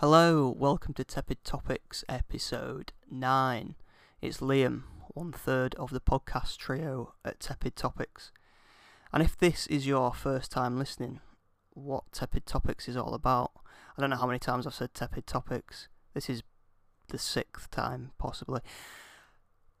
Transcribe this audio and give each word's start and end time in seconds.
Hello, 0.00 0.54
welcome 0.54 0.92
to 0.92 1.04
Tepid 1.04 1.42
Topics 1.42 2.04
episode 2.06 2.92
9. 3.10 3.76
It's 4.20 4.40
Liam, 4.40 4.82
one 5.14 5.32
third 5.32 5.74
of 5.76 5.88
the 5.88 6.02
podcast 6.02 6.58
trio 6.58 7.14
at 7.24 7.40
Tepid 7.40 7.76
Topics. 7.76 8.30
And 9.10 9.22
if 9.22 9.38
this 9.38 9.66
is 9.68 9.86
your 9.86 10.12
first 10.12 10.52
time 10.52 10.78
listening, 10.78 11.20
what 11.70 12.12
Tepid 12.12 12.44
Topics 12.44 12.90
is 12.90 12.96
all 12.98 13.14
about, 13.14 13.52
I 13.96 14.02
don't 14.02 14.10
know 14.10 14.16
how 14.16 14.26
many 14.26 14.38
times 14.38 14.66
I've 14.66 14.74
said 14.74 14.92
Tepid 14.92 15.26
Topics. 15.26 15.88
This 16.12 16.28
is 16.28 16.42
the 17.08 17.16
sixth 17.16 17.70
time, 17.70 18.10
possibly. 18.18 18.60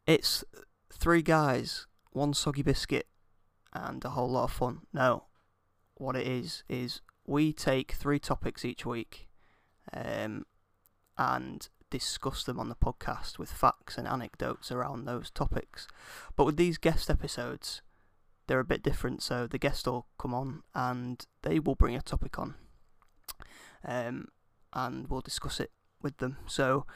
It's 0.06 0.42
three 0.90 1.20
guys, 1.20 1.86
one 2.12 2.32
soggy 2.32 2.62
biscuit, 2.62 3.06
and 3.74 4.02
a 4.02 4.08
whole 4.08 4.30
lot 4.30 4.44
of 4.44 4.52
fun. 4.52 4.86
No, 4.94 5.24
what 5.96 6.16
it 6.16 6.26
is, 6.26 6.64
is 6.70 7.02
we 7.26 7.52
take 7.52 7.92
three 7.92 8.18
topics 8.18 8.64
each 8.64 8.86
week 8.86 9.26
um, 9.92 10.44
and 11.18 11.68
discuss 11.90 12.44
them 12.44 12.58
on 12.58 12.68
the 12.68 12.74
podcast 12.74 13.38
with 13.38 13.50
facts 13.50 13.96
and 13.96 14.08
anecdotes 14.08 14.72
around 14.72 15.04
those 15.04 15.30
topics. 15.30 15.86
But 16.34 16.44
with 16.44 16.56
these 16.56 16.78
guest 16.78 17.08
episodes, 17.10 17.82
they're 18.46 18.60
a 18.60 18.64
bit 18.64 18.82
different. 18.82 19.22
So 19.22 19.46
the 19.46 19.58
guest 19.58 19.86
will 19.86 20.06
come 20.18 20.34
on 20.34 20.62
and 20.74 21.24
they 21.42 21.58
will 21.58 21.74
bring 21.74 21.96
a 21.96 22.02
topic 22.02 22.38
on, 22.38 22.54
um, 23.84 24.28
and 24.72 25.08
we'll 25.08 25.20
discuss 25.20 25.60
it 25.60 25.70
with 26.02 26.18
them. 26.18 26.38
So 26.46 26.86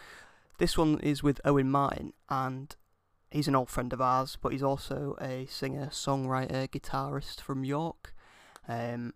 this 0.59 0.77
one 0.77 1.01
is 1.01 1.23
with 1.23 1.41
Owen 1.45 1.71
Martin, 1.71 2.13
and 2.29 2.75
he's 3.31 3.49
an 3.49 3.57
old 3.57 3.71
friend 3.71 3.93
of 3.93 4.01
ours, 4.01 4.37
but 4.41 4.53
he's 4.53 4.63
also 4.63 5.17
a 5.21 5.47
singer, 5.47 5.87
songwriter, 5.87 6.69
guitarist 6.69 7.41
from 7.41 7.65
York. 7.65 8.15
Um, 8.69 9.15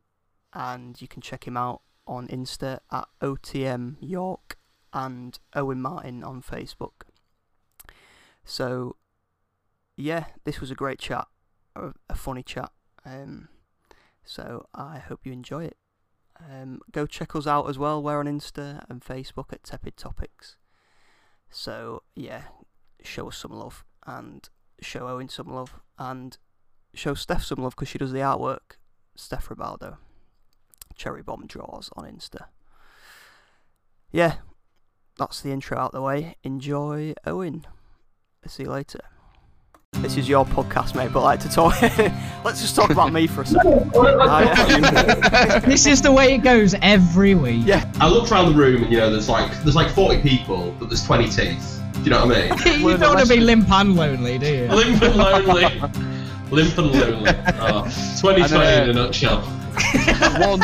and 0.53 1.01
you 1.03 1.09
can 1.09 1.21
check 1.21 1.47
him 1.47 1.57
out 1.57 1.83
on 2.07 2.29
Insta 2.29 2.81
at 2.91 3.09
OTM 3.21 3.97
York 4.01 4.59
and 4.93 5.39
Owen 5.55 5.81
Martin 5.81 6.23
on 6.23 6.43
Facebook. 6.43 7.03
So, 8.45 8.97
yeah, 9.97 10.27
this 10.45 10.61
was 10.61 10.71
a 10.71 10.75
great 10.75 10.99
chat, 10.99 11.27
a, 11.75 12.15
funny 12.15 12.43
chat. 12.43 12.71
Um, 13.05 13.49
so 14.25 14.67
I 14.75 14.99
hope 14.99 15.21
you 15.25 15.33
enjoy 15.33 15.65
it. 15.65 15.77
Um, 16.39 16.81
go 16.91 17.07
check 17.07 17.35
us 17.37 17.47
out 17.47 17.69
as 17.69 17.79
well. 17.79 18.03
We're 18.03 18.19
on 18.19 18.27
Insta 18.27 18.85
and 18.89 19.01
Facebook 19.03 19.53
at 19.53 19.63
Tepid 19.63 19.97
Topics. 19.97 20.57
So 21.51 22.03
yeah, 22.17 22.43
show 23.03 23.29
us 23.29 23.37
some 23.37 23.53
love 23.53 23.85
and 24.07 24.49
show 24.81 25.09
Owen 25.09 25.29
some 25.29 25.49
love 25.49 25.75
and 25.99 26.37
show 26.95 27.15
Steph 27.15 27.45
some 27.45 27.63
love 27.63 27.75
because 27.77 27.89
she 27.89 27.99
does 27.99 28.13
the 28.13 28.19
artwork. 28.19 28.79
Steph 29.17 29.49
Ribaldo, 29.49 29.99
Cherry 30.97 31.23
Bomb 31.23 31.47
Draws 31.47 31.91
on 31.97 32.05
Insta. 32.05 32.47
Yeah, 34.13 34.35
that's 35.19 35.41
the 35.41 35.51
intro 35.51 35.79
out 35.79 35.93
the 35.93 36.03
way. 36.03 36.37
Enjoy 36.43 37.15
Owen. 37.27 37.67
See 38.47 38.65
you 38.65 38.71
later. 38.71 39.01
This 39.95 40.17
is 40.17 40.29
your 40.29 40.45
podcast, 40.45 40.95
mate, 40.97 41.13
but 41.13 41.21
I 41.21 41.25
like 41.25 41.41
to 41.41 41.49
talk. 41.49 41.81
Let's 42.45 42.61
just 42.61 42.75
talk 42.77 42.91
about 42.91 43.13
me 43.13 43.27
for 43.27 43.43
a 43.43 43.47
second. 43.47 43.93
Oh, 43.95 44.19
I- 44.21 45.61
this 45.67 45.87
is 45.87 46.03
the 46.03 46.13
way 46.13 46.35
it 46.35 46.39
goes 46.39 46.75
every 46.83 47.35
week. 47.35 47.63
yeah, 47.65 47.91
I 48.01 48.09
looked 48.09 48.31
around 48.33 48.53
the 48.53 48.59
room 48.59 48.83
and 48.83 48.93
you 48.93 48.99
know 48.99 49.11
there's 49.11 49.29
like 49.29 49.51
there's 49.63 49.77
like 49.77 49.91
40 49.91 50.21
people, 50.21 50.75
but 50.79 50.89
there's 50.91 51.05
20 51.07 51.29
teeth. 51.29 51.81
Do 51.95 52.01
you 52.03 52.11
know 52.11 52.27
what 52.27 52.37
I 52.37 52.51
mean? 52.51 52.81
you 52.83 52.97
don't 52.99 53.15
want 53.15 53.27
to 53.27 53.35
be 53.35 53.41
limp 53.41 53.71
and 53.71 53.95
lonely, 53.97 54.37
do 54.39 54.47
you? 54.47 54.67
Limp 54.69 55.01
and 55.01 55.17
lonely. 55.17 55.65
Limp 56.51 56.77
and 56.79 56.93
lonely. 56.93 57.31
Ah, 57.31 57.85
oh, 57.87 58.21
2020 58.21 58.83
in 58.83 58.91
a 58.91 58.93
nutshell. 58.93 59.41
One. 60.41 60.63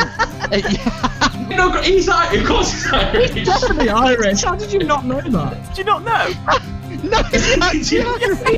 You 1.49 1.57
know, 1.57 1.71
he's 1.81 2.07
Irish. 2.09 2.41
Of 2.41 2.47
course 2.47 2.71
he's 2.73 2.91
Irish. 2.93 3.45
Definitely 3.45 3.89
Irish. 4.11 4.41
How 4.41 4.55
did 4.55 4.71
you 4.71 4.83
not 4.83 5.05
know 5.05 5.21
that? 5.21 5.67
did 5.69 5.77
you 5.79 5.83
not 5.83 6.03
know? 6.03 6.33
No, 7.03 7.23
he's 7.31 7.57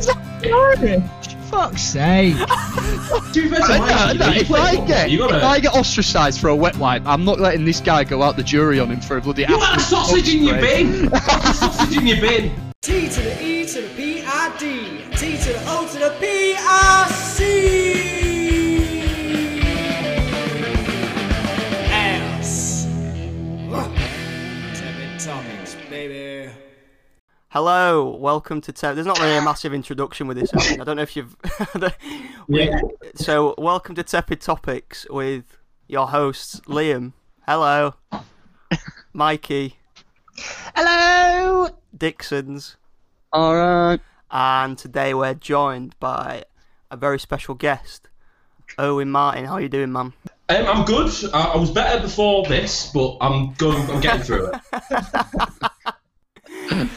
actually 0.10 0.52
Irish. 0.52 1.04
Fuck's 1.50 1.82
sake. 1.82 2.36
To 2.36 2.46
be 3.34 3.48
fair 3.48 3.60
to 3.60 3.78
No, 3.78 4.14
no, 4.14 4.34
if 4.34 4.48
play 4.48 4.60
I 4.60 4.86
get 4.86 5.12
you 5.12 5.20
gotta, 5.20 5.38
if 5.38 5.44
I 5.44 5.60
get 5.62 5.74
ostracised 5.76 6.42
for 6.42 6.50
a 6.50 6.56
wet 6.56 6.76
wipe, 6.78 7.06
I'm 7.06 7.24
not 7.24 7.40
letting 7.40 7.64
this 7.64 7.80
guy 7.80 8.04
go 8.04 8.22
out 8.22 8.36
the 8.36 8.44
jury 8.44 8.80
on 8.80 8.90
him 8.92 9.00
for 9.00 9.16
a 9.18 9.22
bloody. 9.22 9.44
you 9.44 9.48
got 9.50 9.78
a 9.78 9.80
sausage 9.80 10.34
in 10.34 10.44
your 10.44 10.60
bin. 10.60 11.10
Put 11.10 11.22
the 11.22 11.54
sausage 11.54 11.96
in 11.98 12.08
your 12.08 12.20
bin. 12.20 12.52
T 12.82 13.08
to 13.08 13.22
the 13.22 13.42
E 13.46 13.66
to 13.66 13.82
the 13.82 13.88
P 13.96 14.24
I 14.26 14.58
D. 14.58 15.02
T 15.16 15.38
to 15.38 15.54
the 15.54 15.64
O 15.68 15.88
to 15.88 16.00
the 16.00 16.18
P 16.20 16.56
I 16.58 17.08
C. 17.10 17.83
Hello, 27.54 28.10
welcome 28.16 28.62
to 28.62 28.72
Tep. 28.72 28.96
There's 28.96 29.06
not 29.06 29.20
really 29.20 29.38
a 29.38 29.42
massive 29.44 29.76
introduction 29.76 30.26
with 30.26 30.38
this. 30.38 30.50
Owen. 30.56 30.82
I 30.82 30.84
don't 30.84 30.96
know 30.96 31.04
if 31.04 31.16
you've. 31.16 31.36
We- 32.48 32.64
Yeah. 32.64 32.80
So, 33.14 33.54
welcome 33.60 33.94
to 33.94 34.02
Tepid 34.02 34.42
Topics 34.42 35.06
with 35.08 35.46
your 35.88 36.08
hosts 36.08 36.62
Liam. 36.62 37.14
Hello. 37.48 37.94
Mikey, 39.14 39.78
Hello. 40.76 41.70
Dixon's, 41.96 42.76
All 43.32 43.56
right. 43.56 44.00
and 44.32 44.76
today 44.76 45.14
we're 45.14 45.36
joined 45.36 45.96
by 46.00 46.46
a 46.90 46.98
very 46.98 47.20
special 47.20 47.54
guest, 47.54 48.10
Owen 48.80 49.12
Martin. 49.12 49.46
How 49.46 49.54
are 49.54 49.62
you 49.62 49.70
doing, 49.70 49.92
man? 49.92 50.14
Um, 50.50 50.66
I'm 50.66 50.86
good. 50.86 51.12
I, 51.32 51.52
I 51.54 51.58
was 51.58 51.70
better 51.70 52.02
before 52.02 52.46
this, 52.48 52.90
but 52.92 53.18
I'm 53.22 53.54
going. 53.54 53.88
I'm 53.92 54.02
getting 54.02 54.24
through 54.24 54.52
it. 54.52 55.70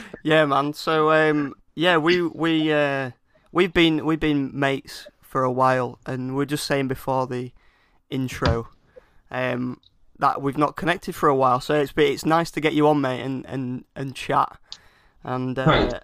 Yeah, 0.26 0.44
man. 0.44 0.72
So, 0.72 1.12
um, 1.12 1.54
yeah, 1.76 1.98
we 1.98 2.20
we 2.20 2.72
uh, 2.72 3.12
we've 3.52 3.72
been 3.72 4.04
we've 4.04 4.18
been 4.18 4.50
mates 4.52 5.06
for 5.20 5.44
a 5.44 5.52
while, 5.52 6.00
and 6.04 6.34
we 6.34 6.42
are 6.42 6.46
just 6.46 6.66
saying 6.66 6.88
before 6.88 7.28
the 7.28 7.52
intro, 8.10 8.66
um, 9.30 9.80
that 10.18 10.42
we've 10.42 10.58
not 10.58 10.74
connected 10.74 11.14
for 11.14 11.28
a 11.28 11.34
while. 11.36 11.60
So 11.60 11.76
it's 11.76 11.92
it's 11.96 12.26
nice 12.26 12.50
to 12.50 12.60
get 12.60 12.74
you 12.74 12.88
on, 12.88 13.00
mate, 13.00 13.20
and 13.20 13.46
and, 13.46 13.84
and 13.94 14.16
chat, 14.16 14.58
and 15.22 15.56
uh, 15.56 16.00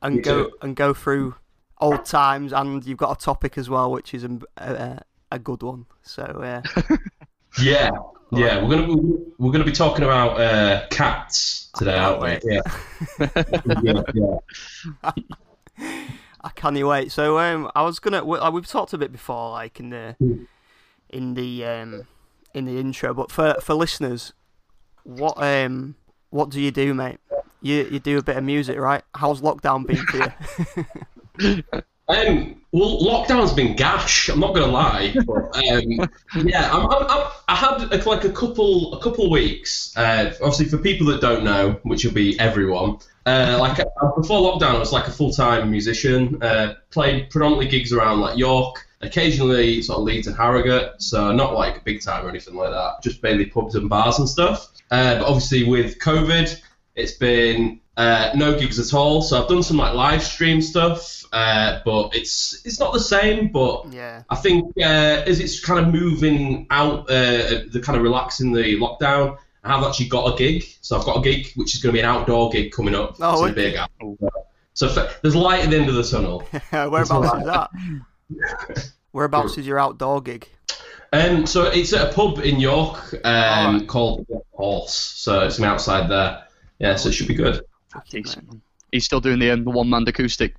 and 0.00 0.22
go 0.22 0.52
and 0.62 0.74
go 0.74 0.94
through 0.94 1.34
old 1.78 2.06
times, 2.06 2.54
and 2.54 2.82
you've 2.82 2.96
got 2.96 3.20
a 3.20 3.22
topic 3.22 3.58
as 3.58 3.68
well, 3.68 3.92
which 3.92 4.14
is 4.14 4.24
a 4.24 4.38
a, 4.56 5.02
a 5.32 5.38
good 5.38 5.62
one. 5.62 5.84
So 6.00 6.22
uh, 6.22 6.62
Yeah, 7.60 7.90
yeah. 8.32 8.62
We're 8.62 8.76
gonna 8.76 8.96
we're 9.38 9.52
gonna 9.52 9.64
be 9.64 9.72
talking 9.72 10.04
about 10.04 10.40
uh, 10.40 10.86
cats 10.90 11.70
today, 11.76 11.96
aren't 11.96 12.20
we? 12.20 12.50
Yeah. 12.52 12.60
yeah, 13.82 14.02
yeah. 14.14 15.12
I 16.42 16.50
can't 16.54 16.80
wait. 16.86 17.12
So 17.12 17.38
um, 17.38 17.70
I 17.74 17.82
was 17.82 17.98
gonna. 17.98 18.24
we- 18.24 18.38
uh, 18.38 18.50
We've 18.50 18.66
talked 18.66 18.92
a 18.92 18.98
bit 18.98 19.12
before, 19.12 19.50
like 19.50 19.80
in 19.80 19.90
the 19.90 20.16
in 21.10 21.34
the 21.34 21.64
um, 21.64 22.06
in 22.54 22.64
the 22.66 22.78
intro, 22.78 23.12
but 23.14 23.30
for 23.30 23.54
for 23.60 23.74
listeners, 23.74 24.32
what 25.04 25.34
um 25.42 25.96
what 26.30 26.50
do 26.50 26.60
you 26.60 26.70
do, 26.70 26.94
mate? 26.94 27.18
You 27.62 27.88
you 27.90 27.98
do 28.00 28.18
a 28.18 28.22
bit 28.22 28.36
of 28.36 28.44
music, 28.44 28.78
right? 28.78 29.02
How's 29.14 29.40
lockdown 29.40 29.86
been 29.86 29.96
for 30.06 30.34
you? 31.38 31.64
Um, 32.08 32.62
well, 32.72 33.00
lockdown's 33.00 33.52
been 33.52 33.74
gash. 33.74 34.28
I'm 34.28 34.40
not 34.40 34.54
gonna 34.54 34.66
lie, 34.70 35.14
but 35.26 35.56
um, 35.56 36.08
yeah, 36.46 36.70
I'm, 36.72 36.86
I'm, 36.90 37.06
I'm, 37.08 37.26
I 37.48 37.54
had 37.54 37.92
a, 37.92 38.08
like 38.08 38.24
a 38.24 38.30
couple 38.30 38.94
a 38.94 39.02
couple 39.02 39.30
weeks. 39.30 39.96
Uh, 39.96 40.32
obviously, 40.42 40.66
for 40.66 40.78
people 40.78 41.06
that 41.08 41.20
don't 41.20 41.44
know, 41.44 41.80
which 41.82 42.04
will 42.04 42.12
be 42.12 42.38
everyone. 42.38 42.98
Uh, 43.24 43.56
like 43.58 43.80
uh, 43.80 43.84
before 44.16 44.40
lockdown, 44.40 44.76
I 44.76 44.78
was 44.78 44.92
like 44.92 45.08
a 45.08 45.10
full 45.10 45.32
time 45.32 45.70
musician. 45.70 46.42
Uh, 46.42 46.74
played 46.90 47.30
predominantly 47.30 47.68
gigs 47.68 47.92
around 47.92 48.20
like 48.20 48.38
York, 48.38 48.86
occasionally 49.00 49.82
sort 49.82 49.98
of 49.98 50.04
Leeds 50.04 50.26
and 50.26 50.36
Harrogate. 50.36 51.00
So 51.02 51.32
not 51.32 51.54
like 51.54 51.82
big 51.84 52.02
time 52.02 52.26
or 52.26 52.28
anything 52.28 52.54
like 52.54 52.70
that. 52.70 53.02
Just 53.02 53.22
mainly 53.22 53.46
pubs 53.46 53.74
and 53.74 53.88
bars 53.88 54.18
and 54.18 54.28
stuff. 54.28 54.68
Uh, 54.90 55.18
but 55.18 55.26
obviously 55.26 55.64
with 55.64 55.98
COVID, 55.98 56.60
it's 56.96 57.12
been 57.12 57.80
uh, 57.96 58.30
no 58.34 58.58
gigs 58.58 58.78
at 58.78 58.92
all. 58.96 59.22
So 59.22 59.40
I've 59.40 59.48
done 59.48 59.62
some 59.62 59.76
like 59.76 59.94
live 59.94 60.22
stream 60.22 60.60
stuff, 60.60 61.24
uh, 61.32 61.80
but 61.84 62.16
it's 62.16 62.60
it's 62.64 62.80
not 62.80 62.92
the 62.92 63.00
same. 63.00 63.48
But 63.48 63.92
yeah, 63.92 64.22
I 64.28 64.36
think 64.36 64.72
uh, 64.78 65.22
as 65.26 65.38
it's 65.38 65.60
kind 65.60 65.86
of 65.86 65.92
moving 65.92 66.66
out, 66.70 67.10
uh, 67.10 67.60
the 67.70 67.80
kind 67.84 67.96
of 67.96 68.02
relaxing 68.02 68.52
the 68.52 68.78
lockdown, 68.80 69.38
I 69.62 69.76
have 69.76 69.84
actually 69.84 70.08
got 70.08 70.34
a 70.34 70.36
gig. 70.36 70.64
So 70.80 70.98
I've 70.98 71.04
got 71.04 71.18
a 71.18 71.20
gig 71.20 71.52
which 71.54 71.74
is 71.74 71.82
going 71.82 71.92
to 71.92 71.96
be 71.96 72.00
an 72.00 72.08
outdoor 72.08 72.50
gig 72.50 72.72
coming 72.72 72.94
up. 72.94 73.16
Oh, 73.20 73.44
it's 73.44 73.54
big. 73.54 73.78
So 74.74 74.88
f- 74.88 75.20
there's 75.22 75.36
light 75.36 75.64
at 75.64 75.70
the 75.70 75.78
end 75.78 75.88
of 75.88 75.94
the 75.94 76.02
tunnel. 76.02 76.40
whereabouts 76.70 77.38
is 77.38 77.44
that? 77.46 77.70
Whereabouts 79.12 79.56
is 79.56 79.66
your 79.66 79.78
outdoor 79.78 80.20
gig? 80.20 80.46
Um, 81.10 81.46
so 81.46 81.64
it's 81.64 81.94
at 81.94 82.10
a 82.10 82.12
pub 82.12 82.40
in 82.40 82.60
York 82.60 83.14
um, 83.24 83.86
called 83.86 84.26
Horse. 84.52 84.92
So 84.92 85.46
it's 85.46 85.58
outside 85.58 86.10
there. 86.10 86.46
Yeah, 86.78 86.96
so 86.96 87.08
it 87.08 87.12
should 87.12 87.28
be 87.28 87.34
good. 87.34 87.62
Decent. 88.10 88.62
He's 88.92 89.04
still 89.04 89.20
doing 89.20 89.38
the, 89.38 89.50
um, 89.50 89.64
the 89.64 89.70
one 89.70 89.88
man 89.88 90.06
acoustic. 90.06 90.54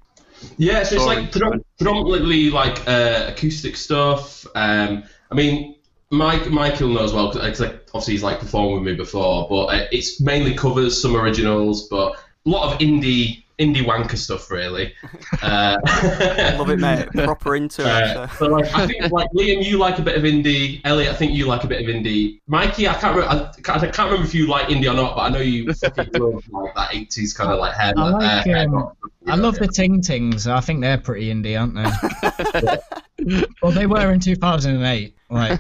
Yeah, 0.58 0.84
so 0.84 0.96
it's 0.96 1.06
like 1.06 1.31
predominantly 1.78 2.52
like 2.52 2.88
uh, 2.88 3.25
acoustic 3.28 3.75
stuff. 3.75 4.46
Um, 4.56 5.04
I 5.31 5.36
mean, 5.36 5.75
Mike 6.12 6.50
Michael 6.50 6.90
knows 6.90 7.14
well 7.14 7.31
because 7.31 7.60
like, 7.60 7.84
obviously 7.88 8.14
he's 8.14 8.24
like 8.24 8.40
performed 8.40 8.75
with 8.75 8.84
me 8.84 8.96
before, 8.96 9.48
but 9.50 9.66
uh, 9.66 9.88
it's 9.92 10.22
mainly 10.22 10.54
covers 10.54 11.00
some 11.02 11.16
originals, 11.16 11.88
but 11.88 12.14
a 12.46 12.50
lot 12.50 12.72
of 12.72 12.80
indie 12.80 13.44
indie 13.59 13.83
wanker 13.83 14.18
stuff 14.18 14.50
really. 14.51 14.94
Uh, 15.42 15.77
Love 16.57 16.69
it, 16.69 16.80
mate. 16.80 17.09
Proper 17.13 17.56
into 17.56 17.81
it. 17.81 17.88
Uh, 17.88 18.27
so. 18.27 18.36
so 18.38 18.45
like, 18.48 18.74
I 18.74 18.88
think 18.88 19.12
like 19.12 19.30
Liam, 19.31 19.63
you 19.63 19.77
like 19.77 20.00
a 20.00 20.01
bit 20.01 20.18
of 20.18 20.24
indie. 20.24 20.81
Elliot, 20.83 21.12
I 21.12 21.15
think 21.15 21.33
you 21.33 21.45
like 21.45 21.63
a 21.63 21.68
bit 21.68 21.81
of 21.81 21.94
indie. 21.94 22.39
Mikey, 22.48 22.88
I 22.88 22.94
can't 22.94 23.15
remember. 23.15 23.51
I 23.56 23.62
can't, 23.62 23.83
I 23.83 23.88
can't 23.88 24.09
remember 24.09 24.25
if 24.25 24.33
you 24.33 24.48
like 24.48 24.68
indie 24.68 24.89
or 24.89 24.95
not, 24.95 25.15
but 25.15 25.21
I 25.21 25.30
know 25.30 25.39
you 25.39 25.71
fucking 25.74 26.13
love 26.13 26.44
like 26.50 26.75
that 26.75 26.95
eighties 26.95 27.33
kind 27.33 27.51
of 27.51 27.59
like 27.59 27.75
hair. 27.75 27.94
I 27.95 28.09
like, 28.09 28.24
uh, 28.24 28.44
hair 28.44 28.65
um, 28.65 28.74
rock. 28.74 28.98
I 29.27 29.36
love 29.36 29.56
the 29.56 29.68
Ting 29.68 30.01
Tings. 30.01 30.48
I 30.48 30.59
think 30.59 30.81
they're 30.81 30.98
pretty 30.98 31.31
indie, 31.31 31.59
aren't 31.59 31.75
they? 31.75 33.44
well, 33.62 33.71
they 33.71 33.86
were 33.86 34.12
in 34.12 34.19
2008. 34.19 35.13
Right. 35.30 35.59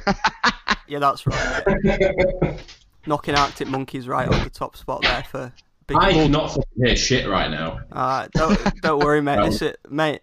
Yeah, 0.87 0.99
that's 0.99 1.27
right. 1.27 2.59
Knocking 3.05 3.35
Arctic 3.35 3.67
Monkeys 3.67 4.07
right 4.07 4.27
off 4.27 4.43
the 4.43 4.49
top 4.49 4.77
spot 4.77 5.01
there 5.01 5.23
for 5.23 5.53
big. 5.87 5.97
I 5.97 6.13
cannot 6.13 6.49
fucking 6.49 6.85
hear 6.85 6.95
shit 6.95 7.27
right 7.27 7.49
now. 7.49 7.79
Alright, 7.91 8.29
don't 8.31 8.81
don't 8.81 8.99
worry, 9.03 9.21
mate. 9.21 9.35
No. 9.39 9.45
This 9.45 9.61
is, 9.61 9.75
mate. 9.89 10.21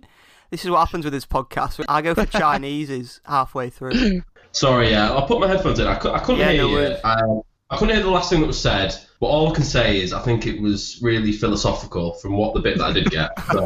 This 0.51 0.65
is 0.65 0.71
what 0.71 0.79
happens 0.79 1.05
with 1.05 1.13
this 1.13 1.27
podcast. 1.27 1.85
I 1.89 2.01
go 2.03 2.15
for 2.15 2.27
Chinese's 2.27 3.21
halfway 3.25 3.71
through. 3.71 4.23
Sorry, 4.53 4.91
yeah, 4.91 5.11
I'll 5.11 5.27
put 5.27 5.41
my 5.41 5.49
headphones 5.49 5.81
in. 5.81 5.87
I, 5.89 5.97
cou- 5.99 6.13
I 6.13 6.21
couldn't 6.21 6.41
Yeah, 6.41 6.53
hear 6.53 6.63
no 6.63 6.69
you. 6.81 6.97
I, 7.03 7.13
um, 7.21 7.43
I 7.71 7.77
couldn't 7.77 7.95
hear 7.95 8.05
the 8.05 8.11
last 8.11 8.31
thing 8.31 8.41
that 8.41 8.47
was 8.47 8.61
said. 8.61 8.95
But 9.19 9.27
all 9.27 9.51
I 9.51 9.55
can 9.55 9.65
say 9.65 10.01
is 10.01 10.13
I 10.13 10.21
think 10.21 10.47
it 10.47 10.61
was 10.61 11.01
really 11.03 11.33
philosophical 11.33 12.13
from 12.15 12.37
what 12.37 12.55
the 12.55 12.61
bit 12.61 12.79
that 12.79 12.85
I 12.85 12.93
did 12.93 13.11
get. 13.11 13.31
So, 13.53 13.61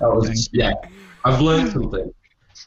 was, 0.02 0.48
yeah, 0.52 0.72
I've 1.24 1.40
learned 1.40 1.72
something. 1.72 2.12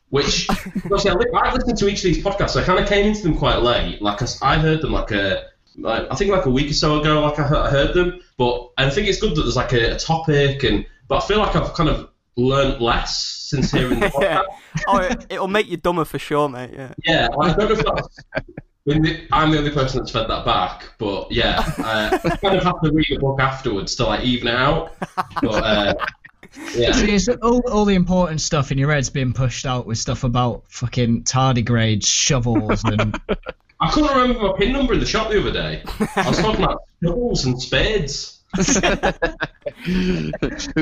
Which, 0.09 0.49
obviously, 0.49 1.11
I 1.11 1.13
li- 1.13 1.25
I've 1.35 1.53
listened 1.53 1.77
to 1.77 1.87
each 1.87 1.99
of 1.99 2.13
these 2.13 2.23
podcasts. 2.23 2.51
So 2.51 2.61
I 2.61 2.63
kind 2.63 2.79
of 2.79 2.89
came 2.89 3.05
into 3.05 3.23
them 3.23 3.37
quite 3.37 3.61
late. 3.61 4.01
Like 4.01 4.19
I 4.41 4.57
heard 4.57 4.81
them 4.81 4.91
like 4.91 5.11
a, 5.11 5.43
like, 5.77 6.07
I 6.11 6.15
think 6.15 6.31
like 6.31 6.45
a 6.45 6.49
week 6.49 6.69
or 6.69 6.73
so 6.73 6.99
ago. 6.99 7.21
Like 7.21 7.39
I 7.39 7.69
heard, 7.69 7.93
them, 7.93 8.19
but 8.37 8.71
I 8.77 8.89
think 8.89 9.07
it's 9.07 9.19
good 9.19 9.35
that 9.35 9.41
there's 9.43 9.55
like 9.55 9.73
a, 9.73 9.95
a 9.95 9.99
topic, 9.99 10.63
and 10.63 10.85
but 11.07 11.23
I 11.23 11.27
feel 11.27 11.37
like 11.39 11.55
I've 11.55 11.73
kind 11.73 11.89
of 11.89 12.09
learned 12.35 12.81
less 12.81 13.23
since 13.49 13.71
hearing 13.71 13.99
the 13.99 14.05
podcast. 14.07 14.21
yeah. 14.21 14.41
Oh, 14.87 14.97
it, 14.99 15.25
it'll 15.29 15.47
make 15.47 15.67
you 15.67 15.77
dumber 15.77 16.05
for 16.05 16.19
sure, 16.19 16.49
mate. 16.49 16.71
Yeah. 16.73 16.93
Yeah, 17.05 17.27
I 17.39 17.53
don't 17.53 17.69
know 17.69 17.75
if 17.75 17.85
that's. 17.85 18.19
I 18.35 18.41
mean, 18.85 19.01
the- 19.01 19.27
I'm 19.31 19.51
the 19.51 19.57
only 19.57 19.71
person 19.71 19.99
that's 19.99 20.11
fed 20.11 20.29
that 20.29 20.45
back, 20.45 20.89
but 20.97 21.31
yeah, 21.31 21.59
uh, 21.77 22.17
I 22.23 22.35
kind 22.37 22.55
of 22.57 22.63
have 22.63 22.81
to 22.81 22.91
read 22.91 23.11
a 23.11 23.19
book 23.19 23.39
afterwards 23.39 23.95
to 23.95 24.05
like 24.05 24.23
even 24.23 24.47
it 24.47 24.55
out. 24.55 24.93
But 25.41 25.63
uh, 25.63 25.93
yeah, 26.73 26.93
See, 26.93 27.13
it's 27.13 27.27
all, 27.27 27.61
all 27.69 27.83
the 27.85 27.95
important 27.95 28.39
stuff 28.39 28.71
in 28.71 28.77
your 28.77 28.91
head's 28.91 29.09
being 29.09 29.33
pushed 29.33 29.65
out 29.65 29.85
with 29.87 29.97
stuff 29.97 30.23
about 30.23 30.63
fucking 30.69 31.23
tardigrades, 31.23 32.05
shovels, 32.05 32.83
and 32.85 33.19
I 33.79 33.91
couldn't 33.91 34.09
remember 34.15 34.39
my 34.47 34.53
pin 34.57 34.73
number 34.73 34.93
in 34.93 34.99
the 34.99 35.05
shop 35.05 35.29
the 35.29 35.39
other 35.39 35.51
day. 35.51 35.83
I 36.15 36.27
was 36.27 36.39
talking 36.39 36.63
about 36.63 36.81
shovels 37.03 37.45
and 37.45 37.61
spades. 37.61 38.39
Who 39.85 40.31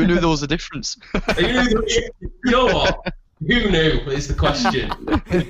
knew 0.08 0.20
there 0.20 0.30
was 0.30 0.44
a 0.44 0.48
difference? 0.48 0.98
You 1.38 2.10
know, 2.46 2.66
what? 2.66 3.14
Who 3.46 3.70
knew 3.70 4.00
is 4.08 4.28
the 4.30 4.34
question. 4.34 4.90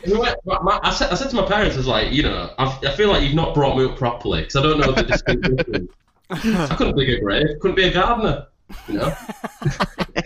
Who- 0.05 0.23
my- 0.23 0.35
my- 0.61 0.79
I 0.81 0.91
said, 0.91 1.11
I 1.11 1.15
said 1.15 1.29
to 1.29 1.35
my 1.35 1.45
parents, 1.45 1.75
I 1.75 1.77
was 1.77 1.87
like, 1.87 2.11
you 2.11 2.23
know, 2.23 2.51
I, 2.57 2.79
I 2.83 2.91
feel 2.95 3.09
like 3.09 3.21
you've 3.23 3.35
not 3.35 3.53
brought 3.53 3.77
me 3.77 3.85
up 3.85 3.95
properly 3.97 4.41
because 4.41 4.55
I 4.55 4.63
don't 4.63 4.79
know 4.79 4.91
the 4.91 5.03
distinct 5.03 5.43
difference. 5.55 5.91
I 6.31 6.75
couldn't 6.75 6.97
dig 6.97 7.09
a 7.09 7.19
grave, 7.19 7.45
couldn't 7.61 7.75
be 7.75 7.83
a 7.83 7.93
gardener. 7.93 8.47
You 8.87 8.95
know? 8.95 9.13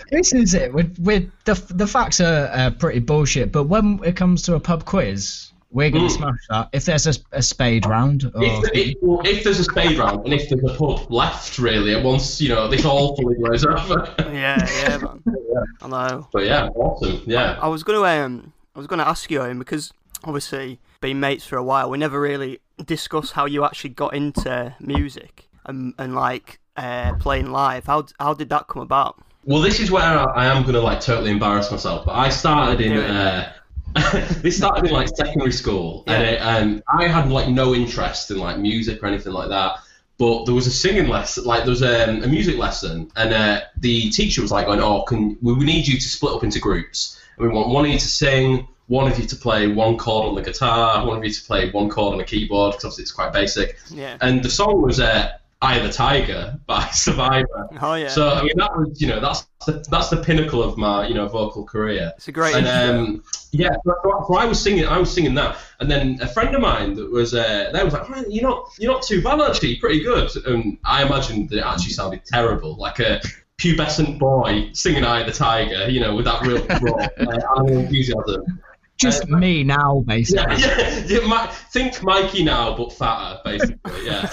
this 0.10 0.32
is 0.32 0.54
it. 0.54 0.74
With, 0.74 0.98
with 1.00 1.30
the 1.44 1.56
the 1.74 1.86
facts 1.86 2.22
are 2.22 2.46
uh, 2.54 2.70
pretty 2.72 3.00
bullshit, 3.00 3.52
but 3.52 3.66
when 3.66 4.00
it 4.06 4.16
comes 4.16 4.44
to 4.44 4.56
a 4.56 4.60
pub 4.62 4.86
quiz, 4.86 5.49
we're 5.72 5.90
gonna 5.92 6.06
Mm. 6.08 6.12
smash 6.18 6.40
that. 6.50 6.70
If 6.74 6.86
there's 6.86 7.06
a, 7.08 7.14
a 7.32 7.42
spade 7.42 7.86
round, 7.86 8.24
or, 8.34 8.44
If, 8.44 8.70
if, 8.74 8.96
well, 9.02 9.22
if 9.24 9.44
there's 9.44 9.60
a 9.60 9.64
spade 9.64 9.98
round 9.98 10.26
and 10.26 10.34
if 10.34 10.50
there's 10.50 10.64
a 10.64 10.76
pub 10.76 11.12
left, 11.12 11.60
really, 11.60 11.94
and 11.94 12.04
once 12.04 12.42
you 12.42 12.50
know 12.50 12.68
this 12.68 12.86
all 12.86 13.16
fully 13.16 13.36
blows 13.38 13.66
over. 13.66 14.14
Yeah, 14.32 14.68
yeah, 14.84 14.98
man. 14.98 15.24
I 15.82 15.88
know. 15.88 16.28
but 16.32 16.46
yeah, 16.46 16.68
awesome. 16.70 17.22
Yeah. 17.26 17.58
I 17.62 17.68
was 17.68 17.84
gonna 17.84 18.02
um, 18.04 18.54
I 18.76 18.80
was 18.80 18.88
gonna 18.88 19.04
ask 19.04 19.30
you, 19.30 19.42
Owen, 19.42 19.60
because 19.60 19.94
obviously 20.24 20.80
being 21.02 21.20
mates 21.20 21.46
for 21.46 21.58
a 21.58 21.64
while, 21.64 21.90
we 21.90 21.98
never 21.98 22.20
really 22.20 22.60
discussed 22.86 23.34
how 23.34 23.46
you 23.46 23.64
actually 23.66 23.92
got 23.92 24.14
into 24.14 24.76
music 24.80 25.48
and 25.66 25.94
and 25.98 26.16
like 26.16 26.60
uh, 26.78 27.14
playing 27.20 27.52
live. 27.52 27.86
How 27.86 28.06
how 28.20 28.34
did 28.34 28.50
that 28.50 28.68
come 28.68 28.82
about? 28.82 29.22
Well, 29.46 29.62
this 29.62 29.80
is 29.80 29.90
where 29.92 30.04
I, 30.04 30.24
I 30.24 30.46
am 30.46 30.64
gonna 30.64 30.80
like 30.82 31.00
totally 31.02 31.32
embarrass 31.32 31.70
myself. 31.72 32.06
But 32.06 32.16
I 32.16 32.30
started 32.30 32.82
in. 32.82 32.94
Do. 32.94 33.02
Uh, 33.02 33.52
this 34.42 34.58
started 34.58 34.86
in 34.86 34.92
like 34.92 35.08
secondary 35.08 35.52
school, 35.52 36.04
and 36.08 36.24
it, 36.24 36.38
um, 36.40 36.84
I 36.88 37.08
had 37.08 37.30
like 37.30 37.50
no 37.50 37.74
interest 37.74 38.30
in 38.32 38.38
like 38.38 38.58
music 38.58 39.02
or 39.02 39.08
anything 39.08 39.34
like 39.34 39.50
that. 39.50 39.80
But 40.18 40.46
there 40.46 40.54
was 40.54 40.68
a 40.68 40.72
singing 40.72 41.08
lesson, 41.08 41.46
like 41.46 41.62
there 41.62 41.70
was 41.70 41.82
um, 41.82 42.24
a 42.24 42.28
music 42.28 42.58
lesson, 42.58 43.10
and 43.16 43.34
uh, 43.34 43.62
the 43.78 44.10
teacher 44.10 44.42
was 44.42 44.52
like, 44.52 44.66
going, 44.66 44.82
"Oh, 44.82 45.04
can 45.04 45.38
we, 45.42 45.54
we 45.54 45.66
need 45.66 45.88
you 45.88 45.96
to 45.96 46.10
split 46.10 46.34
up 46.34 46.44
into 46.44 46.60
groups, 46.60 47.20
and 47.38 47.48
we 47.48 47.54
want 47.54 47.70
one 47.70 47.86
of 47.86 47.92
you 47.92 47.98
to 47.98 48.08
sing, 48.08 48.68
one 48.88 49.10
of 49.10 49.18
you 49.18 49.26
to 49.26 49.36
play 49.36 49.68
one 49.68 49.98
chord 49.98 50.28
on 50.28 50.36
the 50.36 50.42
guitar, 50.42 51.06
one 51.08 51.18
of 51.18 51.24
you 51.24 51.32
to 51.32 51.44
play 51.44 51.72
one 51.72 51.90
chord 51.90 52.14
on 52.14 52.20
a 52.20 52.26
keyboard, 52.26 52.74
because 52.74 52.86
obviously 52.86 53.04
it's 53.04 53.12
quite 53.12 53.34
basic." 53.34 53.80
Yeah. 53.90 54.18
And 54.22 54.44
the 54.44 54.50
song 54.50 54.82
was 54.82 55.00
uh, 55.00 55.32
"Eye 55.62 55.76
of 55.78 55.84
the 55.84 55.92
Tiger" 55.92 56.60
by 56.66 56.86
Survivor. 56.94 57.68
Oh 57.82 57.96
yeah. 57.96 58.08
So 58.08 58.30
I 58.30 58.44
mean, 58.44 58.54
that 58.58 58.72
was 58.78 59.02
you 59.02 59.08
know 59.08 59.20
that's 59.20 59.46
the, 59.66 59.86
that's 59.90 60.10
the 60.10 60.18
pinnacle 60.18 60.64
of 60.64 60.78
my 60.78 61.08
you 61.08 61.14
know 61.14 61.28
vocal 61.28 61.66
career. 61.66 62.14
it's 62.16 62.28
a 62.28 62.32
great. 62.32 62.56
And 62.56 62.68
um, 62.68 63.24
yeah, 63.52 63.72
so, 63.86 63.96
so- 64.28 64.36
I 64.36 64.46
was 64.46 64.62
singing, 64.62 64.86
I 64.86 64.98
was 64.98 65.12
singing 65.12 65.34
that, 65.36 65.58
and 65.80 65.90
then 65.92 66.20
a 66.22 66.28
friend 66.28 66.56
of 66.56 66.62
mine 66.62 66.94
that 66.96 67.12
was 67.12 67.34
uh, 67.34 67.70
there 67.74 67.84
was 67.84 67.94
like, 67.94 68.10
"Oh, 68.10 68.24
"You're 68.30 68.48
not, 68.50 68.70
you're 68.80 68.92
not 68.92 69.02
too 69.02 69.22
bad 69.22 69.42
actually, 69.42 69.76
pretty 69.78 70.02
good." 70.02 70.30
And 70.46 70.78
I 70.86 71.04
imagined 71.06 71.50
that 71.50 71.58
it 71.58 71.66
actually 71.66 71.92
sounded 71.94 72.24
terrible, 72.26 72.78
like 72.78 73.00
a 73.00 73.20
pubescent 73.58 74.18
boy 74.20 74.70
singing 74.74 75.04
"Eye 75.04 75.22
of 75.22 75.28
the 75.28 75.34
Tiger," 75.34 75.90
you 75.90 76.00
know, 76.00 76.16
with 76.16 76.26
that 76.26 76.42
real 76.46 76.66
raw 76.66 77.08
uh, 77.58 77.64
enthusiasm. 77.66 78.62
Just 79.00 79.24
uh, 79.24 79.38
me 79.38 79.64
now, 79.64 80.04
basically. 80.06 80.58
Yeah, 80.58 80.78
yeah, 80.78 81.04
yeah 81.08 81.28
Mi- 81.28 81.52
think 81.72 82.04
Mikey 82.04 82.44
now, 82.44 82.76
but 82.76 82.94
fatter, 82.94 83.40
basically. 83.44 84.06
Yeah. 84.06 84.30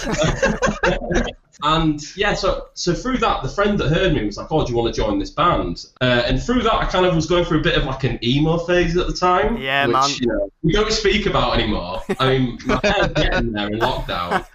and 1.63 2.01
yeah, 2.15 2.33
so 2.33 2.67
so 2.73 2.93
through 2.93 3.17
that, 3.17 3.43
the 3.43 3.49
friend 3.49 3.79
that 3.79 3.89
heard 3.89 4.13
me 4.13 4.25
was 4.25 4.37
like, 4.37 4.51
"Oh, 4.51 4.65
do 4.65 4.71
you 4.71 4.77
want 4.77 4.93
to 4.93 5.01
join 5.01 5.19
this 5.19 5.31
band?" 5.31 5.85
Uh, 6.01 6.23
and 6.25 6.41
through 6.41 6.63
that, 6.63 6.73
I 6.73 6.85
kind 6.85 7.05
of 7.05 7.15
was 7.15 7.25
going 7.25 7.45
through 7.45 7.59
a 7.59 7.63
bit 7.63 7.75
of 7.75 7.85
like 7.85 8.03
an 8.03 8.19
emo 8.23 8.57
phase 8.57 8.95
at 8.97 9.07
the 9.07 9.13
time. 9.13 9.57
Yeah, 9.57 9.87
which, 9.87 9.93
man. 9.93 10.09
You 10.19 10.27
know, 10.27 10.49
we 10.63 10.73
don't 10.73 10.91
speak 10.91 11.25
about 11.25 11.57
anymore. 11.57 12.03
I 12.19 12.37
mean, 12.37 12.59
my 12.65 12.79
hair's 12.83 13.13
getting 13.13 13.51
there 13.53 13.67
in 13.67 13.79
lockdown. 13.79 14.45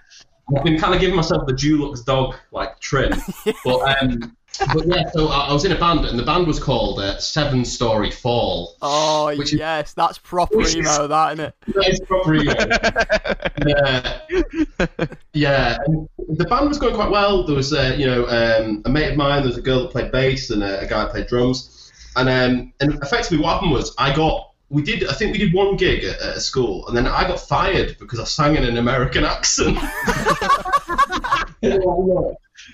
I've 0.55 0.63
been 0.63 0.77
kind 0.77 0.93
of 0.93 0.99
giving 0.99 1.15
myself 1.15 1.47
the 1.47 1.53
Dulux 1.53 2.03
dog 2.03 2.35
like 2.51 2.79
trim, 2.79 3.13
but 3.63 4.03
um, 4.03 4.35
but 4.73 4.85
yeah. 4.87 5.09
So 5.11 5.27
I, 5.27 5.47
I 5.47 5.53
was 5.53 5.65
in 5.65 5.71
a 5.71 5.79
band, 5.79 6.05
and 6.05 6.17
the 6.17 6.23
band 6.23 6.47
was 6.47 6.59
called 6.59 6.99
uh, 6.99 7.17
Seven 7.19 7.65
Story 7.65 8.11
Fall. 8.11 8.75
oh 8.81 9.35
which 9.37 9.53
is- 9.53 9.59
yes, 9.59 9.93
that's 9.93 10.17
proper 10.17 10.57
which 10.57 10.75
is- 10.75 10.85
that 10.85 11.33
isn't 11.33 11.45
it? 11.45 11.55
That 11.73 11.87
is 11.89 11.99
proper 12.01 12.35
emo. 12.35 12.53
yeah, 13.65 14.19
yeah. 15.33 15.77
And 15.87 16.07
the 16.37 16.45
band 16.45 16.69
was 16.69 16.77
going 16.77 16.95
quite 16.95 17.09
well. 17.09 17.45
There 17.45 17.55
was, 17.55 17.73
uh, 17.73 17.95
you 17.97 18.05
know, 18.05 18.25
um, 18.27 18.81
a 18.85 18.89
mate 18.89 19.11
of 19.11 19.17
mine. 19.17 19.41
There 19.41 19.49
was 19.49 19.57
a 19.57 19.61
girl 19.61 19.81
that 19.83 19.91
played 19.91 20.11
bass 20.11 20.49
and 20.49 20.63
a, 20.63 20.81
a 20.81 20.87
guy 20.87 21.03
that 21.03 21.11
played 21.11 21.27
drums. 21.27 21.91
And 22.15 22.29
um, 22.29 22.73
and 22.79 22.93
effectively, 23.01 23.39
what 23.39 23.53
happened 23.53 23.71
was 23.71 23.93
I 23.97 24.15
got. 24.15 24.51
We 24.69 24.81
did. 24.81 25.07
I 25.07 25.13
think 25.13 25.33
we 25.33 25.37
did 25.39 25.53
one 25.53 25.75
gig 25.77 26.03
at, 26.03 26.19
at 26.19 26.37
a 26.37 26.39
school, 26.39 26.87
and 26.87 26.97
then 26.97 27.05
I 27.07 27.27
got 27.27 27.39
fired 27.39 27.95
because 27.99 28.19
I 28.19 28.23
sang 28.23 28.55
in 28.55 28.63
an 28.63 28.77
American 28.77 29.23
accent. 29.35 29.77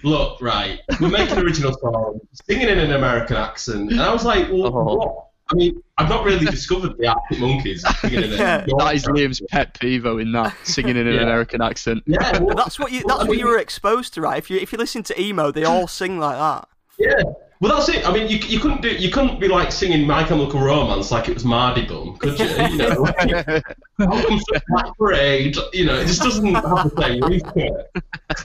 Look, 0.03 0.41
right. 0.41 0.79
We're 0.99 1.09
making 1.09 1.37
original 1.37 1.73
song, 1.73 2.19
singing 2.47 2.67
in 2.69 2.79
an 2.79 2.93
American 2.93 3.35
accent, 3.37 3.91
and 3.91 4.01
I 4.01 4.11
was 4.11 4.25
like, 4.25 4.47
well, 4.49 4.67
Oh. 4.67 4.95
what? 4.95 5.25
I 5.51 5.55
mean, 5.55 5.81
I've 5.97 6.09
not 6.09 6.25
really 6.25 6.45
discovered 6.45 6.95
the 6.99 7.07
Arctic 7.07 7.39
Monkeys 7.39 7.83
Yeah. 8.03 8.65
That 8.77 8.91
is 8.93 9.05
Liam's 9.05 9.41
pet 9.49 9.79
peeve 9.79 10.03
though, 10.03 10.19
in 10.19 10.31
that 10.33 10.55
singing 10.63 10.95
in 10.95 11.07
an 11.07 11.15
Yeah. 11.15 11.21
American 11.21 11.59
accent. 11.59 12.03
Yeah, 12.05 12.37
well, 12.41 12.55
That's 12.55 12.77
what 12.77 12.91
you. 12.91 13.01
well, 13.05 13.17
That's 13.17 13.25
I 13.25 13.29
what 13.29 13.37
you 13.39 13.47
were 13.47 13.57
exposed 13.57 14.13
to, 14.13 14.21
right? 14.21 14.37
If 14.37 14.51
you 14.51 14.57
if 14.59 14.71
you 14.71 14.77
listen 14.77 15.01
to 15.03 15.19
emo, 15.19 15.51
they 15.51 15.63
all 15.63 15.87
sing 15.87 16.19
like 16.19 16.37
that. 16.37 16.67
Yeah. 16.99 17.15
Well, 17.61 17.75
that's 17.75 17.89
it. 17.89 18.07
I 18.07 18.13
mean, 18.13 18.29
you, 18.29 18.37
you 18.37 18.59
couldn't 18.59 18.81
do 18.83 18.89
you 18.89 19.09
couldn't 19.09 19.39
be 19.39 19.47
like 19.47 19.71
singing 19.71 20.05
My 20.05 20.23
Chemical 20.23 20.61
Romance 20.61 21.09
like 21.11 21.27
it 21.29 21.33
was 21.33 21.43
Mardy 21.45 21.83
Bum, 21.85 22.15
could 22.17 22.37
you? 22.39 22.45
You 22.45 22.77
know, 22.77 22.87
like, 23.17 23.65
welcome 23.97 24.37
to 24.39 24.61
Black 24.69 24.95
Parade. 24.99 25.57
You 25.73 25.85
know, 25.85 25.95
it 25.95 26.05
just 26.05 26.21
doesn't 26.21 26.53
have 26.53 26.63
the 26.63 27.01
same 27.01 27.21
ring. 27.23 27.73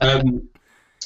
Um, 0.00 0.48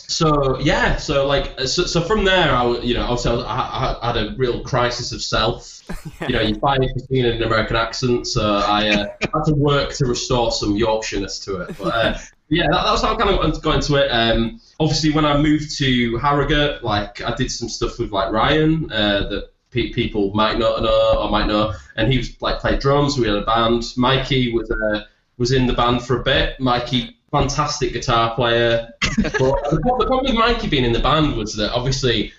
so 0.08 0.58
yeah, 0.58 0.96
so 0.96 1.26
like, 1.26 1.60
so, 1.60 1.84
so 1.84 2.00
from 2.00 2.24
there, 2.24 2.50
I 2.50 2.78
you 2.78 2.94
know, 2.94 3.02
obviously 3.02 3.30
I, 3.30 3.34
was, 3.34 3.44
I, 3.44 4.06
had 4.06 4.16
a 4.16 4.34
real 4.36 4.62
crisis 4.64 5.12
of 5.12 5.22
self. 5.22 5.74
You 6.20 6.34
know, 6.34 6.42
you 6.42 6.54
find 6.56 6.84
it 6.84 6.90
singing 7.00 7.24
in 7.24 7.36
an 7.36 7.42
American 7.42 7.76
accent, 7.76 8.26
so 8.26 8.56
I 8.56 8.88
uh, 8.88 9.06
had 9.20 9.44
to 9.46 9.54
work 9.54 9.94
to 9.94 10.04
restore 10.04 10.52
some 10.52 10.74
Yorkshireness 10.74 11.42
to 11.44 11.62
it. 11.62 11.78
But 11.78 11.94
uh, 11.94 12.18
yeah, 12.48 12.64
that, 12.70 12.82
that 12.84 12.90
was 12.90 13.00
how 13.00 13.14
I 13.14 13.16
kind 13.16 13.30
of 13.30 13.62
got 13.62 13.76
into 13.76 13.94
it. 13.94 14.08
Um, 14.10 14.60
obviously, 14.78 15.12
when 15.12 15.24
I 15.24 15.40
moved 15.40 15.78
to 15.78 16.18
Harrogate, 16.18 16.84
like 16.84 17.22
I 17.22 17.34
did 17.34 17.50
some 17.50 17.70
stuff 17.70 17.98
with 17.98 18.10
like 18.10 18.32
Ryan 18.32 18.92
uh, 18.92 19.28
that 19.28 19.50
pe- 19.70 19.92
people 19.92 20.32
might 20.34 20.58
not 20.58 20.82
know 20.82 21.22
or 21.22 21.30
might 21.30 21.46
know. 21.46 21.72
And 21.96 22.12
he 22.12 22.18
was 22.18 22.40
like 22.42 22.58
played 22.58 22.80
drums. 22.80 23.18
We 23.18 23.26
had 23.26 23.36
a 23.36 23.46
band. 23.46 23.84
Mikey 23.96 24.52
was 24.52 24.70
uh, 24.70 25.04
was 25.38 25.52
in 25.52 25.66
the 25.66 25.74
band 25.74 26.02
for 26.02 26.20
a 26.20 26.22
bit. 26.22 26.60
Mikey, 26.60 27.17
fantastic 27.30 27.92
guitar 27.92 28.35
player. 28.35 28.88
but 29.00 29.70
the 29.70 29.80
problem 29.82 30.25
with 30.25 30.35
Mikey 30.35 30.68
being 30.68 30.85
in 30.85 30.92
the 30.92 31.00
band 31.00 31.37
was 31.37 31.54
that 31.56 31.73
obviously, 31.73 32.32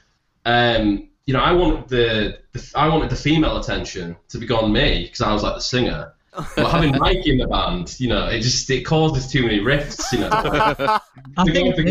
um, 0.46 1.10
you 1.25 1.34
know, 1.34 1.41
I 1.41 1.51
wanted 1.51 1.88
the, 1.89 2.39
the 2.53 2.72
I 2.75 2.88
wanted 2.88 3.10
the 3.10 3.15
female 3.15 3.58
attention 3.58 4.15
to 4.29 4.38
be 4.38 4.50
on 4.50 4.72
me 4.72 5.03
because 5.03 5.22
I 5.22 5.34
was 5.34 5.43
like 5.43 5.55
the 5.55 5.62
singer. 5.62 6.13
But 6.55 6.72
having 6.72 6.98
Mikey 6.98 7.31
in 7.31 7.38
the 7.38 7.48
band, 7.48 8.00
you 8.00 8.08
know, 8.08 8.27
it 8.27 8.41
just 8.41 8.69
it 8.69 8.81
causes 8.81 9.31
too 9.31 9.43
many 9.43 9.60
rifts. 9.60 10.12
You 10.13 10.19
know. 10.19 10.29
I 11.38 11.46
think 11.46 11.75
for 11.75 11.84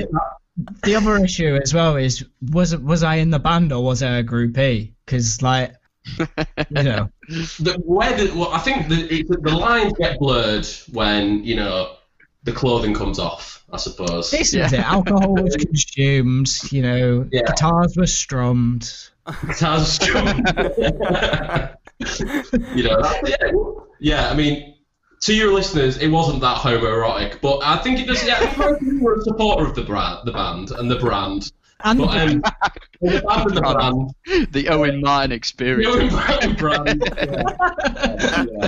the, 0.82 0.94
other 0.94 1.22
issue 1.22 1.58
as 1.62 1.72
well 1.72 1.96
is 1.96 2.24
was 2.50 2.76
was 2.76 3.02
I 3.02 3.16
in 3.16 3.30
the 3.30 3.38
band 3.38 3.72
or 3.72 3.82
was 3.82 4.02
I 4.02 4.18
a 4.18 4.22
group 4.22 4.56
E? 4.58 4.94
Because 5.04 5.42
like, 5.42 5.74
you 6.18 6.82
know, 6.82 7.10
the 7.28 7.80
where 7.84 8.16
the 8.16 8.34
well, 8.34 8.52
I 8.52 8.58
think 8.58 8.88
the 8.88 9.12
it, 9.12 9.28
the 9.28 9.56
lines 9.56 9.92
get 9.98 10.18
blurred 10.18 10.66
when 10.92 11.44
you 11.44 11.56
know 11.56 11.97
the 12.44 12.52
clothing 12.52 12.94
comes 12.94 13.18
off. 13.18 13.64
I 13.70 13.76
suppose. 13.76 14.30
this 14.30 14.54
is 14.54 14.72
it. 14.72 14.80
Alcohol 14.80 15.34
was 15.34 15.54
consumed. 15.66 16.50
You 16.72 16.82
know, 16.82 17.28
Yeah. 17.30 17.42
guitars 17.46 17.96
were 17.96 18.06
strummed. 18.06 18.90
Guitars 19.46 19.88
strung. 19.88 20.38
you 22.74 22.82
know, 22.84 23.02
that's, 23.02 23.30
yeah, 23.30 23.50
yeah. 24.00 24.30
I 24.30 24.34
mean, 24.34 24.74
to 25.22 25.34
your 25.34 25.52
listeners, 25.52 25.98
it 25.98 26.08
wasn't 26.08 26.40
that 26.40 26.56
homoerotic, 26.58 27.40
but 27.42 27.60
I 27.62 27.76
think 27.78 27.98
it 28.00 28.06
does. 28.06 28.24
Yeah, 28.26 28.38
I 28.40 28.46
think 28.46 28.80
you 28.82 29.00
were 29.02 29.16
a 29.16 29.22
supporter 29.22 29.66
of 29.66 29.74
the 29.74 29.82
brand, 29.82 30.20
the 30.24 30.32
band, 30.32 30.70
and 30.70 30.90
the 30.90 30.96
brand. 30.98 31.52
And 31.84 31.98
But 32.00 32.18
um, 32.18 32.42
the 33.00 33.22
band 33.22 33.50
the 33.54 33.60
brand, 33.60 34.52
The 34.52 34.68
Owen 34.68 35.00
Martin 35.00 35.32
experience. 35.32 35.94
the 35.94 36.06
experience. 36.06 36.12
Owen 36.12 36.12
Martin 36.12 36.54
brand. 36.54 37.02
Yeah, 38.18 38.46
yeah. 38.60 38.66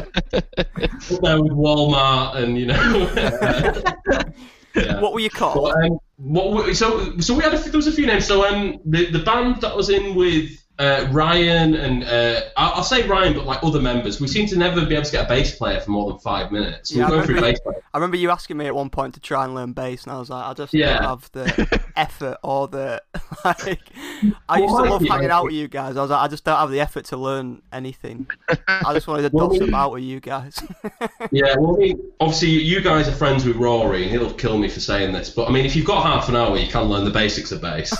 Up 1.10 1.20
there 1.22 1.42
with 1.42 1.52
Walmart 1.52 2.36
and 2.36 2.56
you 2.58 2.66
know. 2.66 3.10
yeah. 4.74 5.00
What 5.00 5.12
were 5.12 5.20
you 5.20 5.30
called? 5.30 5.72
But, 5.74 5.84
um, 5.84 5.98
what 6.18 6.66
we- 6.66 6.74
so 6.74 7.18
so 7.18 7.34
we 7.34 7.42
had 7.42 7.54
a, 7.54 7.58
few- 7.58 7.72
there 7.72 7.78
was 7.78 7.86
a 7.88 7.92
few 7.92 8.06
names. 8.06 8.26
So 8.26 8.46
um, 8.46 8.78
the 8.84 9.06
the 9.10 9.18
band 9.20 9.60
that 9.62 9.72
I 9.72 9.74
was 9.74 9.90
in 9.90 10.14
with 10.14 10.59
uh, 10.80 11.06
Ryan 11.12 11.74
and 11.74 12.04
uh, 12.04 12.40
I'll, 12.56 12.72
I'll 12.76 12.82
say 12.82 13.06
Ryan, 13.06 13.34
but 13.34 13.44
like 13.46 13.62
other 13.62 13.80
members, 13.80 14.20
we 14.20 14.26
seem 14.26 14.46
to 14.48 14.56
never 14.56 14.84
be 14.86 14.94
able 14.94 15.04
to 15.04 15.12
get 15.12 15.26
a 15.26 15.28
bass 15.28 15.54
player 15.54 15.78
for 15.80 15.90
more 15.90 16.10
than 16.10 16.18
five 16.20 16.50
minutes. 16.50 16.92
We're 16.94 17.06
going 17.06 17.20
I 17.20 17.24
through 17.26 17.34
remember-. 17.36 17.82
I 17.92 17.98
remember 17.98 18.16
you 18.16 18.30
asking 18.30 18.56
me 18.56 18.66
at 18.66 18.74
one 18.74 18.88
point 18.90 19.14
to 19.14 19.20
try 19.20 19.44
and 19.44 19.54
learn 19.54 19.72
bass, 19.74 20.04
and 20.04 20.12
I 20.12 20.18
was 20.18 20.30
like, 20.30 20.44
I 20.44 20.54
just 20.54 20.72
Yeah. 20.74 20.94
don't 20.98 21.04
have 21.04 21.30
the 21.32 21.80
effort 21.96 22.38
or 22.42 22.66
the 22.68 23.02
like. 23.44 23.80
I 24.48 24.58
used 24.58 24.74
to 24.74 24.82
love 24.82 25.02
hanging 25.06 25.30
out 25.30 25.44
with 25.44 25.54
you 25.54 25.68
guys. 25.68 25.96
I 25.96 26.02
was 26.02 26.10
like, 26.10 26.22
I 26.22 26.28
just 26.28 26.44
don't 26.44 26.58
have 26.58 26.70
the 26.70 26.80
effort 26.80 27.04
to 27.06 27.16
learn 27.16 27.62
anything. 27.72 28.26
I 28.68 28.92
just 28.94 29.06
wanted 29.06 29.30
to 29.30 29.36
Well, 29.36 29.50
we- 29.50 29.60
about 29.60 29.92
with 29.92 30.02
you 30.02 30.20
guys. 30.20 30.62
Yeah, 31.32 31.54
well, 31.58 31.76
I 31.76 31.78
mean, 31.78 32.12
obviously 32.18 32.48
you 32.48 32.80
guys 32.80 33.06
are 33.06 33.12
friends 33.12 33.44
with 33.44 33.56
Rory, 33.56 34.02
and 34.02 34.10
he'll 34.10 34.32
kill 34.34 34.58
me 34.58 34.68
for 34.68 34.80
saying 34.80 35.12
this, 35.12 35.30
but 35.30 35.48
I 35.48 35.52
mean, 35.52 35.64
if 35.64 35.76
you've 35.76 35.86
got 35.86 36.02
half 36.02 36.28
an 36.28 36.34
hour, 36.34 36.56
you 36.56 36.66
can 36.66 36.84
learn 36.84 37.04
the 37.04 37.10
basics 37.10 37.52
of 37.52 37.60
bass. 37.60 37.92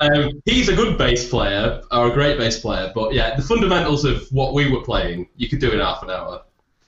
Uh, 0.00 0.21
um, 0.22 0.42
he's 0.44 0.68
a 0.68 0.74
good 0.74 0.98
bass 0.98 1.28
player, 1.28 1.82
or 1.90 2.10
a 2.10 2.12
great 2.12 2.38
bass 2.38 2.60
player, 2.60 2.92
but 2.94 3.14
yeah, 3.14 3.34
the 3.36 3.42
fundamentals 3.42 4.04
of 4.04 4.26
what 4.30 4.54
we 4.54 4.70
were 4.70 4.82
playing, 4.82 5.28
you 5.36 5.48
could 5.48 5.58
do 5.58 5.70
in 5.70 5.80
half 5.80 6.02
an 6.02 6.10
hour. 6.10 6.42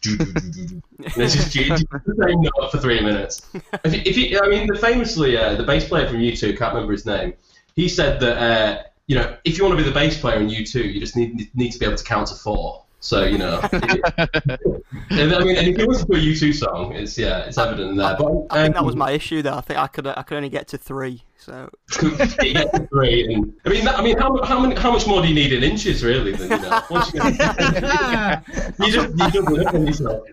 It's 1.17 1.35
just, 1.35 1.53
the 1.53 2.27
same 2.27 2.41
note 2.41 2.71
for 2.71 2.79
three 2.79 3.01
minutes. 3.01 3.47
If 3.85 3.95
you, 3.95 4.03
if 4.05 4.17
you, 4.17 4.41
I 4.43 4.49
mean, 4.49 4.67
the 4.67 4.79
famously, 4.79 5.37
uh, 5.37 5.55
the 5.55 5.63
bass 5.63 5.87
player 5.89 6.07
from 6.07 6.19
U2, 6.19 6.57
can't 6.57 6.73
remember 6.73 6.93
his 6.93 7.05
name, 7.05 7.35
he 7.75 7.89
said 7.89 8.21
that, 8.21 8.39
uh, 8.39 8.83
you 9.07 9.17
know, 9.17 9.37
if 9.45 9.59
you 9.59 9.65
want 9.65 9.77
to 9.77 9.83
be 9.83 9.89
the 9.89 9.95
bass 9.95 10.19
player 10.19 10.39
in 10.39 10.49
U2, 10.49 10.95
you 10.95 11.01
just 11.01 11.17
need, 11.17 11.51
need 11.55 11.73
to 11.73 11.79
be 11.79 11.85
able 11.85 11.97
to 11.97 12.05
count 12.05 12.29
to 12.29 12.35
four. 12.35 12.84
So, 13.05 13.25
you 13.27 13.37
know, 13.37 13.61
and, 13.73 15.35
I 15.35 15.45
mean, 15.45 15.57
if 15.57 15.77
you 15.77 15.87
listen 15.87 16.07
to 16.07 16.15
a 16.15 16.19
U2 16.19 16.55
song, 16.55 16.95
it's, 16.95 17.19
yeah, 17.19 17.41
it's 17.41 17.59
evident 17.59 17.91
in 17.91 17.97
there. 17.99 18.17
But, 18.19 18.47
I 18.49 18.63
think 18.63 18.77
that 18.77 18.81
um, 18.81 18.87
was 18.87 18.97
my 18.97 19.11
issue 19.11 19.43
there. 19.43 19.53
I 19.53 19.61
think 19.61 19.79
I 19.79 19.89
could 19.89 20.07
I 20.07 20.23
could 20.23 20.39
only 20.39 20.49
get 20.49 20.69
to 20.69 20.79
three. 20.79 21.23
So 21.37 21.69
could 21.91 22.17
get 22.17 22.73
to 22.73 22.87
three. 22.87 23.35
And, 23.35 23.53
I 23.67 23.69
mean, 23.69 23.85
that, 23.85 23.99
I 23.99 24.03
mean, 24.03 24.17
how, 24.17 24.43
how 24.45 24.59
many, 24.59 24.75
how 24.75 24.91
much 24.91 25.07
more 25.07 25.21
do 25.21 25.29
you 25.29 25.35
need 25.35 25.53
in 25.53 25.63
inches, 25.63 26.03
really? 26.03 26.33
Than, 26.33 26.51
you 26.51 26.59
know, 26.67 26.83
once 26.89 27.13
you, 27.13 27.21
you 28.87 28.93
just, 28.93 29.11
you 29.19 29.31
just 29.31 29.51
look 29.51 29.75
at 29.75 29.81
yourself. 29.83 30.27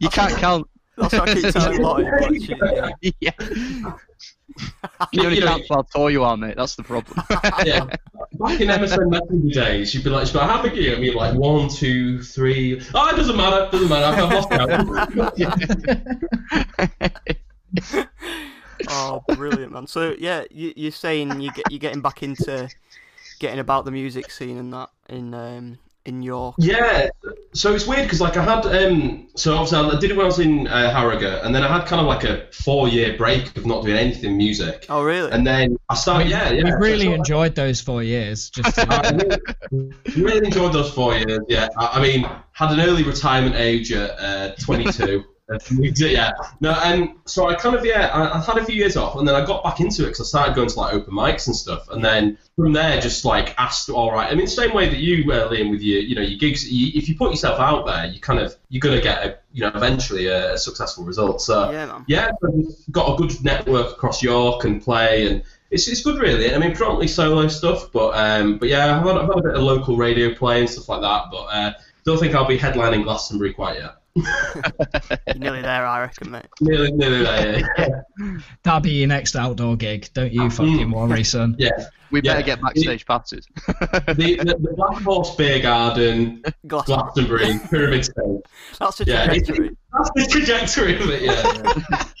You 0.00 0.08
can't 0.08 0.34
count. 0.38 0.66
That's 0.96 1.12
what 1.14 1.28
I 1.28 1.34
keep 1.34 1.52
telling 1.52 1.80
Lottie. 1.82 2.04
but 2.04 2.34
she- 3.02 3.14
yeah. 3.20 3.32
Yeah. 5.00 5.08
You 5.12 5.22
only 5.24 5.36
You 5.36 5.40
know, 5.40 5.46
count 5.46 5.62
how 5.70 5.82
tall 5.82 6.10
you 6.10 6.24
are, 6.24 6.36
mate. 6.36 6.56
That's 6.56 6.76
the 6.76 6.82
problem. 6.82 7.24
yeah. 7.64 7.86
Back 8.34 8.60
in 8.60 8.68
MSN 8.68 9.10
Messenger 9.10 9.48
days, 9.60 9.94
you'd 9.94 10.04
be 10.04 10.10
like, 10.10 10.26
she'd 10.26 10.34
be 10.34 10.38
like, 10.40 10.50
how 10.50 10.62
big 10.62 10.72
are 10.72 10.80
you? 10.80 10.94
And 10.94 11.02
you'd 11.04 11.12
be 11.12 11.16
like, 11.18 11.34
one, 11.34 11.70
two, 11.70 12.22
three. 12.22 12.82
Oh, 12.94 13.08
it 13.08 13.16
doesn't 13.16 13.34
matter. 13.36 13.64
It 13.64 13.72
doesn't 13.72 13.88
matter. 13.88 14.22
I've 14.22 14.30
lost 14.30 14.50
count. 17.00 17.28
Oh, 18.88 19.22
brilliant, 19.28 19.72
man. 19.72 19.86
So 19.86 20.14
yeah, 20.18 20.42
you, 20.50 20.72
you're 20.76 20.90
saying 20.90 21.40
you 21.40 21.52
get 21.52 21.70
you're 21.70 21.78
getting 21.78 22.00
back 22.02 22.22
into 22.22 22.68
getting 23.38 23.60
about 23.60 23.84
the 23.84 23.90
music 23.92 24.30
scene 24.30 24.58
and 24.58 24.72
that 24.72 24.90
in 25.08 25.32
um 25.34 25.78
in 26.04 26.22
York. 26.22 26.56
Yeah, 26.58 27.08
so 27.54 27.74
it's 27.74 27.86
weird 27.86 28.04
because 28.04 28.20
like 28.20 28.36
I 28.36 28.42
had 28.42 28.66
um 28.66 29.28
so 29.36 29.54
obviously 29.54 29.78
I 29.78 29.98
did 30.00 30.10
it 30.10 30.16
when 30.16 30.24
I 30.24 30.28
was 30.28 30.38
in 30.38 30.66
uh, 30.66 30.90
Harrogate 30.90 31.44
and 31.44 31.54
then 31.54 31.62
I 31.62 31.68
had 31.68 31.86
kind 31.86 32.00
of 32.00 32.06
like 32.06 32.24
a 32.24 32.46
four 32.52 32.88
year 32.88 33.16
break 33.16 33.56
of 33.56 33.66
not 33.66 33.84
doing 33.84 33.96
anything 33.96 34.36
music 34.36 34.86
Oh 34.88 35.02
really? 35.02 35.30
and 35.30 35.46
then 35.46 35.76
I 35.88 35.94
started 35.94 36.28
yeah 36.28 36.50
yeah 36.50 36.64
We've 36.64 36.74
really 36.80 37.06
so, 37.06 37.12
enjoyed 37.14 37.54
those 37.54 37.80
four 37.80 38.02
years. 38.02 38.50
Just 38.50 38.74
to- 38.76 39.40
really, 39.70 39.92
really 40.16 40.46
enjoyed 40.46 40.72
those 40.72 40.90
four 40.92 41.14
years. 41.14 41.40
Yeah, 41.48 41.68
I, 41.78 41.98
I 41.98 42.02
mean, 42.02 42.28
had 42.52 42.72
an 42.72 42.80
early 42.80 43.02
retirement 43.04 43.54
age 43.54 43.92
at 43.92 44.10
uh, 44.18 44.54
22. 44.60 45.24
Yeah, 46.12 46.32
no, 46.60 46.72
and 46.72 47.14
so 47.24 47.48
I 47.48 47.54
kind 47.54 47.74
of 47.74 47.84
yeah, 47.84 48.08
I, 48.08 48.38
I 48.38 48.40
had 48.40 48.58
a 48.58 48.64
few 48.64 48.74
years 48.74 48.96
off, 48.96 49.16
and 49.16 49.26
then 49.26 49.34
I 49.34 49.44
got 49.44 49.62
back 49.62 49.80
into 49.80 50.02
it 50.02 50.06
because 50.06 50.20
I 50.20 50.24
started 50.24 50.54
going 50.54 50.68
to 50.68 50.78
like 50.78 50.94
open 50.94 51.14
mics 51.14 51.46
and 51.46 51.56
stuff, 51.56 51.88
and 51.90 52.04
then 52.04 52.38
from 52.56 52.72
there 52.72 53.00
just 53.00 53.24
like 53.24 53.54
asked, 53.58 53.88
all 53.90 54.12
right. 54.12 54.30
I 54.30 54.34
mean, 54.34 54.46
same 54.46 54.74
way 54.74 54.88
that 54.88 54.98
you, 54.98 55.30
uh, 55.32 55.50
Liam, 55.50 55.70
with 55.70 55.82
your 55.82 56.00
you 56.00 56.14
know 56.14 56.22
your 56.22 56.38
gigs, 56.38 56.70
you, 56.70 56.92
if 56.94 57.08
you 57.08 57.16
put 57.16 57.30
yourself 57.30 57.58
out 57.58 57.86
there, 57.86 58.06
you 58.06 58.20
kind 58.20 58.38
of 58.38 58.54
you're 58.68 58.80
gonna 58.80 59.00
get 59.00 59.26
a 59.26 59.38
you 59.52 59.62
know 59.62 59.72
eventually 59.74 60.26
a, 60.26 60.54
a 60.54 60.58
successful 60.58 61.04
result. 61.04 61.40
So 61.40 61.70
yeah, 61.70 62.02
yeah, 62.06 62.30
so 62.40 62.64
got 62.90 63.14
a 63.14 63.16
good 63.16 63.42
network 63.44 63.92
across 63.92 64.22
York 64.22 64.64
and 64.64 64.82
play, 64.82 65.26
and 65.26 65.42
it's, 65.70 65.88
it's 65.88 66.02
good 66.02 66.20
really. 66.20 66.54
I 66.54 66.58
mean, 66.58 66.70
predominantly 66.70 67.08
solo 67.08 67.48
stuff, 67.48 67.90
but 67.92 68.14
um, 68.14 68.58
but 68.58 68.68
yeah, 68.68 68.96
I've 68.96 69.04
had, 69.04 69.16
I've 69.16 69.28
had 69.28 69.38
a 69.38 69.42
bit 69.42 69.54
of 69.54 69.62
local 69.62 69.96
radio 69.96 70.34
play 70.34 70.60
and 70.60 70.68
stuff 70.68 70.88
like 70.88 71.00
that, 71.00 71.24
but 71.30 71.44
uh, 71.44 71.72
don't 72.04 72.18
think 72.18 72.34
I'll 72.34 72.46
be 72.46 72.58
headlining 72.58 73.04
Glastonbury 73.04 73.52
quite 73.52 73.78
yet. 73.78 73.96
You're 74.14 75.34
nearly 75.36 75.62
there, 75.62 75.86
I 75.86 76.00
reckon, 76.00 76.30
mate. 76.32 76.46
Nearly, 76.60 76.92
nearly 76.92 77.22
there, 77.22 77.58
yeah. 77.78 78.36
that'll 78.62 78.80
be 78.80 78.90
your 78.90 79.08
next 79.08 79.36
outdoor 79.36 79.76
gig. 79.76 80.08
Don't 80.12 80.32
you 80.32 80.50
fucking 80.50 80.90
worry, 80.90 81.24
son. 81.34 81.56
yeah. 81.58 81.70
We 82.10 82.20
better 82.20 82.40
Yeah. 82.40 82.44
get 82.46 82.60
backstage 82.62 83.06
passes. 83.06 83.46
The, 83.66 84.36
the, 84.44 84.56
the 84.60 84.74
Black 84.76 85.02
Horse 85.02 85.34
Beer 85.34 85.60
Garden, 85.60 86.42
Glastonbury, 86.66 87.58
Pyramid 87.70 88.04
Stage. 88.04 88.42
That's 88.78 88.98
the 88.98 89.04
Yeah, 89.06 89.22
it's- 89.32 89.46
trajectory. 89.46 89.76
That's 89.94 90.10
the 90.14 90.26
trajectory 90.30 90.96
of 91.02 91.08
it, 91.10 91.22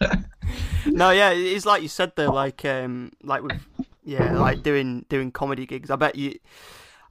yeah. 0.00 0.22
No, 0.86 1.10
yeah, 1.10 1.30
it's 1.30 1.66
like 1.66 1.82
you 1.82 1.88
said 1.88 2.12
there, 2.16 2.28
like 2.28 2.64
um, 2.64 3.12
like 3.22 3.42
with 3.42 3.60
yeah, 4.04 4.32
like 4.38 4.62
doing 4.62 5.04
doing 5.08 5.30
comedy 5.30 5.64
gigs. 5.66 5.90
I 5.90 5.96
bet 5.96 6.16
you, 6.16 6.38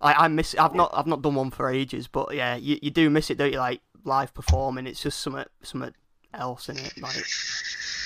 I, 0.01 0.13
I 0.25 0.27
miss. 0.27 0.55
I've 0.59 0.75
not 0.75 0.91
I've 0.93 1.07
not 1.07 1.21
done 1.21 1.35
one 1.35 1.51
for 1.51 1.69
ages, 1.69 2.07
but 2.07 2.35
yeah, 2.35 2.55
you, 2.57 2.77
you 2.81 2.91
do 2.91 3.09
miss 3.09 3.29
it, 3.29 3.37
don't 3.37 3.51
you? 3.53 3.59
Like 3.59 3.79
live 4.03 4.33
performing, 4.33 4.87
it's 4.87 5.01
just 5.01 5.19
something 5.19 5.45
something 5.63 5.93
else 6.33 6.69
in 6.69 6.77
it. 6.77 6.99
Like 7.01 7.23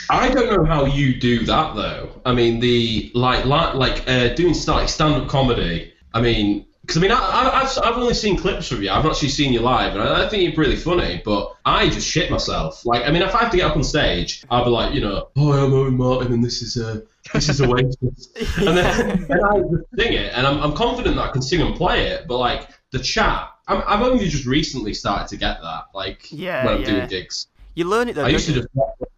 I 0.10 0.30
don't 0.30 0.56
know 0.56 0.66
how 0.66 0.86
you 0.86 1.20
do 1.20 1.46
that 1.46 1.75
though. 1.75 2.22
I 2.25 2.34
mean, 2.34 2.60
the 2.60 3.12
like 3.14 3.46
like, 3.46 3.75
like 3.75 4.10
uh, 4.10 4.30
doing 4.34 4.54
stand 4.54 4.90
stand 4.90 5.16
up 5.16 5.28
comedy. 5.28 5.94
I 6.14 6.22
mean, 6.22 6.66
because 6.82 6.98
I 6.98 7.02
mean, 7.02 7.12
I, 7.12 7.18
I, 7.18 7.62
I've 7.62 7.78
I've 7.84 7.98
only 7.98 8.14
seen 8.14 8.38
clips 8.38 8.72
of 8.72 8.82
you. 8.84 8.92
I've 8.92 9.06
actually 9.06 9.30
seen 9.30 9.54
you 9.54 9.62
live, 9.62 9.94
and 9.96 10.04
I, 10.04 10.25
I 10.25 10.30
think 10.30 10.44
you're 10.44 10.64
really 10.64 10.75
funny. 10.75 11.22
But 11.25 11.56
I 11.66 11.90
just 11.90 12.08
shit 12.08 12.30
myself. 12.30 12.86
Like, 12.86 13.04
I 13.04 13.12
mean, 13.12 13.24
if 13.24 13.34
I 13.34 13.40
have 13.40 13.52
to 13.52 13.58
get 13.58 13.70
up 13.70 13.75
on 13.75 13.84
stage, 13.84 14.44
I'll 14.50 14.64
be 14.64 14.70
like, 14.70 14.94
you 14.94 15.02
know, 15.02 15.30
oh, 15.36 15.52
I'm 15.54 15.74
Owen 15.74 15.98
Martin, 15.98 16.34
and 16.34 16.44
this 16.44 16.62
is 16.62 16.78
a 16.78 17.04
this 17.34 17.50
is 17.50 17.62
Oasis, 17.62 18.30
and 18.58 18.78
then 18.78 19.25
and 19.30 19.42
I 19.44 19.60
just 19.60 19.86
sing 19.98 20.14
it, 20.14 20.34
and 20.34 20.46
I'm 20.46 20.62
I'm 20.62 20.74
confident 20.74 21.16
that 21.16 21.30
I 21.30 21.32
can 21.32 21.42
sing 21.42 21.62
and 21.62 21.75
play 21.75 22.08
it. 22.08 22.28
But 22.28 22.38
like 22.38 22.70
the 22.92 23.00
chat, 23.00 23.50
I'm, 23.67 23.84
I've 23.88 24.01
only 24.01 24.27
just 24.29 24.45
recently 24.45 24.93
started 24.93 25.27
to 25.29 25.38
get 25.38 25.62
that. 25.62 25.86
Like 25.93 26.27
Yeah, 26.31 26.65
when 26.65 26.74
I'm 26.75 26.81
yeah. 26.81 26.86
doing 26.91 27.07
gigs. 27.07 27.48
you 27.75 27.86
learn 27.86 28.10
it 28.10 28.13
though. 28.13 28.25
I 28.25 28.29
used 28.29 28.45
to 28.48 28.53
you? 28.53 28.62
just 28.62 28.69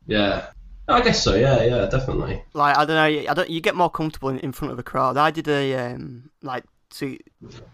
yeah. 0.08 0.48
I 0.90 1.02
guess 1.02 1.22
so. 1.22 1.36
Yeah, 1.36 1.64
yeah, 1.64 1.86
definitely. 1.88 2.42
like 2.54 2.78
I 2.78 2.86
don't 2.86 2.96
know. 2.96 3.30
I 3.30 3.34
don't. 3.34 3.50
You 3.50 3.60
get 3.60 3.76
more 3.76 3.90
comfortable 3.90 4.30
in, 4.30 4.40
in 4.40 4.54
front 4.54 4.72
of 4.72 4.80
a 4.80 4.84
crowd. 4.84 5.18
I 5.18 5.32
did 5.32 5.48
a 5.50 5.76
um 5.76 6.30
like 6.42 6.64
to 6.92 7.18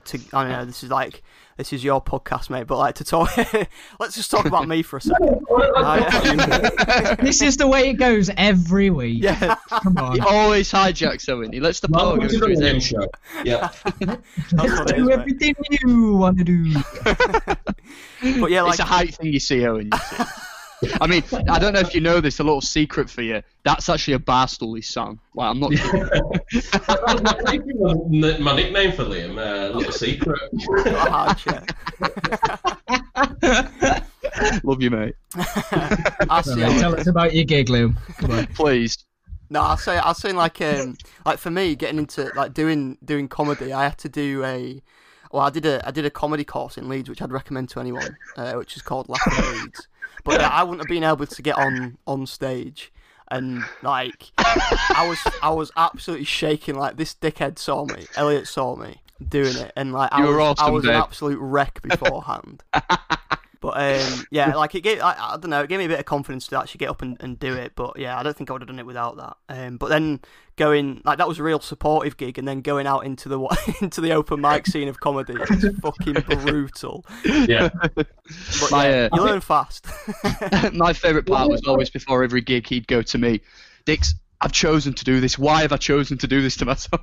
to 0.05 0.19
I 0.33 0.43
don't 0.43 0.51
know. 0.51 0.65
This 0.65 0.83
is 0.83 0.89
like 0.89 1.21
this 1.57 1.71
is 1.73 1.83
your 1.83 2.01
podcast, 2.01 2.49
mate. 2.49 2.67
But 2.67 2.77
like 2.77 2.95
to 2.95 3.03
talk, 3.03 3.35
let's 3.99 4.15
just 4.15 4.31
talk 4.31 4.45
about 4.45 4.67
me 4.67 4.81
for 4.81 4.97
a 4.97 5.01
second. 5.01 5.39
I- 5.51 7.15
this 7.21 7.41
is 7.41 7.57
the 7.57 7.67
way 7.67 7.89
it 7.89 7.93
goes 7.93 8.29
every 8.37 8.89
week. 8.89 9.21
yeah, 9.23 9.55
Come 9.69 9.97
on. 9.97 10.13
He 10.15 10.19
always 10.21 10.71
hijacks 10.71 11.29
Owen. 11.29 11.51
He 11.53 11.59
lets 11.59 11.79
the 11.79 11.89
power 11.89 12.17
go 12.17 12.27
to 12.27 12.37
through 12.37 12.49
his 12.49 12.59
Liam 12.59 12.73
head. 12.73 12.83
show. 12.83 13.07
Yeah. 13.43 13.69
Let's 14.53 14.91
do 14.91 15.05
mate. 15.05 15.13
everything 15.13 15.55
you 15.69 16.13
want 16.15 16.37
to 16.39 16.43
do. 16.43 16.73
But 18.39 18.51
yeah, 18.51 18.61
like 18.63 18.71
it's 18.71 18.79
a 18.79 18.83
height 18.83 19.15
thing 19.15 19.33
you 19.33 19.39
see, 19.39 19.65
Owen. 19.65 19.89
You 19.91 19.99
see. 19.99 20.23
I 21.01 21.07
mean, 21.07 21.23
I 21.49 21.59
don't 21.59 21.73
know 21.73 21.79
if 21.79 21.93
you 21.93 22.01
know 22.01 22.19
this. 22.21 22.39
A 22.39 22.43
little 22.43 22.61
secret 22.61 23.09
for 23.09 23.21
you. 23.21 23.41
That's 23.63 23.89
actually 23.89 24.15
a 24.15 24.19
Barstoolie 24.19 24.83
song. 24.83 25.19
Like, 25.35 25.49
I'm 25.49 25.59
not. 25.59 25.71
kidding. 27.51 28.19
my, 28.21 28.37
my 28.37 28.55
nickname 28.55 28.91
for 28.91 29.05
Liam, 29.05 29.37
uh, 29.37 29.75
little 29.75 29.91
secret. 29.91 30.39
a 30.85 30.99
hard. 31.09 31.39
Love 34.63 34.81
you, 34.81 34.89
mate. 34.89 35.15
I 35.35 36.41
see. 36.43 36.61
Right, 36.61 36.79
tell 36.79 36.95
us 36.95 37.07
about 37.07 37.33
your 37.33 37.45
gig, 37.45 37.69
Lou. 37.69 37.93
Come 38.17 38.31
on. 38.31 38.47
Please. 38.47 39.05
No, 39.49 39.61
I'll 39.61 39.77
say 39.77 39.97
I 39.97 40.07
was 40.07 40.17
saying 40.17 40.35
like 40.35 40.61
um 40.61 40.97
like 41.25 41.37
for 41.37 41.51
me 41.51 41.75
getting 41.75 41.99
into 41.99 42.31
like 42.35 42.53
doing 42.53 42.97
doing 43.05 43.27
comedy, 43.27 43.71
I 43.71 43.83
had 43.83 43.97
to 43.99 44.09
do 44.09 44.43
a 44.43 44.81
well, 45.31 45.43
I 45.43 45.49
did 45.49 45.65
a 45.65 45.85
I 45.85 45.91
did 45.91 46.05
a 46.05 46.09
comedy 46.09 46.43
course 46.43 46.77
in 46.77 46.89
Leeds, 46.89 47.09
which 47.09 47.21
I'd 47.21 47.31
recommend 47.31 47.69
to 47.69 47.79
anyone, 47.79 48.17
uh, 48.37 48.53
which 48.53 48.75
is 48.75 48.81
called 48.81 49.09
Laughing 49.09 49.61
Leeds. 49.61 49.87
But 50.23 50.39
yeah, 50.39 50.49
I 50.49 50.63
wouldn't 50.63 50.81
have 50.81 50.89
been 50.89 51.03
able 51.03 51.25
to 51.25 51.41
get 51.41 51.57
on 51.57 51.97
on 52.07 52.25
stage, 52.25 52.91
and 53.29 53.63
like 53.81 54.31
I 54.37 55.05
was 55.07 55.19
I 55.41 55.51
was 55.51 55.71
absolutely 55.75 56.25
shaking. 56.25 56.75
Like 56.75 56.97
this 56.97 57.13
dickhead 57.13 57.59
saw 57.59 57.85
me, 57.85 58.05
Elliot 58.15 58.47
saw 58.47 58.75
me 58.75 59.01
doing 59.27 59.55
it, 59.57 59.71
and 59.75 59.93
like 59.93 60.09
I 60.13 60.19
You 60.21 60.35
was, 60.35 60.35
I 60.59 60.63
awesome, 60.63 60.73
was 60.73 60.85
an 60.85 60.91
absolute 60.91 61.39
wreck 61.39 61.81
beforehand. 61.81 62.63
But 63.63 63.77
um, 63.77 64.25
yeah, 64.29 64.53
like 64.55 64.75
it 64.75 64.81
gave 64.81 64.99
I, 64.99 65.15
I 65.17 65.37
don't 65.37 65.49
know, 65.49 65.61
it 65.61 65.69
gave 65.69 65.79
me 65.79 65.85
a 65.85 65.87
bit 65.87 65.99
of 65.99 66.05
confidence 66.05 66.47
to 66.47 66.59
actually 66.59 66.79
get 66.79 66.89
up 66.89 67.01
and, 67.01 67.15
and 67.21 67.39
do 67.39 67.53
it. 67.55 67.71
But 67.75 67.97
yeah, 67.97 68.19
I 68.19 68.23
don't 68.23 68.35
think 68.35 68.49
I 68.49 68.53
would 68.53 68.61
have 68.61 68.67
done 68.67 68.77
it 68.77 68.85
without 68.85 69.15
that. 69.15 69.37
Um, 69.47 69.77
but 69.77 69.87
then 69.87 70.19
going 70.57 71.01
like 71.05 71.17
that 71.17 71.29
was 71.29 71.39
a 71.39 71.43
real 71.43 71.61
supportive 71.61 72.17
gig, 72.17 72.37
and 72.37 72.45
then 72.45 72.59
going 72.59 72.85
out 72.85 73.05
into 73.05 73.29
the 73.29 73.39
into 73.81 74.01
the 74.01 74.11
open 74.11 74.41
mic 74.41 74.67
scene 74.67 74.89
of 74.89 74.99
comedy 74.99 75.35
is 75.49 75.65
fucking 75.81 76.15
brutal. 76.41 77.05
Yeah. 77.23 77.69
But 77.95 78.07
My, 78.69 78.89
yeah, 78.89 79.09
uh, 79.09 79.15
you 79.15 79.23
learn 79.23 79.39
fast. 79.39 79.87
My 80.73 80.91
favourite 80.91 81.25
part 81.25 81.49
was 81.49 81.63
always 81.65 81.89
before 81.89 82.21
every 82.21 82.41
gig, 82.41 82.67
he'd 82.67 82.87
go 82.87 83.01
to 83.01 83.17
me, 83.17 83.39
Dix. 83.85 84.13
I've 84.41 84.51
chosen 84.51 84.93
to 84.95 85.05
do 85.05 85.21
this. 85.21 85.39
Why 85.39 85.61
have 85.61 85.71
I 85.71 85.77
chosen 85.77 86.17
to 86.17 86.27
do 86.27 86.41
this 86.41 86.57
to 86.57 86.65
myself? 86.65 87.01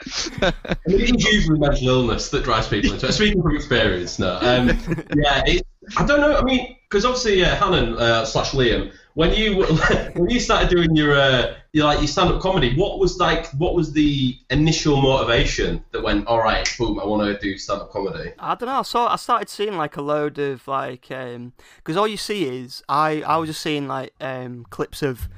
I 0.00 0.52
it's 0.86 1.24
usually 1.24 1.58
mental 1.58 1.88
illness 1.88 2.28
that 2.30 2.44
drives 2.44 2.68
people 2.68 2.92
into 2.92 3.06
it. 3.06 3.12
Speaking 3.12 3.42
from 3.42 3.56
experience, 3.56 4.18
no. 4.18 4.38
Um, 4.40 4.68
yeah, 5.16 5.42
it, 5.46 5.66
I 5.96 6.04
don't 6.04 6.20
know. 6.20 6.36
I 6.36 6.42
mean, 6.42 6.76
because 6.88 7.04
obviously, 7.04 7.44
uh, 7.44 7.54
Hannon 7.56 7.96
uh, 7.98 8.24
slash 8.24 8.50
Liam, 8.50 8.92
when 9.14 9.32
you 9.32 9.64
when 10.14 10.28
you 10.28 10.38
started 10.38 10.68
doing 10.68 10.94
your 10.94 11.18
uh, 11.18 11.54
your 11.72 11.86
like 11.86 11.98
your 11.98 12.08
stand 12.08 12.30
up 12.30 12.40
comedy, 12.42 12.76
what 12.76 12.98
was 12.98 13.18
like 13.18 13.50
what 13.52 13.74
was 13.74 13.92
the 13.92 14.36
initial 14.50 15.00
motivation 15.00 15.82
that 15.92 16.02
went, 16.02 16.26
all 16.26 16.38
right, 16.40 16.68
boom, 16.78 17.00
I 17.00 17.06
want 17.06 17.22
to 17.22 17.38
do 17.38 17.56
stand 17.56 17.80
up 17.80 17.90
comedy? 17.90 18.32
I 18.38 18.54
don't 18.54 18.68
know. 18.68 18.80
I 18.80 18.82
saw. 18.82 19.10
I 19.10 19.16
started 19.16 19.48
seeing 19.48 19.76
like 19.78 19.96
a 19.96 20.02
load 20.02 20.38
of 20.38 20.68
like, 20.68 21.08
because 21.08 21.96
all 21.96 22.06
you 22.06 22.18
see 22.18 22.44
is 22.44 22.82
I. 22.88 23.22
I 23.22 23.38
was 23.38 23.48
just 23.48 23.62
seeing 23.62 23.88
like 23.88 24.12
um, 24.20 24.66
clips 24.68 25.02
of 25.02 25.28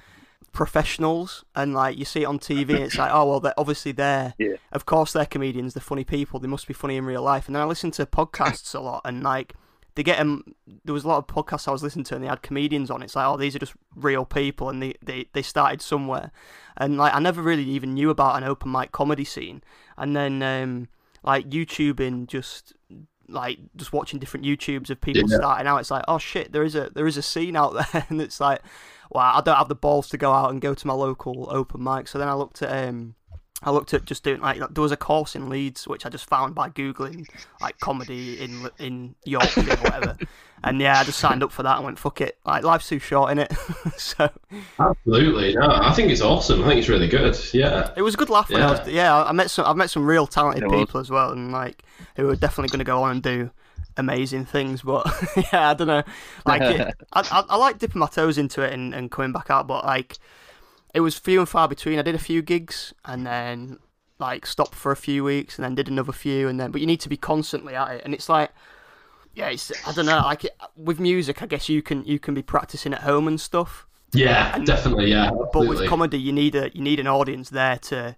professionals, 0.53 1.45
and 1.55 1.75
like 1.75 1.97
you 1.99 2.05
see 2.05 2.23
it 2.23 2.27
on 2.27 2.39
TV, 2.39 2.71
and 2.71 2.85
it's 2.85 2.99
like, 2.99 3.11
oh 3.13 3.29
well, 3.29 3.41
they're 3.41 3.55
obviously 3.59 3.93
they're. 3.93 4.35
Yeah. 4.39 4.55
Of 4.73 4.87
course, 4.87 5.13
they're 5.13 5.27
comedians. 5.27 5.75
They're 5.75 5.81
funny 5.81 6.05
people. 6.05 6.39
They 6.41 6.49
must 6.49 6.69
be 6.69 6.75
funny 6.75 6.97
in 6.97 7.05
real 7.07 7.23
life. 7.23 7.47
And 7.47 7.55
then 7.57 7.63
I 7.63 7.67
listen 7.67 7.91
to 7.93 8.07
podcasts 8.07 8.75
a 8.75 8.81
lot, 8.81 9.01
and 9.05 9.23
like 9.23 9.55
they 9.95 10.03
get 10.03 10.19
them. 10.19 10.55
There 10.85 10.93
was 10.95 11.05
a 11.05 11.09
lot 11.09 11.19
of 11.19 11.27
podcasts 11.27 11.67
I 11.67 11.73
was 11.73 11.83
listening 11.83 12.05
to, 12.07 12.15
and 12.15 12.23
they 12.25 12.29
had 12.29 12.43
comedians 12.43 12.91
on. 12.91 13.03
It's 13.03 13.17
like, 13.17 13.27
oh, 13.27 13.37
these 13.37 13.57
are 13.57 13.59
just 13.59 13.75
real 13.97 14.25
people, 14.25 14.69
and 14.69 14.83
they 14.83 14.95
they, 15.03 15.27
they 15.33 15.43
started 15.43 15.81
somewhere. 15.83 16.31
And 16.77 16.97
like 16.99 17.15
I 17.15 17.19
never 17.19 17.43
really 17.43 17.65
even 17.65 17.95
knew 17.95 18.11
about 18.11 18.37
an 18.37 18.45
open 18.45 18.71
mic 18.71 18.93
comedy 18.93 19.25
scene, 19.25 19.63
and 19.97 20.15
then 20.15 20.43
um, 20.43 20.89
like 21.23 21.49
YouTubing 21.51 22.27
just 22.29 22.75
like 23.31 23.59
just 23.77 23.93
watching 23.93 24.19
different 24.19 24.47
YouTubes 24.47 24.89
of 24.89 25.01
people 25.01 25.29
Yeah. 25.29 25.37
starting 25.37 25.67
out. 25.67 25.79
It's 25.79 25.91
like, 25.91 26.05
oh 26.09 26.19
shit, 26.19 26.53
there 26.53 26.63
is 26.63 26.75
a 26.75 26.91
there 26.95 27.07
is 27.07 27.17
a 27.17 27.23
scene 27.23 27.57
out 27.57 27.75
there, 27.93 28.07
and 28.09 28.21
it's 28.23 28.39
like, 28.41 28.61
wow, 29.11 29.33
I 29.37 29.41
don't 29.41 29.57
have 29.57 29.69
the 29.69 29.75
balls 29.75 30.09
to 30.11 30.17
go 30.19 30.33
out 30.33 30.51
and 30.51 30.61
go 30.61 30.75
to 30.75 30.87
my 30.87 30.95
local 30.95 31.49
open 31.51 31.83
mic. 31.83 32.09
So 32.09 32.19
then 32.19 32.29
I 32.29 32.35
looked 32.35 32.63
at 32.63 32.89
um. 32.89 33.15
I 33.61 33.73
looked 33.73 33.93
at 33.93 34.05
just 34.05 34.23
doing 34.23 34.41
like 34.41 34.61
there 34.73 34.83
was 34.83 34.93
a 34.93 34.97
course 34.97 35.35
in 35.35 35.49
Leeds 35.49 35.89
which 35.89 36.07
I 36.07 36.11
just 36.11 36.27
found 36.27 36.55
by 36.55 36.71
googling 36.71 37.29
like 37.61 37.81
comedy 37.81 38.39
in 38.39 38.71
in 38.79 39.17
Yorkshire 39.25 39.63
or 39.63 39.77
whatever, 39.79 40.17
and 40.63 40.81
yeah, 40.81 41.01
I 41.01 41.03
just 41.03 41.19
signed 41.19 41.43
up 41.43 41.51
for 41.51 41.65
that 41.65 41.75
and 41.75 41.85
went 41.85 41.99
fuck 41.99 42.21
it, 42.21 42.39
like 42.47 42.63
life's 42.63 42.89
too 42.89 43.01
short 43.01 43.33
in 43.33 43.41
it, 43.41 43.53
so 43.97 44.31
Absolutely, 44.79 45.55
no. 45.55 45.69
I 45.73 45.93
think 45.93 46.13
it's 46.13 46.21
awesome. 46.21 46.63
I 46.63 46.69
think 46.69 46.79
it's 46.79 46.89
really 46.89 47.09
good. 47.09 47.37
Yeah. 47.53 47.91
it 47.97 48.03
was 48.03 48.15
a 48.15 48.17
good 48.17 48.31
laugh 48.31 48.49
when 48.49 48.63
I 48.63 48.67
Yeah. 48.67 48.79
was 48.79 48.89
yeah 48.89 49.25
I 49.25 49.33
met 49.33 49.51
some 49.51 49.67
I've 49.67 49.77
met 49.77 49.91
some 49.91 50.07
real 50.07 50.29
talented 50.29 50.71
people 50.71 51.01
as 51.01 51.11
well 51.11 51.33
and 51.33 51.51
like 51.51 51.83
who 52.15 52.29
are 52.29 52.37
definitely 52.37 52.69
going 52.69 52.79
to 52.79 52.85
go 52.85 53.03
on 53.03 53.11
and 53.11 53.23
do 53.25 53.51
amazing 53.99 54.45
things 54.47 54.81
but 54.83 55.05
yeah 55.53 55.71
I 55.71 55.75
don't 55.75 55.89
know 55.89 56.03
like 56.47 56.63
it, 56.63 56.95
I, 57.13 57.21
I 57.21 57.45
I 57.51 57.57
like 57.57 57.79
dipping 57.79 57.99
my 57.99 58.07
toes 58.07 58.39
into 58.39 58.63
it 58.63 58.73
and, 58.73 58.95
and 58.95 59.11
coming 59.11 59.33
back 59.33 59.51
out 59.51 59.67
but 59.67 59.85
like 59.85 60.17
it 60.95 61.01
was 61.01 61.19
few 61.19 61.41
and 61.41 61.49
far 61.49 61.69
between 61.69 61.99
I 61.99 62.03
did 62.03 62.15
a 62.15 62.19
few 62.19 62.41
gigs 62.41 62.95
and 63.05 63.27
then 63.27 63.79
like 64.19 64.47
stopped 64.47 64.75
for 64.75 64.91
a 64.93 64.97
few 64.97 65.23
weeks 65.25 65.57
and 65.59 65.65
then 65.65 65.75
did 65.75 65.89
another 65.89 66.13
few 66.13 66.49
and 66.49 66.59
then 66.59 66.71
but 66.71 66.81
you 66.81 66.87
need 66.87 67.01
to 67.01 67.09
be 67.09 67.17
constantly 67.17 67.75
at 67.75 67.91
it 67.91 68.03
and 68.05 68.15
it's 68.15 68.29
like 68.29 68.51
yeah 69.35 69.49
it's 69.49 69.71
I 69.87 69.93
don't 69.93 70.07
know 70.07 70.19
like 70.25 70.45
it, 70.45 70.57
with 70.77 70.99
music 70.99 71.43
I 71.43 71.47
guess 71.47 71.69
you 71.69 71.83
can 71.83 72.05
you 72.05 72.19
can 72.19 72.35
be 72.35 72.43
practicing 72.43 72.93
at 72.95 73.01
home 73.03 73.29
and 73.29 73.41
stuff 73.41 73.87
Yeah, 74.13 74.59
definitely. 74.61 75.11
Yeah. 75.11 75.31
but 75.31 75.47
absolutely. 75.49 75.77
with 75.81 75.89
comedy 75.89 76.19
you 76.19 76.33
need 76.33 76.55
a 76.55 76.71
you 76.75 76.83
need 76.83 76.99
an 77.01 77.07
audience 77.07 77.51
there 77.51 77.77
to 77.91 78.17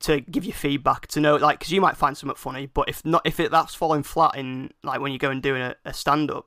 to 0.00 0.20
give 0.20 0.44
you 0.44 0.52
feedback 0.52 1.06
to 1.08 1.20
know 1.20 1.36
like 1.36 1.58
because 1.58 1.72
you 1.72 1.80
might 1.80 1.96
find 1.96 2.16
something 2.16 2.36
funny 2.36 2.66
but 2.66 2.88
if 2.88 3.04
not 3.04 3.20
if 3.24 3.40
it 3.40 3.50
that's 3.50 3.74
falling 3.74 4.02
flat 4.02 4.36
in 4.36 4.70
like 4.84 5.00
when 5.00 5.10
you 5.10 5.18
go 5.18 5.30
and 5.30 5.42
doing 5.42 5.60
a, 5.60 5.74
a 5.84 5.92
stand 5.92 6.30
up 6.30 6.46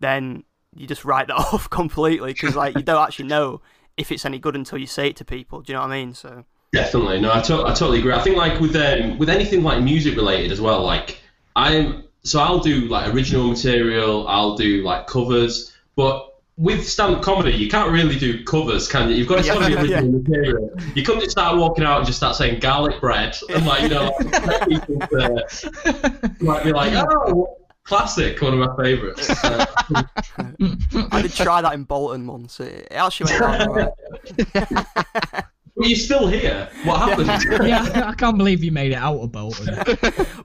then 0.00 0.42
you 0.74 0.86
just 0.86 1.04
write 1.04 1.26
that 1.28 1.36
off 1.36 1.68
completely 1.68 2.32
because 2.32 2.56
like 2.56 2.74
you 2.74 2.82
don't 2.82 3.02
actually 3.02 3.26
know 3.26 3.60
if 3.96 4.10
it's 4.10 4.24
any 4.24 4.38
good 4.38 4.56
until 4.56 4.78
you 4.78 4.86
say 4.86 5.08
it 5.08 5.16
to 5.16 5.24
people 5.24 5.60
do 5.60 5.72
you 5.72 5.74
know 5.74 5.82
what 5.82 5.90
I 5.90 6.00
mean 6.00 6.14
so 6.14 6.44
Definitely, 6.72 7.20
no, 7.20 7.32
I, 7.32 7.40
to- 7.42 7.64
I 7.64 7.72
totally 7.72 8.00
agree. 8.00 8.12
I 8.12 8.20
think 8.20 8.36
like 8.36 8.60
with 8.60 8.76
um, 8.76 9.18
with 9.18 9.30
anything 9.30 9.62
like 9.62 9.82
music 9.82 10.16
related 10.16 10.52
as 10.52 10.60
well. 10.60 10.82
Like 10.82 11.20
I'm, 11.54 12.04
so 12.22 12.40
I'll 12.40 12.58
do 12.58 12.82
like 12.82 13.12
original 13.14 13.48
material. 13.48 14.26
I'll 14.28 14.56
do 14.56 14.82
like 14.82 15.06
covers, 15.06 15.74
but 15.94 16.35
with 16.56 16.88
stand-up 16.88 17.22
comedy, 17.22 17.52
you 17.52 17.68
can't 17.68 17.92
really 17.92 18.18
do 18.18 18.42
covers, 18.44 18.88
can 18.88 19.10
you? 19.10 19.16
You've 19.16 19.28
got 19.28 19.36
to 19.36 19.42
start 19.42 19.60
Yeah, 19.62 19.68
the 19.82 19.82
original 19.82 20.12
material. 20.20 20.70
You 20.94 21.02
couldn't 21.02 21.20
just 21.20 21.32
start 21.32 21.56
walking 21.58 21.84
out 21.84 21.98
and 21.98 22.06
just 22.06 22.18
start 22.18 22.34
saying 22.36 22.60
garlic 22.60 23.00
bread 23.00 23.36
and 23.50 23.66
like 23.66 23.82
you 23.82 23.88
know, 23.90 24.12
like, 24.20 24.68
people 24.68 24.98
to, 24.98 26.36
like 26.40 26.64
be 26.64 26.72
like, 26.72 26.94
oh, 26.94 27.58
classic, 27.84 28.40
one 28.40 28.54
of 28.54 28.58
my 28.58 28.82
favourites. 28.82 29.28
Uh, 29.44 29.66
I 31.12 31.22
did 31.22 31.32
try 31.34 31.60
that 31.60 31.74
in 31.74 31.84
Bolton 31.84 32.26
once 32.26 32.58
it, 32.60 32.88
it 32.90 32.94
actually 32.94 33.32
went 33.32 33.40
down 33.40 33.68
alright 33.68 33.92
but 35.78 35.88
you're 35.88 35.98
still 35.98 36.26
here. 36.26 36.70
What 36.84 37.00
happened? 37.00 37.68
yeah, 37.68 38.08
I 38.08 38.14
can't 38.14 38.38
believe 38.38 38.64
you 38.64 38.72
made 38.72 38.92
it 38.92 38.96
out 38.96 39.18
of 39.18 39.30
Bolton. 39.30 39.76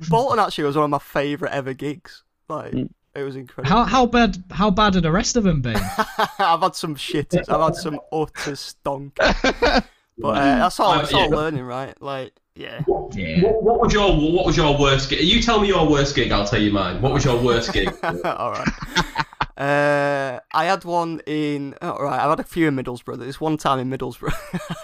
Bolton 0.10 0.40
actually 0.40 0.66
was 0.66 0.76
one 0.76 0.84
of 0.84 0.90
my 0.90 1.00
favourite 1.00 1.54
ever 1.54 1.74
gigs 1.74 2.24
like 2.50 2.74
it 3.14 3.24
was 3.24 3.36
incredible 3.36 3.76
How 3.76 3.84
how 3.84 4.06
bad 4.06 4.44
how 4.52 4.70
bad 4.70 4.94
have 4.96 5.04
the 5.04 5.12
rest 5.12 5.36
of 5.36 5.44
them 5.44 5.62
been? 5.62 5.76
I've 6.40 6.62
had 6.62 6.76
some 6.76 6.96
shit. 6.96 7.34
I've 7.50 7.62
had 7.62 7.76
some 7.76 8.00
utter 8.12 8.54
stonk. 8.54 9.18
But 10.22 10.38
uh, 10.38 10.56
that's 10.58 10.80
all. 10.80 10.96
That's 10.96 11.14
all 11.14 11.30
yeah. 11.30 11.36
learning, 11.36 11.64
right? 11.64 12.00
Like, 12.02 12.34
yeah. 12.56 12.84
Yeah. 13.14 13.42
What, 13.42 13.64
what 13.64 13.82
was 13.82 13.94
your 13.94 14.16
what 14.16 14.46
was 14.46 14.56
your 14.56 14.78
worst 14.78 15.10
gig? 15.10 15.22
You 15.22 15.42
tell 15.42 15.60
me 15.60 15.68
your 15.68 15.90
worst 15.90 16.16
gig, 16.16 16.32
I'll 16.32 16.46
tell 16.46 16.62
you 16.62 16.72
mine. 16.72 17.02
What 17.02 17.14
was 17.14 17.26
your 17.26 17.42
worst 17.42 17.74
gig? 17.74 17.90
all 18.04 18.52
right. 18.52 18.68
Uh, 19.62 20.40
I 20.54 20.66
had 20.66 20.84
one 20.86 21.22
in. 21.28 21.76
All 21.84 22.00
right, 22.02 22.20
I've 22.20 22.30
had 22.32 22.40
a 22.40 22.44
few 22.44 22.68
in 22.68 22.76
Middlesbrough. 22.76 23.20
There's 23.20 23.40
one 23.40 23.58
time 23.58 23.78
in 23.78 23.90
Middlesbrough. 23.96 24.34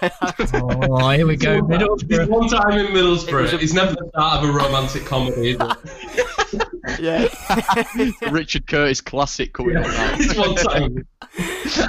Had- 0.00 0.12
Oh, 0.54 1.08
here 1.10 1.26
we 1.26 1.34
go. 1.36 1.60
This 1.66 1.78
Middlesbrough. 1.78 2.28
one 2.28 2.48
time 2.48 2.72
in 2.78 2.86
It 2.86 2.90
Middlesbrough, 2.92 3.52
a- 3.54 3.58
it's 3.58 3.72
never 3.72 3.92
the 3.92 4.08
start 4.10 4.44
of 4.44 4.48
a 4.50 4.52
romantic 4.52 5.04
comedy, 5.04 5.50
is 5.50 5.56
it? 5.60 7.00
yeah. 8.22 8.30
Richard 8.30 8.68
Curtis 8.68 9.00
classic 9.00 9.52
coming 9.52 9.76
up 9.76 9.84
now. 9.86 10.14
it's 10.16 10.36
one 10.36 10.54
time. 10.54 11.06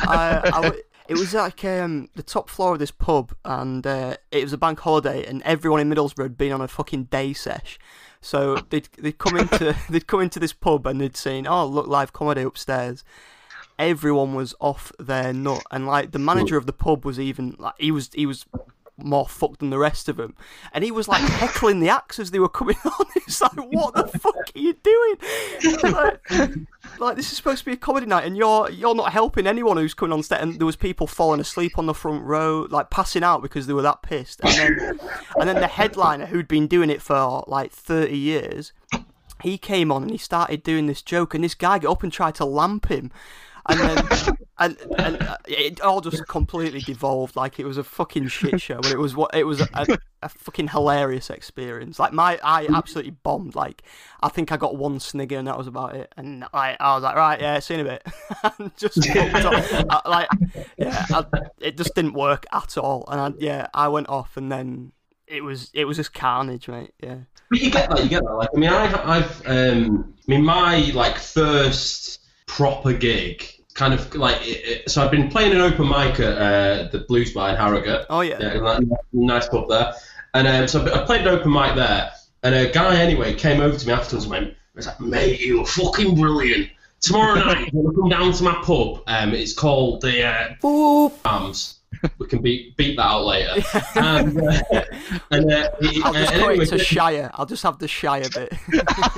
I, 0.08 0.42
I 0.46 0.62
w- 0.64 0.82
it 1.08 1.14
was 1.14 1.34
like 1.36 1.64
um, 1.66 2.10
the 2.16 2.24
top 2.24 2.50
floor 2.50 2.74
of 2.74 2.80
this 2.80 2.92
pub, 2.92 3.34
and 3.46 3.86
uh, 3.86 4.16
it 4.32 4.44
was 4.44 4.54
a 4.54 4.58
bank 4.58 4.80
holiday, 4.80 5.26
and 5.28 5.44
everyone 5.44 5.80
in 5.80 5.90
Middlesbrough 5.92 6.24
had 6.24 6.38
been 6.40 6.52
on 6.52 6.62
a 6.62 6.68
fucking 6.68 7.04
day 7.06 7.34
sesh. 7.34 7.78
So 8.22 8.58
they'd 8.70 8.90
they'd 8.98 9.18
come 9.18 9.38
into 9.38 9.76
they'd 9.90 10.08
come 10.08 10.22
into 10.22 10.40
this 10.40 10.54
pub 10.54 10.86
and 10.86 11.00
they'd 11.00 11.18
seen 11.18 11.48
oh 11.48 11.66
look 11.66 11.88
live 11.88 12.14
comedy 12.14 12.42
upstairs. 12.42 13.04
Everyone 13.78 14.36
was 14.36 14.54
off 14.60 14.92
their 15.00 15.32
nut, 15.32 15.64
and 15.72 15.88
like 15.88 16.12
the 16.12 16.20
manager 16.20 16.58
of 16.58 16.66
the 16.66 16.74
pub 16.74 17.06
was 17.06 17.20
even 17.20 17.56
like 17.58 17.76
he 17.78 17.92
was 17.92 18.10
he 18.14 18.26
was 18.26 18.46
more 19.04 19.28
fucked 19.28 19.60
than 19.60 19.70
the 19.70 19.78
rest 19.78 20.10
of 20.10 20.18
them, 20.18 20.36
and 20.74 20.84
he 20.84 20.92
was 20.92 21.08
like 21.08 21.22
heckling 21.22 21.80
the 21.80 21.90
acts 21.90 22.20
as 22.20 22.32
they 22.32 22.40
were 22.40 22.50
coming 22.50 22.78
on. 22.86 23.06
It's 23.16 23.42
like, 23.42 23.56
what 23.56 23.94
the 23.94 24.20
fuck 24.20 24.36
are 24.36 24.60
you 24.60 24.74
doing? 24.74 25.94
Like, 25.94 27.00
like, 27.00 27.16
this 27.16 27.32
is 27.32 27.38
supposed 27.38 27.60
to 27.60 27.66
be 27.66 27.74
a 27.74 27.78
comedy 27.78 28.06
night, 28.06 28.26
and 28.26 28.36
you're 28.38 28.70
you're 28.72 28.96
not 28.96 29.12
helping 29.12 29.48
anyone 29.48 29.78
who's 29.78 29.94
coming 29.94 30.14
on 30.14 30.24
stage. 30.24 30.40
And 30.42 30.60
there 30.60 30.66
was 30.66 30.76
people 30.76 31.08
falling 31.08 31.40
asleep 31.40 31.78
on 31.78 31.86
the 31.86 31.94
front 31.94 32.24
row, 32.24 32.68
like 32.70 32.90
passing 32.90 33.24
out 33.24 33.42
because 33.42 33.68
they 33.68 33.74
were 33.74 33.82
that 33.82 34.02
pissed. 34.02 34.42
And 34.44 34.54
then 34.54 35.00
and 35.40 35.50
then 35.50 35.56
the 35.56 35.68
headliner 35.68 36.28
who'd 36.28 36.48
been 36.48 36.68
doing 36.68 36.90
it 36.90 37.02
for 37.02 37.44
like 37.48 37.72
thirty 37.72 38.18
years 38.18 38.74
he 39.42 39.58
came 39.58 39.92
on 39.92 40.04
and 40.04 40.12
he 40.12 40.18
started 40.18 40.64
doing 40.64 40.88
this 40.88 41.02
joke, 41.02 41.34
and 41.34 41.44
this 41.44 41.56
guy 41.56 41.80
got 41.80 41.92
up 41.92 42.04
and 42.04 42.12
tried 42.12 42.36
to 42.36 42.46
lamp 42.46 42.88
him, 42.90 43.12
and 43.70 43.80
then 43.80 44.38
and 44.60 44.78
and 44.98 45.22
uh, 45.22 45.38
it 45.48 45.82
all 45.82 46.02
just 46.02 46.28
completely 46.28 46.82
devolved 46.82 47.36
like 47.36 47.60
it 47.60 47.66
was 47.66 47.78
a 47.78 47.84
fucking 47.84 48.28
shit 48.28 48.60
show, 48.62 48.78
but 48.78 48.92
it 48.92 48.98
was 49.00 49.16
what 49.16 49.34
it 49.34 49.46
was 49.46 49.62
a, 49.62 49.98
a, 50.22 50.30
fucking 50.30 50.68
hilarious 50.68 51.30
experience. 51.30 52.00
Like 52.00 52.14
my, 52.14 52.40
I 52.44 52.68
absolutely 52.74 53.12
bombed. 53.12 53.56
Like 53.56 53.84
I 54.22 54.30
think 54.30 54.52
I 54.52 54.58
got 54.58 54.76
one 54.76 55.00
snigger 55.00 55.38
and 55.38 55.48
that 55.48 55.58
was 55.58 55.68
about 55.68 55.96
it, 55.96 56.14
and 56.18 56.46
I, 56.54 56.76
I 56.80 56.96
was 56.96 57.04
like, 57.04 57.16
right, 57.16 57.40
yeah, 57.40 57.60
see 57.60 57.76
you 57.76 57.82
in 57.82 57.86
a 57.86 57.90
bit, 57.90 58.08
and 58.60 58.78
just. 58.78 58.98
I, 59.10 60.02
like 60.06 60.30
yeah, 60.78 61.06
I, 61.10 61.26
it 61.60 61.78
just 61.78 61.96
didn't 61.96 62.14
work 62.14 62.46
at 62.52 62.78
all, 62.78 63.06
and 63.08 63.20
I, 63.20 63.38
yeah, 63.40 63.68
I 63.74 63.88
went 63.88 64.10
off, 64.10 64.36
and 64.38 64.52
then 64.52 64.92
it 65.28 65.44
was 65.44 65.70
it 65.74 65.86
was 65.86 65.98
just 65.98 66.14
carnage, 66.14 66.68
mate. 66.68 66.94
Yeah. 67.02 67.20
But 67.50 67.62
you 67.62 67.72
get 67.72 67.90
that, 67.90 68.04
you 68.04 68.10
get 68.10 68.24
that. 68.24 68.34
Like, 68.34 68.50
I 68.56 68.60
mean, 68.60 68.70
I, 68.70 69.18
I've, 69.18 69.48
um, 69.48 70.14
I 70.28 70.32
mean, 70.32 70.44
my 70.44 70.92
like 70.94 71.18
first 71.18 72.20
proper 72.46 72.94
gig, 72.94 73.59
kind 73.80 73.94
of 73.94 74.14
like, 74.14 74.46
it, 74.46 74.66
it, 74.66 74.92
so 74.92 75.02
I've 75.04 75.10
been 75.10 75.30
playing 75.30 75.54
an 75.54 75.62
open 75.62 75.88
mic 75.88 76.20
at 76.20 76.38
uh, 76.38 76.90
the 76.90 77.06
Blues 77.08 77.34
Bar 77.34 77.52
in 77.52 77.56
Harrogate. 77.56 78.06
Oh 78.10 78.20
yeah. 78.20 78.38
Yeah, 78.42 78.80
nice 79.14 79.48
pub 79.48 79.70
there. 79.70 79.94
And 80.34 80.48
um, 80.48 80.68
so 80.68 80.86
I 80.94 81.06
played 81.06 81.22
an 81.22 81.30
open 81.30 81.52
mic 81.52 81.76
there, 81.76 82.12
and 82.44 82.54
a 82.54 82.70
guy 82.70 83.00
anyway 83.00 83.34
came 83.34 83.62
over 83.62 83.78
to 83.78 83.88
me 83.88 83.94
afterwards 83.94 84.26
and 84.26 84.32
went, 84.32 84.54
was 84.76 84.86
like, 84.86 85.00
mate, 85.00 85.40
you 85.40 85.60
were 85.60 85.66
fucking 85.66 86.16
brilliant. 86.16 86.70
Tomorrow 87.00 87.36
night, 87.46 87.72
to 87.72 87.94
come 87.96 88.10
down 88.10 88.34
to 88.34 88.44
my 88.44 88.62
pub? 88.64 89.02
Um, 89.08 89.34
it's 89.34 89.54
called 89.54 90.02
the 90.02 90.24
uh, 90.26 91.10
Arms. 91.24 91.79
We 92.18 92.28
can 92.28 92.42
beat 92.42 92.78
beat 92.78 92.96
that 92.98 93.04
out 93.06 93.26
later. 93.26 93.62
and 93.96 94.42
uh, 94.42 94.84
and 95.32 95.52
uh, 95.52 95.70
I'll 96.04 96.14
just 96.14 96.34
uh, 96.34 96.36
anyway, 96.36 96.66
to 96.66 96.78
Shire. 96.78 97.30
I'll 97.34 97.46
just 97.46 97.64
have 97.64 97.80
the 97.80 97.88
Shire 97.88 98.30
bit. 98.34 98.54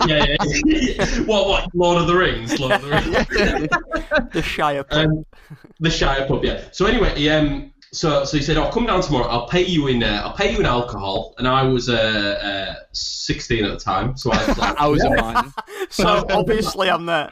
yeah, 0.08 0.36
yeah. 0.66 1.20
what, 1.26 1.48
what? 1.48 1.70
Lord 1.76 2.02
of 2.02 2.08
the 2.08 2.16
Rings? 2.16 2.60
Lord 2.60 2.74
of 2.74 2.82
the 2.82 2.90
Rings. 2.90 4.32
the 4.34 4.42
Shire 4.42 4.84
pub. 4.84 5.06
um, 5.06 5.26
the 5.80 5.92
Shire 5.92 6.26
pub, 6.28 6.44
yeah. 6.44 6.70
So 6.72 6.86
anyway, 6.86 7.14
he, 7.16 7.30
um, 7.30 7.72
so 7.92 8.24
so 8.24 8.38
he 8.38 8.44
said, 8.44 8.58
"I'll 8.58 8.68
"Oh, 8.68 8.72
come 8.72 8.86
down 8.86 9.02
tomorrow. 9.02 9.28
I'll 9.28 9.48
pay 9.48 9.64
you 9.66 9.88
in. 9.88 10.02
Uh, 10.02 10.22
I'll 10.26 10.36
pay 10.36 10.52
you 10.52 10.60
in 10.60 10.66
alcohol." 10.66 11.36
And 11.38 11.48
I 11.48 11.64
was 11.64 11.90
uh, 11.90 12.74
uh, 12.74 12.84
16 12.94 13.66
at 13.66 13.72
the 13.72 13.78
time, 13.84 14.16
so 14.18 14.32
I 14.32 14.48
was 14.48 14.58
like, 14.58 14.78
I 14.78 14.88
was 14.88 15.04
a 15.04 15.10
minor. 15.10 15.54
so 15.90 16.26
obviously 16.30 16.90
I'm 16.90 17.06
there. 17.06 17.30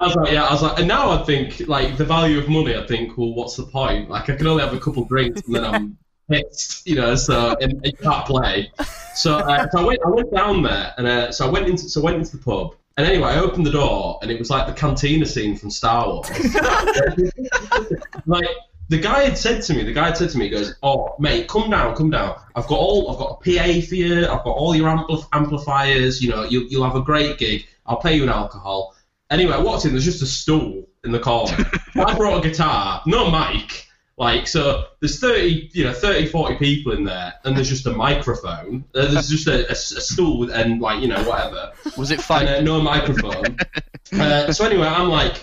I 0.00 0.06
was 0.06 0.16
like, 0.16 0.32
yeah, 0.32 0.44
I 0.44 0.52
was 0.52 0.62
like, 0.62 0.78
and 0.78 0.88
now 0.88 1.10
I 1.10 1.22
think 1.24 1.68
like 1.68 1.98
the 1.98 2.06
value 2.06 2.38
of 2.38 2.48
money. 2.48 2.74
I 2.74 2.86
think, 2.86 3.18
well, 3.18 3.34
what's 3.34 3.56
the 3.56 3.64
point? 3.64 4.08
Like, 4.08 4.30
I 4.30 4.36
can 4.36 4.46
only 4.46 4.64
have 4.64 4.72
a 4.72 4.80
couple 4.80 5.04
drinks 5.04 5.42
and 5.42 5.54
then 5.54 5.64
I'm 5.64 5.98
pissed, 6.30 6.86
you 6.86 6.94
know. 6.96 7.14
So 7.16 7.54
and 7.60 7.84
you 7.84 7.92
can't 7.92 8.24
play. 8.24 8.72
So, 9.14 9.34
uh, 9.36 9.68
so 9.70 9.78
I 9.78 9.84
went, 9.84 10.00
I 10.04 10.08
went 10.08 10.34
down 10.34 10.62
there, 10.62 10.94
and 10.96 11.06
uh, 11.06 11.32
so 11.32 11.46
I 11.46 11.50
went 11.50 11.68
into, 11.68 11.88
so 11.90 12.00
I 12.00 12.04
went 12.04 12.16
into 12.16 12.38
the 12.38 12.42
pub. 12.42 12.76
And 12.96 13.06
anyway, 13.06 13.28
I 13.28 13.40
opened 13.40 13.66
the 13.66 13.70
door, 13.70 14.18
and 14.22 14.30
it 14.30 14.38
was 14.38 14.48
like 14.48 14.66
the 14.66 14.72
cantina 14.72 15.26
scene 15.26 15.56
from 15.56 15.70
Star 15.70 16.06
Wars. 16.06 16.28
like 18.26 18.48
the 18.88 18.98
guy 18.98 19.24
had 19.24 19.36
said 19.36 19.62
to 19.64 19.74
me, 19.74 19.84
the 19.84 19.92
guy 19.92 20.06
had 20.06 20.16
said 20.16 20.30
to 20.30 20.38
me, 20.38 20.46
he 20.46 20.50
goes, 20.50 20.74
"Oh, 20.82 21.14
mate, 21.18 21.46
come 21.46 21.70
down, 21.70 21.94
come 21.94 22.10
down. 22.10 22.40
I've 22.56 22.66
got 22.66 22.78
all, 22.78 23.10
I've 23.10 23.18
got 23.18 23.32
a 23.32 23.36
PA 23.36 23.86
for 23.86 23.94
you. 23.96 24.22
I've 24.22 24.44
got 24.44 24.56
all 24.56 24.74
your 24.74 24.88
ampli- 24.88 25.28
amplifiers. 25.32 26.22
You 26.22 26.30
know, 26.30 26.44
you'll, 26.44 26.64
you'll 26.64 26.84
have 26.84 26.96
a 26.96 27.02
great 27.02 27.36
gig. 27.36 27.66
I'll 27.84 28.00
pay 28.00 28.14
you 28.16 28.22
in 28.22 28.30
alcohol." 28.30 28.94
Anyway, 29.30 29.52
I 29.52 29.58
walked 29.60 29.84
in. 29.84 29.92
There's 29.92 30.04
just 30.04 30.22
a 30.22 30.26
stool 30.26 30.88
in 31.04 31.12
the 31.12 31.18
corner. 31.20 31.56
I 31.96 32.14
brought 32.16 32.44
a 32.44 32.48
guitar, 32.48 33.02
no 33.06 33.30
mic. 33.30 33.86
Like 34.18 34.46
so, 34.46 34.84
there's 35.00 35.18
30, 35.18 35.70
you 35.72 35.84
know, 35.84 35.94
30, 35.94 36.26
40 36.26 36.56
people 36.56 36.92
in 36.92 37.04
there, 37.04 37.32
and 37.44 37.56
there's 37.56 37.70
just 37.70 37.86
a 37.86 37.90
microphone. 37.92 38.84
Uh, 38.94 39.10
There's 39.12 39.30
just 39.30 39.46
a 39.46 39.74
stool 39.74 40.40
with, 40.40 40.50
and 40.50 40.78
like, 40.78 41.00
you 41.00 41.08
know, 41.08 41.22
whatever 41.26 41.72
Was 41.96 42.10
it 42.10 42.20
fun? 42.20 42.46
uh, 42.46 42.60
no 42.60 42.82
microphone. 42.82 43.56
uh, 44.20 44.52
so 44.52 44.66
anyway, 44.66 44.86
I'm 44.86 45.08
like 45.08 45.40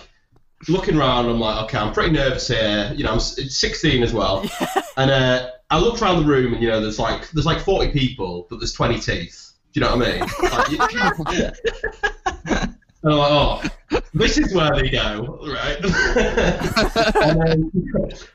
looking 0.68 0.96
around. 0.96 1.26
I'm 1.26 1.40
like, 1.40 1.64
okay, 1.64 1.78
I'm 1.78 1.92
pretty 1.92 2.12
nervous 2.12 2.46
here. 2.46 2.92
You 2.94 3.02
know, 3.02 3.14
I'm 3.14 3.18
16 3.20 4.02
as 4.04 4.12
well, 4.12 4.44
and 4.96 5.10
uh, 5.10 5.50
I 5.70 5.80
look 5.80 6.00
around 6.00 6.20
the 6.22 6.28
room, 6.28 6.54
and 6.54 6.62
you 6.62 6.68
know, 6.68 6.80
there's 6.80 7.00
like 7.00 7.28
there's 7.32 7.46
like 7.46 7.58
40 7.58 7.90
people, 7.90 8.46
but 8.48 8.60
there's 8.60 8.74
20 8.74 9.00
teeth. 9.00 9.54
Do 9.72 9.80
you 9.80 9.86
know 9.86 9.96
what 9.96 10.06
I 10.06 10.12
mean? 10.12 10.20
Like, 10.52 10.70
you- 10.70 11.48
and 13.02 13.12
I'm 13.12 13.18
like, 13.18 13.30
oh, 13.30 13.62
this 14.14 14.38
is 14.38 14.54
where 14.54 14.70
they 14.74 14.90
go, 14.90 15.38
right? 15.46 15.78
and 17.22 17.40
then, 17.40 17.72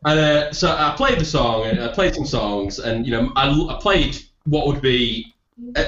and 0.06 0.20
uh, 0.20 0.54
so 0.54 0.70
I 0.70 0.94
played 0.98 1.20
the 1.20 1.26
song, 1.26 1.66
and 1.66 1.80
I 1.80 1.90
played 1.90 2.16
some 2.16 2.26
songs, 2.26 2.80
and 2.80 3.06
you 3.06 3.12
know, 3.12 3.32
I, 3.36 3.50
I 3.50 3.80
played 3.80 4.18
what 4.46 4.68
would 4.68 4.82
be 4.82 5.34
uh, 5.76 5.84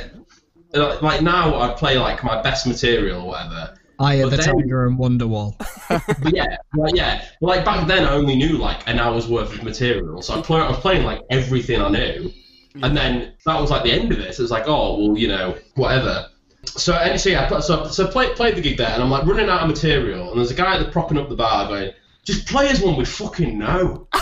like 0.74 1.02
like 1.02 1.22
now 1.22 1.56
I'd 1.60 1.78
play 1.78 1.98
like 1.98 2.24
my 2.24 2.42
best 2.42 2.68
material 2.68 3.22
or 3.22 3.28
whatever. 3.30 3.78
I 3.98 4.16
of 4.16 4.32
the 4.32 4.38
then- 4.38 4.56
Tiger 4.56 4.88
and 4.88 5.00
Wonderwall. 5.00 5.56
But 6.22 6.36
yeah, 6.36 6.58
like, 6.76 6.96
yeah. 6.96 7.26
But, 7.40 7.48
like 7.48 7.66
back 7.66 7.88
then, 7.88 8.04
I 8.04 8.14
only 8.14 8.36
knew 8.36 8.58
like 8.58 8.88
an 8.88 9.00
hour's 9.00 9.28
worth 9.28 9.54
of 9.54 9.64
material, 9.64 10.22
so 10.22 10.38
I, 10.38 10.42
play, 10.42 10.60
I 10.60 10.70
was 10.70 10.80
playing 10.80 11.06
like 11.06 11.22
everything 11.30 11.82
I 11.82 11.90
knew, 11.90 12.32
and 12.84 12.96
then 12.96 13.34
that 13.46 13.60
was 13.60 13.72
like 13.72 13.84
the 13.84 13.92
end 13.92 14.12
of 14.12 14.20
it. 14.20 14.36
So 14.36 14.42
it 14.42 14.44
was 14.44 14.52
like, 14.52 14.68
oh 14.68 15.00
well, 15.00 15.18
you 15.18 15.28
know, 15.28 15.56
whatever. 15.76 16.28
So 16.66 17.18
so 17.18 17.30
yeah, 17.30 17.60
so 17.60 17.88
so 17.88 18.08
play, 18.08 18.34
played 18.34 18.56
the 18.56 18.62
gig 18.62 18.78
there, 18.78 18.90
and 18.90 19.02
I'm 19.02 19.10
like 19.10 19.26
running 19.26 19.50
out 19.50 19.62
of 19.62 19.68
material, 19.68 20.30
and 20.30 20.40
there's 20.40 20.52
a 20.52 20.56
guy 20.56 20.78
at 20.78 20.86
the 20.86 20.92
propping 20.92 21.18
up 21.18 21.30
the 21.30 21.36
bar 21.36 21.68
going, 21.68 21.92
just 22.24 22.48
play 22.48 22.68
as 22.70 22.82
one 22.82 22.98
we 22.98 23.06
fucking 23.06 23.58
know. 23.58 24.08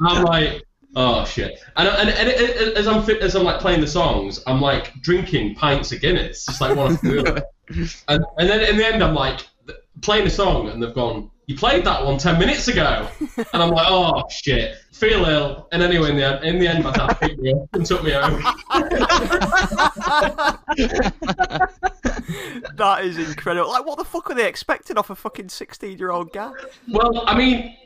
I'm 0.00 0.24
like, 0.24 0.62
oh 0.96 1.24
shit. 1.24 1.60
And, 1.76 1.88
and, 1.88 2.10
and, 2.10 2.76
as 2.76 2.86
I'm 2.86 3.08
as 3.08 3.36
I'm 3.36 3.44
like 3.44 3.60
playing 3.60 3.80
the 3.80 3.86
songs, 3.86 4.42
I'm 4.46 4.60
like 4.60 4.92
drinking 5.00 5.54
pints 5.54 5.92
of 5.92 6.00
Guinness, 6.00 6.46
just 6.46 6.60
like 6.60 6.76
one 6.76 6.96
feel 6.96 7.26
it. 7.36 7.44
And 8.08 8.24
and 8.38 8.48
then 8.48 8.60
in 8.68 8.76
the 8.76 8.86
end, 8.86 9.02
I'm 9.02 9.14
like 9.14 9.46
playing 10.00 10.26
a 10.26 10.30
song, 10.30 10.68
and 10.68 10.82
they've 10.82 10.94
gone, 10.94 11.30
you 11.46 11.56
played 11.56 11.84
that 11.84 12.04
one 12.04 12.18
ten 12.18 12.38
minutes 12.38 12.68
ago, 12.68 13.08
and 13.20 13.62
I'm 13.62 13.70
like, 13.70 13.86
oh 13.88 14.22
shit, 14.30 14.76
feel 14.92 15.24
ill. 15.24 15.68
And 15.72 15.82
anyway, 15.82 16.10
in 16.10 16.16
the 16.16 16.24
end, 16.24 16.44
in 16.44 16.58
the 16.58 16.68
end, 16.68 16.84
my 16.84 16.92
dad 16.92 17.14
picked 17.14 17.40
me 17.40 17.52
up 17.52 17.68
and 17.72 17.84
took 17.84 18.04
me 18.04 18.12
home. 18.12 18.40
that 22.76 23.00
is 23.02 23.18
incredible. 23.18 23.70
Like, 23.70 23.84
what 23.84 23.98
the 23.98 24.04
fuck 24.04 24.30
are 24.30 24.34
they 24.34 24.46
expecting 24.46 24.96
off 24.96 25.10
a 25.10 25.16
fucking 25.16 25.48
16 25.48 25.98
year 25.98 26.10
old 26.10 26.32
guy? 26.32 26.52
Well, 26.88 27.24
I 27.26 27.36
mean, 27.36 27.76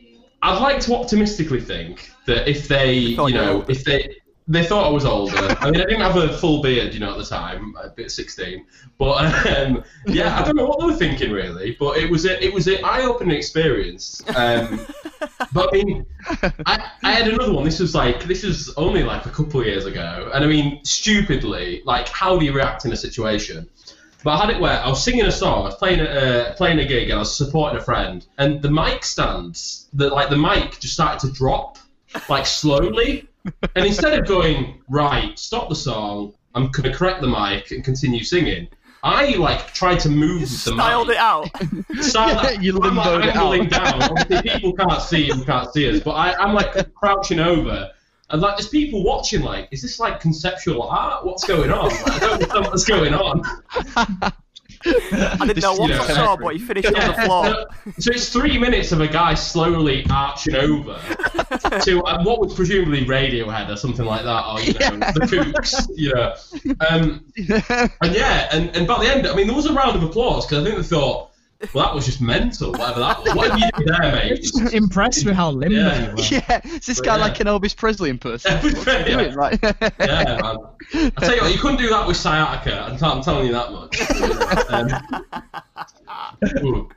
I'd 0.42 0.60
like 0.60 0.80
to 0.80 0.94
optimistically 0.94 1.60
think 1.60 2.10
that 2.26 2.48
if 2.48 2.68
they, 2.68 2.92
you 2.92 3.16
know, 3.16 3.64
if 3.68 3.84
they 3.84 4.16
they 4.48 4.64
thought 4.64 4.86
I 4.86 4.90
was 4.90 5.04
older. 5.04 5.36
I 5.60 5.70
mean, 5.70 5.80
I 5.80 5.84
didn't 5.84 6.02
have 6.02 6.16
a 6.16 6.36
full 6.38 6.62
beard, 6.62 6.94
you 6.94 7.00
know, 7.00 7.12
at 7.12 7.18
the 7.18 7.24
time, 7.24 7.76
bit 7.96 8.12
16. 8.12 8.64
But 8.96 9.46
um, 9.46 9.82
yeah, 10.06 10.38
I 10.38 10.44
don't 10.44 10.56
know 10.56 10.66
what 10.66 10.78
they 10.78 10.86
were 10.86 10.94
thinking 10.94 11.32
really. 11.32 11.76
But 11.78 11.98
it 11.98 12.08
was 12.08 12.26
a, 12.26 12.42
it 12.44 12.52
was 12.52 12.68
an 12.68 12.84
eye-opening 12.84 13.36
experience. 13.36 14.22
Um, 14.36 14.86
but 15.52 15.70
I 15.72 15.82
mean, 15.82 16.06
I, 16.66 16.90
I 17.02 17.12
had 17.12 17.28
another 17.28 17.52
one. 17.52 17.64
This 17.64 17.80
was 17.80 17.94
like 17.94 18.24
this 18.24 18.44
was 18.44 18.72
only 18.76 19.02
like 19.02 19.26
a 19.26 19.30
couple 19.30 19.60
of 19.60 19.66
years 19.66 19.86
ago, 19.86 20.30
and 20.32 20.44
I 20.44 20.46
mean, 20.46 20.84
stupidly, 20.84 21.82
like, 21.84 22.08
how 22.08 22.38
do 22.38 22.44
you 22.44 22.52
react 22.52 22.84
in 22.84 22.92
a 22.92 22.96
situation? 22.96 23.68
But 24.22 24.30
I 24.30 24.46
had 24.46 24.50
it 24.50 24.60
where 24.60 24.80
I 24.80 24.88
was 24.88 25.02
singing 25.02 25.24
a 25.24 25.32
song, 25.32 25.62
I 25.62 25.66
was 25.66 25.74
playing 25.76 26.00
a 26.00 26.04
uh, 26.04 26.54
playing 26.54 26.78
a 26.78 26.84
gig, 26.84 27.10
and 27.10 27.14
I 27.14 27.18
was 27.18 27.36
supporting 27.36 27.78
a 27.78 27.82
friend, 27.82 28.24
and 28.38 28.62
the 28.62 28.70
mic 28.70 29.04
stands, 29.04 29.88
the 29.92 30.08
like 30.08 30.30
the 30.30 30.38
mic 30.38 30.78
just 30.78 30.94
started 30.94 31.26
to 31.26 31.32
drop, 31.32 31.78
like 32.28 32.46
slowly, 32.46 33.28
and 33.74 33.86
instead 33.86 34.18
of 34.18 34.26
going 34.26 34.82
right, 34.88 35.38
stop 35.38 35.68
the 35.68 35.74
song, 35.74 36.34
I'm 36.54 36.70
gonna 36.70 36.92
correct 36.94 37.20
the 37.20 37.28
mic 37.28 37.70
and 37.70 37.84
continue 37.84 38.24
singing. 38.24 38.68
I 39.02 39.36
like 39.36 39.72
tried 39.72 40.00
to 40.00 40.08
move 40.08 40.40
the 40.40 40.46
Styled 40.46 41.08
mic. 41.08 41.16
it 41.16 41.20
out. 41.20 41.48
Start 42.02 42.42
Yeah, 42.54 42.60
you 42.60 42.80
I'm 42.82 42.96
like 42.96 43.06
limboed 43.06 43.24
it 43.28 43.36
angling 43.36 43.72
out. 43.74 44.00
down. 44.00 44.02
Obviously, 44.18 44.50
people 44.50 44.72
can't 44.72 45.02
see 45.02 45.30
and 45.30 45.46
can't 45.46 45.72
see 45.72 45.88
us, 45.90 46.00
but 46.02 46.12
I, 46.12 46.34
I'm 46.34 46.54
like 46.54 46.94
crouching 46.94 47.38
over. 47.38 47.90
And 48.30 48.42
like, 48.42 48.56
there's 48.56 48.68
people 48.68 49.04
watching. 49.04 49.42
Like, 49.42 49.68
is 49.70 49.82
this 49.82 50.00
like 50.00 50.18
conceptual 50.18 50.82
art? 50.82 51.24
What's 51.24 51.44
going 51.44 51.70
on? 51.70 51.90
Like, 51.90 52.10
I 52.14 52.18
don't 52.18 52.32
understand 52.32 52.64
what's 52.66 52.84
going 52.84 53.14
on. 53.14 53.42
I 54.84 55.46
didn't 55.46 55.62
know 55.62 55.74
what 55.74 55.90
you 55.90 55.96
I 55.96 56.06
saw, 56.06 56.36
but 56.36 56.54
he 56.54 56.58
finished 56.58 56.88
on 56.88 56.94
the 56.94 57.14
floor. 57.24 57.44
so, 57.46 57.90
so 57.98 58.10
it's 58.12 58.28
three 58.28 58.58
minutes 58.58 58.92
of 58.92 59.00
a 59.00 59.08
guy 59.08 59.34
slowly 59.34 60.06
arching 60.10 60.54
over 60.54 60.94
to 61.82 62.02
uh, 62.02 62.22
what 62.22 62.40
was 62.40 62.54
presumably 62.54 63.04
Radiohead 63.04 63.70
or 63.70 63.76
something 63.76 64.04
like 64.04 64.24
that, 64.24 64.46
or 64.46 64.60
you 64.60 64.72
know, 64.74 65.06
the 65.12 65.20
Kooks, 65.26 65.88
you 65.94 66.14
know. 66.14 66.34
Um, 66.88 67.24
and 68.02 68.14
yeah, 68.14 68.48
and, 68.52 68.74
and 68.76 68.86
by 68.86 69.02
the 69.02 69.10
end, 69.10 69.26
I 69.26 69.34
mean, 69.34 69.46
there 69.46 69.56
was 69.56 69.66
a 69.66 69.72
round 69.72 69.96
of 69.96 70.02
applause 70.02 70.46
because 70.46 70.62
I 70.62 70.64
think 70.64 70.76
they 70.76 70.88
thought, 70.88 71.30
well, 71.72 71.84
that 71.86 71.94
was 71.94 72.04
just 72.06 72.20
mental. 72.20 72.72
Whatever 72.72 73.00
that 73.00 73.22
was. 73.24 73.34
Whatever 73.34 73.58
you 73.58 73.70
did 73.78 73.88
there, 73.88 74.12
mate. 74.12 74.36
Just 74.42 74.74
impressed 74.74 75.24
with 75.24 75.34
how 75.34 75.50
limber 75.50 75.74
Yeah. 75.76 76.10
you 76.10 76.16
were. 76.16 76.22
Yeah, 76.48 76.60
is 76.64 76.86
this 76.86 76.98
But 76.98 77.04
guy 77.06 77.16
yeah. 77.16 77.22
like 77.22 77.40
an 77.40 77.46
Elvis 77.46 77.74
Presley 77.76 78.10
impersonator? 78.10 78.68
Elvis 78.68 78.74
What's 78.74 78.78
he 78.78 78.84
Presley, 78.84 79.12
doing? 79.14 79.34
Right. 79.34 79.58
Yeah, 80.00 80.40
man. 80.42 81.12
I 81.16 81.20
tell 81.20 81.34
you 81.34 81.40
what, 81.42 81.52
you 81.52 81.58
couldn't 81.58 81.78
do 81.78 81.88
that 81.88 82.06
with 82.06 82.16
sciatica. 82.16 82.80
I'm, 82.82 82.96
t- 82.98 83.04
I'm 83.06 83.22
telling 83.22 83.46
you 83.46 83.52
that 83.52 83.72
much. 83.72 84.00
Um. 86.50 86.88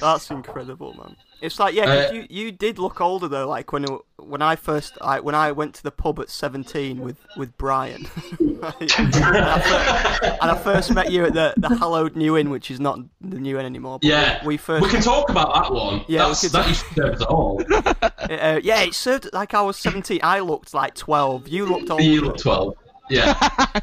That's 0.00 0.30
incredible, 0.30 0.94
man. 0.94 1.16
It's 1.40 1.58
like 1.58 1.74
yeah, 1.74 1.84
Uh, 2.08 2.12
you 2.12 2.26
you 2.28 2.52
did 2.52 2.78
look 2.78 3.00
older 3.00 3.28
though. 3.28 3.48
Like 3.48 3.72
when 3.72 3.86
when 4.30 4.42
I 4.42 4.56
first 4.56 5.00
like 5.00 5.24
when 5.24 5.34
I 5.34 5.52
went 5.52 5.74
to 5.74 5.82
the 5.82 5.90
pub 5.90 6.20
at 6.20 6.30
seventeen 6.30 7.00
with 7.00 7.18
with 7.36 7.56
Brian, 7.58 8.06
and, 8.40 8.64
I 8.64 9.60
first, 9.60 10.22
and 10.22 10.50
I 10.50 10.58
first 10.62 10.94
met 10.94 11.10
you 11.10 11.24
at 11.24 11.34
the 11.34 11.54
the 11.56 11.76
hallowed 11.76 12.16
New 12.16 12.36
Inn, 12.36 12.50
which 12.50 12.70
is 12.70 12.78
not 12.78 12.98
the 13.20 13.40
New 13.40 13.58
Inn 13.58 13.66
anymore. 13.66 13.98
Yeah, 14.02 14.40
we, 14.42 14.48
we 14.48 14.56
first 14.56 14.82
we 14.82 14.90
can 14.90 15.02
talk 15.02 15.28
about 15.28 15.52
that 15.54 15.72
one. 15.72 16.04
Yeah, 16.08 16.28
That's, 16.28 16.42
that 16.52 16.68
used 16.68 16.86
to 16.86 16.94
serve 16.94 17.14
us 17.14 17.22
all. 17.22 17.62
uh, 18.02 18.60
yeah, 18.62 18.82
it 18.82 18.94
served 18.94 19.28
like 19.32 19.52
I 19.54 19.62
was 19.62 19.76
seventeen. 19.76 20.20
I 20.22 20.40
looked 20.40 20.72
like 20.72 20.94
twelve. 20.94 21.48
You 21.48 21.66
looked 21.66 21.90
older. 21.90 22.02
You 22.02 22.20
look 22.22 22.38
12. 22.38 22.74
Yeah. 23.10 23.34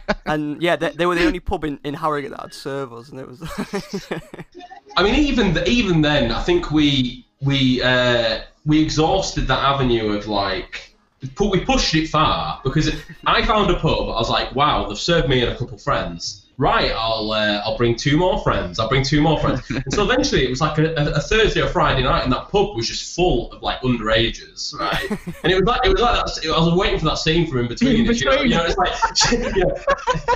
And 0.27 0.61
yeah, 0.61 0.75
they, 0.75 0.89
they 0.89 1.05
were 1.05 1.15
the 1.15 1.25
only 1.25 1.39
pub 1.39 1.63
in, 1.63 1.79
in 1.85 1.93
Harrogate 1.93 2.31
that 2.31 2.41
had 2.41 2.53
servers, 2.53 3.09
and 3.09 3.17
it 3.17 3.27
was. 3.29 3.41
I 4.97 5.01
mean, 5.03 5.15
even 5.15 5.53
th- 5.53 5.65
even 5.69 6.01
then, 6.01 6.31
I 6.31 6.43
think 6.43 6.69
we 6.69 7.25
we 7.41 7.81
uh, 7.81 8.41
we 8.65 8.81
exhausted 8.81 9.47
that 9.47 9.59
avenue 9.59 10.11
of 10.11 10.27
like 10.27 10.93
pu- 11.35 11.49
we 11.49 11.61
pushed 11.63 11.95
it 11.95 12.07
far 12.09 12.59
because 12.63 12.87
it, 12.87 12.95
I 13.25 13.45
found 13.45 13.71
a 13.71 13.79
pub. 13.79 14.09
I 14.09 14.19
was 14.19 14.29
like, 14.29 14.53
wow, 14.53 14.87
they've 14.87 14.97
served 14.97 15.29
me 15.29 15.41
and 15.43 15.53
a 15.53 15.57
couple 15.57 15.77
friends. 15.77 16.46
Right, 16.59 16.91
I'll 16.91 17.31
uh, 17.33 17.61
I'll 17.63 17.77
bring 17.77 17.95
two 17.95 18.17
more 18.17 18.39
friends. 18.41 18.79
I'll 18.79 18.89
bring 18.89 19.03
two 19.03 19.21
more 19.21 19.39
friends. 19.39 19.61
and 19.69 19.83
so 19.93 20.03
eventually, 20.03 20.43
it 20.43 20.49
was 20.49 20.59
like 20.59 20.79
a, 20.79 20.91
a, 20.95 21.11
a 21.13 21.21
Thursday 21.21 21.61
or 21.61 21.67
Friday 21.67 22.01
night, 22.01 22.23
and 22.23 22.33
that 22.33 22.49
pub 22.49 22.75
was 22.75 22.87
just 22.87 23.15
full 23.15 23.51
of 23.51 23.61
like 23.61 23.79
underages, 23.81 24.73
right? 24.73 25.07
And 25.43 25.51
it 25.51 25.55
was 25.55 25.65
like 25.65 25.81
it 25.85 25.89
was 25.89 26.01
like 26.01 26.25
that. 26.25 26.45
I 26.51 26.59
was 26.59 26.73
waiting 26.73 26.97
for 26.97 27.05
that 27.05 27.19
scene 27.19 27.45
from 27.47 27.59
in 27.59 27.67
between. 27.67 27.95
In 27.97 28.09
it, 28.09 28.19
you 28.19 28.25
know, 28.25 28.31
between. 28.31 28.49
you 28.51 28.57
know, 28.57 28.65
it's 28.65 28.75
like 28.77 28.91
you 29.55 29.65
know, 29.65 29.75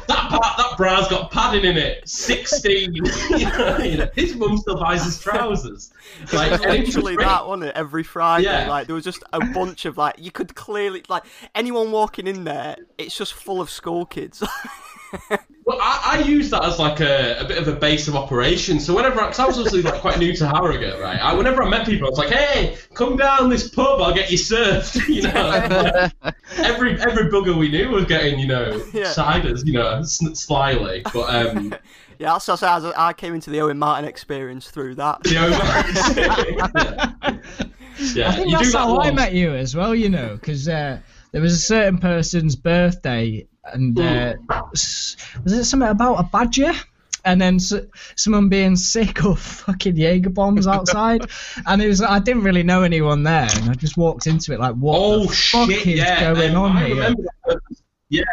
that 0.08 0.28
part, 0.30 0.58
that 0.58 0.74
bra's 0.78 1.08
got 1.08 1.32
padding 1.32 1.66
in 1.66 1.76
it. 1.76 2.08
Sixteen. 2.08 2.94
you 2.94 3.02
know, 3.02 4.08
his 4.14 4.36
mum 4.36 4.58
still 4.60 4.78
buys 4.80 5.04
his 5.04 5.20
trousers. 5.20 5.92
Like, 6.32 6.52
It 6.52 6.60
was 6.60 6.62
literally 6.96 7.16
that, 7.16 7.48
wasn't 7.48 7.70
it? 7.70 7.76
Every 7.76 8.04
Friday, 8.04 8.44
Yeah. 8.46 8.70
like 8.70 8.86
there 8.86 8.96
was 8.96 9.04
just 9.06 9.24
a 9.34 9.40
bunch 9.40 9.86
of 9.86 9.98
like 9.98 10.16
you 10.20 10.30
could 10.32 10.54
clearly 10.54 11.02
like 11.10 11.24
anyone 11.56 11.92
walking 11.92 12.28
in 12.28 12.44
there, 12.44 12.76
it's 13.00 13.18
just 13.18 13.34
full 13.34 13.60
of 13.60 13.72
school 13.72 14.06
kids. 14.06 14.44
Well, 15.64 15.78
I, 15.80 16.18
I 16.18 16.28
use 16.28 16.50
that 16.50 16.66
as 16.66 16.80
like 16.80 17.00
a, 17.02 17.38
a 17.40 17.46
bit 17.46 17.58
of 17.60 17.68
a 17.68 17.74
base 17.74 18.08
of 18.08 18.16
operation. 18.16 18.80
So 18.80 18.96
whenever, 18.96 19.22
because 19.22 19.38
I 19.40 19.46
was 19.46 19.58
obviously 19.58 19.84
like 19.84 20.02
quite 20.02 20.18
new 20.18 20.34
to 20.38 20.48
Harrogate, 20.48 21.00
right? 21.00 21.20
I, 21.20 21.34
whenever 21.36 21.62
I 21.64 21.70
met 21.70 21.86
people, 21.86 22.08
I 22.08 22.10
was 22.10 22.18
like, 22.18 22.30
"Hey, 22.32 22.78
come 22.96 23.16
down 23.16 23.50
this 23.50 23.70
pub, 23.70 24.02
I'll 24.02 24.14
get 24.14 24.32
you 24.32 24.38
served." 24.38 24.96
You 25.08 25.24
know, 25.24 26.10
every 26.58 27.00
every 27.00 27.30
bugger 27.30 27.56
we 27.58 27.70
knew 27.70 27.90
was 27.90 28.06
getting, 28.06 28.40
you 28.40 28.48
know, 28.48 28.84
Yeah. 28.94 29.14
ciders, 29.14 29.66
you 29.66 29.74
know, 29.74 30.02
slyly. 30.04 31.04
But 31.14 31.34
um, 31.36 31.76
yeah, 32.20 32.34
that's, 32.34 32.48
that's 32.48 32.62
how 32.62 32.94
I 32.98 33.14
came 33.14 33.36
into 33.36 33.50
the 33.52 33.62
Owen 33.62 33.78
Martin 33.78 34.06
experience 34.10 34.70
through 34.72 34.96
that. 34.96 35.22
the 35.24 35.38
over. 35.38 35.52
yeah, 38.16 38.30
I 38.30 38.36
think 38.36 38.48
you 38.48 38.52
that's 38.58 38.68
do 38.68 38.72
that 38.72 38.78
how 38.80 39.00
I 39.00 39.12
met 39.12 39.34
you 39.34 39.54
as 39.54 39.76
well, 39.76 39.94
you 39.94 40.10
know, 40.10 40.36
because 40.36 40.68
uh, 40.68 41.00
there 41.32 41.42
was 41.42 41.54
a 41.54 41.58
certain 41.60 41.98
person's 42.00 42.56
birthday, 42.56 43.48
and 43.66 44.00
uh, 44.00 44.34
was 44.72 45.16
it 45.46 45.66
something 45.66 45.90
about 45.90 46.16
a 46.16 46.24
badger? 46.24 46.72
And 47.24 47.40
then 47.40 47.56
s- 47.56 47.74
someone 48.16 48.50
being 48.50 48.76
sick 48.76 49.24
of 49.24 49.40
fucking 49.66 49.96
Jaeger 49.96 50.32
bombs 50.32 50.66
outside, 50.76 51.30
and 51.68 51.80
it 51.82 51.88
was 51.88 52.02
I 52.02 52.18
didn't 52.18 52.42
really 52.44 52.64
know 52.64 52.82
anyone 52.82 53.22
there, 53.22 53.48
and 53.52 53.70
I 53.70 53.74
just 53.76 53.96
walked 53.96 54.26
into 54.26 54.54
it 54.54 54.60
like, 54.60 54.74
what 54.74 54.98
Oh 55.00 55.28
the 55.28 55.34
fuck 55.36 55.70
shit! 55.70 55.86
is 55.86 56.00
Yeah, 56.00 56.34
going 56.34 56.56
um, 56.56 56.64
on 56.64 56.78
I 56.78 56.88
here? 56.88 57.16
Yeah, 58.10 58.24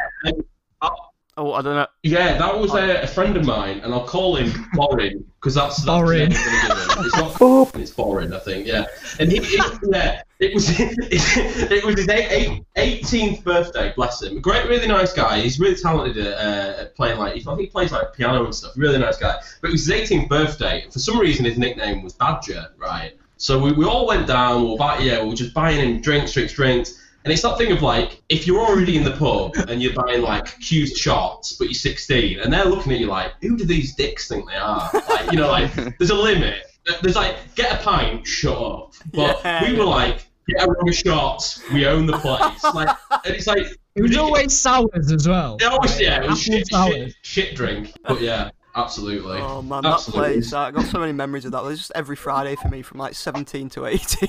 Oh, 1.39 1.53
I 1.53 1.63
don't 1.63 1.77
know. 1.77 1.87
Yeah, 2.03 2.37
that 2.37 2.59
was 2.59 2.75
a, 2.75 3.03
a 3.03 3.07
friend 3.07 3.37
of 3.37 3.47
mine, 3.47 3.79
and 3.85 3.95
I'll 3.95 4.05
call 4.05 4.35
him 4.35 4.53
Borin 4.75 5.25
because 5.37 5.55
that's, 5.55 5.77
that's 5.77 5.87
Borin. 5.87 6.31
the 6.31 6.35
name 6.35 6.45
I'm 6.45 6.69
gonna 6.69 6.81
give 6.81 6.97
him. 6.99 7.05
It's 7.05 7.41
not 7.41 7.75
it's 7.77 7.91
Borin, 7.93 8.35
I 8.35 8.41
think. 8.41 8.67
Yeah, 8.67 8.87
and 9.21 9.31
he, 9.31 9.39
he 9.39 9.61
yeah, 9.85 10.23
it 10.41 10.53
was 10.53 10.69
it, 10.79 11.85
was 11.85 11.95
his 11.95 12.09
eight, 12.09 12.65
eight, 12.77 13.03
18th 13.05 13.45
birthday. 13.45 13.93
Bless 13.95 14.21
him. 14.21 14.41
Great, 14.41 14.69
really 14.69 14.89
nice 14.89 15.13
guy. 15.13 15.41
He's 15.41 15.61
really 15.61 15.77
talented 15.77 16.27
at, 16.27 16.35
uh, 16.39 16.81
at 16.83 16.97
playing 16.97 17.21
like 17.21 17.37
I 17.37 17.39
think 17.39 17.61
he 17.61 17.67
plays 17.67 17.93
like 17.93 18.13
piano 18.15 18.45
and 18.45 18.53
stuff. 18.53 18.73
Really 18.77 18.99
nice 18.99 19.17
guy. 19.17 19.41
But 19.61 19.69
it 19.69 19.73
was 19.73 19.87
his 19.87 20.11
18th 20.11 20.29
birthday. 20.29 20.83
And 20.83 20.93
for 20.93 20.99
some 20.99 21.21
reason, 21.21 21.45
his 21.45 21.57
nickname 21.57 22.03
was 22.03 22.15
Badger, 22.15 22.67
right? 22.77 23.13
So 23.37 23.61
we, 23.61 23.71
we 23.71 23.85
all 23.85 24.09
went 24.09 24.27
down. 24.27 24.65
We 24.65 24.71
were 24.71 24.77
buy, 24.77 24.99
yeah, 24.99 25.23
we 25.23 25.29
were 25.29 25.37
just 25.37 25.55
buying 25.55 25.79
him 25.79 26.01
drinks, 26.01 26.33
drinks, 26.33 26.53
drinks. 26.55 27.01
And 27.29 27.35
it's 27.35 27.43
that 27.43 27.59
thing 27.59 27.73
of 27.73 27.83
like, 27.83 28.23
if 28.31 28.47
you're 28.47 28.59
already 28.59 28.97
in 28.97 29.05
the 29.05 29.11
pub 29.11 29.55
and 29.69 29.83
you're 29.83 29.93
buying 29.93 30.23
like 30.23 30.47
cused 30.63 30.97
shots, 30.97 31.53
but 31.53 31.65
you're 31.65 31.75
16, 31.75 32.41
and 32.41 32.51
they're 32.51 32.65
looking 32.65 32.91
at 32.91 33.01
you 33.01 33.07
like, 33.07 33.33
who 33.43 33.55
do 33.55 33.67
these 33.67 33.95
dicks 33.95 34.29
think 34.29 34.49
they 34.49 34.57
are? 34.57 34.91
Like, 34.95 35.31
you 35.31 35.37
know, 35.37 35.49
like, 35.49 35.71
there's 35.99 36.09
a 36.09 36.15
limit. 36.15 36.63
There's 37.03 37.17
like, 37.17 37.37
get 37.55 37.79
a 37.79 37.85
pint, 37.85 38.27
shut 38.27 38.57
up. 38.57 38.95
But 39.13 39.43
Yeah, 39.45 39.71
we 39.71 39.79
were 39.79 39.85
like, 39.85 40.27
get 40.49 40.67
a 40.67 40.71
run 40.71 40.89
of 40.89 40.95
shots, 40.95 41.63
we 41.71 41.87
own 41.87 42.07
the 42.07 42.17
place. 42.17 42.65
Like, 42.65 42.97
and 43.27 43.35
it's 43.35 43.47
like, 43.47 43.77
It 43.95 44.01
was 44.01 44.17
always 44.17 44.59
sours 44.59 45.13
as 45.13 45.29
well. 45.29 45.59
It 45.61 45.65
always, 45.65 46.01
yeah, 46.01 46.23
it 46.23 46.31
was 46.31 46.41
shit, 46.41 46.67
shit, 46.67 47.15
shit 47.21 47.55
drink. 47.55 47.93
But 48.05 48.23
yeah, 48.23 48.53
absolutely. 48.75 49.39
Oh 49.39 49.61
man, 49.61 49.85
Absolutely. 49.85 50.29
that 50.29 50.35
place! 50.35 50.53
I 50.55 50.71
got 50.71 50.87
so 50.87 50.99
many 50.99 51.13
memories 51.13 51.45
of 51.45 51.53
that. 51.53 51.59
It 51.59 51.65
was 51.65 51.79
just 51.79 51.93
every 51.95 52.17
Friday 52.17 52.57
for 52.57 52.69
me, 52.69 52.81
from 52.81 52.99
like 52.99 53.15
17 53.15 53.69
to 53.71 53.87
18, 53.87 54.29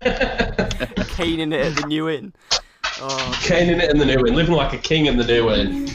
caning 1.20 1.52
it 1.52 1.60
at 1.60 1.76
the 1.76 1.86
New 1.86 2.08
Inn. 2.08 2.32
Oh, 3.02 3.40
Caning 3.42 3.80
it 3.80 3.90
in 3.90 3.98
the 3.98 4.04
new 4.04 4.26
inn, 4.26 4.34
living 4.34 4.54
like 4.54 4.74
a 4.74 4.78
king 4.78 5.06
in 5.06 5.16
the 5.16 5.24
new 5.24 5.50
inn. 5.50 5.88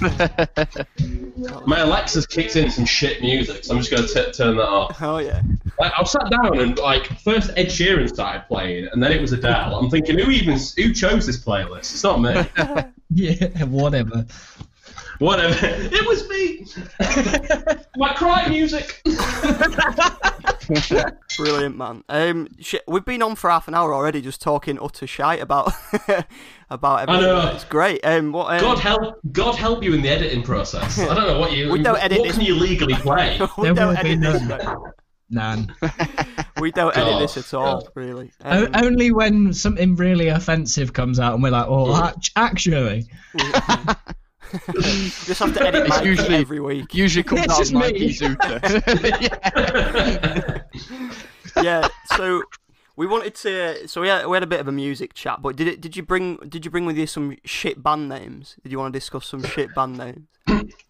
My 1.68 1.82
Alexa's 1.82 2.26
kicked 2.26 2.56
in 2.56 2.72
some 2.72 2.86
shit 2.86 3.22
music, 3.22 3.64
so 3.64 3.76
I'm 3.76 3.82
just 3.82 3.92
going 3.92 4.08
to 4.08 4.32
turn 4.32 4.58
that 4.58 4.68
off. 4.68 4.98
oh 5.02 5.20
yeah. 5.20 5.42
Like, 5.80 5.92
I 5.96 6.04
sat 6.04 6.32
down 6.32 6.60
and 6.60 6.78
like 6.80 7.06
first 7.20 7.52
Ed 7.58 7.68
Sheeran 7.68 8.08
started 8.10 8.46
playing, 8.48 8.88
and 8.92 9.04
then 9.04 9.12
it 9.12 9.22
was 9.22 9.34
Adele. 9.34 9.76
I'm 9.78 9.90
thinking, 9.92 10.18
who 10.18 10.32
even 10.32 10.58
who 10.78 10.94
chose 10.94 11.28
this 11.28 11.44
playlist? 11.44 11.94
It's 11.94 12.04
not 12.04 12.22
me. 12.22 12.44
Yeah, 13.12 13.64
whatever. 13.66 14.26
Whatever. 15.20 15.56
It 15.62 16.06
was 16.08 16.28
me. 16.30 16.66
My 17.98 18.14
cry 18.14 18.48
music. 18.50 19.02
Brilliant, 21.38 21.78
man. 21.78 22.04
Um, 22.10 22.48
shit, 22.60 22.84
we've 22.88 23.06
been 23.06 23.22
on 23.22 23.36
for 23.36 23.50
half 23.50 23.68
an 23.68 23.74
hour 23.76 23.94
already, 23.94 24.22
just 24.22 24.42
talking 24.42 24.78
utter 24.82 25.08
shite 25.08 25.42
about 25.42 25.72
about 26.70 27.02
everything. 27.10 27.24
I 27.24 27.28
know. 27.44 27.52
It's 27.54 27.64
great. 27.66 28.02
Um, 28.06 28.32
what? 28.32 28.54
Um, 28.54 28.62
God 28.62 28.80
help, 28.80 29.20
God 29.32 29.56
help 29.56 29.84
you 29.84 29.94
in 29.94 30.02
the 30.02 30.10
editing 30.10 30.44
process. 30.44 31.00
I 31.00 31.14
don't 31.14 31.28
know 31.28 31.40
what 31.40 31.52
you. 31.54 31.70
We 31.76 31.82
don't 31.84 32.02
edit 32.02 32.20
what 32.20 32.28
this. 32.28 32.38
can 32.38 32.46
you 32.46 32.56
legally 32.56 32.96
play? 32.96 33.40
we 33.58 33.64
There 33.66 33.74
don't 33.74 33.98
edit 33.98 34.22
this. 34.22 34.42
none. 35.30 35.74
mate. 35.82 35.90
We 36.60 36.72
don't 36.72 36.96
edit 36.98 37.20
this 37.20 37.38
at 37.38 37.54
all, 37.54 37.82
God. 37.82 37.90
really. 37.96 38.32
O- 38.44 38.66
Um, 38.66 38.72
only 38.76 39.12
when 39.12 39.54
something 39.54 39.96
really 39.96 40.28
offensive 40.30 40.94
comes 40.94 41.20
out 41.20 41.34
and 41.34 41.44
we're 41.44 41.50
like, 41.52 41.66
oh, 41.68 41.96
act- 42.04 42.32
actually. 42.36 43.06
Just 45.26 45.40
have 45.40 45.54
to 45.54 45.62
edit 45.68 45.82
It's 45.82 45.90
Mike 45.90 46.06
usually- 46.06 46.36
every 46.36 46.60
week. 46.60 46.94
Usually 46.94 47.24
comes 47.30 47.42
It's 47.44 47.54
out 47.54 47.60
just 47.60 47.72
of 47.74 47.78
me. 47.80 47.92
Mikey 47.92 48.10
Zuta. 48.14 48.62
yeah. 51.64 51.88
So 52.18 52.44
we 52.96 53.08
wanted 53.08 53.36
to. 53.36 53.88
So 53.88 54.02
we 54.02 54.08
had, 54.08 54.28
we 54.28 54.36
had 54.36 54.44
a 54.44 54.48
bit 54.48 54.60
of 54.60 54.68
a 54.68 54.72
music 54.72 55.14
chat, 55.14 55.42
but 55.42 55.56
did 55.56 55.68
it? 55.68 55.82
Did 55.82 55.96
you 55.98 56.04
bring? 56.04 56.38
Did 56.38 56.66
you 56.66 56.72
bring 56.72 56.86
with 56.86 56.98
you 56.98 57.08
some 57.08 57.38
shit 57.44 57.82
band 57.82 58.10
names? 58.10 58.56
Did 58.64 58.72
you 58.72 58.80
want 58.80 58.94
to 58.94 59.00
discuss 59.00 59.28
some 59.28 59.44
shit 59.44 59.74
band 59.76 59.98
names? 59.98 60.28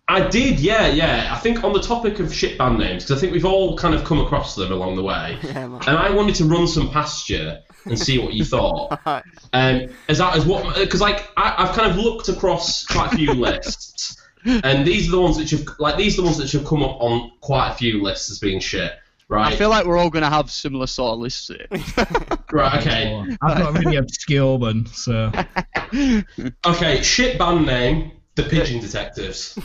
I 0.08 0.28
did, 0.28 0.60
yeah, 0.60 0.88
yeah. 0.88 1.30
I 1.32 1.39
think 1.39 1.63
on 1.63 1.74
the 1.74 1.80
topic 1.80 2.20
of 2.20 2.34
shit 2.34 2.58
band 2.58 2.78
names, 2.78 3.04
because 3.04 3.18
I 3.18 3.20
think 3.20 3.34
we've 3.34 3.46
all 3.46 3.76
kind 3.76 3.96
of 3.96 4.04
come 4.04 4.20
across 4.20 4.56
them 4.56 4.72
along 4.72 4.98
the 4.98 5.04
way, 5.04 5.39
Yeah, 5.44 5.65
and 5.65 5.98
I 5.98 6.12
wanted 6.12 6.36
to 6.36 6.46
run 6.46 6.68
some 6.68 6.91
past 6.91 7.30
you 7.30 7.54
and 7.86 7.98
see 7.98 8.20
what 8.20 8.34
you 8.34 8.46
thought. 8.46 9.00
Um, 9.54 9.88
as 10.10 10.18
that 10.18 10.36
as 10.36 10.46
what? 10.46 10.76
Because 10.76 11.00
like 11.00 11.32
I, 11.38 11.56
I've 11.60 11.74
kind 11.74 11.89
of 11.89 11.96
looked 11.96 12.28
across 12.28 12.86
quite 12.86 13.13
a 13.13 13.15
few 13.15 13.32
lists, 13.34 14.22
and 14.46 14.86
these 14.86 15.08
are 15.08 15.12
the 15.12 15.22
ones 15.22 15.38
that 15.38 15.50
you've 15.50 15.65
like 15.80 15.96
these 15.96 16.15
are 16.15 16.22
the 16.22 16.26
ones 16.26 16.38
that 16.38 16.52
have 16.52 16.65
come 16.65 16.84
up 16.84 16.98
on 17.00 17.32
quite 17.39 17.70
a 17.70 17.74
few 17.76 18.04
lists 18.04 18.30
as 18.30 18.39
being 18.39 18.60
shit. 18.60 18.91
Right. 19.28 19.54
I 19.54 19.56
feel 19.56 19.70
like 19.70 19.86
we're 19.86 19.98
all 19.98 20.12
going 20.12 20.24
to 20.24 20.30
have 20.30 20.52
similar 20.52 20.86
sort 20.88 21.14
of 21.14 21.20
lists 21.20 21.48
here. 21.48 21.66
right. 22.52 22.80
Okay. 22.80 23.26
I've 23.42 23.58
got 23.58 23.76
a 23.76 23.80
really 23.80 23.96
obscure 23.98 24.58
one, 24.58 24.86
so. 24.88 25.32
Okay. 26.66 27.02
Shit 27.02 27.38
band 27.40 27.66
name. 27.66 28.12
The 28.36 28.44
Pigeon 28.44 28.82
Detectives. 28.82 29.58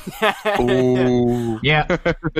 Ooh. 0.61 1.59
Yeah. 1.61 1.87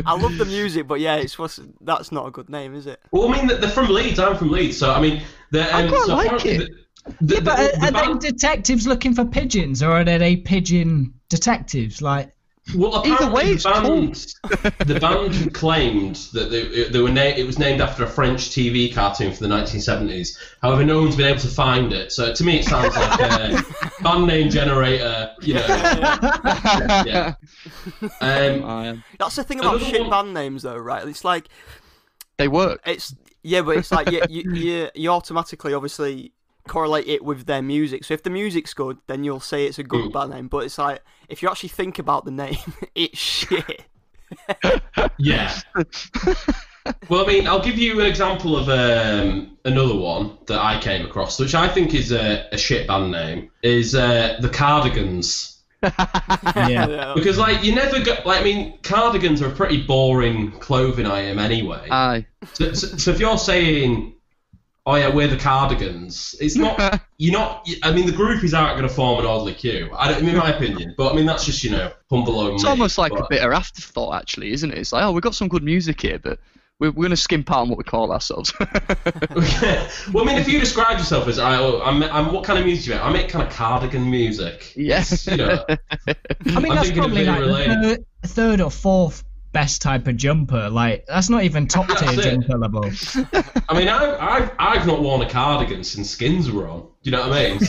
I 0.07 0.15
love 0.17 0.39
the 0.39 0.45
music, 0.45 0.87
but 0.87 1.01
yeah, 1.01 1.17
it's 1.17 1.37
what's 1.37 1.59
that's 1.81 2.13
not 2.13 2.29
a 2.29 2.31
good 2.31 2.49
name, 2.49 2.73
is 2.77 2.87
it? 2.87 3.01
Well, 3.11 3.29
I 3.35 3.37
mean, 3.37 3.61
they're 3.61 3.69
from 3.69 3.89
Leeds. 3.89 4.21
I'm 4.21 4.37
from 4.37 4.51
Leeds, 4.53 4.79
so 4.79 4.93
I 4.93 5.01
mean, 5.01 5.23
they're, 5.51 5.69
I 5.75 5.83
um, 5.83 5.89
quite 5.89 6.03
so 6.07 6.15
like 6.15 6.47
it. 6.47 6.71
The, 7.05 7.15
the, 7.21 7.35
Yeah, 7.35 7.41
but 7.41 7.57
the- 7.57 7.63
are, 7.63 7.81
the 7.81 7.87
are 7.89 7.91
band- 8.07 8.23
they 8.23 8.31
detectives 8.31 8.87
looking 8.87 9.13
for 9.13 9.25
pigeons, 9.25 9.83
or 9.83 9.91
are 9.91 10.05
they 10.05 10.37
pigeon 10.37 11.15
detectives? 11.31 12.01
Like, 12.01 12.31
Well, 12.77 12.95
Either 12.97 13.15
apparently 13.15 13.35
way, 13.35 13.45
the 13.47 13.53
it's 13.55 13.65
band, 13.65 14.87
the 14.89 15.01
band 15.01 15.55
claimed 15.55 16.17
that 16.33 16.51
they, 16.51 16.89
they 16.89 17.01
were 17.01 17.11
na- 17.11 17.23
it 17.23 17.45
was 17.47 17.59
named 17.59 17.81
after 17.81 18.05
a 18.05 18.07
French 18.07 18.51
TV 18.51 18.93
cartoon 18.95 19.33
from 19.33 19.49
the 19.49 19.55
1970s. 19.55 20.37
However, 20.63 20.85
no 20.85 21.01
one's 21.01 21.17
been 21.17 21.27
able 21.27 21.41
to 21.41 21.49
find 21.49 21.93
it. 21.93 22.13
So 22.13 22.33
to 22.33 22.45
me, 22.45 22.59
it 22.61 22.65
sounds 22.65 22.95
like 22.97 23.21
a 23.21 23.65
band 24.03 24.27
name 24.27 24.51
generator. 24.51 25.33
You 25.43 25.55
know, 25.55 25.67
yeah. 27.07 27.35
Um, 28.21 29.03
That's 29.19 29.37
the 29.37 29.45
thing 29.45 29.61
about 29.61 29.81
shit 29.81 30.01
one- 30.01 30.11
band 30.11 30.35
names, 30.35 30.63
though, 30.63 30.77
right? 30.79 31.07
It's 31.07 31.25
like 31.25 31.49
They 32.39 32.49
work. 32.49 32.81
it's 32.87 33.15
yeah, 33.43 33.63
but 33.63 33.77
it's 33.79 33.91
like 33.91 34.11
you 34.11 34.23
you, 34.29 34.53
you 34.53 34.91
you 34.95 35.11
automatically 35.11 35.73
obviously 35.75 36.33
correlate 36.69 37.07
it 37.09 37.25
with 37.25 37.47
their 37.47 37.63
music. 37.63 38.05
So 38.05 38.15
if 38.15 38.23
the 38.23 38.31
music's 38.31 38.75
good, 38.75 38.99
then 39.07 39.25
you'll 39.25 39.41
say 39.41 39.67
it's 39.67 39.79
a 39.79 39.83
good 39.85 40.11
Mm. 40.11 40.13
band 40.13 40.31
name. 40.31 40.49
But 40.49 40.59
it's 40.65 40.79
like 40.79 41.03
if 41.29 41.43
you 41.43 41.49
actually 41.49 41.71
think 41.71 41.99
about 41.99 42.25
the 42.25 42.31
name, 42.31 42.59
it's 42.95 43.19
shit. 43.19 43.83
Yeah. 45.19 45.53
well, 47.09 47.25
I 47.25 47.27
mean, 47.27 47.47
I'll 47.47 47.63
give 47.63 47.77
you 47.79 48.01
an 48.01 48.07
example 48.07 48.57
of 48.57 48.69
um, 48.69 49.57
another 49.65 49.95
one 49.97 50.39
that 50.47 50.61
I 50.61 50.81
came 50.81 51.05
across, 51.05 51.39
which 51.39 51.55
I 51.55 51.69
think 51.69 51.95
is 51.95 52.13
a, 52.13 52.47
a 52.53 52.57
shit 52.59 52.87
band 52.87 53.11
name, 53.13 53.51
is 53.63 53.95
uh, 53.95 54.39
the 54.41 54.49
Cardigans. 54.49 55.57
Yeah. 56.57 57.13
Because, 57.17 57.39
like, 57.39 57.65
you 57.65 57.75
never 57.75 58.01
go. 58.03 58.15
Like, 58.25 58.41
I 58.41 58.45
mean, 58.45 58.79
cardigans 58.83 59.41
are 59.43 59.49
a 59.49 59.55
pretty 59.55 59.83
boring 59.83 60.53
clothing 60.53 61.07
item 61.07 61.39
anyway. 61.39 61.89
Aye. 61.91 62.27
So, 62.53 62.73
so, 62.73 62.87
so 62.99 63.11
if 63.11 63.19
you're 63.21 63.39
saying, 63.39 64.15
"Oh 64.91 64.97
yeah, 64.97 65.09
we're 65.09 65.29
the 65.29 65.37
Cardigans," 65.37 66.35
it's 66.41 66.57
not. 66.57 67.01
You're 67.19 67.33
not. 67.33 67.69
I 67.83 67.93
mean, 67.93 68.07
the 68.07 68.13
groupies 68.13 68.59
aren't 68.59 68.77
going 68.77 68.89
to 68.89 68.95
form 68.95 69.21
an 69.21 69.27
oddly 69.27 69.55
queue. 69.55 69.91
I 69.97 70.13
don't, 70.13 70.27
in 70.27 70.37
my 70.37 70.51
opinion, 70.51 70.95
but 70.97 71.13
I 71.13 71.17
mean 71.17 71.27
that's 71.27 71.45
just 71.45 71.63
you 71.63 71.71
know 71.71 71.93
humble 72.11 72.55
It's 72.55 72.65
me, 72.65 72.71
almost 72.71 72.99
like 72.99 73.13
a 73.13 73.17
but- 73.17 73.31
bit 73.31 73.43
of 73.43 73.53
afterthought, 73.53 74.21
actually, 74.21 74.53
isn't 74.53 74.71
it? 74.71 74.79
It's 74.79 74.93
like, 74.93 75.05
oh, 75.05 75.13
we've 75.13 75.23
got 75.23 75.35
some 75.35 75.49
good 75.49 75.63
music 75.63 76.01
here, 76.01 76.19
but 76.19 76.39
we're, 76.81 76.91
we're 76.91 77.03
going 77.03 77.11
to 77.11 77.17
skimp 77.17 77.51
out 77.51 77.61
on 77.61 77.69
what 77.69 77.79
we 77.79 77.85
call 77.85 78.11
ourselves. 78.11 78.53
well, 78.61 78.69
I 79.35 80.25
mean, 80.25 80.39
if 80.39 80.49
you 80.49 80.59
describe 80.59 80.99
yourself 80.99 81.29
as 81.29 81.39
I, 81.39 81.57
oh, 81.57 81.83
I'm, 81.83 82.03
I'm, 82.03 82.33
what 82.33 82.45
kind 82.45 82.59
of 82.59 82.65
music 82.65 82.87
do 82.87 82.91
you 82.93 82.97
make? 82.97 83.05
I 83.05 83.13
make 83.13 83.29
kind 83.29 83.47
of 83.47 83.53
cardigan 83.53 84.11
music. 84.11 84.73
yes. 84.75 85.27
You 85.27 85.37
know, 85.37 85.65
I 85.69 85.77
mean, 86.47 86.73
I'm 86.73 86.77
that's 86.77 86.91
probably 86.91 87.25
like 87.27 87.41
the 88.23 88.29
third 88.29 88.61
or 88.61 88.71
fourth 88.71 89.23
best 89.53 89.83
type 89.83 90.07
of 90.07 90.17
jumper. 90.17 90.71
Like 90.71 91.07
that's 91.07 91.29
not 91.29 91.45
even 91.45 91.67
top 91.67 91.89
tier 91.99 92.13
jumper 92.23 92.59
level. 92.59 92.85
I 93.69 93.79
mean, 93.79 93.89
I've, 93.89 94.21
I've, 94.21 94.51
I've 94.59 94.87
not 94.87 95.03
worn 95.03 95.23
a 95.23 95.29
cardigan 95.29 95.85
since 95.85 96.11
skins 96.11 96.51
were 96.51 96.69
on. 96.69 96.81
Do 97.03 97.11
you 97.11 97.13
know 97.13 97.29
what 97.29 97.39
I 97.39 97.49
mean? 97.49 97.61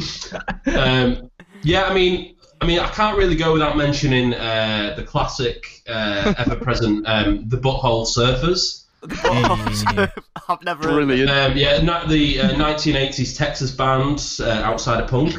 So, 0.00 0.38
um, 0.78 1.30
yeah, 1.62 1.84
I 1.84 1.94
mean, 1.94 2.36
I 2.60 2.66
mean, 2.66 2.78
I 2.78 2.88
can't 2.88 3.18
really 3.18 3.36
go 3.36 3.52
without 3.52 3.76
mentioning 3.76 4.34
uh, 4.34 4.94
the 4.96 5.02
classic, 5.02 5.82
uh, 5.88 6.32
ever-present, 6.38 7.06
um, 7.06 7.48
the 7.48 7.58
Butthole 7.58 8.06
Surfers. 8.06 8.84
I've 10.48 10.62
never 10.62 10.84
heard 10.84 11.06
Brilliant. 11.06 11.30
Um, 11.30 11.56
yeah, 11.56 11.80
not 11.82 12.08
the 12.08 12.40
uh, 12.40 12.50
1980s 12.50 13.36
Texas 13.36 13.72
band 13.72 14.24
uh, 14.40 14.62
outside 14.62 15.02
of 15.02 15.10
punk. 15.10 15.34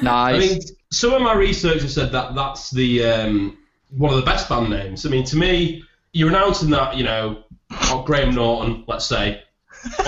Nice. 0.00 0.34
I 0.34 0.38
mean, 0.38 0.60
some 0.92 1.12
of 1.12 1.22
my 1.22 1.34
research 1.34 1.82
has 1.82 1.94
said 1.94 2.12
that 2.12 2.34
that's 2.34 2.70
the 2.70 3.04
um, 3.04 3.58
one 3.90 4.12
of 4.12 4.18
the 4.18 4.24
best 4.24 4.48
band 4.48 4.70
names. 4.70 5.06
I 5.06 5.08
mean, 5.08 5.24
to 5.24 5.36
me, 5.36 5.84
you're 6.12 6.28
announcing 6.28 6.70
that 6.70 6.96
you 6.96 7.04
know, 7.04 7.44
or 7.92 8.04
Graham 8.04 8.34
Norton, 8.34 8.84
let's 8.86 9.06
say. 9.06 9.42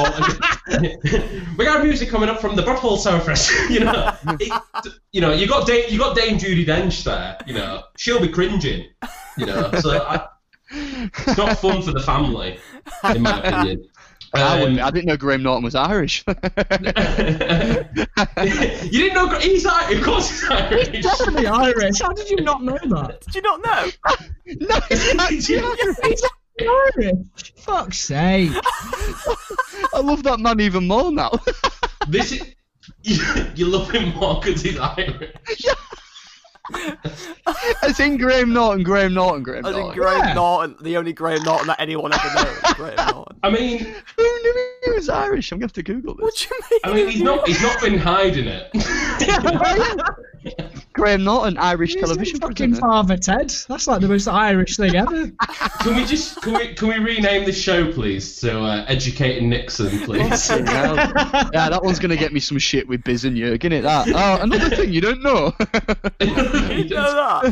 we 1.57 1.65
got 1.65 1.83
music 1.83 2.11
coming 2.11 2.29
up 2.29 2.41
from 2.41 2.57
the 2.57 2.63
Butthole 2.63 2.99
Surfers. 2.99 3.71
you 3.71 3.81
know, 3.81 4.15
it, 4.39 4.93
you 5.13 5.21
know, 5.21 5.33
you 5.33 5.49
got 5.49 5.67
Dame, 5.67 5.87
you 5.89 5.99
got 5.99 6.15
Dame 6.15 6.39
Judi 6.39 6.67
Dench 6.67 7.05
there. 7.05 7.39
You 7.47 7.55
know, 7.55 7.83
she'll 7.97 8.21
be 8.21 8.29
cringing. 8.29 8.87
You 9.39 9.47
know, 9.47 9.71
so 9.81 10.03
I, 10.03 10.27
it's 10.71 11.39
not 11.39 11.59
fun 11.59 11.83
for 11.83 11.93
the 11.93 12.01
family, 12.01 12.59
in 13.15 13.23
my 13.23 13.41
opinion. 13.41 13.89
I, 14.35 14.61
wouldn't- 14.61 14.81
Um, 14.81 14.87
I 14.87 14.91
didn't 14.91 15.07
know 15.07 15.17
Graham 15.17 15.43
Norton 15.43 15.65
was 15.65 15.75
Irish. 15.75 16.25
you 16.29 16.35
didn't 18.91 19.15
know 19.15 19.29
he's 19.39 19.67
Irish. 19.67 19.99
Of 19.99 20.05
course 20.05 20.31
he's 20.31 20.51
Irish. 20.51 21.03
Definitely 21.03 21.47
Irish. 21.47 22.01
How 22.01 22.13
did 22.13 22.29
you 22.31 22.37
not 22.37 22.63
know 22.63 22.79
that? 22.83 23.21
Did 23.21 23.35
you 23.35 23.43
not 23.43 23.65
know? 23.65 23.91
no, 24.69 24.81
he's 24.89 25.15
actually 25.19 25.59
Irish. 25.59 25.97
He's 26.05 26.25
Irish. 26.61 27.53
Fuck's 27.57 27.99
sake. 27.99 28.51
I 29.95 30.01
love 30.03 30.23
that 30.25 30.39
man 30.41 30.61
even 30.61 30.87
more 30.89 31.11
now. 31.13 31.31
This 32.09 32.33
is 32.33 32.43
you, 33.05 33.17
you 33.55 33.67
love 33.67 33.89
him 33.93 34.13
more 34.17 34.41
because 34.41 34.61
he's 34.63 34.77
Irish. 34.77 35.31
As 37.83 37.99
in 38.01 38.17
Graham 38.17 38.53
Norton, 38.53 38.85
Graham 38.85 39.15
Norton, 39.15 39.43
Graham 39.43 39.67
As 39.67 39.75
in 39.75 39.81
Norton. 39.81 39.99
Graham 39.99 40.19
Yeah. 40.29 40.35
Norton, 40.35 40.77
the 40.81 40.97
only 40.97 41.13
Graham 41.13 41.43
Norton 41.43 41.67
that 41.67 41.81
anyone 41.81 42.13
ever 42.13 42.35
knows. 42.35 42.59
Graham 42.75 42.95
Norton. 42.97 43.37
I 43.43 43.51
mean, 43.51 43.79
Who 43.81 44.23
knew 44.23 44.69
he 44.85 44.91
was 44.93 45.09
Irish? 45.09 45.51
I'm 45.51 45.59
going 45.59 45.69
to 45.69 45.73
have 45.73 45.85
to 45.85 45.93
Google 45.93 46.15
this. 46.15 46.23
What 46.23 46.37
do 46.37 46.47
you 46.55 46.61
mean? 46.71 46.81
I 46.85 46.95
mean, 46.95 47.09
he's 47.13 47.23
not 47.23 47.47
he's 47.49 47.61
not 47.63 47.81
been 47.81 47.99
hiding 47.99 48.47
it. 48.47 48.71
Graham 50.93 51.25
Norton, 51.25 51.57
Irish 51.59 51.95
He's 51.95 52.03
television 52.03 52.39
fucking 52.41 52.71
presenter. 52.73 52.81
Father 52.81 53.17
Ted. 53.17 53.51
That's 53.69 53.87
like 53.87 54.01
the 54.01 54.09
most 54.09 54.29
Irish 54.29 54.77
thing 54.77 54.95
ever. 54.95 55.31
can 55.81 55.97
we 55.97 56.05
just 56.05 56.41
can 56.43 56.55
we 56.55 56.75
can 56.75 56.89
we 56.89 56.99
rename 56.99 57.45
the 57.45 57.53
show 57.53 57.91
please 57.93 58.41
to 58.41 58.61
uh, 58.61 58.85
Educating 58.89 59.49
Nixon, 59.49 59.91
please? 60.01 60.49
Yeah, 60.51 61.69
that 61.71 61.81
one's 61.83 61.99
going 61.99 62.11
to 62.11 62.17
get 62.17 62.33
me 62.33 62.41
some 62.41 62.59
shit 62.59 62.87
with 62.89 63.03
Biz 63.05 63.25
and 63.25 63.37
Jurgen, 63.37 63.73
it 63.73 63.83
that. 63.83 64.09
Oh, 64.09 64.43
another 64.43 64.75
thing 64.75 64.93
you 64.93 65.01
don't 65.01 65.23
know. 65.23 65.53
You 66.21 66.89
know 66.89 67.43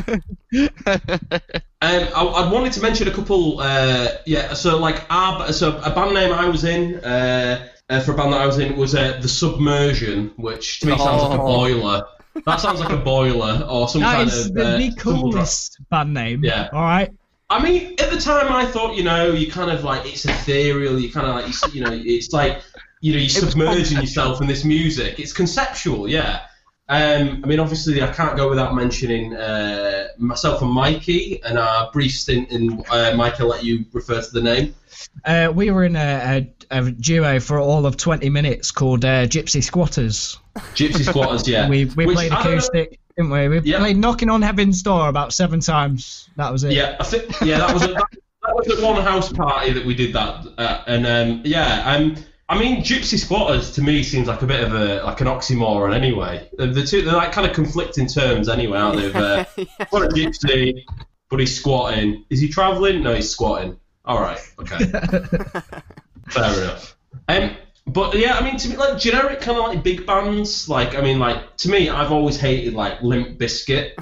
that? 0.53 1.51
Um, 1.83 1.89
I, 2.15 2.23
I 2.23 2.51
wanted 2.51 2.73
to 2.73 2.81
mention 2.81 3.07
a 3.07 3.11
couple. 3.11 3.59
Uh, 3.59 4.07
yeah, 4.27 4.53
so 4.53 4.77
like 4.77 5.03
our 5.09 5.51
so 5.51 5.79
a 5.83 5.89
band 5.89 6.13
name 6.13 6.31
I 6.31 6.47
was 6.47 6.63
in 6.63 7.03
uh, 7.03 7.67
uh, 7.89 7.99
for 8.01 8.11
a 8.11 8.15
band 8.15 8.33
that 8.33 8.41
I 8.41 8.45
was 8.45 8.59
in 8.59 8.77
was 8.77 8.93
uh, 8.93 9.17
the 9.19 9.27
Submersion, 9.27 10.31
which 10.35 10.79
to 10.81 10.87
me 10.87 10.97
sounds 10.99 11.23
like 11.23 11.39
a 11.39 11.41
Oh. 11.41 11.47
boiler. 11.47 12.03
That 12.45 12.59
sounds 12.59 12.79
like 12.79 12.91
a 12.91 12.97
boiler 12.97 13.65
or 13.69 13.87
some 13.87 14.01
That 14.01 14.15
kind 14.15 14.29
is 14.29 14.47
of 14.47 14.53
the, 14.53 14.65
uh, 14.65 14.77
the 14.77 14.95
coolest 14.97 15.79
band 15.89 16.13
name. 16.13 16.43
Yeah. 16.43 16.69
All 16.71 16.81
right. 16.81 17.11
I 17.49 17.61
mean, 17.61 17.95
at 17.99 18.09
the 18.09 18.17
time, 18.17 18.51
I 18.51 18.65
thought, 18.65 18.95
you 18.95 19.03
know, 19.03 19.31
you 19.31 19.51
kind 19.51 19.69
of 19.69 19.83
like 19.83 20.05
it's 20.05 20.23
ethereal. 20.25 20.97
You 20.97 21.11
kind 21.11 21.27
of 21.27 21.35
like, 21.35 21.47
you, 21.47 21.53
you 21.73 21.85
know, 21.85 21.91
it's 21.91 22.31
like, 22.31 22.61
you 23.01 23.11
know, 23.11 23.19
you're 23.19 23.29
submerging 23.29 23.99
yourself 23.99 24.41
in 24.41 24.47
this 24.47 24.63
music. 24.63 25.19
It's 25.19 25.33
conceptual, 25.33 26.07
yeah. 26.07 26.45
Um, 26.91 27.39
I 27.41 27.47
mean, 27.47 27.61
obviously, 27.61 28.01
I 28.01 28.11
can't 28.11 28.35
go 28.35 28.49
without 28.49 28.75
mentioning 28.75 29.33
uh, 29.33 30.09
myself 30.17 30.61
and 30.61 30.69
Mikey 30.69 31.41
and 31.41 31.57
our 31.57 31.89
brief 31.93 32.11
stint 32.11 32.51
in. 32.51 32.83
Uh, 32.89 33.13
Mike, 33.15 33.39
I'll 33.39 33.47
let 33.47 33.63
you 33.63 33.85
refer 33.93 34.21
to 34.21 34.29
the 34.31 34.41
name. 34.41 34.75
Uh, 35.23 35.49
we 35.55 35.71
were 35.71 35.85
in 35.85 35.95
a, 35.95 36.51
a, 36.69 36.77
a 36.79 36.91
duo 36.91 37.39
for 37.39 37.59
all 37.59 37.85
of 37.85 37.95
20 37.95 38.29
minutes 38.29 38.71
called 38.71 39.05
uh, 39.05 39.25
Gypsy 39.25 39.63
Squatters. 39.63 40.37
Gypsy 40.75 41.05
Squatters, 41.07 41.47
yeah. 41.47 41.69
We, 41.69 41.85
we 41.85 42.07
Which 42.07 42.15
played 42.17 42.33
acoustic, 42.33 42.99
didn't 43.15 43.31
we? 43.31 43.47
We 43.47 43.59
Yeah. 43.61 43.79
played 43.79 43.95
Knocking 43.95 44.29
on 44.29 44.41
Heaven's 44.41 44.83
Door 44.83 45.07
about 45.07 45.31
seven 45.31 45.61
times. 45.61 46.29
That 46.35 46.51
was 46.51 46.65
it. 46.65 46.73
Yeah, 46.73 46.97
I 46.99 47.03
think 47.05 47.23
yeah, 47.41 47.59
that 47.59 47.73
was 47.73 47.83
a, 47.83 47.87
that, 47.87 48.03
that 48.43 48.53
was 48.53 48.67
at 48.67 48.83
one 48.83 49.01
house 49.01 49.31
party 49.31 49.71
that 49.71 49.85
we 49.85 49.95
did 49.95 50.11
that, 50.13 50.45
uh, 50.57 50.83
and 50.87 51.07
um, 51.07 51.41
yeah, 51.45 51.83
um, 51.95 52.17
I 52.51 52.59
mean, 52.59 52.81
gypsy 52.83 53.17
squatters 53.17 53.71
to 53.75 53.81
me 53.81 54.03
seems 54.03 54.27
like 54.27 54.41
a 54.41 54.45
bit 54.45 54.61
of 54.61 54.73
a 54.73 55.01
like 55.03 55.21
an 55.21 55.27
oxymoron 55.27 55.95
anyway. 55.95 56.49
The, 56.57 56.67
the 56.67 56.83
two 56.83 57.01
they're 57.01 57.13
like 57.13 57.31
kind 57.31 57.47
of 57.47 57.55
conflicting 57.55 58.07
terms 58.07 58.49
anyway, 58.49 58.77
aren't 58.77 58.97
they? 58.97 59.05
Of, 59.05 59.15
uh, 59.15 59.45
what 59.89 60.03
a 60.03 60.09
gypsy, 60.09 60.83
but 61.29 61.39
he's 61.39 61.57
squatting. 61.57 62.25
Is 62.29 62.41
he 62.41 62.49
travelling? 62.49 63.03
No, 63.03 63.15
he's 63.15 63.29
squatting. 63.29 63.79
All 64.03 64.19
right, 64.19 64.37
okay, 64.59 64.79
fair 66.29 66.61
enough. 66.61 66.97
Um, 67.29 67.55
but 67.87 68.17
yeah, 68.17 68.37
I 68.37 68.43
mean, 68.43 68.57
to 68.57 68.67
me, 68.67 68.75
like 68.75 68.97
generic 68.97 69.39
kind 69.39 69.57
of 69.57 69.63
like 69.63 69.81
big 69.81 70.05
bands, 70.05 70.67
like 70.67 70.93
I 70.93 70.99
mean, 70.99 71.19
like 71.19 71.55
to 71.59 71.69
me, 71.69 71.87
I've 71.87 72.11
always 72.11 72.37
hated 72.37 72.73
like 72.73 73.01
Limp 73.01 73.39
Bizkit. 73.39 73.93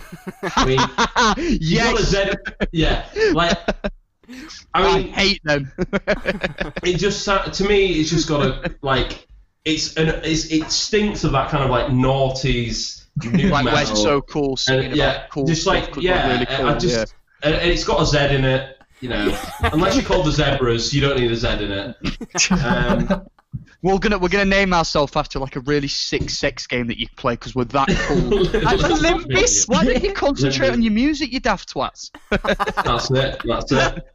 I 0.56 0.66
mean. 0.66 0.80
You 1.62 1.78
got 1.78 2.00
a 2.00 2.02
yes, 2.02 2.10
Z, 2.10 2.32
yeah. 2.72 3.06
Like, 3.34 3.58
I 4.74 4.88
I 4.88 5.02
hate 5.02 5.44
them. 5.44 5.72
it 6.84 6.98
just 6.98 7.26
to 7.26 7.64
me, 7.64 7.94
it's 7.94 8.10
just 8.10 8.28
got 8.28 8.46
a 8.46 8.76
like, 8.82 9.28
it's 9.66 9.98
an 9.98 10.10
it's, 10.24 10.52
it 10.52 10.72
stinks 10.72 11.24
of 11.24 11.32
that 11.34 11.50
kind 11.50 11.64
of 11.64 11.70
like 11.70 11.88
noughties 11.88 13.06
new 13.26 13.50
like, 13.50 13.66
metal. 13.66 13.96
so 13.96 14.22
cool 14.22 14.58
And, 14.70 14.96
yeah, 14.96 15.26
cool 15.32 15.46
just 15.46 15.64
stuff 15.64 15.98
yeah, 15.98 16.34
really 16.34 16.46
cool. 16.46 16.68
I 16.68 16.78
just 16.78 17.14
yeah. 17.44 17.50
and 17.50 17.70
it's 17.72 17.84
got 17.84 18.02
a 18.02 18.06
Z 18.06 18.36
in 18.36 18.46
it. 18.46 18.78
You 19.02 19.10
know, 19.10 19.40
unless 19.62 19.96
you 19.96 20.04
call 20.04 20.24
the 20.24 20.32
Zebras, 20.32 20.94
you 20.94 21.02
don't 21.02 21.18
need 21.18 21.32
a 21.32 21.36
Z 21.36 21.48
in 21.48 21.72
it. 21.72 21.96
Um, 22.52 23.28
We're 23.82 23.98
gonna 23.98 24.18
we're 24.20 24.28
gonna 24.30 24.44
name 24.46 24.74
ourselves 24.74 25.16
after 25.16 25.40
like 25.40 25.56
a 25.56 25.62
really 25.62 25.88
sick 25.88 26.30
sex 26.30 26.68
game 26.68 26.88
that 26.88 27.00
you 27.00 27.08
play 27.16 27.34
because 27.34 27.56
we're 27.56 27.64
that 27.66 27.88
cool. 27.88 28.48
Actually, 28.68 29.00
Limp 29.00 29.28
Bizkit. 29.28 29.70
Why 29.70 29.86
don't 29.86 30.04
you 30.04 30.12
concentrate 30.14 30.72
on 30.72 30.82
your 30.82 30.92
music, 30.92 31.32
you 31.32 31.40
daft 31.40 31.74
twats? 31.74 32.12
That's 32.30 33.10
it. 33.12 33.42
That's 33.46 33.72
it. 33.72 34.08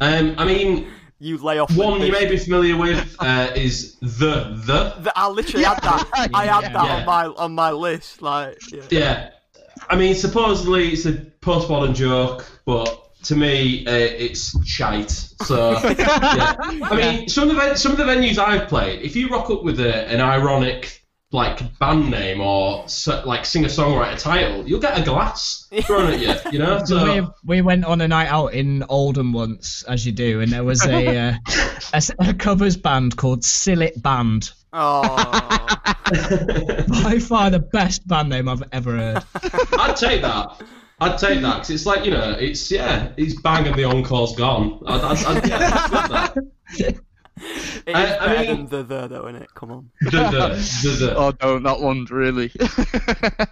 Um, 0.00 0.34
I 0.38 0.44
mean, 0.44 0.88
You 1.20 1.36
lay 1.38 1.58
off. 1.58 1.74
one 1.76 2.00
you 2.00 2.12
may 2.12 2.26
be 2.30 2.36
familiar 2.36 2.76
with 2.76 3.16
uh, 3.18 3.50
is 3.56 3.96
the 4.00 4.54
the. 4.64 4.92
Th- 5.02 5.12
I 5.16 5.28
literally 5.28 5.64
had 5.64 5.82
that. 5.82 6.08
I 6.32 6.46
had 6.46 6.64
that 6.66 6.72
Yeah. 6.74 6.96
on 6.98 7.04
my 7.06 7.24
on 7.26 7.54
my 7.54 7.70
list. 7.72 8.22
Like, 8.22 8.56
yeah. 8.70 8.82
Yeah. 8.90 9.30
I 9.90 9.96
mean, 9.96 10.14
supposedly 10.14 10.90
it's 10.90 11.06
a 11.06 11.14
postmodern 11.40 11.94
joke, 11.96 12.46
but 12.64 13.07
to 13.24 13.36
me, 13.36 13.86
uh, 13.86 13.90
it's 13.92 14.54
shite. 14.66 15.10
So, 15.10 15.72
yeah. 15.98 16.54
I 16.60 16.96
mean, 16.96 17.28
some 17.28 17.48
of 17.50 17.54
the 17.56 17.60
ven- 17.60 17.76
some 17.76 17.92
of 17.92 17.98
the 17.98 18.04
venues 18.04 18.38
I've 18.38 18.68
played, 18.68 19.02
if 19.02 19.16
you 19.16 19.28
rock 19.28 19.50
up 19.50 19.62
with 19.64 19.80
a, 19.80 20.06
an 20.08 20.20
ironic 20.20 20.94
like 21.30 21.78
band 21.78 22.10
name 22.10 22.40
or 22.40 22.88
so, 22.88 23.22
like 23.26 23.44
singer 23.44 23.68
songwriter 23.68 24.18
title, 24.18 24.66
you'll 24.66 24.80
get 24.80 24.98
a 24.98 25.02
glass 25.02 25.68
thrown 25.82 26.10
at 26.14 26.20
you. 26.20 26.34
You 26.52 26.58
know, 26.58 26.82
so 26.86 27.20
we, 27.44 27.56
we 27.56 27.60
went 27.62 27.84
on 27.84 28.00
a 28.00 28.08
night 28.08 28.28
out 28.28 28.54
in 28.54 28.82
Oldham 28.88 29.32
once, 29.34 29.82
as 29.84 30.06
you 30.06 30.12
do, 30.12 30.40
and 30.40 30.50
there 30.50 30.64
was 30.64 30.86
a 30.86 31.06
uh, 31.28 31.34
a, 31.92 31.96
s- 31.96 32.10
a 32.18 32.32
covers 32.32 32.76
band 32.78 33.16
called 33.16 33.40
Sillet 33.42 34.00
Band. 34.02 34.50
Oh, 34.72 35.02
By 37.02 37.18
far 37.20 37.50
the 37.50 37.58
best 37.72 38.06
band 38.08 38.28
name 38.30 38.48
I've 38.48 38.62
ever 38.72 38.96
heard. 38.96 39.22
I'd 39.78 39.96
take 39.96 40.22
that. 40.22 40.62
I'd 41.00 41.18
take 41.18 41.36
hmm. 41.38 41.42
that 41.42 41.54
because 41.54 41.70
it's 41.70 41.86
like 41.86 42.04
you 42.04 42.10
know, 42.10 42.32
it's 42.38 42.70
yeah, 42.70 43.12
it's 43.16 43.40
bang 43.40 43.66
and 43.66 43.76
the 43.76 43.84
encore's 43.84 44.34
gone. 44.34 44.82
I'd, 44.86 45.00
I'd, 45.00 45.24
I'd, 45.24 45.48
yeah, 45.48 45.70
I'd 45.72 45.92
love 45.92 46.34
that. 46.74 46.94
it 47.86 47.88
is 47.88 47.94
I- 47.94 48.16
I 48.18 48.26
better 48.26 48.54
mean- 48.54 48.66
than 48.66 48.66
the 48.66 48.82
the 48.82 49.08
though, 49.08 49.28
isn't 49.28 49.42
it? 49.42 49.54
Come 49.54 49.70
on. 49.70 49.90
The, 50.02 50.10
the, 50.10 50.88
the, 50.88 51.06
the. 51.06 51.16
Oh, 51.16 51.32
don't 51.32 51.62
that 51.62 51.80
one 51.80 52.04
really. 52.10 52.50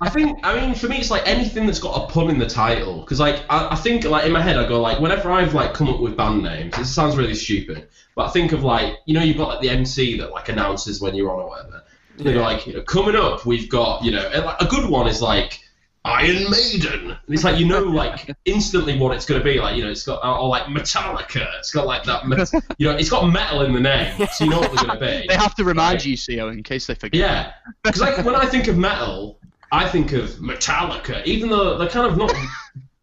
I 0.01 0.09
think, 0.11 0.41
I 0.43 0.61
mean, 0.61 0.75
for 0.75 0.89
me, 0.89 0.99
it's 0.99 1.11
like 1.11 1.27
anything 1.27 1.67
that's 1.67 1.79
got 1.79 2.03
a 2.03 2.13
pun 2.13 2.31
in 2.31 2.39
the 2.39 2.49
title. 2.49 3.01
Because, 3.01 3.21
like, 3.21 3.45
I, 3.49 3.69
I 3.73 3.77
think, 3.77 4.05
like, 4.05 4.25
in 4.27 4.33
my 4.33 4.41
head, 4.41 4.57
I 4.57 4.67
go, 4.67 4.81
like, 4.81 4.99
whenever 5.01 5.31
I've, 5.31 5.55
like, 5.55 5.73
come 5.75 5.89
up 5.89 6.01
with 6.01 6.17
band 6.17 6.43
names, 6.43 6.77
it 6.79 6.87
sounds 6.87 7.17
really 7.17 7.35
stupid, 7.35 7.89
but 8.15 8.27
I 8.27 8.31
think 8.31 8.53
of, 8.53 8.65
like, 8.65 8.97
you 9.07 9.15
know, 9.15 9.23
you've 9.23 9.37
got, 9.37 9.49
like, 9.49 9.61
the 9.61 9.71
MC 9.71 10.19
that, 10.19 10.33
like, 10.33 10.49
announces 10.49 11.01
when 11.01 11.15
you're 11.15 11.31
on 11.31 11.41
or 11.41 11.49
whatever. 11.49 11.83
And 12.19 12.27
they 12.27 12.33
go, 12.33 12.41
Yeah. 12.41 12.47
like, 12.47 12.67
you 12.67 12.75
know, 12.75 12.83
coming 12.83 13.15
up, 13.15 13.47
we've 13.47 13.69
got, 13.69 14.03
you 14.03 14.11
know, 14.11 14.29
and, 14.33 14.45
like, 14.45 14.61
a 14.61 14.67
good 14.67 14.89
one 14.91 15.07
is, 15.07 15.23
like, 15.23 15.61
Iron 16.07 16.51
Maiden. 16.51 17.11
And 17.11 17.19
it's 17.35 17.45
like, 17.45 17.59
you 17.59 17.67
know, 17.67 17.81
like, 17.83 18.35
instantly 18.45 18.99
what 18.99 19.15
it's 19.15 19.27
going 19.27 19.41
to 19.41 19.45
be. 19.45 19.59
Like, 19.61 19.77
you 19.77 19.85
know, 19.85 19.91
it's 19.91 20.05
got, 20.05 20.25
or, 20.25 20.49
like, 20.49 20.65
Metallica. 20.65 21.47
It's 21.59 21.71
got, 21.73 21.87
like, 21.87 22.05
that, 22.05 22.27
met- 22.27 22.51
you 22.79 22.87
know, 22.89 22.97
it's 22.97 23.11
got 23.11 23.27
metal 23.29 23.63
in 23.63 23.73
the 23.73 23.81
name, 23.81 24.27
so 24.33 24.45
you 24.45 24.51
know 24.51 24.61
what 24.61 24.73
they're 24.73 24.87
going 24.87 24.99
to 25.01 25.05
be. 25.21 25.27
they 25.29 25.35
have 25.37 25.55
to 25.57 25.65
remind 25.65 25.97
Right. 25.97 26.07
you, 26.07 26.17
CO, 26.39 26.49
in 26.49 26.63
case 26.63 26.87
they 26.87 26.95
forget. 26.95 27.21
Yeah, 27.21 27.53
because 27.83 28.01
like 28.01 28.25
when 28.25 28.35
I 28.35 28.47
think 28.47 28.69
of 28.69 28.77
metal, 28.79 29.41
I 29.73 29.89
think 29.89 30.13
of 30.13 30.31
Metallica, 30.37 31.25
even 31.27 31.51
though 31.51 31.77
they're 31.79 31.89
kind 31.89 32.07
of 32.11 32.17
not, 32.17 32.33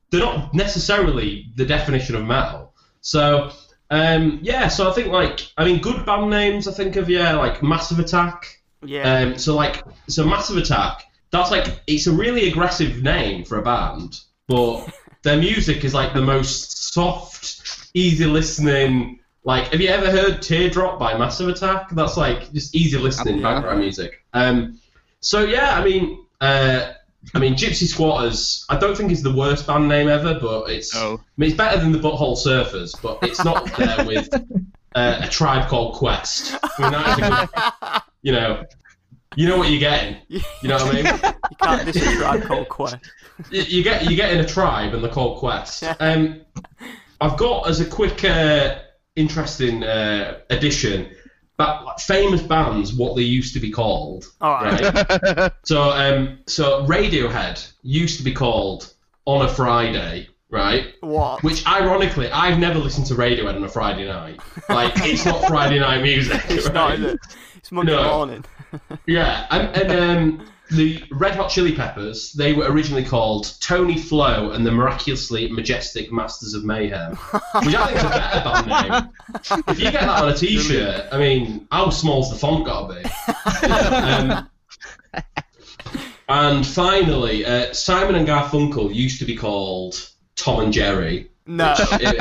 they're 0.09 0.21
not 0.21 0.53
necessarily 0.53 1.47
the 1.55 1.65
definition 1.65 2.15
of 2.15 2.23
metal. 2.25 2.73
So, 3.01 3.51
um, 3.89 4.39
yeah, 4.41 4.69
so 4.69 4.89
I 4.89 4.93
think 4.93 5.09
like, 5.09 5.41
I 5.57 5.65
mean, 5.65 5.81
good 5.81 6.05
band 6.05 6.29
names. 6.29 6.67
I 6.67 6.71
think 6.71 6.95
of 6.95 7.09
yeah, 7.09 7.35
like 7.35 7.61
Massive 7.61 7.99
Attack. 7.99 8.61
Yeah. 8.85 9.13
Um, 9.19 9.37
so 9.37 9.55
like, 9.55 9.83
so 10.07 10.25
Massive 10.25 10.57
Attack. 10.57 11.03
That's 11.33 11.49
like, 11.49 11.81
it's 11.87 12.05
a 12.05 12.11
really 12.11 12.47
aggressive 12.47 13.01
name 13.01 13.43
for 13.43 13.57
a 13.57 13.63
band, 13.63 14.19
but 14.47 14.87
their 15.23 15.37
music 15.37 15.83
is 15.83 15.93
like 15.93 16.13
the 16.13 16.21
most 16.21 16.93
soft, 16.93 17.89
easy 17.95 18.25
listening. 18.25 19.19
Like, 19.43 19.69
have 19.69 19.81
you 19.81 19.89
ever 19.89 20.11
heard 20.11 20.43
Teardrop 20.43 20.99
by 20.99 21.17
Massive 21.17 21.49
Attack? 21.49 21.89
That's 21.89 22.17
like 22.17 22.53
just 22.53 22.75
easy 22.75 22.99
listening 22.99 23.37
Yeah. 23.37 23.53
background 23.55 23.79
music. 23.79 24.23
Um, 24.33 24.79
so 25.21 25.43
yeah, 25.43 25.77
I 25.77 25.83
mean, 25.83 26.23
uh, 26.39 26.91
I 27.33 27.39
mean, 27.39 27.55
Gypsy 27.55 27.87
Squatters. 27.87 28.63
I 28.69 28.77
don't 28.77 28.95
think 28.95 29.11
it's 29.11 29.23
the 29.23 29.33
worst 29.33 29.65
band 29.65 29.89
name 29.89 30.09
ever, 30.09 30.37
but 30.39 30.69
it's. 30.69 30.93
No. 30.93 31.15
I 31.15 31.19
mean, 31.37 31.49
it's 31.49 31.57
better 31.57 31.79
than 31.79 31.91
the 31.91 31.99
Butthole 31.99 32.37
Surfers, 32.37 32.93
but 33.01 33.17
it's 33.23 33.43
not 33.43 33.65
there 33.75 34.05
with 34.05 34.29
uh, 34.93 35.21
a 35.23 35.27
tribe 35.29 35.67
called 35.67 35.95
Quest. 35.95 36.53
I 36.61 36.81
mean, 36.83 36.91
that 36.91 37.09
is 37.09 37.17
a 37.17 37.29
good, 37.29 38.01
you 38.21 38.33
know, 38.33 38.65
you 39.35 39.47
know 39.47 39.57
what 39.57 39.69
you're 39.69 39.79
getting. 39.79 40.17
You 40.61 40.69
know 40.69 40.75
what 40.77 40.95
I 40.95 41.01
mean? 41.01 41.05
you 41.51 41.57
can't 41.61 41.85
diss 41.85 41.97
a 42.05 42.15
tribe 42.17 42.43
called 42.43 42.69
Quest. 42.69 42.97
you, 43.51 43.61
you 43.63 43.83
get 43.83 44.09
you 44.09 44.15
get 44.15 44.31
in 44.31 44.39
a 44.39 44.45
tribe 44.47 44.93
and 44.93 45.03
they're 45.03 45.11
called 45.11 45.39
Quest. 45.39 45.83
Um, 45.99 46.41
I've 47.19 47.37
got 47.37 47.67
as 47.69 47.79
a 47.81 47.85
quick, 47.85 48.23
uh, 48.23 48.79
interesting 49.15 49.83
uh, 49.83 50.39
addition, 50.49 51.09
but 51.57 51.85
like, 51.85 51.99
famous 51.99 52.41
bands 52.41 52.93
what 52.93 53.15
they 53.15 53.21
used 53.21 53.53
to 53.53 53.59
be 53.59 53.71
called. 53.71 54.25
All 54.41 54.53
right. 54.63 55.09
Right. 55.09 55.51
so 55.63 55.81
um, 55.91 56.39
so 56.47 56.85
Radiohead 56.85 57.71
used 57.83 58.17
to 58.17 58.23
be 58.23 58.33
called 58.33 58.93
On 59.25 59.45
a 59.45 59.49
Friday. 59.49 60.29
Right, 60.49 60.93
What? 61.01 61.41
which 61.41 61.65
ironically 61.65 62.29
I've 62.29 62.59
never 62.59 62.77
listened 62.77 63.07
to 63.07 63.15
Radiohead 63.15 63.55
on 63.55 63.63
a 63.63 63.67
Friday 63.69 64.05
night. 64.05 64.39
Like 64.69 64.93
it's 64.97 65.25
not 65.25 65.47
Friday 65.47 65.79
night 65.79 66.03
music. 66.03 66.39
It's 66.47 66.65
right? 66.67 66.99
not, 66.99 66.99
it? 66.99 67.19
It's 67.57 67.71
Monday 67.71 67.91
No. 67.95 68.03
morning. 68.17 68.45
Yeah, 69.05 69.47
and, 69.51 69.75
and 69.77 69.91
um, 69.91 70.47
the 70.71 71.03
Red 71.11 71.35
Hot 71.35 71.49
Chili 71.49 71.73
Peppers, 71.73 72.33
they 72.33 72.53
were 72.53 72.65
originally 72.71 73.03
called 73.03 73.53
Tony 73.59 73.97
Flow 73.97 74.51
and 74.51 74.65
the 74.65 74.71
Miraculously 74.71 75.51
Majestic 75.51 76.11
Masters 76.11 76.53
of 76.53 76.63
Mayhem, 76.63 77.15
which 77.15 77.75
I 77.75 77.87
think 77.87 77.97
is 77.97 78.03
a 78.03 78.09
better 78.09 78.43
band 78.43 78.89
name. 78.89 79.63
If 79.67 79.79
you 79.79 79.91
get 79.91 80.01
that 80.01 80.23
on 80.23 80.29
a 80.29 80.35
T-shirt, 80.35 81.07
I 81.11 81.17
mean, 81.17 81.67
how 81.71 81.89
small's 81.89 82.31
the 82.31 82.37
font 82.37 82.65
got 82.65 82.87
to 82.87 82.95
be? 82.95 83.03
um, 83.97 84.49
and 86.29 86.65
finally, 86.65 87.45
uh, 87.45 87.73
Simon 87.73 88.15
and 88.15 88.27
Garfunkel 88.27 88.93
used 88.93 89.19
to 89.19 89.25
be 89.25 89.35
called 89.35 90.09
Tom 90.35 90.61
and 90.61 90.73
Jerry. 90.73 91.29
No. 91.45 91.75
It 91.77 92.19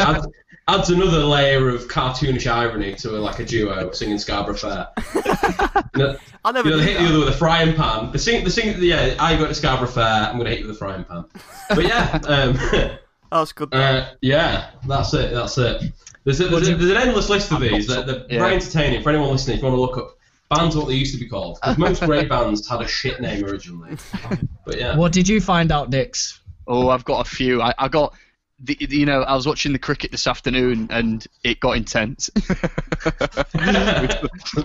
adds, 0.69 0.91
adds 0.91 0.91
another 0.91 1.19
layer 1.25 1.69
of 1.69 1.89
cartoonish 1.89 2.51
irony 2.51 2.95
to 2.97 3.11
like 3.11 3.39
a 3.39 3.45
duo 3.45 3.91
singing 3.93 4.19
Scarborough 4.19 4.55
Fair. 4.57 4.89
No, 5.95 6.17
I 6.43 6.53
never 6.53 6.71
you 6.71 6.77
know, 6.77 6.81
they 6.83 6.87
knew 6.87 6.99
hit 6.99 6.99
the 7.03 7.09
other 7.11 7.19
with 7.19 7.29
a 7.29 7.33
frying 7.37 7.75
pan. 7.75 8.13
The 8.13 8.19
sing, 8.19 8.45
the 8.45 8.51
sing, 8.51 8.75
yeah. 8.83 9.15
I 9.19 9.37
go 9.37 9.47
to 9.47 9.55
Scarborough 9.55 9.87
Fair. 9.89 10.05
I'm 10.05 10.39
gonna 10.39 10.49
hit 10.49 10.61
you 10.61 10.67
with 10.69 10.77
a 10.77 10.79
frying 10.79 11.05
pan. 11.05 11.27
But 11.69 11.85
yeah, 11.85 12.19
um, 12.27 12.99
That's 13.31 13.53
good. 13.53 13.69
uh, 13.75 14.07
yeah, 14.23 14.71
that's 14.87 15.13
it. 15.13 15.33
That's 15.35 15.59
it. 15.59 15.93
There's, 16.25 16.41
a, 16.41 16.49
there's, 16.49 16.69
a, 16.69 16.75
there's 16.77 16.91
an 16.93 16.97
endless 16.97 17.29
list 17.29 17.53
of 17.53 17.61
these. 17.61 17.87
That 17.89 18.07
they're 18.07 18.25
Yeah. 18.31 18.39
very 18.39 18.55
entertaining 18.55 19.03
for 19.03 19.11
anyone 19.11 19.31
listening. 19.31 19.59
If 19.59 19.63
you 19.63 19.69
want 19.69 19.77
to 19.77 19.81
look 19.83 19.99
up 19.99 20.17
bands, 20.49 20.75
what 20.77 20.89
they 20.89 20.95
used 20.95 21.13
to 21.15 21.21
be 21.21 21.29
called. 21.29 21.61
'Cause 21.61 21.77
most 21.77 22.03
great 22.03 22.29
bands 22.29 22.67
had 22.67 22.81
a 22.81 22.89
shit 22.89 23.21
name 23.21 23.45
originally. 23.45 23.97
But 24.65 24.79
yeah, 24.79 24.97
What 24.97 25.13
did 25.13 25.29
you 25.29 25.41
find 25.43 25.71
out, 25.73 25.91
Dix? 25.91 26.41
Oh, 26.67 26.89
I've 26.89 27.05
got 27.05 27.27
a 27.27 27.29
few. 27.29 27.61
I, 27.61 27.75
I 27.77 27.89
got, 27.89 28.15
the, 28.63 28.75
the- 28.75 28.97
you 28.97 29.07
know, 29.07 29.23
I 29.23 29.35
was 29.35 29.47
watching 29.47 29.73
the 29.73 29.79
cricket 29.79 30.11
this 30.11 30.27
afternoon 30.27 30.89
and 30.91 31.25
it 31.45 31.61
got 31.61 31.77
intense. 31.77 32.31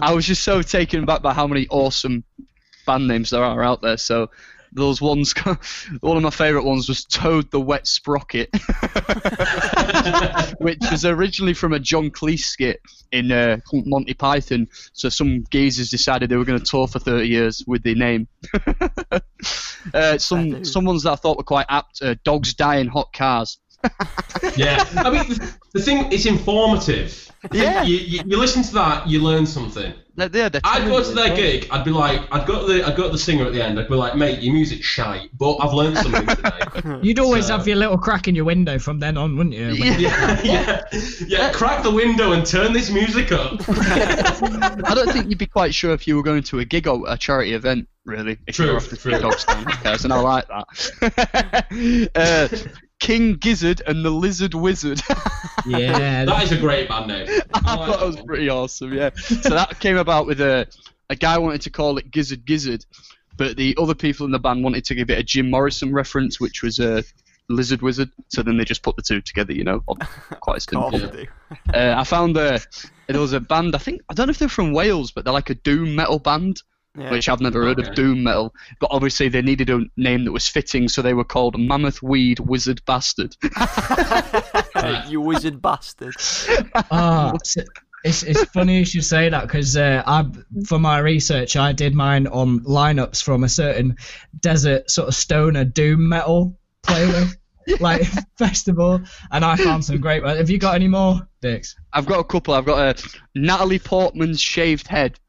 I 0.02 0.14
was 0.14 0.26
just 0.26 0.44
so 0.44 0.62
taken 0.62 1.04
aback 1.04 1.22
by 1.22 1.34
how 1.34 1.48
many 1.48 1.68
awesome 1.70 2.24
band 2.86 3.08
names 3.08 3.30
there 3.32 3.44
are 3.44 3.64
out 3.64 3.82
there. 3.82 3.98
So 3.98 4.30
those 4.74 5.02
ones, 5.02 5.34
one 6.02 6.18
of 6.18 6.24
my 6.24 6.30
favourite 6.30 6.66
ones 6.66 6.88
was 6.88 7.04
Toad 7.06 7.50
the 7.52 7.60
Wet 7.60 7.88
Sprocket, 7.88 8.50
which 10.60 10.80
was 10.92 11.06
originally 11.06 11.54
from 11.54 11.74
a 11.74 11.80
John 11.80 12.10
Cleese 12.12 12.46
skit 12.46 12.80
in 13.12 13.32
uh, 13.32 13.58
Monty 13.74 14.14
Python. 14.14 14.68
So 14.94 15.10
some 15.10 15.46
geezers 15.50 15.90
decided 15.90 16.30
they 16.30 16.36
were 16.36 16.46
going 16.46 16.60
to 16.60 16.66
tour 16.66 16.88
for 16.88 17.00
30 17.00 17.28
years 17.28 17.64
with 17.66 17.84
the 17.84 17.96
name. 17.96 18.28
uh, 19.94 20.18
some 20.18 20.64
some 20.66 20.86
ones 20.86 21.04
that 21.04 21.14
I 21.14 21.16
thought 21.16 21.38
were 21.38 21.44
quite 21.44 21.66
apt. 21.70 22.02
Uh, 22.02 22.16
Dogs 22.24 22.54
die 22.54 22.78
in 22.78 22.88
hot 22.88 23.14
cars. 23.14 23.58
Yeah. 24.56 24.84
I 24.98 25.10
mean, 25.10 25.28
the, 25.30 25.58
the 25.74 25.82
thing 25.82 26.12
it's 26.12 26.26
informative. 26.26 27.24
Yeah. 27.52 27.84
You, 27.84 27.98
you, 27.98 28.22
you 28.26 28.38
listen 28.38 28.64
to 28.64 28.74
that, 28.74 29.08
you 29.08 29.22
learn 29.22 29.46
something. 29.46 29.94
They're, 30.16 30.28
they're, 30.28 30.50
they're 30.50 30.62
I'd 30.64 30.88
go 30.88 31.02
to 31.04 31.12
their 31.12 31.36
gig. 31.36 31.68
I'd 31.70 31.86
be 31.86 31.92
like, 31.92 32.22
I'd 32.32 32.48
go 32.48 32.66
to 32.66 32.74
the, 32.74 32.84
I'd 32.84 32.98
go 32.98 33.04
to 33.04 33.10
the 33.10 33.18
singer 33.20 33.46
at 33.46 33.54
the 33.54 33.64
end. 33.64 33.80
I'd 33.80 33.88
be 33.88 33.94
like, 33.94 34.16
mate, 34.16 34.40
your 34.42 34.52
music's 34.56 34.86
shite, 34.86 35.30
but 35.38 35.58
I've 35.58 35.74
learned 35.74 35.98
something 36.00 36.26
today. 36.26 37.00
You'd 37.04 37.20
always 37.20 37.46
So- 37.48 37.58
have 37.58 37.68
your 37.68 37.78
little 37.78 38.00
crack 38.00 38.28
in 38.28 38.34
your 38.34 38.46
window 38.46 38.80
from 38.80 39.00
then 39.00 39.16
on, 39.16 39.38
wouldn't 39.38 39.54
you? 39.56 39.68
When- 39.68 40.00
yeah, 40.00 40.42
yeah, 40.44 40.82
yeah. 41.28 41.52
Crack 41.52 41.84
the 41.84 41.92
window 41.92 42.32
and 42.32 42.44
turn 42.44 42.74
this 42.74 42.90
music 42.90 43.32
up. 43.32 43.62
I 43.70 44.94
don't 44.96 45.12
think 45.14 45.30
you'd 45.30 45.38
be 45.38 45.46
quite 45.46 45.76
sure 45.76 45.94
if 45.94 46.08
you 46.08 46.16
were 46.16 46.24
going 46.24 46.42
to 46.44 46.60
a 46.60 46.66
gig 46.66 46.88
or 46.88 47.04
a 47.08 47.16
charity 47.16 47.54
event, 47.54 47.88
really. 48.04 48.40
If 48.48 48.56
True, 48.56 48.66
you 48.66 48.72
were 48.72 48.78
off 48.78 48.90
the 48.90 48.98
true. 48.98 49.20
Dogs 49.20 49.46
die 49.46 49.60
in 49.60 49.66
hot 49.68 50.04
and 50.04 50.12
I 50.14 50.20
like 50.20 50.48
that. 50.48 52.10
uh, 52.16 52.48
King 53.00 53.36
Gizzard 53.36 53.82
and 53.86 54.04
the 54.04 54.10
Lizard 54.10 54.54
Wizard. 54.54 55.02
yeah. 55.66 56.26
That 56.26 56.44
is 56.44 56.52
a 56.52 56.58
great 56.58 56.90
band 56.90 57.08
name. 57.08 57.28
I 57.54 57.76
like 57.76 57.90
thought 57.90 58.00
that 58.00 58.06
was 58.06 58.16
one. 58.18 58.26
pretty 58.26 58.50
awesome, 58.50 58.94
yeah. 58.94 59.12
So 59.16 59.50
that 59.50 59.80
came 59.80 59.98
about 59.98 60.26
with 60.26 60.42
a 60.42 60.68
a 61.10 61.16
guy 61.16 61.38
wanted 61.38 61.62
to 61.62 61.70
call 61.70 61.98
it 61.98 62.12
Gizzard 62.12 62.46
Gizzard, 62.46 62.86
but 63.38 63.56
the 63.56 63.76
other 63.80 63.96
people 63.96 64.26
in 64.26 64.32
the 64.32 64.40
band 64.40 64.64
wanted 64.64 64.84
to 64.86 64.96
give 64.96 65.10
it 65.10 65.18
a 65.18 65.24
Jim 65.24 65.50
Morrison 65.50 65.94
reference, 65.94 66.40
which 66.40 66.62
was 66.64 66.80
a 66.80 67.04
Lizard 67.50 67.82
Wizard. 67.82 68.10
So 68.28 68.44
then 68.44 68.58
they 68.58 68.66
just 68.66 68.84
put 68.84 68.96
the 68.98 69.02
two 69.04 69.22
together, 69.22 69.54
you 69.54 69.64
know, 69.64 69.80
quite 70.42 70.58
Of 70.58 70.64
simple. 70.70 70.92
course. 71.00 71.28
Uh, 71.74 71.96
I 71.98 72.04
found 72.04 72.36
uh, 72.38 72.60
there 73.08 73.22
was 73.22 73.32
a 73.34 73.40
band. 73.40 73.74
I 73.76 73.78
think 73.78 74.02
I 74.10 74.16
don't 74.16 74.28
know 74.28 74.32
if 74.32 74.40
they're 74.40 74.50
from 74.50 74.74
Wales, 74.74 75.12
but 75.12 75.24
they're 75.24 75.34
like 75.34 75.50
a 75.50 75.56
doom 75.56 75.96
metal 75.96 76.20
band, 76.20 76.62
Yeah. 76.98 77.12
which 77.12 77.30
I've 77.30 77.42
never 77.42 77.64
heard 77.64 77.80
Okay. 77.80 77.90
of 77.90 77.96
doom 77.96 78.24
metal. 78.24 78.54
But 78.80 78.90
obviously 78.92 79.30
they 79.30 79.42
needed 79.44 79.70
a 79.70 79.82
name 79.98 80.26
that 80.26 80.32
was 80.32 80.48
fitting, 80.48 80.90
so 80.90 81.02
they 81.02 81.14
were 81.14 81.24
called 81.24 81.60
Mammoth 81.60 82.02
Weed 82.02 82.40
Wizard 82.40 82.82
Bastard. 82.88 83.36
you 85.08 85.22
wizard 85.22 85.62
bastard. 85.62 86.16
Ah, 86.92 87.34
so, 87.44 87.62
It's, 88.04 88.24
it's 88.24 88.44
funny 88.46 88.80
you 88.80 88.86
should 88.86 89.04
say 89.06 89.30
that 89.30 89.42
because 89.44 89.76
uh, 89.76 90.02
I, 90.06 90.26
for 90.66 90.80
my 90.80 91.00
research, 91.00 91.56
I 91.56 91.72
did 91.74 91.94
mine 91.94 92.28
on 92.28 92.62
lineups 92.62 93.22
from 93.24 93.44
a 93.44 93.50
certain 93.50 93.96
desert 94.40 94.90
sort 94.90 95.08
of 95.08 95.16
stoner 95.16 95.66
doom 95.66 96.08
metal 96.08 96.58
playlist, 96.84 97.36
like 97.82 98.04
festival, 98.38 99.02
and 99.32 99.44
I 99.44 99.56
found 99.58 99.84
some 99.84 100.00
great 100.00 100.24
ones. 100.24 100.38
Have 100.38 100.50
you 100.50 100.58
got 100.58 100.76
any 100.76 100.88
more, 100.88 101.28
Dix? 101.42 101.76
I've 101.92 102.06
got 102.06 102.20
a 102.20 102.24
couple. 102.24 102.54
I've 102.54 102.66
got 102.66 102.98
a 103.00 103.10
Natalie 103.36 103.80
Portman's 103.80 104.40
shaved 104.40 104.88
head. 104.88 105.20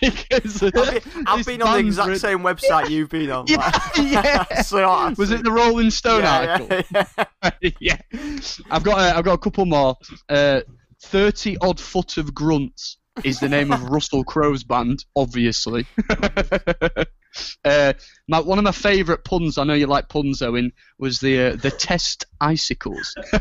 Because 0.00 0.62
uh, 0.62 1.00
I've 1.26 1.46
been 1.46 1.62
on 1.62 1.72
the 1.74 1.86
exact 1.86 2.08
re- 2.08 2.18
same 2.18 2.40
website 2.40 2.90
you've 2.90 3.10
been 3.10 3.30
on. 3.30 3.46
Yeah, 3.46 3.56
like- 3.56 3.96
yeah. 3.96 4.62
so 4.62 5.14
Was 5.16 5.30
it 5.30 5.44
the 5.44 5.52
Rolling 5.52 5.90
Stone 5.90 6.22
yeah, 6.22 6.58
article? 6.60 6.82
yeah, 6.92 7.24
yeah. 7.60 7.70
yeah. 7.80 7.98
I've 8.70 8.82
got 8.82 8.98
a, 8.98 9.16
I've 9.16 9.24
got 9.24 9.34
a 9.34 9.38
couple 9.38 9.66
more. 9.66 9.96
Uh, 10.28 10.60
Thirty 11.02 11.58
odd 11.60 11.78
foot 11.78 12.16
of 12.16 12.34
grunts 12.34 12.96
is 13.24 13.38
the 13.38 13.48
name 13.48 13.72
of 13.72 13.90
Russell 13.90 14.24
Crowe's 14.24 14.64
band, 14.64 15.04
obviously. 15.14 15.86
uh, 17.64 17.92
my, 18.28 18.40
one 18.40 18.58
of 18.58 18.64
my 18.64 18.72
favourite 18.72 19.24
puns, 19.24 19.58
I 19.58 19.64
know 19.64 19.74
you 19.74 19.86
like 19.86 20.08
puns, 20.08 20.42
Owen, 20.42 20.72
was 20.98 21.18
the 21.20 21.40
uh, 21.40 21.56
the 21.56 21.70
test 21.70 22.26
icicles. 22.40 23.14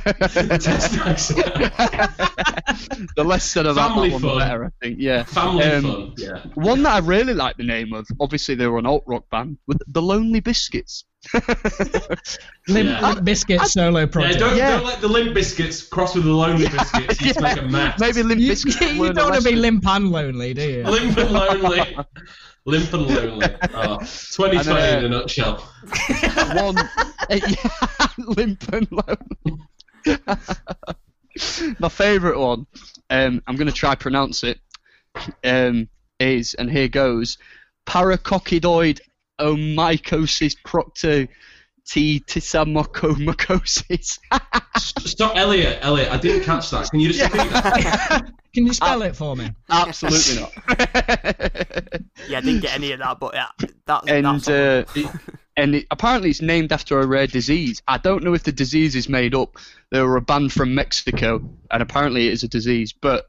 the 3.16 3.24
less 3.24 3.44
said 3.46 3.66
about 3.66 3.90
Family 3.90 4.10
that 4.10 4.14
one, 4.14 4.22
the 4.22 4.40
better, 4.40 4.66
I 4.66 4.70
think. 4.82 4.98
Yeah. 5.00 5.24
Family 5.24 5.64
Um, 5.64 5.84
fun. 5.84 6.14
Yeah. 6.18 6.44
One 6.56 6.84
that 6.84 6.94
I 6.96 7.00
really 7.00 7.34
like 7.34 7.58
the 7.58 7.64
name 7.64 7.94
of, 7.94 8.08
obviously 8.20 8.56
they 8.56 8.68
were 8.68 8.80
an 8.80 8.86
alt 8.86 9.04
rock 9.08 9.30
band, 9.30 9.58
with 9.68 9.80
the 9.88 10.02
Lonely 10.02 10.40
Biscuits. 10.40 11.06
Limp, 11.34 12.90
Yeah. 12.90 13.00
Limp 13.02 13.20
Bizkit 13.26 13.62
solo 13.68 14.02
Yeah, 14.02 14.06
project. 14.08 14.40
don't, 14.40 14.58
Yeah. 14.58 14.72
don't 14.78 14.86
let 14.86 15.00
the 15.02 15.08
limp 15.08 15.34
biscuits 15.34 15.82
cross 15.82 16.16
with 16.16 16.26
the 16.26 16.34
lonely 16.34 16.68
biscuits. 16.68 17.22
You 17.22 17.28
just 17.28 17.40
make 17.42 17.58
a 17.58 17.62
mess. 17.62 17.98
Maybe 18.00 18.24
Limp 18.24 18.42
you, 18.42 18.48
you 18.54 19.14
don't 19.14 19.30
want 19.32 19.36
to 19.42 19.50
be 19.50 19.56
limp 19.56 19.88
and 19.88 20.10
lonely, 20.12 20.54
do 20.54 20.62
you? 20.70 20.84
limp 20.84 21.18
and 21.18 21.32
lonely. 21.32 21.98
Limp 22.66 22.94
and 22.94 23.08
lonely. 23.08 23.48
Oh, 23.76 23.98
2020 23.98 24.60
And, 24.60 24.70
uh, 24.70 24.98
in 25.00 25.06
a 25.06 25.10
nutshell. 25.10 25.56
one 26.54 26.78
yeah, 27.30 28.08
limp 28.18 28.72
and 28.72 28.88
lonely. 28.92 29.64
My 31.80 31.90
favourite 31.90 32.38
one, 32.38 32.68
um, 33.10 33.42
I'm 33.48 33.56
going 33.56 33.68
to 33.68 33.74
try 33.74 33.96
pronounce 33.96 34.44
it, 34.44 34.60
um, 35.44 35.90
is, 36.20 36.54
and 36.54 36.70
here 36.70 36.88
goes, 36.88 37.38
Paracoccidoid 37.88 39.00
omycosis 39.40 40.56
procto 40.66 41.28
T 41.86 42.22
tisamocomacosis. 42.26 44.20
Stop, 44.78 45.36
Elliot. 45.36 45.80
Elliot, 45.82 46.12
I 46.12 46.18
didn't 46.18 46.44
catch 46.44 46.70
that. 46.72 46.90
Can 46.90 47.00
you 47.00 47.12
just 47.12 47.32
repeat 47.32 47.52
that? 47.52 48.32
Can 48.54 48.68
you 48.68 48.74
spell 48.74 49.02
it 49.02 49.16
for 49.16 49.36
me? 49.36 49.52
Absolutely 49.70 50.42
not. 50.42 50.54
Yeah, 52.30 52.38
I 52.38 52.42
didn't 52.42 52.62
get 52.62 52.74
any 52.74 52.92
of 52.94 53.00
that, 53.00 53.20
but 53.20 53.34
yeah, 53.34 53.48
that, 53.86 54.08
and 54.08 54.26
that's 54.26 54.48
uh, 54.48 54.86
and 55.58 55.76
it, 55.76 55.88
apparently 55.92 56.30
it's 56.30 56.42
named 56.42 56.72
after 56.72 57.00
a 57.00 57.06
rare 57.06 57.28
disease. 57.28 57.82
I 57.88 57.98
don't 57.98 58.24
know 58.24 58.34
if 58.34 58.44
the 58.44 58.52
disease 58.52 58.96
is 58.96 59.10
made 59.10 59.36
up. 59.36 59.58
They 59.92 60.02
were 60.02 60.16
a 60.16 60.22
band 60.22 60.54
from 60.54 60.74
Mexico, 60.74 61.44
and 61.70 61.84
apparently 61.84 62.28
it 62.28 62.34
is 62.34 62.44
a 62.44 62.48
disease. 62.48 62.94
But 62.94 63.26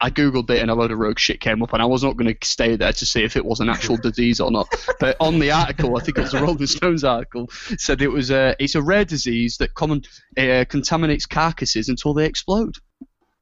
I 0.00 0.10
googled 0.10 0.48
it, 0.50 0.60
and 0.60 0.70
a 0.70 0.74
load 0.74 0.92
of 0.92 0.98
rogue 0.98 1.18
shit 1.18 1.40
came 1.40 1.62
up, 1.62 1.72
and 1.72 1.82
I 1.82 1.86
was 1.86 2.04
not 2.04 2.16
going 2.16 2.32
to 2.32 2.46
stay 2.46 2.76
there 2.76 2.92
to 2.92 3.06
see 3.06 3.24
if 3.24 3.36
it 3.36 3.44
was 3.44 3.58
an 3.60 3.68
actual 3.68 3.96
disease 4.02 4.38
or 4.40 4.50
not. 4.50 4.68
But 5.00 5.16
on 5.18 5.38
the 5.40 5.50
article, 5.50 5.96
I 5.96 6.00
think 6.00 6.18
it 6.18 6.22
was 6.22 6.34
a 6.34 6.42
Rolling 6.42 6.66
Stones 6.66 7.02
article, 7.02 7.48
said 7.50 8.00
it 8.00 8.08
was 8.08 8.30
a 8.30 8.54
it's 8.60 8.76
a 8.76 8.82
rare 8.82 9.04
disease 9.04 9.56
that 9.56 9.74
common 9.74 10.02
uh, 10.36 10.64
contaminates 10.68 11.26
carcasses 11.26 11.88
until 11.88 12.14
they 12.14 12.26
explode, 12.26 12.76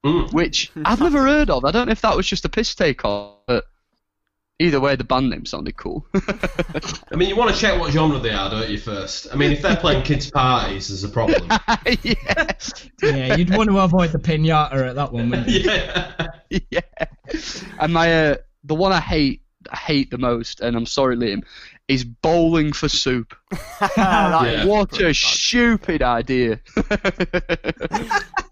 Mm. 0.05 0.33
which 0.33 0.71
I've 0.85 1.01
never 1.01 1.23
heard 1.23 1.51
of. 1.51 1.65
I 1.65 1.73
don't 1.73 1.87
know 1.87 1.93
if 1.93 2.03
that 2.03 2.17
was 2.17 2.27
just 2.29 2.45
a 2.45 2.49
piss 2.49 2.75
take 2.75 3.05
on, 3.05 3.35
but. 3.47 3.65
Either 4.59 4.81
way, 4.81 4.97
the 4.97 5.05
band 5.05 5.29
name 5.29 5.45
sounded 5.45 5.77
cool. 5.77 6.07
I 6.15 7.17
mean, 7.17 7.29
you 7.29 7.37
want 7.37 7.55
to 7.55 7.61
check 7.61 7.79
what 7.79 7.93
genre 7.93 8.19
they 8.19 8.31
are, 8.31 8.49
don't 8.49 8.71
you, 8.71 8.79
first? 8.79 9.27
I 9.31 9.37
mean, 9.37 9.53
if 9.53 9.61
they're 9.61 9.77
playing 9.77 10.03
kids' 10.03 10.31
parties, 10.31 10.89
there's 10.89 11.05
a 11.05 11.11
problem. 11.11 11.47
yeah. 12.03 12.53
Yeah, 13.03 13.37
you'd 13.37 13.55
want 13.55 13.69
to 13.69 13.79
avoid 13.79 14.13
the 14.13 14.19
pinata 14.19 14.89
at 14.89 14.95
that 14.95 15.13
one, 15.13 15.29
wouldn't 15.29 15.49
you? 15.49 15.61
yeah. 15.71 16.29
yeah. 16.71 16.81
And 17.79 17.93
my 17.93 18.31
uh, 18.31 18.37
the 18.65 18.75
one 18.75 18.93
I 18.93 19.01
hate 19.01 19.43
I 19.71 19.77
hate 19.77 20.11
the 20.11 20.19
most, 20.19 20.61
and 20.61 20.75
I'm 20.75 20.87
sorry, 20.87 21.17
Liam, 21.17 21.45
is 21.89 22.05
bowling 22.05 22.73
for 22.73 22.89
soup. 22.89 23.35
that 23.97 23.97
Yeah. 23.97 24.65
What 24.67 24.99
a 25.01 25.05
bad. 25.07 25.17
stupid 25.17 26.03
idea. 26.03 26.61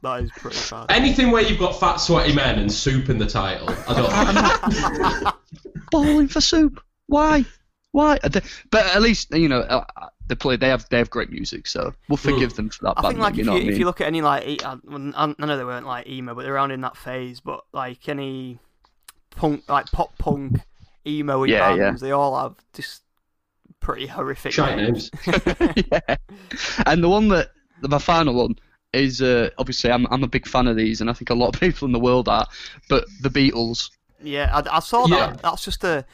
That 0.03 0.21
is 0.23 0.31
pretty 0.33 0.59
bad. 0.71 0.87
Anything 0.91 1.31
where 1.31 1.43
you've 1.43 1.59
got 1.59 1.81
fat, 1.81 1.97
sweaty 1.97 2.35
men 2.35 2.59
and 2.59 2.71
soup 2.71 3.09
in 3.09 3.19
the 3.19 3.27
title, 3.27 3.69
I 3.89 5.23
don't 5.23 5.35
bowling 5.91 6.29
for 6.29 6.41
soup. 6.41 6.83
Why? 7.07 7.45
Why? 7.93 8.19
Uh, 8.23 8.29
But 8.71 8.87
at 8.95 9.01
least 9.03 9.33
you 9.35 9.49
know 9.49 9.61
uh, 9.61 9.85
uh, 9.97 10.07
they 10.27 10.35
play. 10.35 10.57
They 10.57 10.69
have 10.69 10.87
they 10.91 10.99
have 10.99 11.09
great 11.11 11.31
music, 11.31 11.67
so 11.67 11.95
we'll 12.09 12.17
forgive 12.19 12.55
them 12.55 12.69
for 12.69 12.85
that. 12.85 12.95
I 12.99 13.03
think 13.09 13.19
like 13.21 13.35
name, 13.35 13.41
if 13.41 13.45
you 13.45 13.45
know 13.45 13.53
you 13.53 13.57
what 13.57 13.57
I 13.57 13.63
if 13.63 13.69
mean? 13.71 13.79
you 13.81 13.85
look 13.87 14.01
at 14.03 14.07
any 14.09 14.21
like 14.21 14.47
e- 14.47 14.59
I, 14.65 14.77
well, 14.85 15.13
I 15.17 15.35
I 15.39 15.47
know 15.47 15.57
they 15.57 15.65
weren't 15.65 15.87
like 15.87 16.07
emo, 16.07 16.35
but 16.35 16.43
they're 16.43 16.55
around 16.55 16.73
in 16.73 16.83
that 16.83 16.97
phase. 16.97 17.41
But 17.41 17.65
like 17.73 18.09
any 18.09 18.59
punk, 19.37 19.67
like 19.69 19.87
pop 19.87 20.19
punk, 20.19 20.57
emo 21.07 21.45
Yeah, 21.45 21.77
bands, 21.77 22.01
they 22.03 22.11
all 22.11 22.39
have 22.39 22.57
just 22.75 23.04
pretty 23.85 24.07
horrific 24.07 24.53
Shite 24.53 24.77
names. 24.79 25.11
yeah. 25.27 26.17
And 26.87 27.05
the 27.05 27.09
one 27.09 27.29
that 27.29 27.51
the, 27.83 27.89
my 27.89 27.99
final 27.99 28.35
one 28.35 28.57
is 28.93 29.21
uh, 29.23 29.51
obviously 29.59 29.91
I'm 29.93 30.07
I'm 30.11 30.25
a 30.25 30.29
big 30.29 30.47
fan 30.47 30.67
of 30.67 30.77
these, 30.77 31.01
and 31.01 31.11
I 31.11 31.13
think 31.13 31.31
a 31.31 31.35
lot 31.35 31.55
of 31.55 31.61
people 31.61 31.87
in 31.87 31.93
the 31.93 32.01
world 32.01 32.29
are. 32.29 32.47
But 32.89 33.05
the 33.21 33.29
Beatles, 33.29 33.91
Yeah, 34.23 34.51
I, 34.53 34.77
I 34.77 34.81
saw 34.81 35.07
Yeah. 35.07 35.27
that. 35.33 35.43
That's 35.43 35.65
just 35.65 35.85
a. 35.85 36.05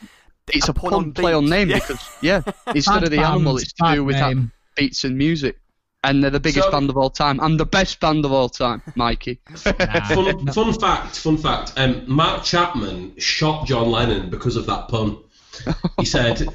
it's 0.53 0.69
a 0.69 0.75
pun 0.75 0.91
pun, 0.91 1.05
on 1.05 1.13
play 1.13 1.33
on 1.33 1.47
name 1.49 1.69
Yeah. 1.71 1.77
because 1.79 2.01
yeah, 2.23 2.43
instead 2.75 3.05
of 3.05 3.11
the 3.11 3.19
Bad 3.19 3.33
animal, 3.35 3.57
it's 3.59 3.73
to 3.75 3.95
do 3.95 4.05
with 4.05 4.17
that 4.17 4.35
name. 4.35 4.53
beats 4.77 5.05
and 5.05 5.17
music. 5.17 5.57
And 6.03 6.25
they're 6.25 6.31
the 6.31 6.41
biggest 6.41 6.65
So- 6.69 6.73
band 6.73 6.89
of 6.89 6.97
all 6.97 7.11
time, 7.11 7.39
and 7.41 7.61
the 7.61 7.67
best 7.67 8.01
band 8.01 8.25
of 8.25 8.33
all 8.33 8.49
time, 8.49 8.81
Mikey. 8.97 9.39
Nah. 9.51 9.55
Fun, 10.09 10.47
fun 10.47 10.73
fact, 10.73 11.19
fun 11.19 11.37
fact. 11.37 11.75
Um, 11.77 12.05
Mark 12.07 12.43
Chapman 12.43 13.13
shot 13.19 13.67
John 13.67 13.91
Lennon 13.91 14.31
because 14.31 14.57
of 14.57 14.65
that 14.67 14.89
pun. 14.89 15.19
He 15.99 16.05
said, 16.07 16.41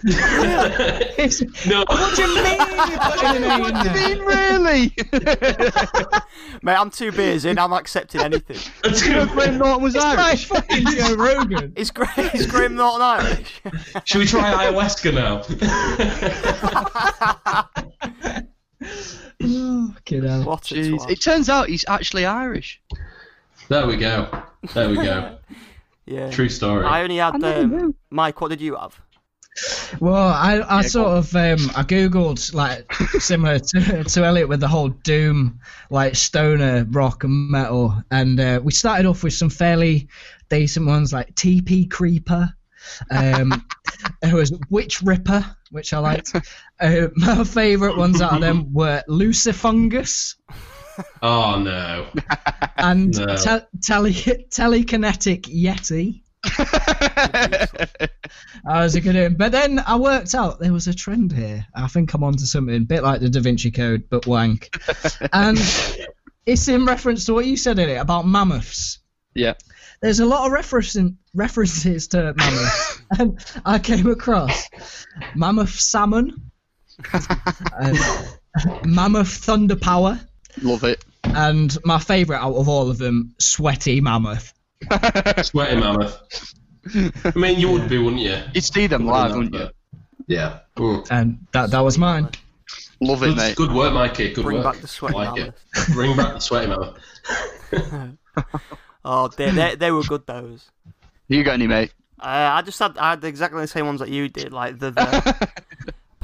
"No, 1.67 1.83
what 1.87 2.15
do 2.15 2.21
you 2.23 2.43
mean 2.43 2.57
you're 2.57 2.99
putting 2.99 3.35
an 3.35 3.43
A 3.43 3.55
in 3.55 3.59
what 3.61 3.73
do 3.83 3.89
you 3.89 4.15
mean, 4.15 4.19
really? 4.25 4.95
Mate, 6.63 6.75
I'm 6.75 6.89
two 6.89 7.11
beers 7.11 7.45
in. 7.45 7.59
I'm 7.59 7.73
accepting 7.73 8.21
anything. 8.21 8.57
it's 8.83 9.05
you 9.05 9.13
know, 9.13 9.25
good. 9.25 9.33
Graham 9.33 9.57
Norton 9.59 9.83
was 9.83 9.95
It's 9.95 10.03
Irish. 10.03 10.45
fucking 10.45 10.85
Joe 10.87 11.15
Rogan. 11.15 11.73
Is 11.75 11.91
Graham, 11.91 12.29
is 12.33 12.47
Graham 12.47 12.75
Norton 12.75 13.01
Irish? 13.01 13.61
Should 14.05 14.19
we 14.19 14.25
try 14.25 14.51
ayahuasca 14.71 15.13
now?" 15.13 15.43
Oh, 19.41 19.91
Fucking 19.95 20.45
what 20.45 20.71
a 20.71 20.75
Jeez. 20.75 20.89
twat. 20.99 21.09
It 21.11 21.21
turns 21.21 21.49
out 21.49 21.69
he's 21.69 21.85
actually 21.87 22.25
Irish. 22.25 22.81
there 23.69 23.85
we 23.87 23.97
go. 23.97 24.27
There 24.73 24.89
we 24.89 24.95
go. 24.95 25.37
Yeah. 26.05 26.29
True 26.31 26.49
story. 26.49 26.85
I 26.85 27.03
only 27.03 27.17
had 27.17 27.35
I 27.35 27.37
never 27.37 27.85
um. 27.85 27.95
Mike. 28.09 28.39
What 28.41 28.49
did 28.49 28.61
you 28.61 28.75
have? 28.75 28.99
Well, 30.01 30.13
I, 30.13 30.59
I 30.59 30.81
Yeah, 30.81 30.87
sort 30.87 31.07
go 31.07 31.15
of 31.15 31.35
um, 31.35 31.71
I 31.75 31.83
googled 31.83 32.53
like 32.53 32.91
similar 33.21 33.59
to, 33.59 34.03
to 34.09 34.25
Elliot 34.25 34.49
with 34.49 34.59
the 34.59 34.67
whole 34.67 34.89
doom 34.89 35.59
like 35.89 36.15
stoner 36.15 36.85
rock 36.89 37.23
and 37.23 37.49
metal, 37.49 37.95
and 38.11 38.39
uh, 38.39 38.59
we 38.61 38.71
started 38.71 39.05
off 39.05 39.23
with 39.23 39.33
some 39.33 39.49
fairly 39.49 40.09
decent 40.49 40.85
ones 40.85 41.13
like 41.13 41.33
TP 41.35 41.89
Creeper. 41.89 42.53
Um, 43.09 43.65
there 44.21 44.35
was 44.35 44.51
Witch 44.69 45.01
Ripper, 45.01 45.45
which 45.71 45.93
I 45.93 45.99
liked. 45.99 46.35
Uh, 46.77 47.07
my 47.15 47.41
favourite 47.45 47.95
ones 47.95 48.21
out 48.21 48.33
of 48.33 48.41
them 48.41 48.73
were 48.73 49.01
Lucifungus 49.07 50.35
oh 51.21 51.59
no. 51.59 52.07
and 52.77 53.17
No. 53.17 53.35
te- 53.35 53.79
tele- 53.81 54.45
Telekinetic 54.49 55.43
Yeti. 55.43 56.21
I 58.67 58.81
was 58.83 58.95
a 58.95 59.01
good 59.01 59.15
one. 59.15 59.35
But 59.35 59.51
then 59.51 59.79
I 59.79 59.95
worked 59.97 60.35
out 60.35 60.59
there 60.59 60.73
was 60.73 60.87
a 60.87 60.93
trend 60.93 61.31
here. 61.31 61.65
I 61.75 61.87
think 61.87 62.13
I'm 62.13 62.23
onto 62.23 62.45
something, 62.45 62.75
a 62.75 62.79
bit 62.81 63.03
like 63.03 63.21
the 63.21 63.29
Da 63.29 63.39
Vinci 63.41 63.71
Code, 63.71 64.03
but 64.09 64.27
wank. 64.27 64.69
and 65.33 65.57
it's 66.45 66.67
in 66.67 66.85
reference 66.85 67.25
to 67.25 67.33
what 67.33 67.45
you 67.45 67.57
said 67.57 67.79
in 67.79 67.89
it 67.89 67.95
about 67.95 68.27
mammoths. 68.27 68.99
Yeah. 69.33 69.53
There's 70.01 70.19
a 70.19 70.25
lot 70.25 70.45
of 70.45 70.51
referencing, 70.57 71.15
references 71.33 72.07
to 72.09 72.33
mammoths. 72.37 73.01
and 73.17 73.39
I 73.65 73.79
came 73.79 74.07
across 74.07 74.69
mammoth 75.35 75.71
salmon, 75.79 76.51
uh, 77.13 77.93
mammoth 78.85 79.29
thunder 79.29 79.75
power, 79.75 80.19
Love 80.61 80.83
it. 80.83 81.03
and 81.23 81.75
my 81.83 81.99
favourite 81.99 82.39
out 82.41 82.55
of 82.55 82.67
all 82.69 82.89
of 82.89 82.97
them, 82.97 83.33
sweaty 83.39 84.01
mammoth. 84.01 84.53
Sweaty 85.43 85.77
mammoth. 85.77 86.53
I 86.95 87.31
mean, 87.35 87.59
you 87.59 87.71
would 87.71 87.89
be, 87.89 87.97
wouldn't 87.97 88.21
you? 88.21 88.37
You'd 88.53 88.63
see 88.63 88.87
them 88.87 89.05
live, 89.07 89.35
wouldn't 89.35 89.53
you? 89.55 89.69
Yeah. 90.27 90.59
Mm. 90.77 91.07
And 91.09 91.47
that 91.53 91.71
that 91.71 91.79
was 91.79 91.97
mine. 91.97 92.29
Love 93.01 93.23
it, 93.23 93.27
Good, 93.27 93.37
mate. 93.37 93.55
good 93.55 93.71
work, 93.73 93.93
Mikey. 93.93 94.33
Good 94.33 94.45
work. 94.45 94.45
Bring 94.45 94.57
work. 94.63 94.73
back 94.73 94.81
the 94.81 94.87
sweaty 94.87 95.15
like 95.15 95.35
mammoth. 95.35 95.55
it. 95.89 95.93
Bring 95.93 96.15
back 96.17 96.33
the 96.33 96.39
sweaty 96.39 96.67
mammoth. 96.67 96.97
Oh, 99.07 99.27
they, 99.27 99.51
they 99.51 99.75
they 99.75 99.91
were 99.91 100.01
good. 100.03 100.25
Those. 100.25 100.69
You 101.27 101.43
got 101.43 101.53
any, 101.53 101.67
mate? 101.67 101.93
Uh, 102.19 102.49
I 102.53 102.61
just 102.63 102.79
had 102.79 102.97
I 102.97 103.11
had 103.11 103.23
exactly 103.23 103.61
the 103.61 103.67
same 103.67 103.85
ones 103.85 103.99
that 103.99 104.09
you 104.09 104.29
did, 104.29 104.51
like 104.51 104.79
the, 104.79 104.89
the 104.91 105.49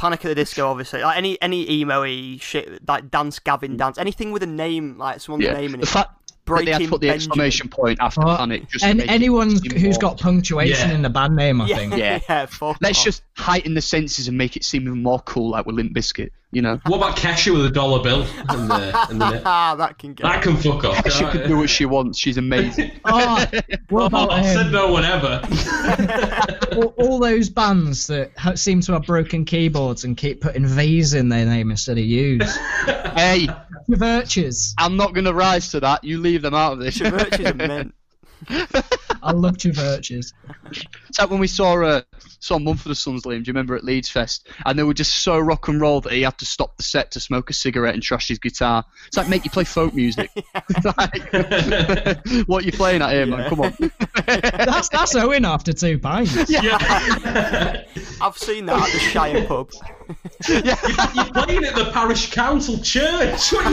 Panic 0.02 0.26
at 0.26 0.30
the 0.30 0.36
Disco, 0.36 0.68
obviously. 0.68 1.02
Like 1.04 1.16
any 1.16 1.40
any 1.44 1.70
emo-y 1.70 2.38
shit, 2.42 2.88
like 2.88 3.12
Dance 3.12 3.38
Gavin 3.38 3.78
Dance, 3.78 4.00
anything 4.00 4.32
with 4.32 4.42
a 4.42 4.48
name, 4.48 4.98
like 4.98 5.22
someone's 5.22 5.44
Yeah. 5.46 5.54
name 5.54 5.76
in 5.76 5.80
The 5.82 5.86
it. 5.86 5.90
fact 5.90 6.21
that 6.46 6.66
they 6.66 6.72
had 6.72 6.82
to 6.82 6.88
put 6.88 7.02
the 7.02 7.08
Benjamin. 7.08 7.14
exclamation 7.16 7.70
point 7.70 8.00
after 8.02 8.22
Well, 8.22 8.38
panic. 8.38 8.70
Just 8.70 8.84
And 8.84 9.02
anyone 9.02 9.58
seem 9.58 9.72
who's 9.80 10.02
more- 10.02 10.12
got 10.12 10.20
punctuation 10.20 10.90
Yeah. 10.90 10.96
in 10.96 11.02
the 11.02 11.10
band 11.10 11.36
name, 11.36 11.62
I 11.62 11.68
Yeah, 11.68 11.76
think. 11.78 11.96
Yeah. 11.98 12.20
yeah, 12.30 12.46
fuck 12.48 12.78
Let's 12.82 13.00
off. 13.00 13.06
just 13.06 13.24
heighten 13.38 13.74
the 13.74 13.82
senses 13.82 14.28
and 14.28 14.38
make 14.38 14.56
it 14.58 14.64
seem 14.64 14.84
even 14.84 15.02
more 15.04 15.20
cool, 15.22 15.52
like 15.52 15.66
with 15.66 15.76
Limp 15.76 15.94
Bizkit. 15.96 16.30
You 16.54 16.62
know, 16.62 16.82
What 16.86 16.98
about 16.98 17.16
Kesha 17.16 17.54
with 17.54 17.66
a 17.66 17.70
dollar 17.70 18.04
bill 18.04 18.24
in 18.24 18.68
the 18.68 19.08
in 19.12 19.20
the 19.20 19.42
ah, 19.46 19.74
that 19.76 19.98
can 19.98 20.14
get. 20.14 20.24
That 20.24 20.44
can 20.44 20.58
fuck 20.58 20.84
off. 20.84 21.10
she 21.10 21.24
can 21.24 21.48
do 21.48 21.56
what 21.56 21.70
she 21.70 21.86
wants. 21.86 22.20
She's 22.20 22.36
amazing. 22.38 22.92
Oh, 23.06 23.46
what 23.88 24.08
about 24.08 24.32
I 24.32 24.44
said 24.44 24.66
um, 24.66 24.72
no 24.74 24.92
whatever. 24.92 25.42
all, 26.76 26.94
all 26.98 27.20
those 27.20 27.50
bands 27.50 28.08
that 28.08 28.32
seem 28.60 28.82
to 28.82 28.92
have 28.94 29.04
broken 29.04 29.46
keyboards 29.46 30.04
and 30.04 30.18
keep 30.18 30.42
putting 30.42 30.66
V's 30.66 31.14
in 31.14 31.30
their 31.30 31.46
name 31.46 31.72
instead 31.72 31.98
of 31.98 32.04
U's? 32.04 32.56
hey, 33.16 33.48
The 33.88 33.98
Virtues. 33.98 34.74
I'm 34.78 34.98
not 34.98 35.14
gonna 35.14 35.34
rise 35.34 35.70
to 35.70 35.80
that. 35.82 36.04
You 36.04 36.20
leave 36.20 36.42
them 36.42 36.54
out 36.54 36.74
of 36.74 36.80
this. 36.80 37.00
Your 37.00 37.12
Virtues 37.12 37.48
are 37.48 37.54
mint. 37.54 37.94
I 39.24 39.32
love 39.32 39.58
Virtues. 39.62 40.34
It's 41.10 41.20
like 41.20 41.30
when 41.30 41.40
we 41.40 41.48
saw 41.48 41.82
uh, 41.84 42.02
saw 42.40 42.58
Mumford 42.58 42.98
& 42.98 42.98
Sons, 42.98 43.24
Liam. 43.24 43.44
Do 43.44 43.50
you 43.50 43.54
remember 43.54 43.76
at 43.76 43.84
Leeds 43.84 44.10
Fest? 44.10 44.48
And 44.66 44.78
they 44.78 44.84
were 44.84 44.94
just 44.94 45.24
so 45.24 45.38
rock 45.40 45.68
and 45.68 45.80
roll 45.80 46.02
that 46.02 46.12
he 46.12 46.24
had 46.24 46.38
to 46.40 46.46
stop 46.46 46.76
the 46.78 46.84
set 46.84 47.12
to 47.12 47.20
smoke 47.20 47.50
a 47.50 47.54
cigarette 47.54 47.94
and 47.94 48.02
trash 48.02 48.28
his 48.28 48.40
guitar. 48.40 48.84
It's 49.08 49.18
like 49.18 49.30
make 49.30 49.46
you 49.46 49.52
play 49.52 49.64
folk 49.64 49.94
music. 49.94 50.32
like, 50.84 51.32
what 52.48 52.64
are 52.64 52.66
you 52.66 52.72
playing 52.72 53.02
at 53.02 53.12
here, 53.12 53.28
man? 53.28 53.48
Come 53.50 53.62
on. 53.62 53.74
That's 54.26 54.90
that's 54.90 55.16
Owen 55.16 55.46
after 55.46 55.72
two 55.74 56.00
pints. 56.00 56.50
yeah. 56.50 57.84
I've 58.20 58.38
seen 58.38 58.66
that 58.66 58.88
at 58.88 58.92
the 58.92 59.00
Shire 59.00 59.46
pub. 59.46 59.72
You're 60.48 61.26
playing 61.44 61.64
at 61.64 61.76
the 61.76 61.92
parish 61.94 62.32
council 62.32 62.80
church. 62.80 63.52
What 63.52 63.66
are 63.66 63.72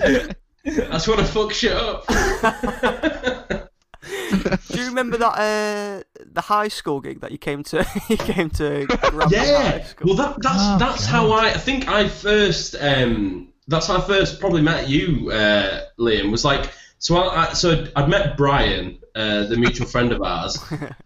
you 0.00 0.18
doing? 0.18 0.34
That's 0.64 1.06
when 1.06 1.20
I 1.20 1.24
fuck 1.24 1.52
shit 1.52 1.72
up. 1.72 2.06
Do 4.68 4.78
you 4.78 4.86
remember 4.86 5.16
that 5.18 5.38
uh, 5.38 6.02
the 6.32 6.40
high 6.40 6.68
school 6.68 7.00
gig 7.00 7.20
that 7.20 7.32
you 7.32 7.38
came 7.38 7.62
to? 7.64 7.86
you 8.08 8.16
came 8.16 8.50
to. 8.50 8.86
Yeah. 9.30 9.86
Well, 10.02 10.16
that, 10.16 10.36
that's 10.40 10.62
Oh, 10.62 10.76
that's 10.78 11.06
how 11.06 11.30
I. 11.32 11.50
I 11.50 11.52
think 11.52 11.88
I 11.88 12.08
first. 12.08 12.76
Um, 12.78 13.52
that's 13.68 13.86
how 13.86 13.98
I 13.98 14.00
first 14.00 14.40
probably 14.40 14.62
met 14.62 14.88
you, 14.88 15.30
uh, 15.30 15.84
Liam. 15.98 16.30
Was 16.30 16.44
like 16.44 16.70
so. 16.98 17.16
I, 17.16 17.50
I 17.50 17.52
so 17.52 17.86
I'd 17.96 18.08
met 18.08 18.36
Brian, 18.36 18.98
uh, 19.14 19.44
the 19.44 19.56
mutual 19.56 19.86
friend 19.86 20.12
of 20.12 20.22
ours, 20.22 20.58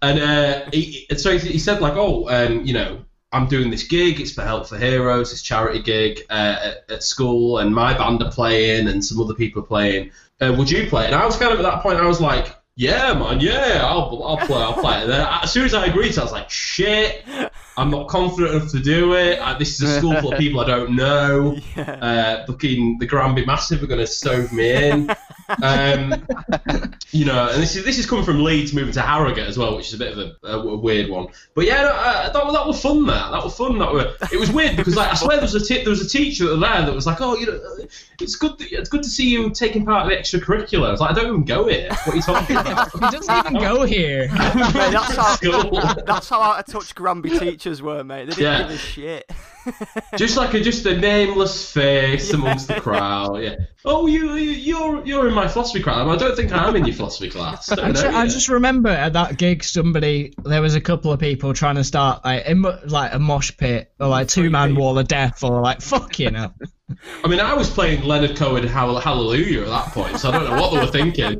and 0.02 0.18
uh, 0.18 0.70
he, 0.72 1.06
so 1.16 1.36
he, 1.38 1.52
he 1.52 1.58
said 1.58 1.80
like, 1.80 1.94
oh, 1.94 2.28
um, 2.28 2.64
you 2.64 2.74
know. 2.74 3.04
I'm 3.32 3.46
doing 3.46 3.70
this 3.70 3.84
gig. 3.84 4.20
It's 4.20 4.32
for 4.32 4.42
Help 4.42 4.68
for 4.68 4.78
Heroes, 4.78 5.30
this 5.30 5.42
charity 5.42 5.82
gig 5.82 6.20
uh, 6.30 6.56
at, 6.62 6.90
at 6.90 7.02
school, 7.02 7.58
and 7.58 7.74
my 7.74 7.96
band 7.96 8.22
are 8.22 8.30
playing, 8.30 8.88
and 8.88 9.04
some 9.04 9.20
other 9.20 9.34
people 9.34 9.62
are 9.62 9.66
playing. 9.66 10.10
Uh, 10.40 10.54
would 10.56 10.70
you 10.70 10.86
play? 10.88 11.06
And 11.06 11.14
I 11.14 11.26
was 11.26 11.36
kind 11.36 11.52
of 11.52 11.58
at 11.58 11.62
that 11.62 11.82
point. 11.82 11.98
I 11.98 12.06
was 12.06 12.20
like, 12.20 12.54
yeah, 12.76 13.12
man, 13.12 13.40
yeah, 13.40 13.80
I'll, 13.84 14.22
I'll 14.24 14.36
play, 14.46 14.62
I'll 14.62 14.74
play. 14.74 15.02
And 15.02 15.10
then 15.10 15.26
as 15.42 15.52
soon 15.52 15.64
as 15.64 15.74
I 15.74 15.86
agreed, 15.86 16.16
I 16.16 16.22
was 16.22 16.32
like, 16.32 16.48
shit, 16.48 17.24
I'm 17.78 17.90
not 17.90 18.08
confident 18.08 18.54
enough 18.54 18.70
to 18.72 18.80
do 18.80 19.14
it. 19.14 19.38
Uh, 19.38 19.56
this 19.56 19.80
is 19.80 19.88
a 19.88 19.98
school 19.98 20.20
full 20.20 20.32
of 20.32 20.38
people 20.40 20.60
I 20.60 20.66
don't 20.66 20.96
know. 20.96 21.56
Yeah. 21.76 21.90
Uh, 21.92 22.46
fucking 22.46 22.98
the 22.98 23.06
Granby 23.06 23.46
Massive 23.46 23.82
are 23.82 23.86
going 23.86 24.00
to 24.00 24.06
stove 24.06 24.52
me 24.52 24.74
in. 24.74 25.10
Um, 25.62 26.26
you 27.10 27.24
know, 27.24 27.48
and 27.48 27.62
this 27.62 27.74
is 27.74 27.82
this 27.82 27.98
is 27.98 28.04
coming 28.04 28.22
from 28.22 28.44
Leeds 28.44 28.74
moving 28.74 28.92
to 28.92 29.00
Harrogate 29.00 29.46
as 29.48 29.56
well, 29.56 29.76
which 29.76 29.88
is 29.88 29.94
a 29.94 29.98
bit 29.98 30.12
of 30.12 30.18
a, 30.18 30.46
a, 30.46 30.58
a 30.60 30.76
weird 30.76 31.08
one. 31.08 31.28
But 31.54 31.64
yeah, 31.64 31.82
no, 31.82 31.88
uh, 31.88 32.30
that, 32.30 32.52
that 32.52 32.66
was 32.66 32.80
fun. 32.82 33.06
That 33.06 33.30
that 33.30 33.42
was 33.42 33.56
fun. 33.56 33.78
That 33.78 33.90
were, 33.90 34.14
it 34.30 34.38
was 34.38 34.52
weird 34.52 34.76
because 34.76 34.94
like 34.94 35.10
I 35.10 35.14
swear 35.14 35.38
there 35.38 35.46
was 35.46 35.54
a 35.54 35.64
t- 35.64 35.82
there 35.82 35.88
was 35.88 36.04
a 36.04 36.08
teacher 36.08 36.54
there 36.54 36.58
that 36.58 36.94
was 36.94 37.06
like, 37.06 37.22
oh, 37.22 37.34
you 37.34 37.46
know, 37.46 37.58
it's 38.20 38.36
good 38.36 38.58
that, 38.58 38.70
it's 38.70 38.90
good 38.90 39.02
to 39.02 39.08
see 39.08 39.30
you 39.30 39.48
taking 39.48 39.86
part 39.86 40.02
in 40.04 40.10
the 40.10 40.16
extracurricular. 40.16 40.88
I 40.88 40.90
was 40.90 41.00
like, 41.00 41.12
I 41.12 41.14
don't 41.14 41.28
even 41.28 41.44
go 41.44 41.66
here. 41.66 41.88
What 41.88 42.08
are 42.08 42.16
you 42.16 42.22
talking 42.22 42.56
about? 42.58 42.92
He 42.92 42.98
doesn't 42.98 43.46
even 43.46 43.54
go 43.54 43.84
here. 43.84 44.28
Mate, 44.28 44.72
that's 44.92 45.16
how 45.16 45.36
School. 45.36 45.80
that's 46.04 46.28
how 46.28 46.42
out 46.42 46.60
of 46.60 46.66
touch 46.66 46.94
Granby 46.94 47.38
teachers 47.38 47.67
were, 47.82 48.02
mate. 48.04 48.24
They 48.26 48.34
didn't 48.34 48.42
Yeah. 48.42 48.58
give 48.62 48.70
a 48.70 48.76
shit. 48.78 49.32
just 50.16 50.36
like 50.36 50.54
a 50.54 50.60
just 50.60 50.84
a 50.86 50.96
nameless 50.98 51.72
face 51.72 52.32
amongst 52.32 52.68
the 52.68 52.80
crowd. 52.80 53.42
Yeah. 53.42 53.56
Oh, 53.84 54.06
you 54.06 54.34
you- 54.34 54.50
you're 54.50 55.04
you're 55.06 55.28
in 55.28 55.34
my 55.34 55.48
philosophy 55.48 55.82
class. 55.82 56.06
I 56.06 56.16
don't 56.16 56.36
think 56.36 56.52
I'm 56.52 56.74
in 56.76 56.84
your 56.84 56.94
philosophy 56.94 57.30
class. 57.30 57.70
I, 57.72 57.92
ju- 57.92 58.08
I 58.08 58.26
just 58.26 58.48
remember 58.48 58.88
at 58.90 59.12
that 59.14 59.38
gig, 59.38 59.62
somebody 59.64 60.34
there 60.44 60.60
was 60.62 60.74
a 60.74 60.80
couple 60.80 61.12
of 61.12 61.20
people 61.20 61.52
trying 61.54 61.76
to 61.76 61.84
start 61.84 62.24
like 62.24 62.46
in, 62.46 62.62
like 62.62 63.14
a 63.14 63.18
mosh 63.18 63.56
pit 63.56 63.92
or 64.00 64.08
like 64.08 64.28
two 64.28 64.50
man 64.50 64.74
wall 64.74 64.98
of 64.98 65.08
death 65.08 65.42
or 65.44 65.60
like 65.60 65.80
fuck 65.80 66.18
you 66.18 66.30
know. 66.30 66.52
I 67.22 67.28
mean, 67.28 67.38
I 67.38 67.52
was 67.52 67.68
playing 67.68 68.02
Leonard 68.04 68.34
Cohen 68.36 68.66
Hall- 68.66 68.98
Hallelujah 68.98 69.60
at 69.62 69.68
that 69.68 69.86
point, 69.92 70.18
so 70.18 70.30
I 70.30 70.32
don't 70.32 70.44
know 70.50 70.60
what 70.60 70.70
they 70.72 70.78
were 70.78 70.86
thinking. 70.90 71.38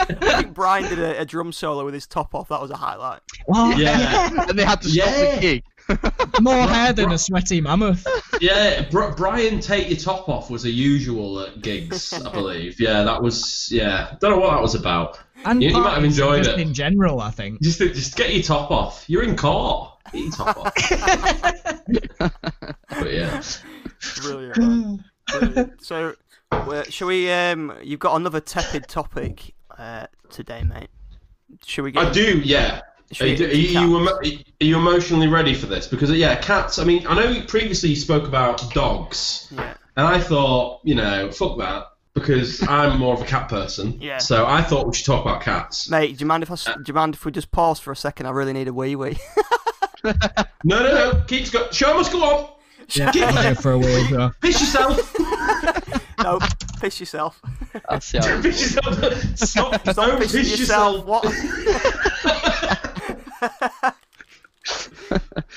I 0.00 0.14
think 0.14 0.54
Brian 0.54 0.88
did 0.88 0.98
a, 0.98 1.20
a 1.20 1.24
drum 1.26 1.52
solo 1.52 1.84
with 1.84 1.92
his 1.94 2.06
top 2.06 2.34
off. 2.34 2.48
That 2.48 2.60
was 2.60 2.70
a 2.70 2.76
highlight. 2.76 3.20
Well, 3.46 3.78
Yeah. 3.78 4.30
and 4.48 4.58
they 4.58 4.64
had 4.64 4.80
to 4.82 4.88
stop 4.88 5.06
Yeah. 5.08 5.34
the 5.34 5.40
gig. 5.40 5.64
more 6.40 6.66
hair 6.66 6.92
than 6.92 7.12
a 7.12 7.18
sweaty 7.18 7.60
mammoth. 7.60 8.06
Yeah, 8.40 8.88
Br- 8.90 9.12
Brian, 9.16 9.60
take 9.60 9.88
your 9.88 9.98
top 9.98 10.28
off 10.28 10.50
was 10.50 10.64
a 10.64 10.70
usual 10.70 11.40
at 11.40 11.62
gigs, 11.62 12.12
I 12.12 12.30
believe. 12.32 12.80
Yeah, 12.80 13.02
that 13.04 13.22
was. 13.22 13.70
Yeah, 13.72 14.16
don't 14.20 14.32
know 14.32 14.38
what 14.38 14.50
that 14.52 14.62
was 14.62 14.74
about. 14.74 15.18
And 15.44 15.62
You- 15.62 15.70
you 15.70 15.80
might 15.80 15.94
have 15.94 16.04
enjoyed 16.04 16.44
just 16.44 16.58
it. 16.58 16.62
in 16.62 16.74
general, 16.74 17.20
I 17.20 17.30
think. 17.30 17.60
Just 17.62 17.78
just 17.78 18.16
get 18.16 18.34
your 18.34 18.42
top 18.42 18.70
off. 18.70 19.04
You're 19.08 19.22
in 19.22 19.36
court. 19.36 19.92
Get 20.12 20.22
your 20.22 20.32
top 20.32 20.56
off. 20.58 20.74
but 22.18 23.12
yeah. 23.12 23.42
Brilliant. 24.22 25.00
Brilliant. 25.28 25.82
So, 25.84 26.14
well, 26.52 26.84
shall 26.84 27.08
we? 27.08 27.30
Um, 27.30 27.72
you've 27.82 28.00
got 28.00 28.16
another 28.16 28.40
tepid 28.40 28.88
topic 28.88 29.54
uh, 29.76 30.06
today, 30.30 30.62
mate. 30.62 30.88
Should 31.64 31.82
we 31.84 31.92
get? 31.92 32.06
I 32.06 32.10
do, 32.12 32.40
yeah. 32.40 32.82
Are 33.20 33.26
you, 33.26 33.46
are, 33.46 33.48
you, 33.50 33.78
are, 34.08 34.24
you, 34.24 34.38
are 34.60 34.64
you 34.64 34.76
emotionally 34.78 35.28
ready 35.28 35.54
for 35.54 35.66
this? 35.66 35.86
Because 35.86 36.10
yeah, 36.10 36.36
cats. 36.36 36.78
I 36.78 36.84
mean, 36.84 37.06
I 37.06 37.14
know 37.14 37.42
previously 37.46 37.88
you 37.90 37.96
spoke 37.96 38.26
about 38.28 38.70
dogs, 38.74 39.48
Yeah. 39.50 39.74
and 39.96 40.06
I 40.06 40.20
thought, 40.20 40.80
you 40.84 40.94
know, 40.94 41.30
fuck 41.32 41.56
that, 41.58 41.86
because 42.12 42.62
I'm 42.68 42.98
more 42.98 43.14
of 43.14 43.22
a 43.22 43.24
cat 43.24 43.48
person. 43.48 43.98
Yeah. 44.00 44.18
So 44.18 44.44
I 44.46 44.60
thought 44.60 44.86
we 44.88 44.94
should 44.94 45.06
talk 45.06 45.22
about 45.22 45.40
cats. 45.40 45.88
Mate, 45.88 46.18
do 46.18 46.22
you 46.22 46.26
mind 46.26 46.42
if 46.42 46.50
I? 46.50 46.54
s- 46.54 46.68
uh, 46.68 46.74
Do 46.74 46.82
you 46.86 46.94
mind 46.94 47.14
if 47.14 47.24
we 47.24 47.32
just 47.32 47.50
pause 47.50 47.80
for 47.80 47.92
a 47.92 47.96
second? 47.96 48.26
I 48.26 48.30
really 48.30 48.52
need 48.52 48.68
a 48.68 48.74
wee 48.74 48.94
wee. 48.94 49.18
No, 50.04 50.12
no, 50.82 50.82
no. 50.82 51.24
Keep 51.26 51.50
go. 51.50 51.70
Show 51.70 51.94
must 51.94 52.12
go 52.12 52.22
on. 52.22 52.50
Yeah, 52.90 53.10
I'll 53.14 53.54
go 53.54 53.54
for 53.60 53.72
a 53.72 53.78
wee 53.78 54.06
though. 54.10 54.30
Piss 54.40 54.60
yourself. 54.60 55.14
no, 56.22 56.38
piss 56.80 57.00
yourself. 57.00 57.40
That's 57.88 58.10
the 58.12 58.20
how 58.22 58.40
piss 58.42 58.74
yourself. 58.76 59.22
Stop. 59.38 59.80
Stop 59.82 59.96
Don't 59.96 60.20
pissing 60.22 60.32
piss 60.32 60.58
yourself. 60.60 61.06
yourself. 61.06 61.06
What? 61.06 61.24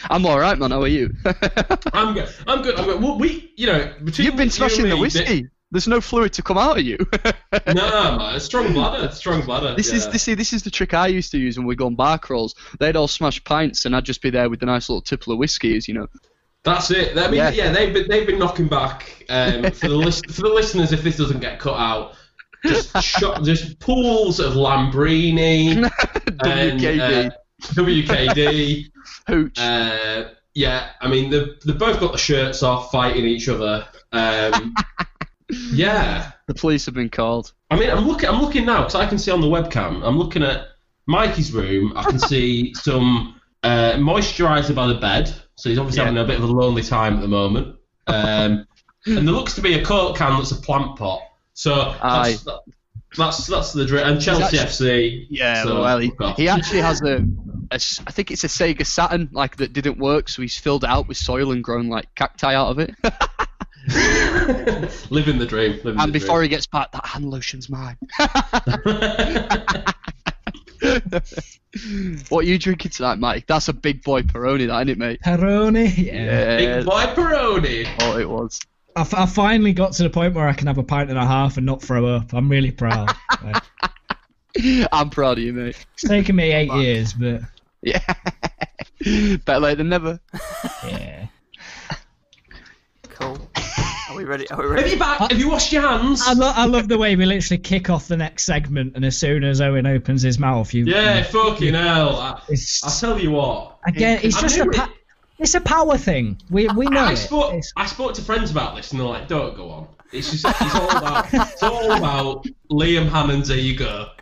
I'm 0.09 0.25
all 0.25 0.39
right, 0.39 0.57
man. 0.57 0.71
How 0.71 0.81
are 0.81 0.87
you? 0.87 1.13
I'm 1.93 2.13
good. 2.13 2.29
I'm 2.47 2.61
good. 2.61 2.79
I'm 2.79 2.85
good. 2.85 3.01
Well, 3.01 3.17
we, 3.17 3.51
you 3.57 3.67
know, 3.67 3.93
between 4.03 4.25
You've 4.25 4.37
been 4.37 4.49
smashing 4.49 4.89
the 4.89 4.97
whiskey. 4.97 5.47
There's 5.73 5.87
no 5.87 6.01
fluid 6.01 6.33
to 6.33 6.43
come 6.43 6.57
out 6.57 6.79
of 6.79 6.83
you. 6.83 6.97
No, 7.67 7.73
man, 8.17 8.39
strong 8.41 8.73
bladder. 8.73 9.09
Strong 9.13 9.45
bladder. 9.45 9.73
This 9.75 9.93
is 9.93 10.05
yeah. 10.05 10.11
this 10.11 10.27
is 10.27 10.35
this 10.35 10.53
is 10.53 10.63
the 10.63 10.69
trick 10.69 10.93
I 10.93 11.07
used 11.07 11.31
to 11.31 11.37
use 11.37 11.57
when 11.57 11.65
we 11.65 11.77
go 11.77 11.85
on 11.85 11.95
bar 11.95 12.19
crawls. 12.19 12.55
They'd 12.79 12.97
all 12.97 13.07
smash 13.07 13.41
pints, 13.45 13.85
and 13.85 13.95
I'd 13.95 14.03
just 14.03 14.21
be 14.21 14.29
there 14.29 14.49
with 14.49 14.59
the 14.59 14.65
nice 14.65 14.89
little 14.89 15.01
tipple 15.01 15.31
of 15.31 15.39
whiskey, 15.39 15.77
as 15.77 15.87
you 15.87 15.93
know. 15.93 16.07
That's 16.63 16.91
it. 16.91 17.17
I 17.17 17.27
mean, 17.27 17.35
Yeah. 17.35 17.51
yeah, 17.51 17.71
they've 17.71 17.93
been 17.93 18.07
they've 18.09 18.27
been 18.27 18.37
knocking 18.37 18.67
back 18.67 19.25
um, 19.29 19.71
for 19.71 19.87
the 19.87 19.95
list, 19.95 20.29
for 20.29 20.41
the 20.41 20.49
listeners. 20.49 20.91
If 20.91 21.03
this 21.03 21.15
doesn't 21.15 21.39
get 21.39 21.59
cut 21.59 21.79
out, 21.79 22.15
just 22.65 23.01
shot, 23.01 23.43
just 23.43 23.79
pools 23.79 24.41
of 24.41 24.53
Lambrini, 24.53 25.71
and, 25.71 25.85
WKD, 26.39 27.27
uh, 27.27 27.31
WKD. 27.75 28.91
hooch. 29.27 29.59
Uh, 29.59 30.29
yeah, 30.53 30.89
I 30.99 31.07
mean 31.07 31.29
they've 31.29 31.59
they've 31.65 31.77
both 31.77 31.99
got 31.99 32.11
the 32.11 32.17
shirts 32.17 32.63
off, 32.63 32.91
fighting 32.91 33.25
each 33.25 33.47
other. 33.47 33.87
Um, 34.11 34.75
yeah, 35.71 36.31
the 36.47 36.53
police 36.53 36.85
have 36.85 36.95
been 36.95 37.09
called. 37.09 37.53
I 37.69 37.77
mean 37.79 37.89
I'm 37.89 38.05
looking 38.07 38.29
I'm 38.29 38.41
looking 38.41 38.65
now 38.65 38.79
because 38.79 38.95
I 38.95 39.05
can 39.07 39.17
see 39.17 39.31
on 39.31 39.41
the 39.41 39.47
webcam. 39.47 40.03
I'm 40.03 40.17
looking 40.17 40.43
at 40.43 40.67
Mikey's 41.07 41.51
room. 41.53 41.93
I 41.95 42.03
can 42.03 42.19
see 42.19 42.73
some 42.73 43.39
uh, 43.63 43.93
moisturizer 43.93 44.75
by 44.75 44.87
the 44.87 44.95
bed, 44.95 45.33
so 45.55 45.69
he's 45.69 45.77
obviously 45.77 46.01
Yeah. 46.01 46.05
having 46.07 46.21
a 46.21 46.25
bit 46.25 46.37
of 46.37 46.43
a 46.43 46.51
lonely 46.51 46.83
time 46.83 47.15
at 47.15 47.21
the 47.21 47.27
moment. 47.27 47.77
Um, 48.07 48.67
and 49.05 49.27
there 49.27 49.33
looks 49.33 49.53
to 49.55 49.61
be 49.61 49.75
a 49.75 49.85
coke 49.85 50.17
can 50.17 50.37
that's 50.37 50.51
a 50.51 50.55
plant 50.55 50.97
pot. 50.97 51.21
So 51.53 51.95
that's, 52.01 52.45
that's 53.17 53.47
that's 53.47 53.73
the 53.73 53.85
drink. 53.85 54.05
And 54.05 54.21
Chelsea 54.21 54.57
actually- 54.59 54.89
FC. 54.89 55.27
Yeah, 55.29 55.63
so, 55.63 55.81
well, 55.81 55.97
he, 55.99 56.11
he 56.37 56.47
actually 56.49 56.81
has 56.81 57.01
a, 57.01 57.25
a 57.71 57.75
s- 57.75 58.01
I 58.05 58.11
think 58.11 58.31
it's 58.31 58.43
a 58.43 58.47
Sega 58.47 58.85
Saturn, 58.85 59.29
like 59.31 59.57
that 59.57 59.73
didn't 59.73 59.97
work, 59.97 60.29
so 60.29 60.41
he's 60.41 60.57
filled 60.57 60.83
it 60.83 60.89
out 60.89 61.07
with 61.07 61.17
soil 61.17 61.51
and 61.51 61.63
grown 61.63 61.89
like 61.89 62.13
cacti 62.15 62.53
out 62.53 62.69
of 62.69 62.79
it. 62.79 62.93
living 65.09 65.39
the 65.39 65.45
dream. 65.47 65.79
Living 65.83 65.99
And 65.99 66.13
the 66.13 66.19
before 66.19 66.37
dream. 66.39 66.43
he 66.43 66.49
gets 66.49 66.67
back, 66.67 66.91
that 66.91 67.05
hand 67.05 67.25
lotion's 67.29 67.69
mine. 67.69 67.97
what 72.29 72.45
are 72.45 72.47
you 72.47 72.57
drinking 72.57 72.91
tonight, 72.91 73.19
Mike? 73.19 73.47
That's 73.47 73.67
a 73.69 73.73
big 73.73 74.03
boy 74.03 74.23
Peroni, 74.23 74.67
that, 74.67 74.77
isn't 74.81 74.89
it, 74.89 74.97
mate? 74.97 75.19
Peroni. 75.23 75.95
Yeah. 75.97 76.57
Big 76.57 76.85
boy 76.85 77.03
Peroni. 77.15 77.87
Oh, 78.01 78.17
it 78.17 78.29
was. 78.29 78.59
I, 78.95 79.01
f- 79.01 79.13
I 79.13 79.25
finally 79.25 79.73
got 79.73 79.93
to 79.93 80.03
the 80.03 80.09
point 80.09 80.33
where 80.33 80.47
I 80.47 80.53
can 80.53 80.67
have 80.67 80.77
a 80.77 80.83
pint 80.83 81.09
and 81.09 81.19
a 81.19 81.25
half 81.25 81.57
and 81.57 81.65
not 81.65 81.81
throw 81.81 82.07
up. 82.07 82.33
I'm 82.33 82.49
really 82.49 82.71
proud. 82.71 83.11
I'm 84.91 85.09
proud 85.09 85.37
of 85.37 85.43
you, 85.43 85.53
mate. 85.53 85.85
it's 85.93 86.03
taken 86.03 86.35
me 86.35 86.51
eight 86.51 86.71
years, 86.73 87.13
but 87.13 87.41
Yeah. 87.81 88.01
Better 89.45 89.59
late 89.59 89.77
than 89.77 89.89
never. 89.89 90.19
yeah. 90.87 91.27
Cool. 93.09 93.37
Are 94.09 94.15
we 94.15 94.23
ready? 94.25 94.49
Are 94.49 94.61
we 94.61 94.65
ready? 94.67 94.81
Have 94.83 94.91
you 94.93 94.99
back? 94.99 95.19
Have 95.31 95.39
you 95.39 95.49
washed 95.49 95.71
your 95.71 95.83
hands? 95.83 96.21
I, 96.25 96.33
lo- 96.33 96.51
I 96.53 96.65
love 96.65 96.87
the 96.89 96.97
way 96.97 97.15
we 97.15 97.25
literally 97.25 97.59
kick 97.59 97.89
off 97.89 98.07
the 98.07 98.17
next 98.17 98.43
segment, 98.43 98.95
and 98.95 99.05
as 99.05 99.17
soon 99.17 99.43
as 99.43 99.61
Owen 99.61 99.85
opens 99.85 100.21
his 100.21 100.37
mouth, 100.37 100.73
you. 100.73 100.85
Yeah, 100.85 101.23
fucking 101.23 101.73
hell. 101.73 102.17
I, 102.17 102.41
It's, 102.49 102.83
I 102.83 103.07
tell 103.07 103.17
you 103.19 103.31
what. 103.31 103.77
again, 103.87 104.19
it's 104.23 104.35
I 104.37 104.41
just 104.41 104.57
knew 104.57 104.63
a. 104.65 104.69
it. 104.69 104.75
Pa- 104.75 104.91
it's 105.39 105.55
a 105.55 105.61
power 105.61 105.97
thing. 105.97 106.37
We 106.49 106.67
we 106.67 106.87
know 106.87 107.05
I 107.05 107.13
it. 107.13 107.17
spoke. 107.17 107.49
It's- 107.49 107.71
I 107.77 107.85
spoke 107.85 108.13
to 108.15 108.21
friends 108.21 108.51
about 108.51 108.75
this, 108.75 108.91
and 108.91 108.99
they're 108.99 109.07
like, 109.07 109.27
"Don't 109.29 109.55
go 109.55 109.69
on. 109.69 109.87
It's 110.11 110.29
just. 110.31 110.45
It's 110.45 110.75
all 110.75 110.97
about. 110.97 111.27
It's 111.33 111.63
all 111.63 111.91
about 111.93 112.45
Liam 112.69 113.09
Hannon's 113.09 113.49
ego. 113.49 114.09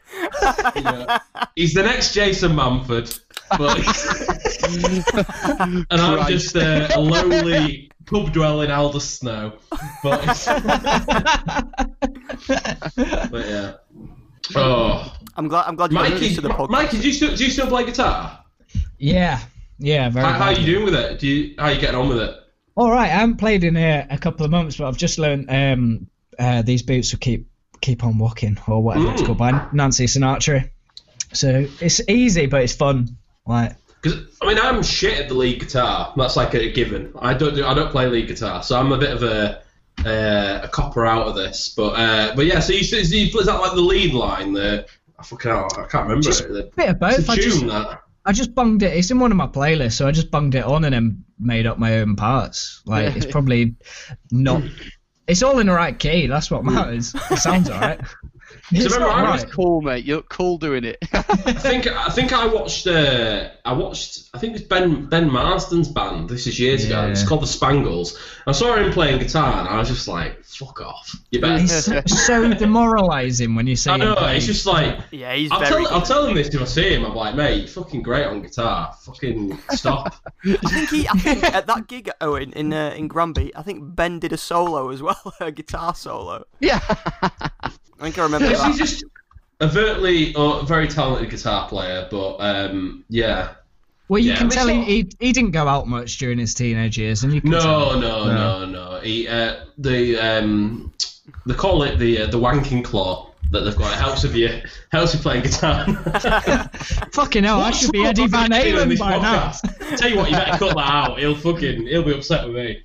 You 0.76 0.82
know, 0.82 1.18
he's 1.55 1.74
the 1.76 1.84
next 1.84 2.14
Jason 2.14 2.53
Manford, 2.53 3.20
but 3.58 3.80
and 5.89 6.02
I'm 6.02 6.16
Christ. 6.18 6.30
just 6.30 6.56
uh, 6.56 6.88
a 6.95 7.00
lowly 7.00 7.91
pub 8.06 8.32
dwelling 8.34 8.72
Alder 8.72 9.00
Snow. 9.00 9.54
But 10.04 10.26
but 13.32 13.47
yeah. 13.47 13.74
Oh, 14.56 15.16
I'm 15.36 15.47
glad. 15.47 15.66
I'm 15.68 15.76
glad 15.76 15.91
you 15.91 15.97
got 15.97 16.12
Mikey, 16.12 16.36
to 16.36 16.41
the 16.41 16.50
podcast. 16.50 16.70
Mikey, 16.70 17.00
do 17.00 17.08
you 17.08 17.14
still 17.14 17.36
do 17.36 17.45
you 17.45 17.52
still 17.52 17.68
play 17.68 17.86
guitar? 17.86 18.43
yeah, 18.97 19.39
yeah, 19.78 20.10
very. 20.10 20.26
How, 20.26 20.34
how 20.34 20.45
are 20.45 20.54
you 20.54 20.66
doing 20.66 20.86
with 20.86 20.95
it? 20.95 21.20
Do 21.20 21.28
you 21.28 21.56
how 21.58 21.66
are 21.66 21.72
you 21.74 21.80
getting 21.80 21.95
on 22.00 22.10
with 22.10 22.20
it? 22.20 22.36
All 22.76 22.89
right, 22.89 23.06
I 23.12 23.20
haven't 23.20 23.38
played 23.38 23.64
in 23.64 23.76
a, 23.76 24.08
a 24.10 24.18
couple 24.18 24.45
of 24.45 24.52
months, 24.52 24.78
but 24.78 24.88
I've 24.88 24.97
just 24.97 25.20
learned 25.20 25.50
um, 25.50 26.08
uh, 26.38 26.62
these 26.62 26.82
boots 26.82 27.12
will 27.12 27.20
keep 27.20 27.47
keep 27.82 28.04
on 28.04 28.18
walking 28.18 28.58
or 28.68 28.82
whatever 28.84 29.12
it's 29.12 29.22
Mm. 29.22 29.26
called 29.26 29.38
by 29.38 29.68
Nancy 29.74 30.06
Sinatra. 30.06 30.70
So 31.34 31.68
it's 31.80 32.02
easy, 32.10 32.47
but 32.47 32.64
it's 32.64 32.76
fun. 32.76 33.18
Like 33.50 33.76
Because 34.02 34.38
I 34.41 34.47
mean, 34.47 34.58
I'm 34.60 34.82
shit 34.84 35.20
at 35.20 35.28
the 35.28 35.34
lead 35.34 35.60
guitar. 35.60 36.14
That's 36.16 36.38
like 36.38 36.54
a 36.54 36.72
given. 36.72 37.12
I 37.20 37.34
don't 37.34 37.56
do. 37.56 37.66
I 37.66 37.74
don't 37.74 37.91
play 37.91 38.08
lead 38.08 38.28
guitar, 38.28 38.64
so 38.64 38.80
I'm 38.80 38.91
a 38.93 38.97
bit 38.97 39.12
of 39.12 39.24
a 39.24 39.62
uh, 40.06 40.62
a 40.64 40.70
copper 40.70 41.06
out 41.06 41.28
of 41.28 41.36
this. 41.36 41.74
But 41.76 41.89
uh, 42.00 42.36
but 42.36 42.45
yeah. 42.45 42.60
So 42.62 42.72
you, 42.74 42.80
is, 42.80 43.12
you- 43.14 43.39
is 43.39 43.45
that 43.47 43.60
like 43.60 43.74
the 43.74 43.82
lead 43.82 44.14
line? 44.14 44.54
The 44.54 44.86
I 45.20 45.24
fucking 45.24 45.52
hell, 45.52 45.68
I 45.74 45.84
can't 45.88 46.04
remember 46.08 46.22
Just 46.22 46.41
it. 46.45 46.54
The, 46.54 46.60
a 46.60 46.72
bit 46.72 46.89
of 46.89 46.95
it's 47.02 47.18
both. 47.18 47.30
a 47.30 47.32
I 47.32 47.36
just 47.36 47.66
that. 47.68 48.02
I 48.26 48.32
just 48.32 48.54
bunged 48.54 48.84
it. 48.84 48.93
It's 48.95 49.10
in 49.12 49.20
one 49.20 49.32
of 49.32 49.38
my 49.38 49.47
playlists, 49.47 49.93
so 49.93 50.08
I 50.08 50.12
just 50.12 50.30
bunged 50.32 50.54
it 50.56 50.64
on 50.64 50.86
and 50.86 50.93
then 50.93 51.26
made 51.39 51.66
up 51.66 51.78
my 51.80 52.00
own 52.00 52.16
parts. 52.16 52.82
Like 52.86 53.16
it's 53.18 53.26
probably 53.32 53.76
not. 54.32 54.62
It's 55.28 55.43
all 55.43 55.60
in 55.60 55.68
the 55.68 55.74
right 55.74 55.97
key. 55.97 56.28
That's 56.28 56.50
what 56.52 56.64
matters. 56.74 57.14
It 57.32 57.38
sounds 57.39 57.70
alright. 57.70 58.00
It's 58.72 58.86
remember 58.86 59.08
not 59.08 59.18
I 59.18 59.24
right. 59.24 59.32
was 59.34 59.41
That's 59.43 59.54
cool, 59.54 59.82
mate. 59.82 60.06
You 60.06 60.18
look 60.18 60.30
cool 60.30 60.58
doing 60.58 60.84
it. 60.84 60.97
I 61.14 61.22
think 61.54 61.88
I 61.88 62.10
think 62.10 62.34
I 62.34 62.45
watched. 62.47 62.86
Uh, 62.88 63.50
I 63.66 63.74
watched. 63.74 64.30
I 64.34 64.38
think 64.38 64.56
it's 64.56 64.66
Ben 64.66 65.06
Ben 65.08 65.30
Marsden's 65.30 65.88
band. 65.89 66.30
This 66.30 66.45
is 66.47 66.60
years 66.60 66.86
ago. 66.86 67.08
It's 67.08 67.28
called 67.28 67.41
the 67.41 67.47
Spangles. 67.47 68.18
I 68.45 68.52
saw 68.52 68.76
him 68.76 68.91
playing 68.91 69.20
guitar, 69.20 69.60
and 69.60 69.68
I 69.68 69.78
was 69.80 69.88
just 69.89 70.08
like, 70.08 70.43
"Fuck 70.43 70.82
off, 70.82 71.16
you 71.32 71.41
better." 71.41 71.64
It's 71.64 71.86
so, 71.86 72.02
so 72.06 72.54
demoralizing 72.54 73.56
when 73.56 73.66
you 73.68 73.76
see. 73.76 73.89
I 73.89 73.95
him 73.95 74.00
know. 74.02 74.16
play. 74.16 74.38
It's 74.38 74.45
just 74.45 74.66
like 74.66 75.00
Yeah, 75.12 75.34
he's 75.34 75.52
I'll 75.52 75.60
very. 75.60 75.86
tell, 75.86 75.93
I'll 75.95 76.02
tell 76.02 76.26
him 76.28 76.36
this 76.36 76.50
if 76.50 76.62
I 76.62 76.66
see 76.66 76.93
him. 76.93 77.06
I'm 77.06 77.16
like, 77.16 77.36
mate, 77.36 77.58
you're 77.60 77.68
fucking 77.68 78.04
great 78.04 78.26
on 78.26 78.41
guitar. 78.41 78.93
Fucking 79.02 79.58
stop. 79.72 80.16
I 80.45 80.56
think 80.70 80.89
he. 80.89 81.08
I 81.08 81.14
think 81.14 81.43
at 81.43 81.66
that 81.68 81.88
gig 81.88 82.08
at 82.10 82.18
Owen 82.22 82.54
in 82.54 82.72
uh, 82.74 82.93
in 82.95 83.08
Granby, 83.08 83.56
I 83.56 83.64
think 83.64 83.95
Ben 83.95 84.20
did 84.20 84.34
a 84.34 84.38
solo 84.38 84.89
as 84.89 85.02
well, 85.02 85.34
a 85.39 85.52
guitar 85.52 85.95
solo. 85.95 86.45
yeah. 86.60 86.80
I 88.00 88.04
think 88.04 88.18
I 88.18 88.24
remember 88.24 88.47
Because 88.47 88.62
that. 88.64 88.70
he's 88.72 88.78
just 88.80 89.04
overtly 89.62 90.34
or 90.36 90.64
very 90.64 90.88
talented 90.88 91.30
guitar 91.30 91.68
player, 91.68 92.08
but 92.10 92.38
um, 92.38 93.04
yeah. 93.10 93.56
Well, 94.08 94.20
you 94.20 94.32
Yeah, 94.32 94.38
can 94.38 94.50
tell 94.50 94.68
he, 94.68 94.84
he 94.84 95.10
he 95.20 95.32
didn't 95.34 95.52
go 95.52 95.68
out 95.68 95.88
much 95.88 96.18
during 96.18 96.39
his 96.39 96.54
teenage 96.54 96.97
years, 96.97 97.24
and 97.24 97.34
you 97.34 97.41
can 97.41 97.52
No, 97.52 97.60
tell. 97.60 98.00
no, 98.00 98.26
no, 98.26 98.66
no. 98.66 99.00
He, 99.02 99.28
uh, 99.28 99.66
the 99.78 100.18
um, 100.18 100.91
they 101.45 101.54
call 101.54 101.84
it 101.84 102.00
the 102.00 102.22
uh, 102.24 102.28
the 102.28 102.39
wanking 102.39 102.84
claw 102.84 103.28
that 103.52 103.62
they've 103.62 103.76
got. 103.76 103.91
It 103.93 104.00
helps 104.00 104.24
if 104.24 104.34
you 104.36 104.62
helps 104.91 105.14
you 105.14 105.20
playing 105.20 105.43
guitar. 105.43 105.86
Fucking 107.14 107.43
hell, 107.43 107.60
I 107.62 107.70
should 107.72 107.91
be 107.91 108.04
Eddie 108.06 108.28
Van 108.28 108.50
this 108.50 108.64
Halen 108.66 108.89
this 108.89 109.00
by 109.00 109.18
now. 109.20 109.52
Tell 109.97 110.10
you 110.10 110.18
what, 110.18 110.30
you 110.32 110.36
better 110.38 110.58
cut 110.58 110.76
that 110.76 110.89
out. 110.91 111.20
He'll 111.20 111.36
fucking 111.36 111.86
he'll 111.86 112.04
be 112.04 112.14
upset 112.14 112.47
with 112.47 112.56
me. 112.56 112.82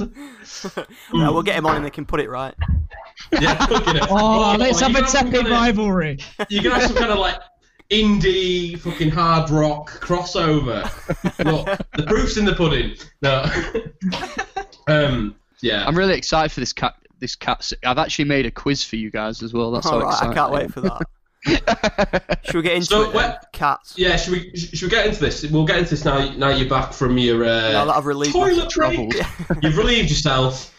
Yeah, 0.00 0.84
we'll 1.30 1.42
get 1.42 1.56
him 1.56 1.66
on 1.66 1.76
and 1.76 1.84
they 1.84 1.90
can 1.90 2.04
put 2.06 2.20
it 2.20 2.28
right. 2.28 2.54
yeah, 3.40 3.54
fucking. 3.66 4.00
Oh, 4.10 4.14
Well, 4.14 4.58
let's 4.58 4.80
have 4.80 4.94
a 4.94 5.06
some 5.06 5.26
tepid 5.26 5.40
kinda- 5.42 5.50
rivalry. 5.50 6.18
You 6.48 6.60
can 6.62 6.70
have 6.72 6.82
some 6.84 6.96
kind 6.96 7.10
of 7.12 7.18
like 7.18 7.40
indie 7.90 8.78
fucking 8.78 9.10
hard 9.10 9.50
rock 9.50 9.90
crossover. 10.00 10.84
Look, 11.44 11.66
the 11.96 12.02
proof's 12.06 12.36
in 12.36 12.44
the 12.44 12.54
pudding. 12.54 12.96
No. 13.22 13.44
um. 14.86 15.34
Yeah. 15.60 15.84
I'm 15.86 15.96
really 15.96 16.14
excited 16.14 16.52
for 16.52 16.60
this 16.60 16.72
cat. 16.72 16.94
This 17.18 17.34
cat. 17.34 17.72
I've 17.84 17.98
actually 17.98 18.26
made 18.26 18.46
a 18.46 18.50
quiz 18.50 18.84
for 18.84 18.94
you 18.96 19.10
guys 19.10 19.42
as 19.42 19.52
well. 19.52 19.72
That's 19.72 19.86
All 19.86 19.94
how 19.98 20.04
right, 20.06 20.12
exciting. 20.12 20.30
I 20.30 20.34
can't 20.34 20.52
wait 20.52 20.72
for 20.72 20.80
that. 20.82 21.02
Should 22.44 22.54
we 22.56 22.62
get 22.62 22.72
into 22.74 22.86
So, 22.86 23.10
it? 23.10 23.12
then? 23.12 23.36
Cats. 23.52 23.94
Yeah, 23.96 24.16
should 24.16 24.32
we 24.32 24.56
should 24.56 24.82
we 24.82 24.88
get 24.88 25.06
into 25.06 25.20
this? 25.20 25.44
We'll 25.46 25.64
get 25.66 25.78
into 25.78 25.90
this 25.90 26.04
now. 26.04 26.30
Now 26.36 26.48
you're 26.50 26.68
back 26.68 26.92
from 26.92 27.16
your 27.18 27.44
Now 27.44 27.84
that 27.84 27.88
uh, 27.94 27.98
I've 27.98 28.06
relieved 28.06 28.32
toilet 28.32 28.72
break. 28.74 29.14
You've 29.62 29.76
relieved 29.76 30.10
yourself. 30.10 30.74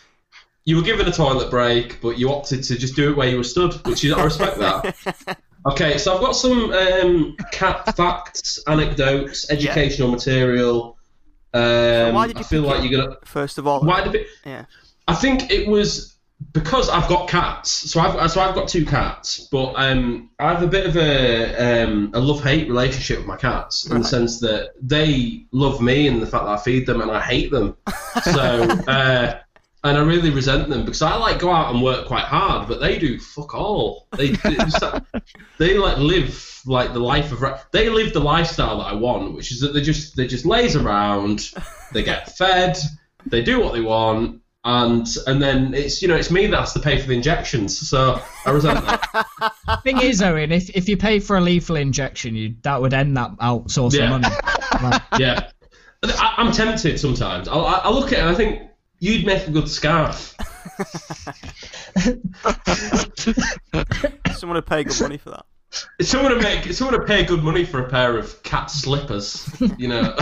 You 0.65 0.75
were 0.75 0.81
given 0.83 1.07
a 1.07 1.11
toilet 1.11 1.49
break, 1.49 2.01
but 2.01 2.17
you 2.19 2.31
opted 2.31 2.63
to 2.63 2.77
just 2.77 2.95
do 2.95 3.09
it 3.11 3.17
where 3.17 3.27
you 3.29 3.37
were 3.37 3.43
stood, 3.43 3.73
which 3.87 4.03
is 4.03 4.13
I 4.13 4.23
respect 4.23 4.57
that. 4.59 5.39
Okay, 5.65 5.97
so 5.97 6.15
I've 6.15 6.21
got 6.21 6.31
some 6.37 6.71
um, 6.71 7.35
cat 7.51 7.93
facts, 7.97 8.59
anecdotes, 8.65 9.51
educational 9.51 10.09
material. 10.09 10.97
Um, 11.53 12.13
why 12.13 12.27
did 12.27 12.37
you 12.37 12.45
I 12.45 12.47
feel 12.47 12.61
like 12.61 12.79
it? 12.83 12.89
you're 12.89 13.01
gonna. 13.01 13.17
First 13.25 13.57
of 13.57 13.67
all, 13.67 13.81
Why 13.81 14.01
did 14.01 14.15
it? 14.15 14.27
yeah. 14.45 14.65
I 15.07 15.15
think 15.15 15.51
it 15.51 15.67
was 15.67 16.15
because 16.51 16.89
I've 16.89 17.07
got 17.07 17.29
cats. 17.29 17.71
So 17.71 17.99
I've 17.99 18.31
so 18.31 18.41
I've 18.41 18.55
got 18.55 18.67
two 18.67 18.85
cats, 18.85 19.47
but 19.51 19.73
um, 19.75 20.29
I 20.39 20.51
have 20.53 20.63
a 20.63 20.67
bit 20.67 20.85
of 20.87 20.97
a 20.97 21.83
um, 21.83 22.11
a 22.13 22.19
love 22.19 22.43
hate 22.43 22.67
relationship 22.67 23.17
with 23.19 23.27
my 23.27 23.37
cats 23.37 23.85
in 23.85 23.93
Right. 23.93 24.01
the 24.01 24.07
sense 24.07 24.39
that 24.41 24.73
they 24.81 25.45
love 25.51 25.81
me 25.81 26.07
and 26.07 26.21
the 26.21 26.27
fact 26.27 26.45
that 26.45 26.51
I 26.51 26.57
feed 26.57 26.85
them, 26.85 27.01
and 27.01 27.11
I 27.11 27.21
hate 27.21 27.51
them. 27.51 27.75
So. 28.23 28.67
Uh, 28.87 29.39
and 29.83 29.97
I 29.97 30.01
really 30.01 30.29
resent 30.29 30.67
them 30.67 30.83
because 30.83 31.01
I 31.01 31.15
like 31.15 31.39
go 31.39 31.51
out 31.51 31.73
and 31.73 31.81
work 31.81 32.05
quite 32.05 32.25
hard, 32.25 32.67
but 32.67 32.81
they 32.81 32.99
do 32.99 33.17
fuck 33.17 33.55
all. 33.55 34.07
They 34.17 34.31
they, 34.31 34.55
just, 34.55 34.83
they 35.57 35.77
like 35.77 35.97
live 35.97 36.61
like 36.65 36.91
the 36.91 36.99
life 36.99 37.31
of 37.31 37.65
they 37.71 37.89
live 37.89 38.11
the 38.11 38.19
lifestyle 38.19 38.79
that 38.79 38.87
I 38.87 38.93
want, 38.93 39.35
which 39.35 39.51
is 39.53 39.61
that 39.61 39.73
they 39.73 39.81
just 39.81 40.17
they 40.17 40.27
just 40.27 40.45
laze 40.45 40.75
around, 40.75 41.51
they 41.93 42.03
get 42.03 42.35
fed, 42.35 42.77
they 43.25 43.41
do 43.41 43.61
what 43.61 43.73
they 43.73 43.81
want, 43.81 44.41
and 44.65 45.07
and 45.27 45.41
then 45.41 45.73
it's 45.73 46.01
you 46.01 46.07
know 46.07 46.15
it's 46.15 46.31
me 46.31 46.47
that 46.47 46.59
has 46.59 46.73
to 46.73 46.79
pay 46.79 46.99
for 46.99 47.07
the 47.07 47.13
injections. 47.13 47.89
So 47.89 48.21
I 48.45 48.49
resent 48.51 48.83
that. 49.13 49.81
Thing 49.83 50.01
is, 50.01 50.21
Owen, 50.21 50.51
if 50.51 50.69
if 50.71 50.89
you 50.89 50.97
pay 50.97 51.19
for 51.19 51.37
a 51.37 51.41
lethal 51.41 51.75
injection, 51.77 52.35
you 52.35 52.55
that 52.63 52.81
would 52.81 52.93
end 52.93 53.15
that 53.17 53.31
outsourcing 53.37 53.99
Yeah. 53.99 54.09
money. 54.09 54.27
Like, 54.81 55.01
yeah, 55.17 55.49
I, 56.03 56.35
I'm 56.37 56.51
tempted 56.53 56.99
sometimes. 56.99 57.47
I, 57.47 57.55
I 57.55 57.73
I 57.85 57.89
look 57.89 58.07
at 58.13 58.13
it 58.13 58.19
and 58.19 58.29
I 58.29 58.35
think 58.35 58.61
you'd 58.99 59.25
make 59.25 59.47
a 59.47 59.51
good 59.51 59.67
scarf. 59.67 60.35
Someone 64.35 64.55
would 64.55 64.65
pay 64.65 64.83
good 64.83 64.99
money 65.01 65.17
for 65.17 65.31
that. 65.31 65.45
Someone 66.01 66.31
to 66.31 66.39
make 66.41 66.71
someone 66.73 66.99
to 66.99 67.05
pay 67.05 67.23
good 67.25 67.43
money 67.43 67.65
for 67.65 67.85
a 67.85 67.89
pair 67.89 68.17
of 68.17 68.41
cat 68.43 68.71
slippers, 68.71 69.47
you 69.77 69.87
know, 69.87 70.15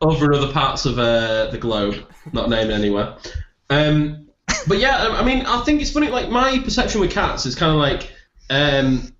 over 0.00 0.32
other 0.32 0.52
parts 0.52 0.86
of 0.86 0.98
uh, 0.98 1.50
the 1.50 1.58
globe, 1.58 2.06
not 2.32 2.48
named 2.48 2.70
anywhere. 2.70 3.16
Um, 3.68 4.28
but 4.66 4.78
yeah, 4.78 5.08
I 5.10 5.24
mean, 5.24 5.46
I 5.46 5.62
think 5.62 5.80
it's 5.80 5.90
funny. 5.90 6.08
Like 6.08 6.28
my 6.28 6.58
perception 6.58 7.00
with 7.00 7.12
cats 7.12 7.46
is 7.46 7.54
kind 7.54 7.72
of 7.72 7.78
like 7.78 8.10
um, 8.50 9.12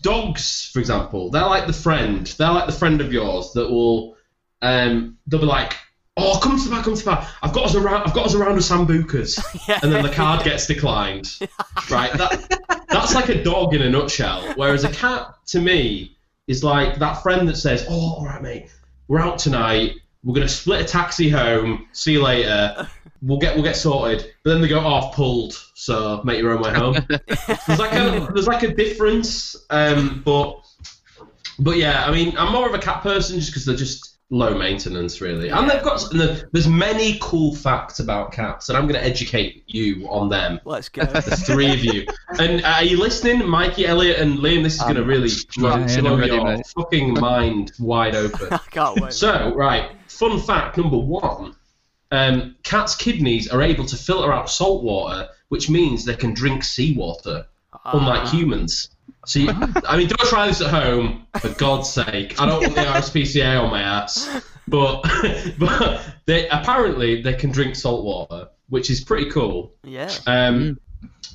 dogs, 0.00 0.70
for 0.72 0.80
example. 0.80 1.30
They're 1.30 1.42
like 1.42 1.66
the 1.66 1.72
friend. 1.72 2.26
They're 2.26 2.52
like 2.52 2.66
the 2.66 2.72
friend 2.72 3.00
of 3.00 3.12
yours 3.12 3.52
that 3.52 3.68
will. 3.70 4.16
Um, 4.62 5.18
they'll 5.26 5.40
be 5.40 5.46
like, 5.46 5.76
"Oh, 6.16 6.38
come 6.42 6.56
to 6.58 6.64
the 6.64 6.70
bar, 6.70 6.82
come 6.82 6.94
to 6.94 7.04
the 7.04 7.10
bar. 7.10 7.28
I've 7.42 7.52
got 7.52 7.64
us 7.66 7.74
a 7.74 7.80
round. 7.80 8.04
I've 8.06 8.14
got 8.14 8.26
us 8.26 8.34
a 8.34 8.38
round 8.38 8.56
of 8.58 8.64
sambucas." 8.64 9.38
Yeah. 9.68 9.80
and 9.82 9.92
then 9.92 10.04
the 10.04 10.12
card 10.12 10.44
gets 10.44 10.66
declined. 10.66 11.38
Right? 11.90 12.12
That, 12.14 12.86
that's 12.88 13.14
like 13.14 13.28
a 13.28 13.44
dog 13.44 13.74
in 13.74 13.82
a 13.82 13.90
nutshell. 13.90 14.54
Whereas 14.56 14.82
a 14.82 14.90
cat, 14.90 15.34
to 15.48 15.60
me, 15.60 16.16
is 16.48 16.64
like 16.64 16.98
that 16.98 17.22
friend 17.22 17.48
that 17.48 17.56
says, 17.56 17.86
"Oh, 17.88 18.14
all 18.16 18.24
right, 18.24 18.42
mate, 18.42 18.70
we're 19.08 19.20
out 19.20 19.38
tonight. 19.38 19.92
We're 20.26 20.34
gonna 20.34 20.48
split 20.48 20.80
a 20.80 20.84
taxi 20.84 21.30
home. 21.30 21.86
See 21.92 22.12
you 22.12 22.22
later. 22.22 22.88
We'll 23.22 23.38
get 23.38 23.54
we'll 23.54 23.64
get 23.64 23.76
sorted. 23.76 24.34
But 24.42 24.50
then 24.50 24.60
they 24.60 24.68
go, 24.68 24.80
oh, 24.80 24.94
I've 24.94 25.14
pulled. 25.14 25.54
So 25.74 26.20
make 26.24 26.40
your 26.40 26.52
own 26.52 26.62
way 26.62 26.72
home. 26.74 26.94
there's 27.08 27.78
like 27.78 27.92
a 27.94 28.28
there's 28.34 28.46
like 28.48 28.62
a 28.64 28.74
difference, 28.74 29.56
um, 29.70 30.22
but 30.24 30.60
but 31.58 31.76
yeah, 31.76 32.04
I 32.04 32.12
mean, 32.12 32.36
I'm 32.36 32.52
more 32.52 32.68
of 32.68 32.74
a 32.74 32.78
cat 32.78 33.02
person 33.02 33.38
just 33.38 33.50
because 33.50 33.64
they're 33.64 33.76
just 33.76 34.18
low 34.30 34.58
maintenance, 34.58 35.20
really. 35.20 35.48
And 35.50 35.70
they've 35.70 35.82
got 35.82 36.12
and 36.12 36.44
there's 36.52 36.66
many 36.66 37.18
cool 37.20 37.54
facts 37.54 38.00
about 38.00 38.32
cats, 38.32 38.68
and 38.68 38.76
I'm 38.76 38.84
going 38.86 39.00
to 39.00 39.06
educate 39.06 39.62
you 39.66 40.06
on 40.08 40.28
them. 40.28 40.60
Let's 40.64 40.88
go. 40.88 41.04
There's 41.04 41.46
three 41.46 41.72
of 41.72 41.84
you. 41.84 42.06
And 42.38 42.64
uh, 42.64 42.68
are 42.68 42.84
you 42.84 42.98
listening, 42.98 43.48
Mikey, 43.48 43.86
Elliot, 43.86 44.18
and 44.18 44.38
Liam? 44.38 44.62
This 44.64 44.74
is 44.74 44.82
going 44.82 44.96
to 44.96 45.02
Um, 45.02 45.08
really 45.08 45.30
blow, 45.56 45.76
yeah, 45.76 46.00
blow 46.00 46.16
your 46.24 46.44
mate. 46.44 46.66
fucking 46.66 47.14
mind 47.14 47.72
wide 47.78 48.16
open. 48.16 48.48
I 48.52 48.58
can't 48.70 49.00
wait. 49.00 49.12
So, 49.12 49.54
right, 49.54 49.92
fun 50.18 50.40
fact 50.40 50.76
number 50.76 50.98
one 50.98 51.54
um, 52.12 52.54
cats' 52.62 52.94
kidneys 52.94 53.48
are 53.48 53.62
able 53.62 53.84
to 53.84 53.96
filter 53.96 54.32
out 54.32 54.48
salt 54.48 54.82
water, 54.84 55.28
which 55.48 55.68
means 55.68 56.04
they 56.04 56.14
can 56.14 56.34
drink 56.34 56.62
seawater, 56.62 57.46
unlike 57.84 58.22
Ah. 58.22 58.30
humans. 58.30 58.90
So, 59.26 59.40
you, 59.40 59.48
I 59.50 59.96
mean, 59.96 60.06
don't 60.06 60.28
try 60.28 60.46
this 60.46 60.60
at 60.60 60.70
home, 60.70 61.26
for 61.40 61.48
God's 61.54 61.88
sake. 61.90 62.40
I 62.40 62.46
don't 62.46 62.60
want 62.62 62.74
the 62.76 62.82
RSPCA 62.98 63.60
on 63.60 63.70
my 63.72 63.82
ass. 63.82 64.40
But, 64.68 65.02
but 65.58 66.00
they, 66.26 66.48
apparently, 66.48 67.22
they 67.22 67.34
can 67.34 67.50
drink 67.50 67.74
salt 67.74 68.04
water, 68.04 68.50
which 68.68 68.88
is 68.88 69.00
pretty 69.00 69.28
cool. 69.32 69.72
Yeah. 69.82 70.12
Um, 70.28 70.78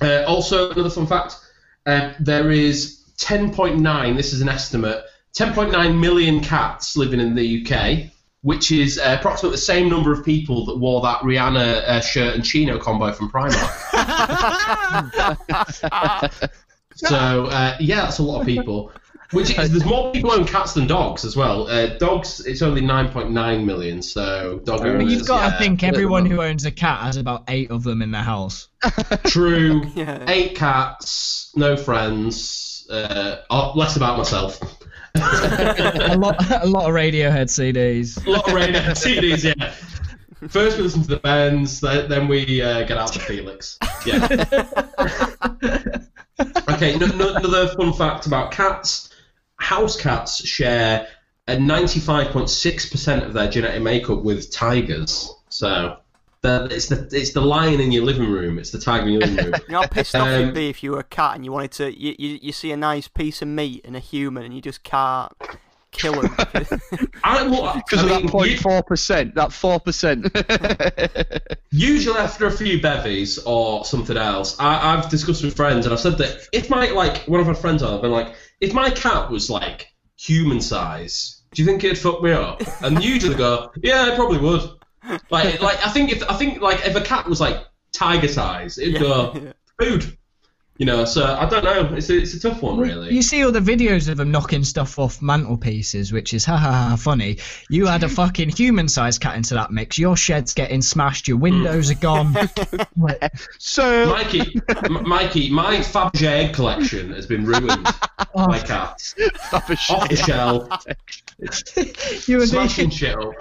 uh, 0.00 0.24
also, 0.26 0.70
another 0.70 0.88
fun 0.90 1.06
fact: 1.06 1.36
um, 1.84 2.14
there 2.18 2.50
is 2.50 3.02
10.9. 3.18 4.16
This 4.16 4.32
is 4.32 4.40
an 4.40 4.48
estimate. 4.48 5.04
10.9 5.34 5.98
million 6.00 6.40
cats 6.40 6.96
living 6.96 7.20
in 7.20 7.34
the 7.34 7.62
UK, 7.66 8.10
which 8.42 8.72
is 8.72 8.98
uh, 8.98 9.16
approximately 9.18 9.54
the 9.54 9.62
same 9.62 9.88
number 9.88 10.12
of 10.12 10.24
people 10.24 10.66
that 10.66 10.76
wore 10.76 11.00
that 11.02 11.20
Rihanna 11.20 11.82
uh, 11.88 12.00
shirt 12.00 12.34
and 12.34 12.44
chino 12.44 12.78
combo 12.78 13.12
from 13.12 13.30
Primark. 13.30 13.52
so 16.94 17.46
uh, 17.46 17.76
yeah, 17.80 18.02
that's 18.02 18.18
a 18.18 18.22
lot 18.22 18.40
of 18.40 18.46
people. 18.46 18.92
Which 19.32 19.58
is, 19.58 19.70
there's 19.70 19.84
more 19.86 20.12
people 20.12 20.30
own 20.30 20.44
cats 20.44 20.74
than 20.74 20.86
dogs 20.86 21.24
as 21.24 21.34
well. 21.36 21.66
Uh, 21.66 21.96
dogs, 21.96 22.44
it's 22.44 22.60
only 22.60 22.82
9.9 22.82 23.64
million. 23.64 24.02
So 24.02 24.60
dog 24.64 24.80
But 24.80 24.88
owners. 24.88 25.10
you've 25.10 25.26
got 25.26 25.42
yeah. 25.42 25.50
to 25.52 25.58
think 25.58 25.82
everyone 25.82 26.26
who 26.26 26.42
owns 26.42 26.66
a 26.66 26.70
cat 26.70 27.00
has 27.00 27.16
about 27.16 27.44
eight 27.48 27.70
of 27.70 27.82
them 27.82 28.02
in 28.02 28.10
their 28.10 28.22
house. 28.22 28.68
True. 29.24 29.82
Yeah. 29.94 30.24
Eight 30.28 30.56
cats, 30.56 31.52
no 31.54 31.76
friends. 31.76 32.86
Uh, 32.90 33.36
oh, 33.50 33.72
less 33.74 33.96
about 33.96 34.16
myself. 34.18 34.58
A 35.14 36.16
lot, 36.18 36.36
a 36.62 36.66
lot 36.66 36.88
of 36.88 36.94
Radiohead 36.94 37.48
CDs. 37.48 38.24
A 38.26 38.30
lot 38.30 38.48
of 38.48 38.54
radio 38.54 38.80
CDs, 38.92 39.44
yeah. 39.44 39.74
First 40.48 40.76
we 40.76 40.82
listen 40.82 41.02
to 41.02 41.08
the 41.08 41.18
bands, 41.18 41.80
then, 41.80 42.26
we 42.26 42.62
uh, 42.62 42.82
get 42.84 42.98
out 42.98 43.12
to 43.12 43.20
Felix. 43.20 43.78
Yeah. 44.04 44.24
okay, 46.70 46.98
no, 46.98 47.06
no, 47.06 47.36
another 47.36 47.68
fun 47.68 47.92
fact 47.92 48.26
about 48.26 48.50
cats. 48.50 49.10
House 49.56 50.00
cats 50.00 50.44
share 50.44 51.06
a 51.46 51.56
95.6% 51.56 53.24
of 53.24 53.32
their 53.32 53.48
genetic 53.48 53.82
makeup 53.82 54.24
with 54.24 54.50
tigers. 54.50 55.32
So 55.48 55.98
the, 56.42 56.68
it's 56.70 56.88
the 56.88 57.08
it's 57.12 57.32
the 57.32 57.40
lion 57.40 57.80
in 57.80 57.92
your 57.92 58.04
living 58.04 58.30
room. 58.30 58.58
It's 58.58 58.70
the 58.70 58.78
tiger 58.78 59.06
in 59.06 59.12
your 59.12 59.20
living 59.20 59.44
room. 59.44 59.54
You 59.68 59.72
know 59.72 59.80
how 59.82 59.86
pissed 59.86 60.14
off 60.14 60.28
Um, 60.28 60.40
you'd 60.46 60.54
be 60.54 60.68
if 60.68 60.82
you 60.82 60.92
were 60.92 60.98
a 61.00 61.04
cat 61.04 61.36
and 61.36 61.44
you 61.44 61.52
wanted 61.52 61.72
to. 61.72 61.98
You, 61.98 62.14
you, 62.18 62.38
you 62.42 62.52
see 62.52 62.72
a 62.72 62.76
nice 62.76 63.08
piece 63.08 63.42
of 63.42 63.48
meat 63.48 63.84
in 63.84 63.94
a 63.94 64.00
human 64.00 64.42
and 64.44 64.52
you 64.54 64.60
just 64.60 64.82
can't 64.82 65.32
kill 65.92 66.20
him. 66.20 66.34
I, 67.22 67.46
well, 67.46 67.74
Because 67.74 68.04
I 68.04 68.16
of 68.16 68.22
that 68.22 68.30
point 68.30 68.58
four 68.58 68.82
percent. 68.82 69.34
that 69.36 69.52
four 69.52 69.78
percent. 69.78 70.26
Usually 71.70 72.18
after 72.18 72.46
a 72.46 72.50
few 72.50 72.82
bevies 72.82 73.38
or 73.38 73.84
something 73.84 74.16
else, 74.16 74.58
I, 74.58 74.94
I've 74.96 75.08
discussed 75.08 75.44
with 75.44 75.54
friends 75.54 75.86
and 75.86 75.92
I've 75.92 76.00
said 76.00 76.18
that 76.18 76.48
if 76.52 76.68
my 76.68 76.90
like 76.90 77.18
one 77.28 77.40
of 77.40 77.46
my 77.46 77.54
friends 77.54 77.82
I've 77.82 78.02
been 78.02 78.10
like, 78.10 78.34
if 78.60 78.74
my 78.74 78.90
cat 78.90 79.30
was 79.30 79.48
like 79.48 79.88
human 80.16 80.60
size, 80.60 81.42
do 81.52 81.62
you 81.62 81.66
think 81.68 81.84
it'd 81.84 81.98
fuck 81.98 82.22
me 82.22 82.32
up? 82.32 82.62
And 82.82 83.02
usually 83.02 83.36
go, 83.36 83.70
yeah, 83.82 84.08
it 84.12 84.16
probably 84.16 84.38
would. 84.38 84.62
Like, 85.30 85.60
like 85.60 85.84
I 85.84 85.90
think 85.90 86.12
if 86.12 86.22
I 86.28 86.34
think 86.36 86.60
like 86.60 86.86
if 86.86 86.94
a 86.94 87.00
cat 87.00 87.28
was 87.28 87.40
like 87.40 87.64
tiger 87.92 88.28
size, 88.28 88.78
it'd 88.78 89.00
go 89.00 89.52
food. 89.80 90.16
You 90.78 90.86
know, 90.86 91.04
so 91.04 91.22
I 91.24 91.46
don't 91.48 91.62
know. 91.64 91.94
It's 91.94 92.08
a, 92.08 92.16
it's 92.16 92.34
a 92.34 92.40
tough 92.40 92.62
one, 92.62 92.78
really. 92.78 93.14
You 93.14 93.22
see 93.22 93.44
all 93.44 93.52
the 93.52 93.60
videos 93.60 94.08
of 94.08 94.16
them 94.16 94.30
knocking 94.32 94.64
stuff 94.64 94.98
off 94.98 95.20
mantelpieces, 95.20 96.12
which 96.12 96.32
is 96.34 96.44
ha 96.46 96.56
ha 96.56 96.72
ha 96.88 96.96
funny. 96.96 97.38
You 97.68 97.86
add 97.88 98.02
a 98.02 98.08
fucking 98.20 98.48
human-sized 98.48 99.20
cat 99.20 99.36
into 99.36 99.54
that 99.54 99.70
mix, 99.70 99.98
your 99.98 100.16
shed's 100.16 100.54
getting 100.54 100.80
smashed, 100.82 101.28
your 101.28 101.36
windows 101.36 101.90
are 101.90 101.94
gone. 101.94 102.34
So 103.58 104.06
Mikey, 104.06 104.60
M- 104.84 105.08
Mikey, 105.08 105.50
my 105.50 105.76
Fabergé 105.78 106.26
egg 106.26 106.54
collection 106.54 107.12
has 107.12 107.26
been 107.26 107.44
ruined 107.44 107.86
by 108.34 108.58
cats. 108.58 109.14
That 109.50 109.68
was 109.68 109.78
Off 109.90 110.08
the 110.08 110.16
shit. 110.16 110.26
shelf, 110.26 112.28
you 112.28 112.40
are 112.42 112.46
smashing 112.46 112.90
the 112.90 112.94
shit 112.94 113.18
up. 113.18 113.32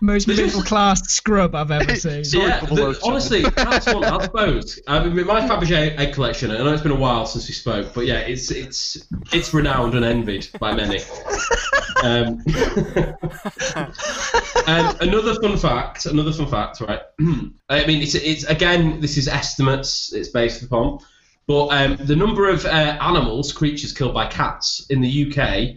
most 0.00 0.26
There's 0.26 0.38
just- 0.38 0.54
middle-class 0.56 1.08
scrub 1.10 1.54
I've 1.54 1.70
ever 1.70 1.94
seen. 1.96 2.24
Sorry 2.24 2.46
yeah, 2.46 2.60
the- 2.60 2.74
the 2.74 3.00
honestly, 3.04 3.42
that's 3.42 3.86
one. 3.86 4.04
I 4.04 4.22
suppose. 4.24 4.80
I 4.86 5.04
mean, 5.04 5.26
my 5.26 5.46
Fabergé 5.48 5.96
egg 5.98 6.14
collection. 6.14 6.50
I 6.54 6.64
know 6.64 6.72
it's 6.72 6.82
been 6.82 6.92
a 6.92 6.96
while 6.96 7.26
since 7.26 7.46
we 7.48 7.54
spoke, 7.54 7.94
but 7.94 8.06
yeah, 8.06 8.20
it's 8.20 8.50
it's 8.50 9.06
it's 9.32 9.54
renowned 9.54 9.94
and 9.94 10.04
envied 10.04 10.48
by 10.58 10.74
many. 10.74 11.00
Um, 12.02 12.42
and 14.66 15.00
another 15.00 15.34
fun 15.40 15.56
fact. 15.56 16.06
Another 16.06 16.32
fun 16.32 16.48
fact. 16.48 16.80
Right. 16.80 17.00
I 17.68 17.86
mean, 17.86 18.02
it's 18.02 18.14
it's 18.14 18.44
again. 18.44 19.00
This 19.00 19.16
is 19.16 19.28
estimates. 19.28 20.12
It's 20.12 20.28
based 20.28 20.62
upon. 20.62 20.98
But 21.46 21.66
um, 21.68 21.96
the 21.96 22.16
number 22.16 22.48
of 22.48 22.64
uh, 22.64 22.68
animals, 23.00 23.52
creatures 23.52 23.92
killed 23.92 24.14
by 24.14 24.26
cats 24.28 24.86
in 24.88 25.02
the 25.02 25.26
UK 25.26 25.76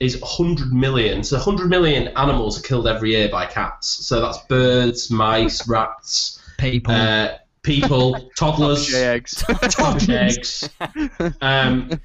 is 0.00 0.18
100 0.20 0.72
million. 0.72 1.22
So 1.22 1.36
100 1.36 1.68
million 1.68 2.08
animals 2.16 2.58
are 2.58 2.62
killed 2.62 2.88
every 2.88 3.10
year 3.12 3.28
by 3.28 3.46
cats. 3.46 4.06
So 4.06 4.20
that's 4.20 4.38
birds, 4.48 5.10
mice, 5.10 5.68
rats, 5.68 6.40
People. 6.58 6.94
uh, 6.94 7.36
people, 7.62 8.30
toddlers, 8.36 8.88
Fabergé 8.88 9.02
eggs. 9.04 9.44
sausage 9.74 10.10
eggs. 10.10 10.68
Um, 11.40 12.00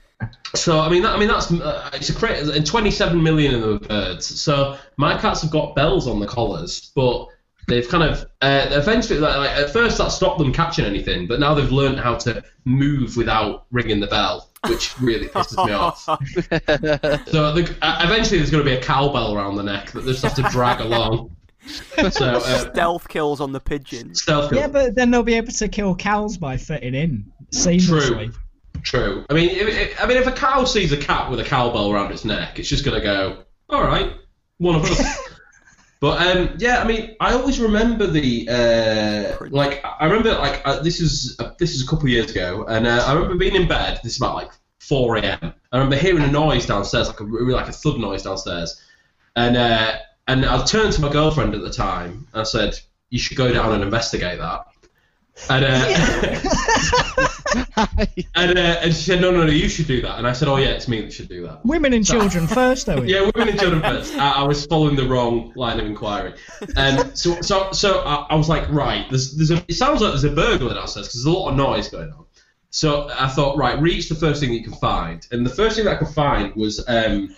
so 0.55 0.79
I 0.79 0.89
mean, 0.89 1.03
that, 1.03 1.15
I 1.15 1.19
mean 1.19 1.27
that's 1.27 1.51
uh, 1.51 1.89
it's 1.93 2.09
a 2.09 2.15
cra- 2.15 2.39
and 2.39 2.65
27 2.65 3.21
million 3.21 3.53
of 3.55 3.61
them 3.61 3.73
are 3.75 3.79
birds. 3.79 4.25
So 4.41 4.77
my 4.97 5.17
cats 5.17 5.41
have 5.43 5.51
got 5.51 5.75
bells 5.75 6.07
on 6.07 6.19
the 6.19 6.25
collars, 6.25 6.91
but 6.95 7.27
they've 7.67 7.87
kind 7.87 8.03
of 8.03 8.23
uh, 8.41 8.67
eventually, 8.71 9.19
like, 9.19 9.37
like, 9.37 9.51
at 9.51 9.69
first 9.69 9.97
that 9.99 10.09
stopped 10.11 10.39
them 10.39 10.53
catching 10.53 10.85
anything, 10.85 11.27
but 11.27 11.39
now 11.39 11.53
they've 11.53 11.71
learned 11.71 11.99
how 11.99 12.15
to 12.15 12.43
move 12.65 13.15
without 13.17 13.65
ringing 13.71 13.99
the 13.99 14.07
bell, 14.07 14.49
which 14.67 14.99
really 14.99 15.27
pisses 15.27 15.63
me 15.65 15.73
off. 15.73 16.03
So 17.31 17.53
the, 17.53 17.75
uh, 17.81 18.01
eventually 18.03 18.39
there's 18.39 18.51
going 18.51 18.63
to 18.63 18.69
be 18.69 18.75
a 18.75 18.81
cowbell 18.81 19.35
around 19.35 19.55
the 19.55 19.63
neck 19.63 19.91
that 19.91 20.01
they 20.01 20.11
just 20.13 20.23
have 20.23 20.35
to 20.35 20.43
drag 20.43 20.79
along. 20.79 21.35
So 22.11 22.25
uh, 22.25 22.39
Stealth 22.71 23.07
kills 23.07 23.41
on 23.41 23.51
the 23.51 23.59
pigeons. 23.59 24.21
stealth. 24.21 24.53
yeah, 24.53 24.67
but 24.67 24.95
then 24.95 25.11
they'll 25.11 25.23
be 25.23 25.35
able 25.35 25.51
to 25.51 25.67
kill 25.67 25.95
cows 25.95 26.37
by 26.37 26.57
fitting 26.57 26.93
in 26.93 27.31
seamlessly. 27.51 28.31
True. 28.31 28.33
True. 28.83 29.25
I 29.29 29.33
mean, 29.33 29.49
if, 29.49 29.67
if, 29.67 30.03
I 30.03 30.07
mean, 30.07 30.17
if 30.17 30.27
a 30.27 30.31
cow 30.31 30.63
sees 30.63 30.91
a 30.91 30.97
cat 30.97 31.29
with 31.29 31.39
a 31.39 31.43
cowbell 31.43 31.91
around 31.91 32.11
its 32.11 32.23
neck, 32.23 32.59
it's 32.59 32.69
just 32.69 32.85
gonna 32.85 33.01
go, 33.01 33.43
"All 33.69 33.83
right, 33.83 34.13
one 34.59 34.75
of 34.75 34.85
us." 34.85 35.29
but 35.99 36.25
um, 36.25 36.55
yeah, 36.59 36.79
I 36.79 36.87
mean, 36.87 37.15
I 37.19 37.33
always 37.33 37.59
remember 37.59 38.07
the 38.07 38.47
uh, 38.49 39.45
like. 39.49 39.83
I 39.83 40.05
remember 40.05 40.33
like 40.33 40.61
uh, 40.63 40.79
this 40.81 41.01
is 41.01 41.35
uh, 41.39 41.51
this 41.57 41.75
is 41.75 41.83
a 41.83 41.85
couple 41.85 42.05
of 42.05 42.09
years 42.09 42.31
ago, 42.31 42.65
and 42.67 42.87
uh, 42.87 43.03
I 43.05 43.13
remember 43.13 43.35
being 43.35 43.55
in 43.55 43.67
bed. 43.67 43.99
This 44.03 44.13
is 44.13 44.17
about 44.19 44.35
like 44.35 44.51
4 44.79 45.17
a.m. 45.17 45.53
I 45.71 45.77
remember 45.77 45.97
hearing 45.97 46.23
a 46.23 46.31
noise 46.31 46.65
downstairs, 46.65 47.07
like 47.07 47.19
a 47.19 47.25
really 47.25 47.53
like 47.53 47.67
a 47.67 47.73
thud 47.73 47.99
noise 47.99 48.23
downstairs, 48.23 48.81
and 49.35 49.57
uh, 49.57 49.97
and 50.27 50.45
I 50.45 50.63
turned 50.65 50.93
to 50.93 51.01
my 51.01 51.11
girlfriend 51.11 51.55
at 51.55 51.61
the 51.61 51.71
time 51.71 52.27
and 52.33 52.41
I 52.41 52.43
said, 52.43 52.79
"You 53.09 53.19
should 53.19 53.37
go 53.37 53.51
down 53.51 53.73
and 53.73 53.83
investigate 53.83 54.39
that." 54.39 54.65
And 55.49 55.65
uh, 55.65 55.67
and, 58.35 58.57
uh, 58.57 58.61
and 58.81 58.93
she 58.93 59.01
said, 59.01 59.21
no, 59.21 59.31
no, 59.31 59.45
no, 59.45 59.51
you 59.51 59.69
should 59.69 59.87
do 59.87 60.01
that. 60.01 60.17
And 60.17 60.27
I 60.27 60.33
said, 60.33 60.47
oh, 60.47 60.57
yeah, 60.57 60.69
it's 60.69 60.87
me 60.87 61.01
that 61.01 61.13
should 61.13 61.29
do 61.29 61.43
that. 61.47 61.63
Women 61.65 61.93
and 61.93 62.05
children 62.05 62.47
first, 62.59 62.87
though. 62.87 63.01
Yeah, 63.03 63.29
women 63.33 63.49
and 63.49 63.59
children 63.59 63.81
first. 63.81 64.15
I, 64.15 64.31
I 64.31 64.43
was 64.43 64.65
following 64.65 64.95
the 64.95 65.07
wrong 65.07 65.53
line 65.55 65.79
of 65.79 65.85
inquiry. 65.85 66.33
Um, 66.75 67.15
so 67.15 67.39
so, 67.41 67.71
so 67.71 68.01
I, 68.01 68.27
I 68.31 68.35
was 68.35 68.49
like, 68.49 68.69
right, 68.69 69.05
there's, 69.09 69.35
there's 69.35 69.51
a, 69.51 69.63
it 69.67 69.75
sounds 69.75 70.01
like 70.01 70.11
there's 70.11 70.25
a 70.25 70.31
burglar 70.31 70.73
downstairs 70.73 71.07
because 71.07 71.23
there's 71.23 71.33
a 71.33 71.37
lot 71.37 71.51
of 71.51 71.55
noise 71.55 71.87
going 71.87 72.11
on. 72.11 72.25
So 72.69 73.09
I 73.17 73.27
thought, 73.27 73.57
right, 73.57 73.79
reach 73.79 74.09
the 74.09 74.15
first 74.15 74.41
thing 74.41 74.51
you 74.53 74.63
can 74.63 74.73
find. 74.73 75.25
And 75.31 75.45
the 75.45 75.49
first 75.49 75.77
thing 75.77 75.85
that 75.85 75.95
I 75.95 75.97
could 75.97 76.13
find 76.13 76.53
was, 76.55 76.83
um, 76.87 77.35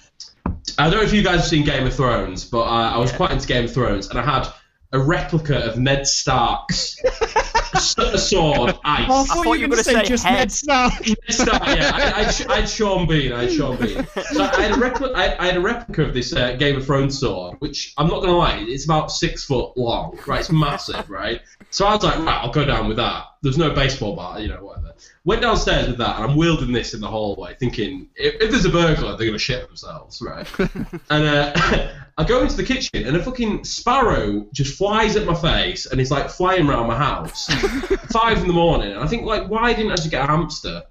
I 0.78 0.90
don't 0.90 1.00
know 1.00 1.06
if 1.06 1.14
you 1.14 1.24
guys 1.24 1.38
have 1.42 1.48
seen 1.48 1.64
Game 1.66 1.86
of 1.88 1.94
Thrones, 1.96 2.46
but 2.46 2.62
I, 2.62 2.90
I 2.94 2.98
was 2.98 3.12
quite 3.12 3.32
into 3.32 3.48
Game 3.48 3.66
of 3.66 3.74
Thrones, 3.74 4.10
and 4.10 4.20
I 4.20 4.24
had 4.24 4.48
a 4.92 5.00
replica 5.00 5.66
of 5.66 5.78
Ned 5.78 6.08
Stark's 6.08 6.96
sword, 8.18 8.78
ice. 8.84 9.08
Oh, 9.10 9.14
I 9.14 9.22
I 9.22 9.26
thought 9.26 9.44
thought 9.44 9.54
you 9.54 9.62
you 9.62 9.68
were 9.68 9.76
were 9.76 9.76
going 9.76 9.78
to 9.78 9.84
say 9.84 9.94
say 9.94 10.04
just 10.06 10.24
head. 10.26 10.38
Ned 10.40 10.52
Stark. 10.52 10.94
Start, 11.30 11.68
yeah, 11.68 11.92
I, 11.94 12.22
I'd, 12.22 12.32
sh- 12.34 12.46
I'd 12.50 12.68
Sean 12.70 13.08
Bean. 13.08 13.32
I'd 13.32 13.52
Sean 13.52 13.78
Bean. 13.78 14.06
So 14.32 14.44
I 14.44 14.62
had 14.62 14.72
a 14.72 14.80
replica. 14.80 15.16
I, 15.16 15.38
I 15.42 15.46
had 15.48 15.58
a 15.58 15.62
replica 15.62 16.04
of 16.04 16.14
this 16.14 16.34
uh, 16.34 16.54
Game 16.54 16.76
of 16.78 16.86
Thrones 16.86 17.20
sword, 17.20 17.58
which 17.60 17.94
I'm 17.98 18.08
not 18.08 18.22
gonna 18.22 18.38
lie, 18.38 18.58
it's 18.68 18.86
about 18.86 19.12
six 19.12 19.44
foot 19.46 19.78
long. 19.78 20.18
Right, 20.26 20.40
it's 20.40 20.52
massive, 20.52 21.10
right? 21.10 21.42
So 21.72 21.86
I 21.86 21.94
was 21.94 22.04
like, 22.04 22.18
right, 22.20 22.42
I'll 22.42 22.52
go 22.52 22.66
down 22.66 22.88
with 22.88 22.98
that. 22.98 23.26
There's 23.42 23.58
no 23.58 23.72
baseball 23.72 24.16
bat, 24.16 24.42
you 24.42 24.50
know, 24.50 24.64
whatever. 24.64 24.94
Went 25.24 25.42
downstairs 25.42 25.88
with 25.88 25.98
that, 26.00 26.16
and 26.20 26.26
I'm 26.30 26.36
wielding 26.36 26.74
this 26.74 26.94
in 26.94 27.00
the 27.00 27.08
hallway, 27.08 27.56
thinking 27.60 28.10
if, 28.16 28.36
if 28.42 28.52
there's 28.52 28.66
a 28.66 28.70
burglar, 28.70 29.16
they're 29.16 29.28
gonna 29.28 29.38
shit 29.38 29.66
themselves, 29.68 30.22
right? 30.22 30.48
and 30.60 31.24
uh, 31.26 31.54
I 32.18 32.24
go 32.26 32.42
into 32.42 32.58
the 32.58 32.64
kitchen, 32.64 33.08
and 33.08 33.16
a 33.16 33.24
fucking 33.24 33.64
sparrow 33.64 34.48
just 34.52 34.78
flies 34.78 35.16
at 35.16 35.26
my 35.26 35.36
face, 35.36 35.86
and 35.86 36.02
it's 36.02 36.12
like 36.12 36.30
flying 36.30 36.68
around 36.68 36.88
my 36.88 36.98
house. 36.98 37.46
Five 38.12 38.40
in 38.40 38.48
the 38.48 38.54
morning, 38.54 38.92
and 38.92 39.02
I 39.02 39.08
think 39.08 39.24
like, 39.24 39.48
why 39.48 39.74
didn't 39.74 39.92
I 39.92 39.96
just 39.96 40.12
get 40.12 40.24
a 40.24 40.28
hamster? 40.28 40.84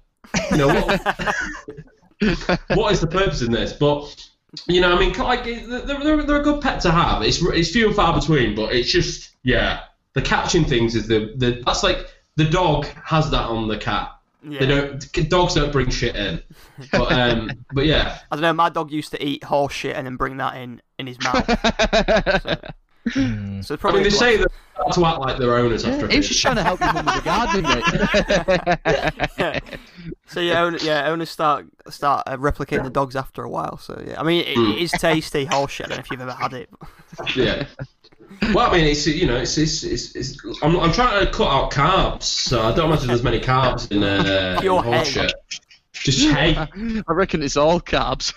You 0.51 0.57
know 0.57 0.67
what? 0.67 1.35
what 2.73 2.93
is 2.93 3.01
the 3.01 3.07
purpose 3.07 3.41
in 3.41 3.51
this? 3.51 3.73
But 3.73 4.15
you 4.67 4.81
know, 4.81 4.95
I 4.95 4.99
mean, 4.99 5.13
like 5.13 5.43
they're, 5.43 5.81
they're, 5.81 6.23
they're 6.23 6.41
a 6.41 6.43
good 6.43 6.61
pet 6.61 6.81
to 6.81 6.91
have. 6.91 7.21
It's 7.21 7.41
it's 7.43 7.71
few 7.71 7.87
and 7.87 7.95
far 7.95 8.19
between, 8.19 8.55
but 8.55 8.73
it's 8.73 8.89
just 8.91 9.35
yeah. 9.43 9.81
The 10.19 10.25
catching 10.25 10.65
things 10.65 10.95
is 10.95 11.07
the 11.07 11.33
the 11.37 11.61
that's 11.65 11.81
like 11.83 12.07
the 12.35 12.45
dog 12.45 12.85
has 13.05 13.29
that 13.31 13.43
on 13.45 13.67
the 13.69 13.77
cat. 13.77 14.11
Yeah. 14.43 14.59
They 14.59 14.67
don't 14.67 15.29
dogs 15.29 15.53
don't 15.55 15.71
bring 15.71 15.89
shit 15.89 16.15
in. 16.15 16.41
But 16.91 17.11
um, 17.11 17.51
but 17.73 17.85
yeah, 17.85 18.19
I 18.31 18.35
don't 18.35 18.41
know. 18.41 18.53
My 18.53 18.69
dog 18.69 18.91
used 18.91 19.11
to 19.11 19.25
eat 19.25 19.43
horse 19.43 19.73
shit 19.73 19.95
and 19.95 20.05
then 20.05 20.17
bring 20.17 20.37
that 20.37 20.55
in 20.57 20.81
in 20.97 21.07
his 21.07 21.17
mouth. 21.23 21.45
Hmm. 23.13 23.61
So 23.61 23.73
it's 23.73 23.79
I 23.81 23.81
probably 23.81 24.01
mean 24.01 24.11
they 24.11 24.15
say 24.17 24.37
that 24.37 24.51
to 24.93 25.05
act 25.05 25.19
like 25.19 25.37
their 25.39 25.55
owners 25.55 25.83
after 25.85 26.05
a 26.05 26.11
He 26.11 26.17
was 26.17 26.27
just 26.27 26.41
trying 26.41 26.57
to 26.57 26.63
help 26.63 26.79
your 26.79 26.93
mum 26.93 27.05
with 27.05 27.15
the 27.15 27.21
gardening, 27.21 27.63
mate. 27.63 29.23
yeah. 29.39 29.59
So 30.27 30.41
yeah, 30.41 30.61
own, 30.61 30.77
yeah, 30.83 31.07
owners 31.07 31.29
start 31.31 31.65
start 31.89 32.23
uh, 32.27 32.37
replicating 32.37 32.83
the 32.83 32.91
dogs 32.91 33.15
after 33.15 33.41
a 33.43 33.49
while. 33.49 33.77
So 33.79 33.99
yeah, 34.05 34.19
I 34.19 34.23
mean 34.23 34.45
it, 34.45 34.57
Mm. 34.57 34.73
it 34.75 34.81
is 34.83 34.91
tasty 34.91 35.45
horse 35.45 35.71
shit. 35.71 35.87
I 35.87 35.89
don't 35.89 35.97
know 35.97 36.01
if 36.01 36.11
you've 36.11 36.21
ever 36.21 36.33
had 36.33 36.53
it. 36.53 36.69
Yeah. 37.35 37.65
Well, 38.53 38.69
I 38.69 38.77
mean, 38.77 38.85
it's 38.85 39.05
you 39.07 39.27
know, 39.27 39.37
it's 39.37 39.57
it's, 39.57 39.83
it's, 39.83 40.15
it's 40.15 40.37
I'm, 40.63 40.79
I'm 40.79 40.91
trying 40.91 41.25
to 41.25 41.31
cut 41.31 41.47
out 41.47 41.71
carbs, 41.71 42.23
so 42.23 42.61
I 42.61 42.73
don't 42.73 42.89
imagine 42.89 43.07
there's 43.07 43.23
many 43.23 43.39
carbs 43.39 43.91
in 43.91 44.03
uh, 44.03 44.53
in 44.55 44.61
Pure 44.61 45.05
shit. 45.05 45.33
Just 45.93 46.29
hay. 46.29 46.55
I 47.07 47.11
reckon 47.11 47.43
it's 47.43 47.57
all 47.57 47.81
carbs. 47.81 48.33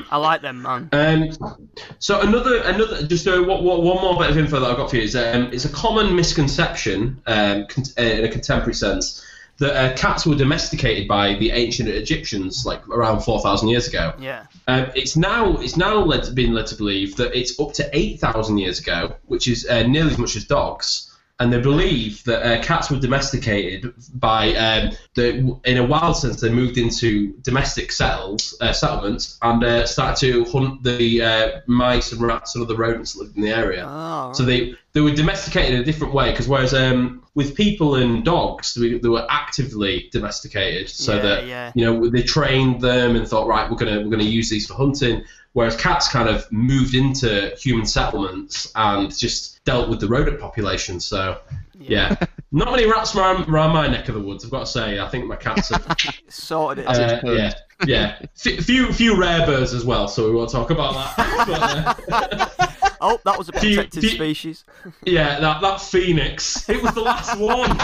I 0.10 0.16
like 0.16 0.42
them, 0.42 0.62
man. 0.62 0.88
Um, 0.92 1.58
so 1.98 2.20
another, 2.20 2.62
another, 2.62 3.06
just 3.06 3.26
uh, 3.26 3.42
what, 3.42 3.62
what, 3.62 3.82
one 3.82 4.00
more 4.00 4.18
bit 4.18 4.30
of 4.30 4.38
info 4.38 4.60
that 4.60 4.70
I've 4.70 4.76
got 4.76 4.90
for 4.90 4.96
you 4.96 5.02
is 5.02 5.14
um, 5.14 5.52
it's 5.52 5.66
a 5.66 5.72
common 5.72 6.16
misconception 6.16 7.22
um, 7.26 7.66
con- 7.66 7.84
uh, 7.98 8.02
in 8.02 8.24
a 8.24 8.28
contemporary 8.28 8.74
sense 8.74 9.22
that 9.58 9.76
uh, 9.76 9.96
cats 9.96 10.26
were 10.26 10.34
domesticated 10.34 11.06
by 11.06 11.34
the 11.34 11.50
ancient 11.50 11.88
Egyptians 11.88 12.64
like 12.66 12.86
around 12.88 13.20
four 13.20 13.40
thousand 13.40 13.68
years 13.68 13.86
ago. 13.86 14.12
Yeah. 14.18 14.46
Um, 14.66 14.90
it's 14.94 15.16
now 15.16 15.56
it's 15.58 15.76
now 15.76 15.98
led 15.98 16.24
to, 16.24 16.32
been 16.32 16.54
led 16.54 16.66
to 16.68 16.76
believe 16.76 17.16
that 17.16 17.38
it's 17.38 17.58
up 17.60 17.72
to 17.74 17.88
eight 17.92 18.20
thousand 18.20 18.58
years 18.58 18.80
ago, 18.80 19.16
which 19.26 19.48
is 19.48 19.66
uh, 19.66 19.84
nearly 19.84 20.10
as 20.10 20.18
much 20.18 20.36
as 20.36 20.44
dogs. 20.44 21.13
And 21.40 21.52
they 21.52 21.60
believe 21.60 22.22
that 22.24 22.42
uh, 22.46 22.62
cats 22.62 22.90
were 22.90 23.00
domesticated 23.00 23.92
by 24.14 24.54
um, 24.54 24.92
the 25.14 25.58
in 25.64 25.78
a 25.78 25.84
wild 25.84 26.16
sense. 26.16 26.40
They 26.40 26.48
moved 26.48 26.78
into 26.78 27.32
domestic 27.42 27.90
settles, 27.90 28.56
uh, 28.60 28.72
settlements 28.72 29.36
and 29.42 29.62
uh, 29.64 29.84
started 29.86 30.20
to 30.20 30.44
hunt 30.44 30.84
the 30.84 31.22
uh, 31.22 31.60
mice 31.66 32.12
and 32.12 32.22
rats 32.22 32.54
and 32.54 32.64
other 32.64 32.76
rodents 32.76 33.14
that 33.14 33.24
lived 33.24 33.36
in 33.36 33.42
the 33.42 33.50
area. 33.50 33.84
Oh, 33.88 34.32
So 34.32 34.44
they 34.44 34.74
they 34.92 35.00
were 35.00 35.10
domesticated 35.10 35.74
in 35.74 35.80
a 35.80 35.84
different 35.84 36.14
way 36.14 36.30
because 36.30 36.46
whereas 36.46 36.72
um, 36.72 37.24
with 37.34 37.56
people 37.56 37.96
and 37.96 38.24
dogs 38.24 38.74
they, 38.74 38.98
they 38.98 39.08
were 39.08 39.26
actively 39.28 40.08
domesticated 40.12 40.88
so 40.88 41.16
Yeah, 41.16 41.22
that 41.22 41.46
yeah. 41.46 41.72
you 41.74 41.84
know 41.84 42.08
they 42.08 42.22
trained 42.22 42.80
them 42.80 43.16
and 43.16 43.26
thought 43.26 43.48
right 43.48 43.68
we're 43.68 43.76
gonna 43.76 44.00
we're 44.02 44.10
gonna 44.10 44.22
use 44.22 44.48
these 44.50 44.66
for 44.66 44.74
hunting 44.74 45.24
whereas 45.54 45.74
cats 45.76 46.08
kind 46.08 46.28
of 46.28 46.46
moved 46.52 46.94
into 46.94 47.52
human 47.58 47.86
settlements 47.86 48.70
and 48.76 49.16
just 49.16 49.64
dealt 49.64 49.88
with 49.88 49.98
the 50.00 50.06
rodent 50.06 50.38
population 50.38 51.00
so 51.00 51.38
yeah, 51.76 52.14
not 52.52 52.70
many 52.70 52.86
rats 52.86 53.16
around, 53.16 53.48
around 53.48 53.72
my 53.72 53.88
neck 53.88 54.08
of 54.08 54.14
the 54.14 54.20
woods 54.20 54.44
I've 54.44 54.50
got 54.50 54.60
to 54.60 54.66
say 54.66 55.00
I 55.00 55.08
think 55.08 55.26
my 55.26 55.36
cats 55.36 55.70
have. 55.70 55.96
sorted 56.28 56.84
it. 56.84 56.88
As 56.88 56.98
uh, 56.98 57.20
yeah 57.24 57.52
yeah 57.86 58.18
F- 58.46 58.64
few 58.64 58.92
few 58.92 59.16
rare 59.18 59.44
birds 59.44 59.72
as 59.74 59.84
well 59.84 60.06
so 60.06 60.26
we 60.28 60.34
won't 60.36 60.50
talk 60.50 60.70
about 60.70 60.94
that 61.16 61.96
but, 62.08 62.60
uh, 62.60 62.66
Oh, 63.00 63.18
that 63.24 63.36
was 63.36 63.48
a 63.50 63.52
Do 63.52 63.68
you- 63.68 63.76
protected 63.76 64.00
do 64.02 64.06
you- 64.08 64.14
species. 64.14 64.64
Yeah, 65.04 65.38
that 65.40 65.60
that 65.60 65.80
phoenix. 65.80 66.66
It 66.70 66.80
was 66.82 66.94
the 66.94 67.02
last 67.02 67.36
one. 67.38 67.76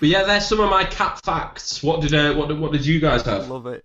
But 0.00 0.08
yeah, 0.08 0.22
there's 0.24 0.46
some 0.46 0.60
of 0.60 0.70
my 0.70 0.84
cat 0.84 1.20
facts. 1.24 1.82
What 1.82 2.00
did 2.00 2.14
uh, 2.14 2.34
what 2.34 2.56
what 2.58 2.72
did 2.72 2.84
you 2.86 3.00
guys 3.00 3.22
have? 3.22 3.48
Love 3.48 3.66
it. 3.66 3.84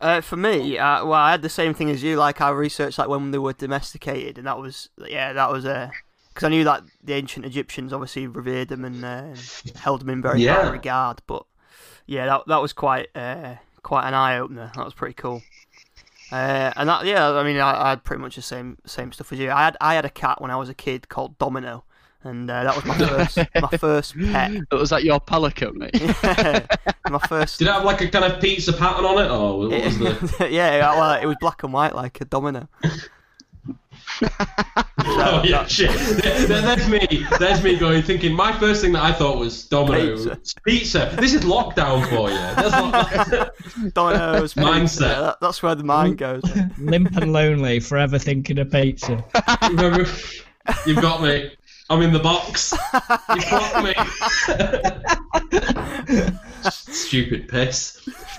Uh, 0.00 0.20
for 0.20 0.36
me, 0.36 0.78
uh, 0.78 1.04
well, 1.04 1.14
I 1.14 1.32
had 1.32 1.42
the 1.42 1.48
same 1.48 1.74
thing 1.74 1.90
as 1.90 2.02
you. 2.02 2.16
Like 2.16 2.40
I 2.40 2.50
researched 2.50 2.98
like 2.98 3.08
when 3.08 3.30
they 3.32 3.38
were 3.38 3.52
domesticated, 3.52 4.38
and 4.38 4.46
that 4.46 4.58
was 4.58 4.88
yeah, 5.06 5.32
that 5.32 5.50
was 5.50 5.64
uh, 5.66 5.90
because 6.32 6.44
I 6.46 6.50
knew 6.50 6.64
that 6.64 6.84
the 7.02 7.14
ancient 7.14 7.44
Egyptians 7.44 7.92
obviously 7.92 8.26
revered 8.26 8.68
them 8.68 8.84
and 8.84 9.04
uh, 9.04 9.34
held 9.76 10.00
them 10.02 10.10
in 10.10 10.22
very 10.22 10.40
Yeah. 10.42 10.62
high 10.62 10.70
regard. 10.70 11.20
But 11.26 11.44
yeah, 12.06 12.26
that 12.26 12.42
that 12.46 12.62
was 12.62 12.72
quite 12.72 13.08
uh, 13.16 13.56
quite 13.82 14.06
an 14.06 14.14
eye 14.14 14.38
opener. 14.38 14.70
That 14.76 14.84
was 14.84 14.94
pretty 14.94 15.14
cool. 15.14 15.42
Uh, 16.30 16.70
and 16.76 16.88
that 16.88 17.04
yeah, 17.06 17.30
I 17.32 17.42
mean, 17.42 17.56
I, 17.56 17.86
I 17.86 17.88
had 17.90 18.04
pretty 18.04 18.20
much 18.20 18.36
the 18.36 18.42
same 18.42 18.76
same 18.86 19.10
stuff 19.12 19.32
as 19.32 19.38
you. 19.38 19.50
I 19.50 19.64
had 19.64 19.76
I 19.80 19.94
had 19.94 20.04
a 20.04 20.10
cat 20.10 20.40
when 20.40 20.50
I 20.50 20.56
was 20.56 20.68
a 20.68 20.74
kid 20.74 21.08
called 21.08 21.38
Domino, 21.38 21.84
and 22.24 22.50
uh, 22.50 22.64
that 22.64 22.74
was 22.76 22.84
my 22.84 22.98
first 22.98 23.38
my 23.38 23.78
first 23.78 24.14
pet. 24.18 24.52
Was 24.72 24.90
that 24.90 25.04
your 25.04 25.20
palico, 25.20 25.72
mate? 25.74 25.94
my 27.10 27.18
first. 27.28 27.58
Did 27.58 27.68
it 27.68 27.72
have 27.72 27.84
like 27.84 28.00
a 28.00 28.08
kind 28.08 28.24
of 28.24 28.40
pizza 28.40 28.72
pattern 28.72 29.04
on 29.04 29.24
it, 29.24 29.30
or 29.30 29.58
what 29.68 29.84
was 29.84 29.98
the? 29.98 30.48
yeah, 30.50 30.80
well, 30.98 31.20
it 31.22 31.26
was 31.26 31.36
black 31.40 31.62
and 31.62 31.72
white 31.72 31.94
like 31.94 32.20
a 32.20 32.24
domino. 32.24 32.68
oh 35.00 35.42
yeah, 35.44 35.66
shit. 35.66 35.90
There, 36.22 36.46
there- 36.46 36.62
there's 36.62 36.88
me. 36.88 37.26
There's 37.38 37.62
me 37.62 37.76
going 37.76 38.02
thinking. 38.02 38.34
My 38.34 38.52
first 38.58 38.80
thing 38.80 38.92
that 38.92 39.02
I 39.02 39.12
thought 39.12 39.38
was 39.38 39.66
Domino's 39.66 40.26
Pizza. 40.26 40.60
pizza. 40.64 41.16
This 41.20 41.34
is 41.34 41.42
lockdown 41.44 42.08
for 42.08 42.30
you. 42.30 42.36
That's 42.36 43.30
not, 43.30 43.94
Domino's 43.94 44.54
Mindset. 44.54 44.80
pizza, 44.80 44.98
that- 45.04 45.36
that's 45.40 45.62
where 45.62 45.74
the 45.74 45.84
mind 45.84 46.18
goes. 46.18 46.42
Limp 46.78 47.16
and 47.16 47.32
lonely, 47.32 47.80
forever 47.80 48.18
thinking 48.18 48.58
of 48.58 48.70
pizza. 48.70 49.22
Remember, 49.68 50.06
you've 50.86 51.00
got 51.00 51.22
me. 51.22 51.50
I'm 51.90 52.02
in 52.02 52.12
the 52.12 52.18
box. 52.18 52.74
You 53.34 53.42
got 53.50 53.84
me. 53.84 53.94
Stupid 56.70 57.48
piss. 57.48 58.08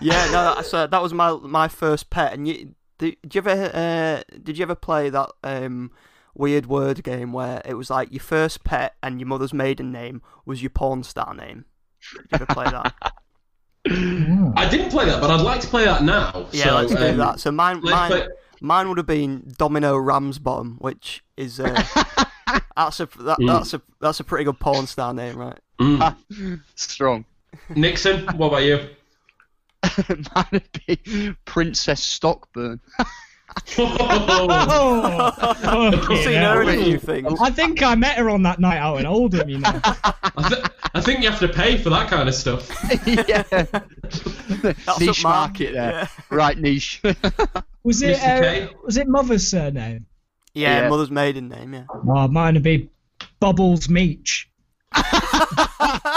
yeah, 0.00 0.26
no, 0.26 0.54
that, 0.54 0.66
so 0.66 0.86
that 0.86 1.02
was 1.02 1.12
my 1.12 1.32
my 1.32 1.68
first 1.68 2.10
pet. 2.10 2.32
And 2.34 2.46
you, 2.46 2.74
did, 2.98 3.16
did 3.22 3.34
you 3.34 3.38
ever 3.40 3.70
uh, 3.74 4.22
did 4.42 4.58
you 4.58 4.62
ever 4.62 4.74
play 4.74 5.10
that 5.10 5.30
um, 5.42 5.90
weird 6.34 6.66
word 6.66 7.02
game 7.02 7.32
where 7.32 7.62
it 7.64 7.74
was 7.74 7.90
like 7.90 8.12
your 8.12 8.20
first 8.22 8.64
pet 8.64 8.94
and 9.02 9.20
your 9.20 9.26
mother's 9.26 9.54
maiden 9.54 9.90
name 9.90 10.22
was 10.44 10.62
your 10.62 10.70
porn 10.70 11.02
star 11.02 11.34
name? 11.34 11.64
Did 12.12 12.26
you 12.32 12.34
ever 12.34 12.46
play 12.46 12.64
that? 12.64 12.94
I 14.56 14.68
didn't 14.70 14.90
play 14.90 15.06
that, 15.06 15.20
but 15.20 15.30
I'd 15.30 15.42
like 15.42 15.60
to 15.60 15.68
play 15.68 15.84
that 15.84 16.02
now. 16.02 16.46
Yeah, 16.52 16.64
so, 16.64 16.74
let's 16.74 16.94
do 16.94 17.08
um, 17.08 17.16
that. 17.18 17.40
So 17.40 17.50
mine, 17.50 17.80
let's 17.82 17.90
mine, 17.90 18.10
play- 18.10 18.28
mine 18.64 18.88
would 18.88 18.98
have 18.98 19.06
been 19.06 19.52
Domino 19.58 19.96
Ramsbottom, 19.96 20.76
which 20.80 21.22
is 21.36 21.60
uh, 21.60 21.66
that's 22.76 23.00
a 23.00 23.06
that, 23.06 23.38
Mm. 23.38 23.46
that's 23.46 23.74
a 23.74 23.82
that's 24.00 24.20
a 24.20 24.24
pretty 24.24 24.44
good 24.44 24.58
porn 24.58 24.86
star 24.86 25.12
name, 25.14 25.36
right? 25.36 25.58
Mm. 25.80 26.60
Strong. 26.74 27.24
Nixon, 27.74 28.26
what 28.36 28.48
about 28.48 28.64
you? 28.64 28.88
Mine 30.34 30.46
would 30.52 30.68
be 30.86 31.34
Princess 31.44 32.02
Stockburn. 32.02 32.80
Oh, 33.78 35.32
I've 35.38 35.94
fucking 36.00 36.16
seen 36.16 36.32
hell. 36.34 36.54
her 36.54 36.62
in 36.62 36.68
a 36.70 36.82
few 36.84 36.98
things. 36.98 37.38
I 37.40 37.50
think 37.50 37.82
I 37.82 37.94
met 37.94 38.16
her 38.18 38.30
on 38.30 38.42
that 38.44 38.58
night 38.58 38.78
out 38.78 38.96
in 38.98 39.06
Oldham, 39.06 39.48
you 39.48 39.58
know. 39.58 39.80
I, 39.84 40.48
th- 40.48 40.64
I 40.94 41.00
think 41.00 41.22
you 41.22 41.30
have 41.30 41.38
to 41.40 41.48
pay 41.48 41.76
for 41.76 41.90
that 41.90 42.08
kind 42.10 42.28
of 42.28 42.34
stuff. 42.34 42.68
yeah. 43.06 43.42
That's 44.62 44.98
niche 45.00 45.22
market 45.22 45.72
there. 45.74 45.92
Yeah. 45.92 46.08
Right 46.30 46.58
niche. 46.58 47.00
Was 47.84 48.02
it 48.02 48.16
Mr. 48.16 48.36
uh, 48.36 48.40
K? 48.40 48.74
was 48.84 48.96
it 48.96 49.06
mother's 49.06 49.46
surname? 49.48 50.06
Yeah, 50.54 50.82
Yeah. 50.82 50.88
mother's 50.88 51.10
maiden 51.10 51.48
name. 51.48 51.74
Yeah. 51.74 51.84
Oh, 51.92 52.28
mine 52.28 52.54
would 52.54 52.62
be 52.62 52.88
Bubbles 53.40 53.88
Meach. 53.88 54.46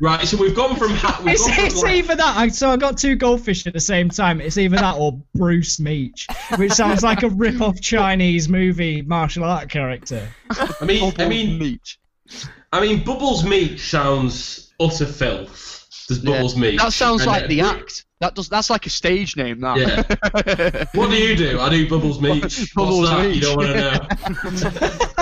Right, 0.00 0.26
so 0.26 0.36
we've 0.38 0.54
gone 0.54 0.76
from 0.76 0.90
ha- 0.92 1.20
we've 1.22 1.34
It's, 1.34 1.46
gone 1.46 1.54
from 1.56 1.64
it's 1.66 1.82
like- 1.82 1.94
either 1.96 2.14
that. 2.16 2.36
I, 2.36 2.48
so 2.48 2.70
I 2.70 2.76
got 2.78 2.96
two 2.96 3.14
goldfish 3.14 3.66
at 3.66 3.72
the 3.74 3.80
same 3.80 4.08
time. 4.08 4.40
It's 4.40 4.56
either 4.56 4.76
that 4.76 4.96
or 4.96 5.20
Bruce 5.34 5.78
Meach, 5.78 6.24
which 6.58 6.72
sounds 6.72 7.02
like 7.02 7.22
a 7.24 7.28
rip-off 7.28 7.78
Chinese 7.80 8.48
movie 8.48 9.02
martial 9.02 9.44
art 9.44 9.68
character. 9.68 10.28
I 10.50 10.84
mean, 10.84 11.12
I 11.18 11.28
mean, 11.28 11.58
niche. 11.58 11.98
I 12.72 12.80
mean, 12.80 13.04
Bubbles 13.04 13.44
Meat 13.44 13.78
sounds 13.78 14.72
utter 14.80 15.04
filth. 15.04 15.86
Does 16.08 16.22
Yeah. 16.24 16.32
Bubbles 16.36 16.56
Meat? 16.56 16.78
That 16.78 16.92
sounds 16.94 17.26
like 17.26 17.44
uh, 17.44 17.48
the 17.48 17.60
act. 17.62 18.05
That 18.20 18.34
does. 18.34 18.48
That's 18.48 18.70
like 18.70 18.86
a 18.86 18.90
stage 18.90 19.36
name. 19.36 19.60
That. 19.60 19.76
Yeah. 19.76 20.84
What 20.94 21.10
do 21.10 21.16
you 21.16 21.36
do? 21.36 21.60
I 21.60 21.68
do 21.68 21.88
Bubbles 21.88 22.18
Meach. 22.18 22.72
Bubbles? 22.74 23.10
Meach. 23.10 23.34
You 23.34 23.40
don't 23.42 23.56
want 23.56 23.68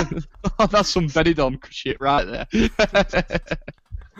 to 0.05 0.13
know. 0.13 0.21
oh, 0.61 0.67
that's 0.67 0.91
some 0.91 1.09
Benidorm 1.09 1.59
shit 1.71 2.01
right 2.01 2.25
there. 2.25 2.71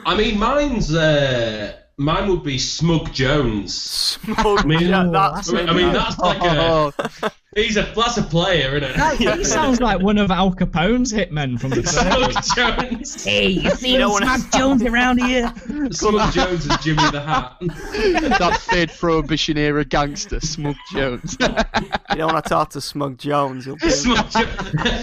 I 0.05 0.17
mean, 0.17 0.39
mine's 0.39 0.93
uh, 0.93 1.77
mine 1.97 2.29
would 2.29 2.43
be 2.43 2.59
Smug 2.59 3.13
Jones. 3.13 3.75
Smug. 3.75 4.65
mean, 4.67 4.81
yeah, 4.89 5.05
oh, 5.07 5.13
that's 5.13 5.51
I 5.51 5.53
mean, 5.57 5.69
I 5.69 5.73
mean, 5.73 5.93
that's 5.93 6.19
like 6.19 6.43
a 6.43 6.93
he's 7.55 7.77
a 7.77 7.83
that's 7.95 8.17
a 8.17 8.23
player, 8.23 8.77
isn't 8.77 8.97
That, 8.97 9.21
it? 9.21 9.39
he 9.39 9.45
sounds 9.45 9.81
like 9.81 10.01
one 10.01 10.19
of 10.19 10.31
Al 10.31 10.53
Capone's 10.53 11.13
hitmen 11.13 11.59
from 11.61 11.71
the 11.71 11.83
30s. 11.83 12.43
Smug 12.45 12.79
Jones. 12.91 13.25
Hey, 13.25 13.47
you 13.49 13.71
see 13.71 13.97
don't 13.97 14.11
wanna- 14.13 14.39
Smug 14.39 14.53
Jones 14.61 14.83
around 14.83 15.19
here? 15.23 15.53
Smug 15.91 16.33
Jones 16.33 16.67
is 16.67 16.77
Jimmy 16.79 17.11
the 17.11 17.21
Hat. 17.21 17.57
that 17.61 18.59
third 18.63 18.91
prohibition 18.99 19.57
era 19.57 19.85
gangster, 19.85 20.41
Smug 20.41 20.77
Jones. 20.93 21.37
You 21.41 21.49
don't 22.17 22.33
want 22.33 22.45
to 22.45 22.49
talk 22.49 22.71
to 22.71 22.81
Smug 22.81 23.19
Jones. 23.19 23.67
You'll 23.67 23.77
be 23.77 23.91
Smug 23.91 24.29
Jo- 24.31 24.41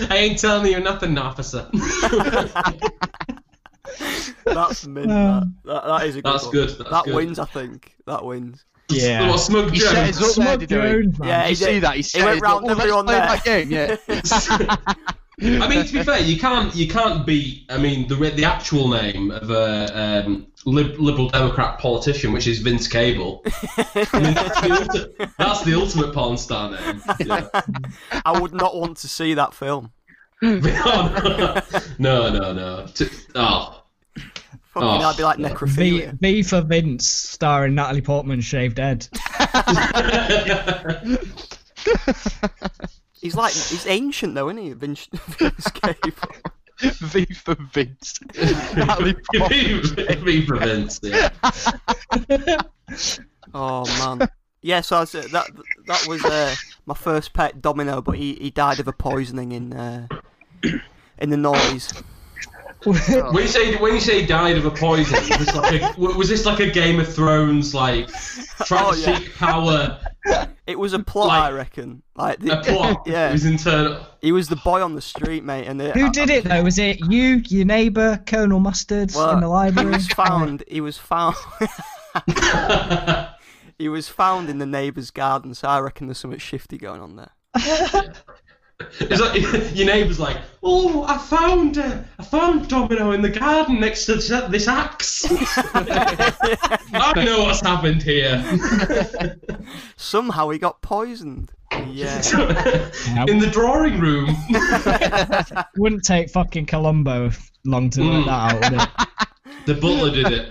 I 0.09 0.17
ain't 0.17 0.39
telling 0.39 0.71
you 0.71 0.79
nothing, 0.79 1.17
officer. 1.17 1.69
That's 4.45 4.85
mint. 4.87 5.11
Um, 5.11 5.55
that. 5.65 5.73
That, 5.73 5.87
that 5.87 6.07
is 6.07 6.15
a 6.15 6.21
good 6.21 6.33
That's 6.33 6.43
one. 6.45 6.51
good. 6.53 6.69
That's 6.69 6.89
that 6.89 7.05
good. 7.05 7.15
wins, 7.15 7.39
I 7.39 7.45
think. 7.45 7.95
That 8.05 8.23
wins. 8.23 8.65
Yeah. 8.89 9.29
What, 9.29 9.37
Smug 9.39 9.71
He 9.71 9.79
set 9.79 9.93
Jones? 9.95 10.17
us 10.17 10.21
up 10.21 10.35
there, 10.35 10.45
Smug 10.45 10.59
did 10.59 10.69
he? 10.69 10.75
Jones, 10.75 11.19
man. 11.19 11.29
Yeah, 11.29 11.41
Did 11.43 11.49
you 11.49 11.55
see 11.55 11.79
that? 11.79 11.91
He, 11.93 11.97
He 11.97 12.03
said, 12.03 12.25
went 12.25 12.41
round 12.41 12.65
oh, 12.67 12.69
everyone 12.71 13.05
play 13.05 13.15
there." 13.15 13.27
that 13.27 13.43
game, 13.43 13.71
yeah. 13.71 13.95
I 15.43 15.67
mean, 15.67 15.85
to 15.85 15.93
be 15.93 16.03
fair, 16.03 16.19
you 16.19 16.37
can't 16.37 16.75
you 16.75 16.87
can't 16.87 17.25
beat. 17.25 17.65
I 17.69 17.77
mean, 17.79 18.07
the 18.07 18.15
the 18.15 18.43
actual 18.45 18.89
name 18.89 19.31
of 19.31 19.49
a 19.49 20.23
um, 20.25 20.45
lib, 20.65 20.99
liberal 20.99 21.29
Democrat 21.29 21.79
politician, 21.79 22.31
which 22.31 22.45
is 22.47 22.59
Vince 22.59 22.87
Cable. 22.87 23.41
I 23.45 24.19
mean, 24.19 24.33
that's 24.35 24.61
the, 24.61 24.67
ulti- 24.67 25.31
that's 25.39 25.63
the 25.63 25.73
ultimate 25.73 26.13
porn 26.13 26.37
star 26.37 26.71
name. 26.71 27.01
Yeah. 27.25 27.47
I 28.23 28.39
would 28.39 28.53
not 28.53 28.75
want 28.75 28.97
to 28.97 29.07
see 29.07 29.33
that 29.33 29.53
film. 29.55 29.91
no, 30.41 31.61
no, 31.97 32.53
no. 32.53 32.85
T- 32.93 33.07
Oh, 33.33 33.80
Fucking, 34.73 34.87
Oh. 34.87 34.99
that'd 35.01 35.17
be 35.17 35.23
like 35.23 35.37
V, 35.37 35.43
necrophilia. 35.43 36.17
v 36.19 36.43
for 36.43 36.61
Vince, 36.61 37.07
starring 37.07 37.75
Natalie 37.75 38.01
Portman, 38.01 38.39
shaved 38.41 38.77
head. 38.77 39.07
He's 43.21 43.35
like 43.35 43.53
he's 43.53 43.85
ancient 43.85 44.33
though, 44.33 44.49
isn't 44.49 44.63
he? 44.63 44.73
Vince, 44.73 45.07
Vince 45.37 45.67
Cable. 45.71 46.35
V 46.79 47.25
for 47.35 47.55
Vince. 47.71 48.19
Natalie 48.75 49.15
Portman. 49.35 50.23
be 50.25 50.45
for 50.45 50.57
Vince. 50.57 50.99
Yeah. 51.03 51.29
Oh 53.53 53.85
man. 54.17 54.27
Yeah, 54.63 54.81
so 54.81 54.97
I 54.97 54.99
was, 55.01 55.15
uh, 55.15 55.27
that 55.31 55.49
that 55.87 56.05
was 56.07 56.23
uh, 56.23 56.53
my 56.85 56.93
first 56.93 57.33
pet, 57.33 57.61
Domino, 57.61 57.99
but 58.01 58.11
he, 58.17 58.35
he 58.35 58.51
died 58.51 58.79
of 58.79 58.87
a 58.87 58.93
poisoning 58.93 59.51
in 59.51 59.73
uh, 59.73 60.07
in 61.17 61.29
the 61.29 61.37
noise. 61.37 61.91
Oh. 62.83 63.31
When 63.31 63.43
you 63.43 63.47
say 63.47 63.75
when 63.77 63.93
you 63.93 63.99
say 63.99 64.25
died 64.25 64.57
of 64.57 64.65
a 64.65 64.71
poison, 64.71 65.13
was 65.29 65.29
this 65.45 65.55
like 65.55 65.81
a, 65.81 65.93
was 65.99 66.29
this 66.29 66.45
like 66.47 66.59
a 66.61 66.69
Game 66.71 66.99
of 66.99 67.13
Thrones 67.13 67.75
like 67.75 68.09
trying 68.65 68.85
Oh, 68.85 68.93
to 68.93 68.99
yeah. 68.99 69.17
seek 69.19 69.35
power? 69.35 69.99
It 70.65 70.79
was 70.79 70.93
a 70.93 70.99
plot, 70.99 71.27
Like- 71.27 71.43
I 71.43 71.51
reckon. 71.51 72.01
Like 72.15 72.39
the, 72.39 72.59
A 72.59 72.63
plot. 72.63 73.03
Yeah. 73.07 73.29
It 73.29 73.33
was 73.33 73.45
internal. 73.45 74.03
he 74.21 74.31
was 74.31 74.47
the 74.49 74.55
boy 74.57 74.81
on 74.81 74.95
the 74.95 75.01
street, 75.01 75.43
mate, 75.43 75.67
and 75.67 75.79
the, 75.79 75.91
Who 75.91 76.11
did 76.11 76.29
uh, 76.29 76.33
it 76.33 76.43
though? 76.45 76.63
Was 76.63 76.79
it 76.79 76.99
you, 77.11 77.41
your 77.49 77.65
neighbour, 77.65 78.21
Colonel 78.25 78.59
Mustard 78.59 79.11
Well, 79.13 79.31
in 79.31 79.41
the 79.41 79.47
library? 79.47 79.89
He 79.91 79.97
library? 79.97 79.97
was 79.97 80.07
found. 80.07 80.63
He 80.67 80.81
was 80.81 80.97
found. 80.97 81.35
he 83.77 83.89
was 83.89 84.07
found 84.07 84.49
in 84.49 84.57
the 84.59 84.65
neighbour's 84.65 85.11
garden, 85.11 85.53
so 85.53 85.67
I 85.67 85.79
reckon 85.79 86.07
there's 86.07 86.17
something 86.19 86.39
shifty 86.39 86.77
going 86.77 87.01
on 87.01 87.15
there. 87.15 87.31
It's 88.99 89.21
like 89.21 89.41
your 89.75 89.85
neighbour's 89.87 90.19
like, 90.19 90.37
oh, 90.63 91.03
I 91.03 91.17
found 91.17 91.77
uh, 91.77 91.99
I 92.19 92.23
found 92.23 92.67
Domino 92.67 93.11
in 93.11 93.21
the 93.21 93.29
garden 93.29 93.79
next 93.79 94.05
to 94.05 94.15
this, 94.15 94.29
this 94.49 94.67
axe. 94.67 95.25
I 95.73 97.23
know 97.25 97.43
what's 97.43 97.61
happened 97.61 98.03
here. 98.03 98.43
Somehow 99.95 100.49
he 100.49 100.59
got 100.59 100.81
poisoned. 100.81 101.51
Yeah. 101.87 102.17
in 103.27 103.39
the 103.39 103.49
drawing 103.51 103.99
room. 103.99 104.35
Wouldn't 105.77 106.03
take 106.03 106.29
fucking 106.29 106.65
Columbo 106.65 107.31
long 107.65 107.89
to 107.91 108.01
work 108.01 108.11
Mm. 108.11 108.25
that 108.25 108.53
out, 108.53 108.71
would 108.71 108.81
it? 108.81 109.65
the 109.65 109.73
butler 109.75 110.11
did 110.11 110.31
it. 110.33 110.49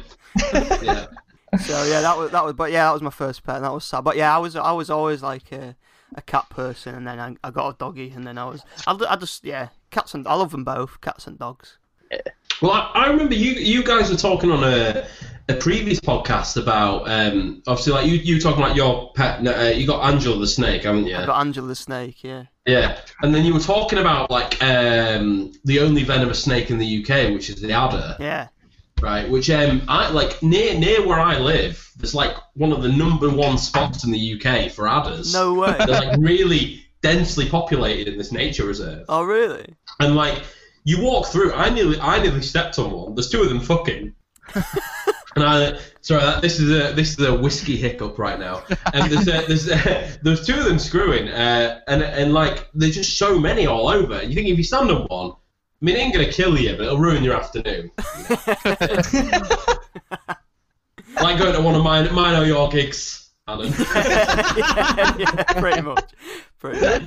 Yeah. 0.82 1.06
So 1.58 1.84
yeah, 1.84 2.00
that 2.00 2.16
was 2.16 2.30
that 2.30 2.44
was. 2.44 2.54
But 2.54 2.70
yeah, 2.72 2.84
that 2.86 2.92
was 2.92 3.02
my 3.02 3.10
first 3.10 3.42
pet, 3.44 3.56
and 3.56 3.64
that 3.64 3.72
was 3.72 3.84
sad. 3.84 4.02
But 4.04 4.16
yeah, 4.16 4.34
I 4.34 4.38
was 4.38 4.56
I 4.56 4.72
was 4.72 4.88
always 4.88 5.22
like 5.22 5.50
a, 5.52 5.74
a 6.14 6.22
cat 6.22 6.48
person, 6.50 6.94
and 6.94 7.06
then 7.06 7.18
I, 7.18 7.36
I 7.46 7.50
got 7.50 7.74
a 7.74 7.78
doggy, 7.78 8.10
and 8.10 8.26
then 8.26 8.38
I 8.38 8.44
was 8.44 8.62
I, 8.86 8.96
I 9.08 9.16
just 9.16 9.44
yeah, 9.44 9.68
cats 9.90 10.14
and 10.14 10.26
I 10.26 10.34
love 10.34 10.50
them 10.50 10.64
both, 10.64 11.00
cats 11.00 11.26
and 11.26 11.38
dogs. 11.38 11.78
Well, 12.60 12.72
I, 12.72 12.90
I 12.94 13.06
remember 13.08 13.34
you 13.34 13.52
you 13.52 13.82
guys 13.82 14.10
were 14.10 14.16
talking 14.16 14.50
on 14.50 14.64
a 14.64 15.06
a 15.48 15.54
previous 15.54 16.00
podcast 16.00 16.60
about 16.60 17.10
um 17.10 17.62
obviously 17.66 17.92
like 17.92 18.06
you 18.06 18.14
you 18.14 18.36
were 18.36 18.40
talking 18.40 18.62
about 18.62 18.76
your 18.76 19.12
pet. 19.14 19.46
Uh, 19.46 19.68
you 19.68 19.86
got 19.86 20.04
Angela 20.04 20.38
the 20.38 20.46
snake, 20.46 20.82
haven't 20.84 21.06
you? 21.06 21.16
I 21.16 21.26
got 21.26 21.40
Angela 21.40 21.68
the 21.68 21.74
snake. 21.74 22.22
Yeah. 22.22 22.44
Yeah, 22.66 23.00
and 23.22 23.34
then 23.34 23.44
you 23.44 23.54
were 23.54 23.60
talking 23.60 23.98
about 23.98 24.30
like 24.30 24.62
um 24.62 25.52
the 25.64 25.80
only 25.80 26.04
venomous 26.04 26.42
snake 26.42 26.70
in 26.70 26.78
the 26.78 27.02
UK, 27.02 27.32
which 27.32 27.48
is 27.48 27.60
the 27.60 27.72
adder. 27.72 28.16
Yeah. 28.20 28.48
Right? 29.02 29.28
Which 29.28 29.50
um, 29.50 29.82
I 29.88 30.10
like 30.10 30.42
near 30.42 30.78
near 30.78 31.06
where 31.06 31.20
I 31.20 31.38
live. 31.38 31.90
There's 31.96 32.14
like 32.14 32.36
one 32.54 32.72
of 32.72 32.82
the 32.82 32.88
number 32.88 33.30
one 33.30 33.58
spots 33.58 34.04
in 34.04 34.10
the 34.10 34.34
UK 34.34 34.70
for 34.70 34.88
adders. 34.88 35.32
No 35.32 35.54
way. 35.54 35.76
They're 35.78 35.88
like 35.88 36.18
really 36.18 36.84
densely 37.02 37.48
populated 37.48 38.08
in 38.08 38.18
this 38.18 38.32
nature 38.32 38.66
reserve, 38.66 39.06
oh 39.08 39.22
really? 39.22 39.74
and 40.00 40.14
like 40.14 40.42
you 40.84 41.02
walk 41.02 41.26
through. 41.26 41.52
I 41.52 41.70
nearly 41.70 41.98
I 42.00 42.22
nearly 42.22 42.42
stepped 42.42 42.78
on 42.78 42.90
one. 42.90 43.14
There's 43.14 43.30
two 43.30 43.42
of 43.42 43.48
them 43.48 43.60
fucking. 43.60 44.14
And 45.36 45.44
I, 45.44 45.78
sorry, 46.00 46.40
this 46.40 46.58
is 46.58 46.70
a 46.70 46.92
this 46.92 47.18
is 47.18 47.24
a 47.24 47.34
whiskey 47.34 47.76
hiccup 47.76 48.18
right 48.18 48.38
now. 48.38 48.64
And 48.92 49.10
there's 49.10 49.28
uh, 49.28 49.42
there's 49.46 49.70
uh, 49.70 50.10
there's 50.22 50.44
two 50.44 50.54
of 50.54 50.64
them 50.64 50.78
screwing, 50.78 51.28
uh, 51.28 51.80
and 51.86 52.02
and 52.02 52.32
like 52.32 52.68
there's 52.74 52.96
just 52.96 53.16
so 53.16 53.38
many 53.38 53.66
all 53.66 53.88
over. 53.88 54.22
You 54.22 54.34
think 54.34 54.48
if 54.48 54.58
you 54.58 54.64
stand 54.64 54.90
on 54.90 55.06
one, 55.06 55.32
I 55.80 55.84
mean, 55.84 55.96
it 55.96 55.98
ain't 56.00 56.12
gonna 56.12 56.30
kill 56.30 56.58
you, 56.58 56.76
but 56.76 56.82
it'll 56.82 56.98
ruin 56.98 57.24
your 57.24 57.34
afternoon. 57.34 57.90
like 61.22 61.38
going 61.38 61.54
to 61.54 61.62
one 61.62 61.74
of 61.74 61.82
mine, 61.82 62.12
mine 62.12 62.40
or 62.40 62.44
your 62.44 62.68
gigs, 62.68 63.30
Alan. 63.48 63.72
yeah, 63.94 65.16
yeah, 65.18 65.42
pretty 65.58 65.80
much. 65.80 66.12
Pretty 66.58 66.80
much. 66.80 67.02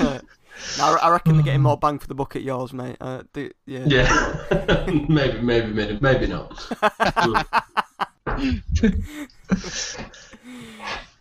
mate. 0.00 0.22
no, 0.78 0.84
I 0.84 0.98
I 1.02 1.10
reckon 1.10 1.34
they're 1.34 1.42
getting 1.42 1.60
more 1.60 1.76
bang 1.76 1.98
for 1.98 2.06
the 2.06 2.14
buck 2.14 2.34
at 2.34 2.42
yours, 2.42 2.72
mate. 2.72 2.96
Uh, 3.00 3.24
the, 3.34 3.52
yeah. 3.66 3.84
yeah, 3.86 4.86
maybe, 5.08 5.40
maybe, 5.40 5.72
maybe, 5.72 5.98
maybe 6.00 6.26
not. 6.26 6.66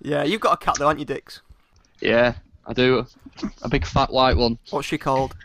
Yeah, 0.04 0.24
you've 0.24 0.42
got 0.42 0.54
a 0.54 0.58
cat 0.58 0.76
though, 0.78 0.88
haven't 0.88 1.00
you, 1.00 1.06
Dix? 1.06 1.42
Yeah, 2.02 2.36
I 2.68 2.74
do. 2.74 3.08
A 3.62 3.70
big 3.70 3.86
fat 3.86 4.12
white 4.12 4.38
one. 4.38 4.58
What's 4.70 4.88
she 4.88 4.98
called? 4.98 5.36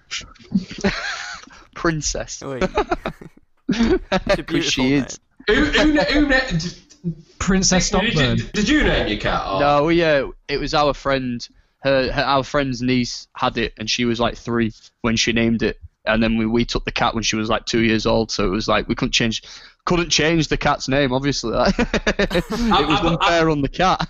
Princess. 1.74 2.42
Wait. 2.42 2.64
She's 3.72 3.98
Because 4.36 4.64
she 4.64 4.94
is. 4.94 5.20
Who, 5.46 5.54
who, 5.64 5.92
na- 5.92 6.04
who, 6.04 6.26
na- 6.26 6.40
did, 6.48 6.74
Princess 7.38 7.90
did, 7.90 8.02
you, 8.02 8.10
Stockburn. 8.10 8.50
did 8.52 8.68
you 8.68 8.82
name 8.82 9.08
your 9.08 9.18
cat? 9.18 9.42
Or? 9.46 9.60
No, 9.60 9.88
yeah, 9.88 10.28
it 10.48 10.58
was 10.58 10.74
our 10.74 10.94
friend. 10.94 11.46
Her, 11.80 12.10
her, 12.10 12.22
our 12.22 12.42
friend's 12.42 12.82
niece 12.82 13.28
had 13.36 13.56
it, 13.56 13.74
and 13.78 13.88
she 13.88 14.04
was 14.04 14.18
like 14.18 14.36
three 14.36 14.72
when 15.02 15.16
she 15.16 15.32
named 15.32 15.62
it. 15.62 15.78
And 16.04 16.22
then 16.22 16.38
we, 16.38 16.46
we 16.46 16.64
took 16.64 16.84
the 16.84 16.92
cat 16.92 17.14
when 17.14 17.22
she 17.22 17.36
was 17.36 17.48
like 17.48 17.66
two 17.66 17.80
years 17.80 18.06
old. 18.06 18.30
So 18.30 18.46
it 18.46 18.50
was 18.50 18.66
like 18.66 18.88
we 18.88 18.94
couldn't 18.94 19.12
change, 19.12 19.42
couldn't 19.88 20.10
change 20.10 20.48
the 20.48 20.56
cat's 20.58 20.86
name. 20.86 21.12
Obviously, 21.14 21.52
it 21.56 22.44
was 22.50 22.60
I- 22.70 22.82
I- 22.82 23.08
unfair 23.08 23.48
on 23.48 23.62
the 23.62 23.68
cat. 23.70 24.06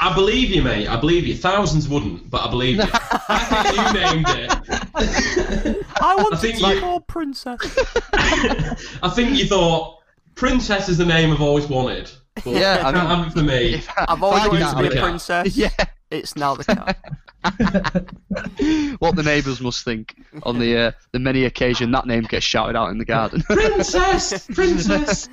I 0.00 0.14
believe 0.14 0.50
you, 0.50 0.62
mate. 0.62 0.86
I 0.88 0.96
believe 1.00 1.26
you. 1.26 1.34
Thousands 1.34 1.88
wouldn't, 1.88 2.30
but 2.30 2.46
I 2.46 2.50
believe 2.50 2.76
you. 2.76 2.84
I 2.92 3.64
think 3.64 3.76
you 3.76 3.92
named 4.00 4.26
it. 4.28 5.86
I 6.00 6.14
want 6.16 6.38
think 6.38 6.58
to 6.58 6.64
be 6.68 6.74
you- 6.74 6.80
called 6.80 7.06
Princess. 7.08 7.58
I 8.12 9.08
think 9.14 9.36
you 9.38 9.46
thought 9.46 9.98
Princess 10.36 10.88
is 10.88 10.98
the 10.98 11.06
name 11.06 11.32
I've 11.32 11.40
always 11.42 11.66
wanted. 11.66 12.10
But 12.36 12.46
Yeah, 12.54 12.82
I 12.84 12.88
I 12.90 12.92
can't 12.92 13.20
mean- 13.22 13.30
for 13.30 13.42
me. 13.42 13.82
I- 13.96 14.04
I've 14.08 14.22
always 14.22 14.46
wanted 14.48 14.70
to 14.84 14.90
be 14.90 14.96
a 14.96 15.02
princess. 15.02 15.56
Yeah, 15.56 15.70
It's 16.10 16.36
now 16.36 16.54
the 16.54 16.64
cat. 16.64 16.98
what 18.98 19.14
the 19.14 19.22
neighbours 19.24 19.60
must 19.60 19.84
think 19.84 20.16
on 20.42 20.58
the 20.58 20.76
uh, 20.76 20.92
the 21.12 21.18
many 21.18 21.44
occasion 21.44 21.90
that 21.92 22.06
name 22.06 22.24
gets 22.24 22.44
shouted 22.44 22.76
out 22.76 22.90
in 22.90 22.98
the 22.98 23.04
garden. 23.04 23.42
Princess, 23.42 24.46
princess. 24.46 25.28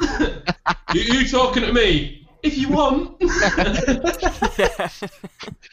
you, 0.94 1.02
you 1.02 1.28
talking 1.28 1.64
to 1.64 1.74
me? 1.74 2.28
If 2.44 2.58
you 2.58 2.70
want. 2.70 3.22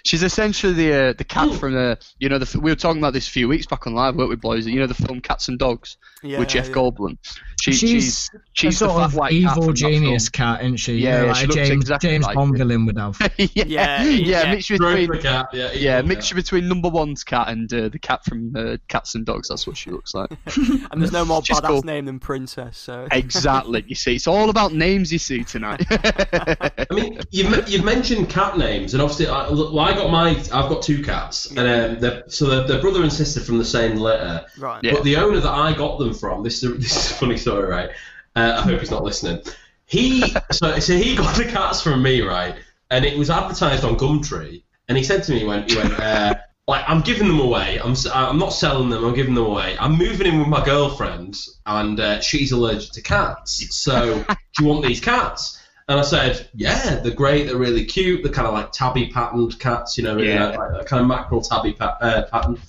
She's 0.05 0.23
essentially 0.23 0.73
the 0.73 0.93
uh, 0.93 1.13
the 1.15 1.25
cat 1.25 1.53
from 1.55 1.73
the 1.73 1.99
you 2.19 2.29
know 2.29 2.39
the 2.39 2.61
we 2.61 2.71
were 2.71 2.77
talking 2.77 3.01
about 3.01 3.13
this 3.13 3.27
a 3.27 3.31
few 3.31 3.49
weeks 3.49 3.67
back 3.67 3.87
on 3.87 3.95
live, 3.95 4.15
weren't 4.15 4.31
we, 4.31 4.37
boys? 4.37 4.67
You 4.67 4.79
know 4.79 4.87
the 4.87 4.95
film 4.95 5.21
Cats 5.21 5.49
and 5.49 5.59
Dogs. 5.59 5.97
Yeah, 6.23 6.39
with 6.39 6.49
Jeff 6.49 6.69
yeah. 6.69 6.75
Goldblum. 6.75 7.17
She, 7.63 7.73
She's 7.73 7.91
she's 7.91 8.31
she's 8.55 8.83
a 8.83 8.87
the 8.87 8.91
sort 8.91 9.01
fat 9.01 9.05
of 9.07 9.15
white 9.17 9.33
evil 9.33 9.63
from 9.65 9.75
genius 9.75 10.29
cat, 10.31 10.63
isn't 10.63 10.77
she? 10.79 10.95
You 10.95 10.99
Yeah, 11.01 11.21
yeah, 11.23 11.27
like 11.29 11.37
she 11.37 11.45
a 11.45 11.49
James, 11.49 11.71
exactly 11.71 12.09
James 12.11 12.25
like 12.25 12.35
Bond 12.37 12.57
villain 12.57 12.87
would 12.87 12.99
have. 12.99 13.19
yeah, 13.39 13.47
Yeah, 13.67 14.03
yeah, 14.05 14.05
yeah. 14.05 14.51
mixture 14.51 14.79
between 14.79 15.21
cat, 15.21 15.47
yeah, 15.53 15.73
yeah, 15.73 16.03
mixture 16.03 16.35
cat. 16.35 16.45
between 16.45 16.69
number 16.69 16.89
one's 16.89 17.23
cat 17.23 17.49
and 17.49 17.73
uh, 17.73 17.89
the 17.91 17.99
cat 17.99 18.25
from 18.25 18.55
uh, 18.57 18.77
Cats 18.89 19.15
and 19.15 19.27
Dogs. 19.27 19.49
That's 19.49 19.67
what 19.67 19.77
she 19.77 19.91
looks 19.91 20.15
like. 20.15 20.31
And 20.91 21.01
there's 21.03 21.13
no 21.13 21.25
more 21.27 21.45
She's 21.45 21.61
badass 21.61 21.67
cool. 21.69 21.83
name 21.83 22.07
than 22.07 22.19
Princess, 22.19 22.77
so. 22.79 23.07
exactly. 23.13 23.85
You 23.87 23.95
see, 23.95 24.17
it's 24.17 24.27
all 24.27 24.49
about 24.51 24.73
names. 24.73 25.13
You 25.13 25.19
see 25.19 25.45
tonight. 25.45 25.85
I 25.91 26.87
mean, 26.91 27.21
you've, 27.31 27.69
you've 27.69 27.85
mentioned 27.85 28.29
cat 28.31 28.57
names, 28.57 28.95
and 28.95 29.03
obviously, 29.03 29.27
I, 29.27 29.49
well, 29.51 29.79
I 29.81 29.93
got 29.95 30.11
my, 30.11 30.31
I've 30.31 30.69
got 30.69 30.83
two 30.83 31.03
cats, 31.03 31.51
and 31.51 31.59
um, 31.61 32.01
they're, 32.01 32.25
so 32.29 32.47
they're, 32.47 32.67
they're 32.67 32.81
brother 32.81 33.03
and 33.03 33.13
sister 33.13 33.41
from 33.41 33.59
the 33.59 33.65
same 33.65 33.97
litter. 33.97 34.47
Right. 34.59 34.83
Yeah. 34.83 34.95
But 34.95 35.05
the 35.05 35.17
owner 35.17 35.41
that 35.41 35.53
I 35.53 35.73
got 35.75 35.99
them 35.99 36.10
from, 36.15 36.43
this 36.43 36.63
is 36.63 36.71
a, 36.71 36.75
this 36.79 36.97
is 37.07 37.11
a 37.13 37.15
funny 37.15 37.37
story, 37.37 37.69
right? 37.69 37.91
Uh, 38.37 38.55
I 38.59 38.63
hope 38.63 38.81
he's 38.81 38.91
not 38.91 39.03
listening. 39.05 39.43
He 39.87 40.35
so 40.53 40.79
so 40.79 40.97
he 40.97 41.17
got 41.23 41.37
the 41.37 41.45
cats 41.45 41.81
from 41.83 42.03
me, 42.03 42.21
right? 42.23 42.55
And 42.91 43.05
it 43.05 43.19
was 43.19 43.31
advertised 43.31 43.85
on 43.85 43.97
Gumtree, 43.97 44.63
and 44.89 44.97
he 44.97 45.03
said 45.05 45.23
to 45.25 45.33
me, 45.33 45.41
he 45.41 45.45
went, 45.45 45.71
he 45.71 45.77
went, 45.77 45.99
uh, 45.99 46.35
like 46.69 46.85
I'm 46.89 47.01
giving 47.01 47.27
them 47.27 47.41
away. 47.41 47.81
I'm 47.83 47.95
I'm 48.13 48.39
not 48.39 48.51
selling 48.51 48.89
them. 48.91 49.05
I'm 49.05 49.15
giving 49.15 49.35
them 49.35 49.47
away. 49.47 49.77
I'm 49.81 49.97
moving 49.99 50.27
in 50.29 50.39
with 50.39 50.47
my 50.49 50.65
girlfriend, 50.65 51.37
and 51.67 51.99
uh, 51.99 52.21
she's 52.21 52.53
allergic 52.53 52.93
to 52.93 53.03
cats. 53.03 53.77
So 53.77 54.23
do 54.29 54.37
you 54.61 54.67
want 54.67 54.85
these 54.87 55.01
cats? 55.01 55.57
And 55.89 55.99
I 55.99 56.03
said, 56.03 56.49
yeah, 56.55 57.01
they're 57.01 57.13
great. 57.13 57.49
They're 57.49 57.57
really 57.57 57.85
cute. 57.85 58.23
They're 58.23 58.33
kind 58.33 58.47
of 58.47 58.55
like 58.55 58.71
tabby 58.71 59.09
patterned 59.09 59.59
cats, 59.59 59.99
you 59.99 60.05
know, 60.05 60.19
Yeah. 60.19 60.51
like, 60.51 60.73
like 60.73 60.87
kind 60.87 61.01
of 61.03 61.09
mackerel 61.09 61.41
tabby 61.41 61.77
uh, 61.81 62.23
pattern. 62.31 62.61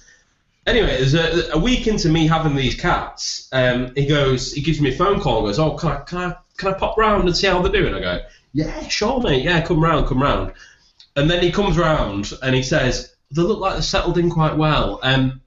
Anyway, 0.71 0.95
there's 0.95 1.13
a, 1.15 1.51
a 1.51 1.57
week 1.57 1.85
into 1.85 2.07
me 2.07 2.27
having 2.27 2.55
these 2.55 2.75
cats. 2.75 3.49
Um, 3.51 3.93
he 3.93 4.05
goes, 4.05 4.53
he 4.53 4.61
gives 4.61 4.79
me 4.79 4.93
a 4.93 4.95
phone 4.95 5.19
call 5.19 5.39
and 5.39 5.47
goes, 5.47 5.59
"Oh, 5.59 5.75
can 5.75 5.91
I, 5.91 5.95
can 5.97 6.17
I, 6.17 6.35
can 6.55 6.73
I 6.73 6.77
pop 6.77 6.97
round 6.97 7.27
and 7.27 7.35
see 7.35 7.47
how 7.47 7.61
they're 7.61 7.73
doing?" 7.73 7.93
I 7.93 7.99
go, 7.99 8.21
"Yeah, 8.53 8.87
sure, 8.87 9.19
mate. 9.19 9.43
Yeah, 9.43 9.59
come 9.59 9.83
round, 9.83 10.07
come 10.07 10.23
round." 10.23 10.53
And 11.17 11.29
then 11.29 11.43
he 11.43 11.51
comes 11.51 11.77
round 11.77 12.31
and 12.41 12.55
he 12.55 12.63
says, 12.63 13.13
"They 13.31 13.41
look 13.41 13.59
like 13.59 13.73
they're 13.73 13.81
settled 13.81 14.17
in 14.17 14.29
quite 14.29 14.55
well." 14.55 15.01
Um, 15.03 15.41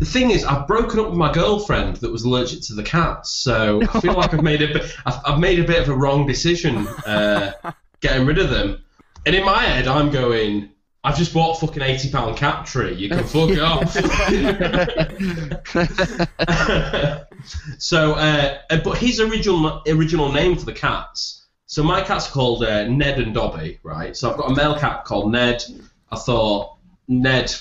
the 0.00 0.04
thing 0.04 0.32
is, 0.32 0.44
I've 0.44 0.66
broken 0.66 0.98
up 0.98 1.10
with 1.10 1.16
my 1.16 1.32
girlfriend 1.32 1.98
that 1.98 2.10
was 2.10 2.24
allergic 2.24 2.62
to 2.62 2.74
the 2.74 2.82
cats, 2.82 3.30
so 3.30 3.80
I 3.94 4.00
feel 4.00 4.14
like 4.14 4.34
I've 4.34 4.42
made 4.42 4.62
a 4.62 4.72
bit, 4.72 4.96
I've, 5.06 5.20
I've 5.24 5.38
made 5.38 5.60
a 5.60 5.64
bit 5.64 5.80
of 5.80 5.88
a 5.88 5.94
wrong 5.94 6.26
decision 6.26 6.88
uh, 7.06 7.52
getting 8.00 8.26
rid 8.26 8.38
of 8.38 8.50
them. 8.50 8.82
And 9.24 9.36
in 9.36 9.44
my 9.44 9.62
head, 9.62 9.86
I'm 9.86 10.10
going, 10.10 10.70
I've 11.06 11.16
just 11.16 11.32
bought 11.32 11.56
a 11.56 11.60
fucking 11.64 11.84
eighty 11.84 12.10
pound 12.10 12.36
cat 12.36 12.66
tree. 12.66 12.92
You 12.92 13.08
can 13.08 13.22
fuck 13.22 13.50
it 13.50 13.60
off. 13.60 13.92
so, 17.78 18.14
uh, 18.14 18.58
uh, 18.68 18.80
but 18.82 18.98
his 18.98 19.20
original 19.20 19.82
original 19.86 20.32
name 20.32 20.56
for 20.56 20.64
the 20.64 20.72
cats. 20.72 21.46
So 21.66 21.84
my 21.84 22.02
cats 22.02 22.28
called 22.28 22.64
uh, 22.64 22.88
Ned 22.88 23.20
and 23.20 23.32
Dobby, 23.32 23.78
right? 23.84 24.16
So 24.16 24.28
I've 24.28 24.36
got 24.36 24.50
a 24.50 24.56
male 24.56 24.76
cat 24.80 25.04
called 25.04 25.30
Ned. 25.30 25.62
I 26.10 26.16
thought 26.16 26.76
Ned, 27.06 27.54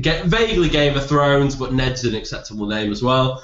get 0.00 0.26
vaguely 0.26 0.68
Game 0.68 0.96
of 0.96 1.08
Thrones, 1.08 1.56
but 1.56 1.72
Ned's 1.72 2.04
an 2.04 2.14
acceptable 2.14 2.68
name 2.68 2.92
as 2.92 3.02
well. 3.02 3.42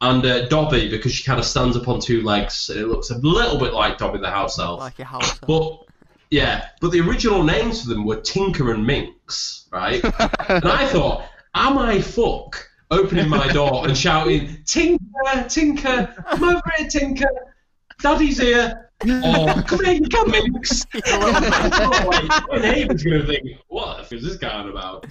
And 0.00 0.24
uh, 0.24 0.48
Dobby 0.48 0.88
because 0.88 1.12
she 1.12 1.22
kind 1.22 1.38
of 1.38 1.44
stands 1.44 1.76
up 1.76 1.86
on 1.86 2.00
two 2.00 2.22
legs. 2.22 2.70
and 2.70 2.80
It 2.80 2.86
looks 2.86 3.10
a 3.10 3.18
little 3.18 3.58
bit 3.58 3.74
like 3.74 3.98
Dobby 3.98 4.20
the 4.20 4.30
house 4.30 4.58
elf. 4.58 4.80
Like 4.80 4.96
your 4.96 5.06
house. 5.06 5.38
But 5.40 5.85
yeah, 6.30 6.68
but 6.80 6.90
the 6.92 7.00
original 7.00 7.42
names 7.42 7.82
for 7.82 7.88
them 7.88 8.04
were 8.04 8.20
Tinker 8.20 8.72
and 8.72 8.86
Minx, 8.86 9.68
right? 9.72 10.02
and 10.48 10.64
I 10.68 10.86
thought, 10.88 11.28
am 11.54 11.78
I 11.78 12.00
fuck 12.00 12.68
opening 12.90 13.28
my 13.28 13.52
door 13.52 13.86
and 13.86 13.96
shouting, 13.96 14.62
Tinker, 14.64 15.46
Tinker, 15.48 16.24
come 16.30 16.44
over 16.44 16.62
here, 16.76 16.88
Tinker, 16.88 17.28
Daddy's 18.00 18.38
here. 18.38 18.90
Or 19.02 19.62
come 19.62 19.84
here, 19.84 19.92
you 19.94 20.08
can 20.08 20.30
Minx. 20.30 20.86
Oh, 21.06 22.46
my 22.50 22.58
neighbour's 22.58 23.02
gonna 23.02 23.26
think, 23.26 23.50
what 23.68 23.98
the 23.98 24.02
f- 24.02 24.12
is 24.12 24.22
this 24.24 24.36
guy 24.36 24.50
on 24.50 24.70
about? 24.70 25.06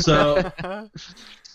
So, 0.00 0.52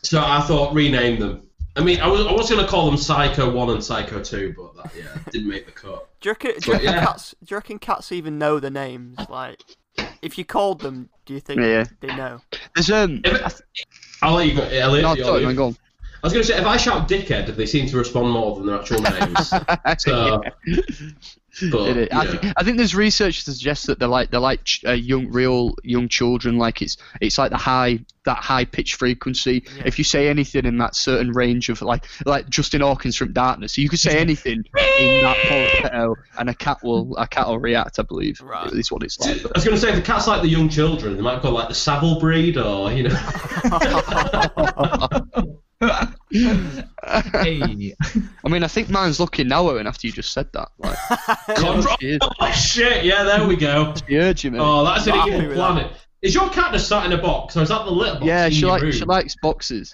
so 0.02 0.24
I 0.26 0.42
thought 0.42 0.74
rename 0.74 1.20
them. 1.20 1.45
I 1.78 1.82
mean, 1.84 2.00
I 2.00 2.08
was, 2.08 2.26
I 2.26 2.32
was 2.32 2.50
gonna 2.50 2.68
call 2.68 2.86
them 2.86 2.98
Psycho 2.98 3.52
One 3.52 3.70
and 3.70 3.84
Psycho 3.84 4.24
Two, 4.24 4.54
but 4.58 4.76
that 4.78 4.92
yeah 4.96 5.18
didn't 5.32 5.50
make 5.50 5.66
the 5.66 5.72
cut. 5.72 6.08
Do 6.22 6.30
you 6.30 6.32
reckon, 6.32 6.52
do 6.60 6.68
you 6.68 6.74
reckon 6.74 6.94
yeah. 6.94 7.06
cats? 7.06 7.36
Do 7.44 7.52
you 7.54 7.58
reckon 7.58 7.80
cats 7.80 8.12
even 8.12 8.38
know 8.38 8.60
the 8.60 8.70
names? 8.70 9.18
Like, 9.30 9.62
if 10.22 10.38
you 10.38 10.46
called 10.46 10.80
them, 10.80 11.10
do 11.26 11.34
you 11.34 11.40
think 11.40 11.60
Yeah. 11.62 11.86
they 12.00 12.08
know? 12.16 12.40
There's 12.76 12.90
um. 12.90 13.22
If 13.26 13.34
it- 13.34 13.62
I'll 14.22 14.36
let 14.36 14.48
you 14.48 14.56
go. 14.56 14.64
Elliot, 14.64 15.04
No, 15.04 15.14
you- 15.16 15.24
sorry, 15.24 15.42
you- 15.42 15.48
man, 15.48 15.56
go 15.56 15.66
on. 15.68 15.78
I 16.26 16.28
was 16.28 16.34
going 16.34 16.44
to 16.44 16.52
say, 16.52 16.58
if 16.60 16.66
I 16.66 16.76
shout 16.78 17.08
dickhead, 17.08 17.56
they 17.56 17.68
seem 17.68 17.86
to 17.86 17.98
respond 17.98 18.32
more 18.32 18.56
than 18.56 18.66
their 18.66 18.80
actual 18.80 19.00
names. 19.00 19.50
so, 20.00 20.42
but, 21.72 21.88
It 21.90 21.98
is. 21.98 22.08
I, 22.12 22.24
yeah. 22.24 22.32
think, 22.32 22.54
I 22.58 22.64
think 22.64 22.78
there's 22.78 22.96
research 22.96 23.46
to 23.46 23.52
suggest 23.54 23.86
that 23.88 24.00
they're 24.00 24.08
like 24.10 24.32
they're 24.32 24.40
like 24.40 24.64
ch- 24.64 24.84
uh, 24.86 24.92
young, 24.94 25.32
real 25.32 25.76
young 25.84 26.10
children. 26.10 26.58
Like 26.58 26.82
it's 26.82 26.98
it's 27.22 27.38
like 27.38 27.52
the 27.52 27.58
high 27.58 28.00
that 28.26 28.38
high 28.40 28.66
pitch 28.66 28.96
frequency. 28.96 29.64
Yeah. 29.78 29.84
If 29.86 30.00
you 30.00 30.04
say 30.04 30.28
anything 30.28 30.66
in 30.66 30.80
that 30.80 30.96
certain 30.96 31.32
range 31.32 31.70
of 31.70 31.82
like 31.84 32.06
like 32.26 32.50
Justin 32.50 32.82
Hawkins 32.82 33.16
from 33.16 33.32
Darkness, 33.32 33.78
you 33.78 33.88
could 33.88 34.00
say 34.00 34.18
anything 34.18 34.64
in 35.00 35.22
that 35.22 35.38
falsetto, 35.48 36.16
and 36.40 36.50
a 36.50 36.56
cat 36.56 36.80
will 36.84 37.16
a 37.18 37.28
cat 37.28 37.48
will 37.48 37.60
react. 37.60 38.00
I 38.00 38.02
believe 38.02 38.42
Right. 38.42 38.74
is 38.74 38.92
what 38.92 39.04
it's 39.04 39.20
like. 39.20 39.46
I 39.46 39.52
was 39.54 39.64
going 39.64 39.76
to 39.76 39.82
say, 39.82 39.90
if 39.90 39.96
the 39.96 40.02
cat's 40.02 40.28
like 40.28 40.42
the 40.42 40.50
young 40.50 40.70
children, 40.70 41.16
they 41.16 41.22
might 41.22 41.42
call 41.42 41.52
it 41.52 41.54
like 41.54 41.70
the 41.70 41.76
Savile 41.76 42.20
breed, 42.20 42.58
or, 42.58 42.92
you 42.92 43.04
know. 43.10 43.16
Hey. 47.32 47.94
I 48.44 48.50
mean, 48.50 48.64
I 48.64 48.68
think 48.68 48.90
mine's 48.90 49.20
looking 49.20 49.48
now, 49.48 49.70
Owen. 49.70 49.86
After 49.86 50.08
you 50.08 50.14
just 50.14 50.32
said 50.32 50.52
that, 50.54 50.70
like, 50.80 50.98
Conrad- 51.58 52.20
oh, 52.40 52.52
shit, 52.52 53.06
yeah, 53.06 53.24
there 53.24 53.48
we 53.48 53.56
go. 53.56 53.94
She 54.08 54.18
urged 54.18 54.44
you, 54.44 54.52
mate. 54.52 54.60
Oh, 54.60 54.84
that's 54.84 55.06
an 55.06 55.16
evil 55.28 55.54
planet. 55.54 55.92
Is 56.24 56.34
your 56.34 56.50
cat 56.50 56.74
just 56.74 56.88
sat 56.88 57.06
in 57.06 57.12
a 57.12 57.22
box, 57.22 57.56
or 57.56 57.62
is 57.62 57.70
that 57.70 57.86
the 57.86 57.92
litter 57.92 58.16
box 58.16 58.26
yeah, 58.26 58.46
in 58.48 58.52
she 58.54 58.62
your 58.62 58.72
like 58.72 58.82
room? 58.82 58.92
she 58.92 59.06
likes 59.06 59.36
boxes. 59.42 59.94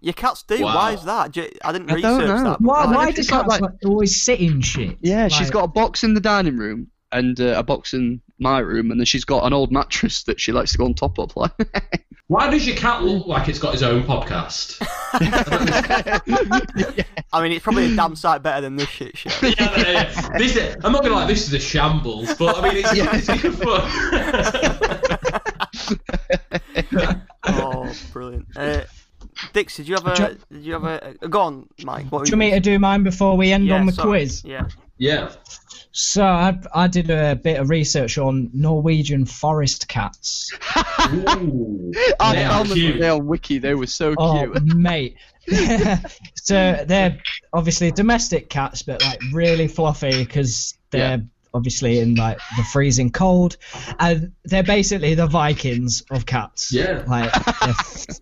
Your 0.00 0.14
cats 0.14 0.42
do. 0.42 0.60
Wow. 0.62 0.74
Why 0.74 0.92
is 0.92 1.04
that? 1.04 1.32
Do 1.32 1.42
you- 1.42 1.50
I 1.64 1.72
didn't 1.72 1.90
I 1.90 1.94
research 1.94 2.26
don't 2.26 2.26
know. 2.44 2.50
that. 2.50 2.60
Why, 2.60 2.86
why? 2.86 2.94
why 2.94 3.10
do 3.12 3.22
cats 3.24 3.48
like- 3.48 3.60
like, 3.60 3.72
always 3.84 4.20
sit 4.22 4.40
in 4.40 4.60
shit? 4.60 4.96
Yeah, 5.00 5.28
she's 5.28 5.50
got 5.50 5.64
a 5.64 5.68
box 5.68 6.02
in 6.04 6.14
the 6.14 6.20
dining 6.20 6.56
room 6.56 6.88
and 7.12 7.40
uh, 7.40 7.54
a 7.56 7.62
box 7.62 7.94
in 7.94 8.20
my 8.38 8.58
room, 8.58 8.90
and 8.90 9.00
then 9.00 9.04
she's 9.04 9.24
got 9.24 9.44
an 9.44 9.52
old 9.52 9.72
mattress 9.72 10.22
that 10.24 10.40
she 10.40 10.52
likes 10.52 10.72
to 10.72 10.78
go 10.78 10.84
on 10.84 10.94
top 10.94 11.18
of. 11.18 11.36
Like, 11.36 11.52
Why 12.28 12.50
does 12.50 12.66
your 12.66 12.76
cat 12.76 13.02
look 13.02 13.26
like 13.26 13.48
it's 13.48 13.58
got 13.58 13.72
his 13.72 13.82
own 13.82 14.02
podcast? 14.02 14.76
I 17.32 17.42
mean, 17.42 17.52
it's 17.52 17.62
probably 17.62 17.92
a 17.92 17.96
damn 17.96 18.16
sight 18.16 18.42
better 18.42 18.60
than 18.60 18.76
this 18.76 18.88
shit 18.88 19.16
show. 19.16 19.30
yeah, 19.42 19.54
yeah, 19.58 19.90
yeah. 19.90 20.38
This 20.38 20.76
I'm 20.84 20.92
not 20.92 21.02
gonna 21.02 21.14
like 21.14 21.28
this 21.28 21.48
is 21.48 21.54
a 21.54 21.58
shambles, 21.58 22.34
but 22.34 22.58
I 22.58 22.68
mean 22.68 22.84
it's, 22.84 23.28
it's 23.28 23.42
good 23.42 23.54
fun. 23.54 23.80
oh, 27.46 27.90
brilliant. 28.12 28.46
Uh, 28.56 28.82
Dix, 29.52 29.76
did 29.76 29.86
you 29.88 29.94
have 29.94 30.06
a? 30.06 30.14
Do 30.14 30.38
Did 30.52 30.64
you 30.64 30.72
have 30.74 30.84
a? 30.84 31.14
Go 31.28 31.40
on, 31.40 31.68
Mike. 31.82 32.06
What 32.06 32.26
Do 32.26 32.30
you 32.30 32.36
want 32.36 32.38
me 32.38 32.52
to 32.52 32.60
do 32.60 32.78
mine 32.78 33.02
before 33.04 33.36
we 33.36 33.52
end 33.52 33.66
yeah, 33.66 33.76
on 33.76 33.86
the 33.86 33.92
sorry. 33.92 34.08
quiz? 34.08 34.42
Yeah. 34.44 34.68
Yeah. 34.98 35.32
So 35.90 36.22
I, 36.24 36.56
I 36.74 36.86
did 36.86 37.10
a 37.10 37.34
bit 37.34 37.58
of 37.58 37.70
research 37.70 38.18
on 38.18 38.50
Norwegian 38.52 39.24
forest 39.24 39.88
cats. 39.88 40.52
Ooh. 41.12 41.92
I 42.20 42.34
They 42.36 42.44
are 42.44 42.50
found 42.50 42.68
them 42.68 42.76
cute. 42.76 43.00
there 43.00 43.12
on 43.14 43.26
Wiki. 43.26 43.58
They 43.58 43.74
were 43.74 43.86
so 43.86 44.14
Oh, 44.16 44.38
cute. 44.38 44.62
mate. 44.76 45.16
so 46.34 46.84
they're 46.86 47.18
obviously 47.52 47.90
domestic 47.90 48.48
cats, 48.48 48.82
but 48.82 49.02
like 49.02 49.20
really 49.32 49.66
fluffy 49.66 50.22
because 50.24 50.76
they're 50.90 51.22
obviously 51.54 51.98
in 52.00 52.14
like 52.14 52.38
the 52.58 52.62
freezing 52.64 53.10
cold, 53.10 53.56
and 53.98 54.32
they're 54.44 54.62
basically 54.62 55.14
the 55.14 55.26
Vikings 55.26 56.02
of 56.10 56.26
cats. 56.26 56.70
Yeah. 56.72 57.02
Like 57.08 57.32
they're 57.32 57.74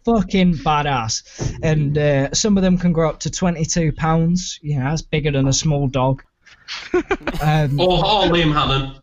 fucking 0.05 0.55
badass, 0.59 1.59
and 1.63 1.99
uh, 1.99 2.33
some 2.33 2.57
of 2.57 2.63
them 2.63 2.79
can 2.79 2.93
grow 2.93 3.11
up 3.11 3.21
to 3.21 3.31
twenty-two 3.31 3.93
pounds. 3.93 4.61
You 4.63 4.79
know, 4.79 4.85
that's 4.85 5.03
bigger 5.03 5.33
than 5.33 5.49
a 5.49 5.53
small 5.53 5.89
dog. 5.89 6.23
Um, 7.43 7.81
Or, 7.81 7.99
or 7.99 8.23
Liam 8.31 8.53
Hannon. 8.53 9.01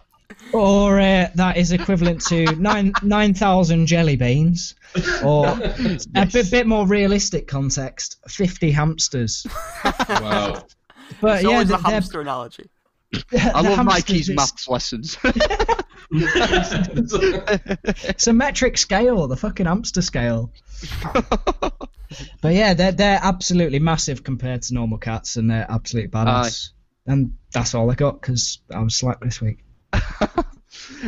or 0.52 0.98
uh, 0.98 1.28
that 1.34 1.56
is 1.56 1.72
equivalent 1.72 2.20
to 2.26 2.44
nine 2.56 2.92
nine 3.02 3.34
thousand 3.34 3.86
jelly 3.86 4.16
beans, 4.16 4.74
or 5.22 5.46
a 6.16 6.26
bit, 6.26 6.50
bit 6.50 6.66
more 6.66 6.86
realistic 6.86 7.46
context, 7.46 8.18
fifty 8.28 8.70
hamsters. 8.70 9.46
Wow. 10.08 10.64
But 11.20 11.40
It's 11.40 11.50
yeah, 11.50 11.64
the, 11.64 11.76
the 11.76 11.78
hamster 11.78 12.20
analogy. 12.20 12.70
I 13.32 13.60
love 13.60 13.86
Mikey's 13.86 14.28
it's, 14.28 14.36
maths 14.36 14.68
lessons. 14.68 15.16
It's 16.12 18.26
a 18.26 18.32
metric 18.32 18.78
scale, 18.78 19.28
the 19.28 19.36
fucking 19.36 19.66
hamster 19.66 20.02
scale. 20.02 20.52
but 22.40 22.54
yeah, 22.54 22.74
they're 22.74 22.92
they're 22.92 23.20
absolutely 23.22 23.78
massive 23.78 24.24
compared 24.24 24.62
to 24.62 24.74
normal 24.74 24.98
cats, 24.98 25.36
and 25.36 25.50
they're 25.50 25.66
absolutely 25.68 26.10
badass. 26.10 26.70
And 27.06 27.36
that's 27.52 27.74
all 27.74 27.90
I 27.90 27.94
got 27.94 28.20
because 28.20 28.58
I 28.74 28.80
was 28.80 28.96
slack 28.96 29.20
this 29.20 29.40
week. 29.40 29.58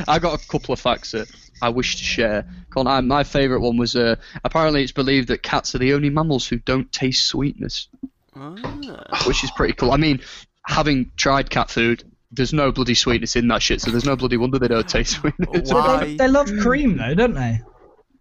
I 0.09 0.19
got 0.19 0.43
a 0.43 0.49
couple 0.49 0.73
of 0.73 0.81
facts 0.81 1.13
that 1.13 1.31
I 1.61 1.71
wish 1.71 1.97
to 1.97 2.05
share. 2.05 2.49
Con, 2.71 2.87
I, 2.87 3.01
my 3.01 3.25
favourite 3.25 3.61
one 3.61 3.77
was 3.77 3.97
uh, 3.97 4.17
apparently 4.45 4.83
it's 4.83 4.93
believed 4.93 5.29
that 5.29 5.43
cats 5.43 5.75
are 5.75 5.79
the 5.79 5.95
only 5.95 6.11
mammals 6.11 6.47
who 6.47 6.59
don't 6.59 6.91
taste 6.93 7.27
sweetness, 7.27 7.89
Ah. 8.35 9.25
which 9.27 9.45
is 9.45 9.51
pretty 9.53 9.75
cool. 9.75 9.93
I 9.93 9.99
mean, 9.99 10.21
having 10.67 11.11
tried 11.17 11.51
cat 11.51 11.71
food, 11.71 12.05
there's 12.31 12.53
no 12.53 12.73
bloody 12.73 12.95
sweetness 12.95 13.37
in 13.37 13.49
that 13.49 13.63
shit, 13.63 13.81
so 13.81 13.91
there's 13.91 14.05
no 14.07 14.17
bloody 14.17 14.37
wonder 14.37 14.59
they 14.59 14.69
don't 14.69 14.89
taste 14.89 15.13
sweetness. 15.21 15.71
Why? 15.73 16.05
They, 16.05 16.17
they 16.17 16.29
love 16.29 16.51
cream 16.61 16.97
though, 16.97 17.15
don't 17.15 17.35
they? 17.35 17.61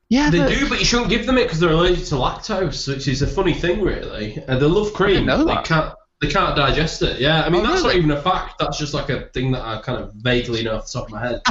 Yeah, 0.10 0.30
They 0.30 0.40
but- 0.40 0.50
do, 0.50 0.68
but 0.70 0.80
you 0.80 0.86
shouldn't 0.86 1.10
give 1.10 1.26
them 1.26 1.38
it 1.38 1.44
because 1.44 1.60
they're 1.62 1.70
allergic 1.72 2.04
to 2.08 2.16
lactose, 2.16 2.88
which 2.94 3.08
is 3.08 3.22
a 3.22 3.28
funny 3.28 3.54
thing, 3.54 3.82
really. 3.82 4.44
Uh, 4.46 4.58
they 4.58 4.66
love 4.66 4.92
cream. 4.94 5.26
didn't 5.26 5.28
know 5.28 5.46
they 5.46 5.62
can't. 5.64 5.94
They 6.22 6.28
can't 6.30 6.56
digest 6.56 7.02
it. 7.02 7.20
Yeah, 7.20 7.42
I 7.44 7.50
mean 7.50 7.62
Oh, 7.66 7.68
that's 7.70 7.82
really? 7.82 7.96
not 7.96 7.98
even 8.06 8.12
a 8.12 8.22
fact. 8.22 8.60
That's 8.60 8.78
just 8.78 8.94
like 8.94 9.10
a 9.10 9.28
thing 9.30 9.54
that 9.54 9.62
I 9.64 9.82
kind 9.82 10.04
of 10.04 10.14
vaguely 10.14 10.62
know 10.64 10.76
off 10.76 10.86
the 10.92 11.00
top 11.00 11.06
of 11.08 11.12
my 11.14 11.20
head. 11.28 11.42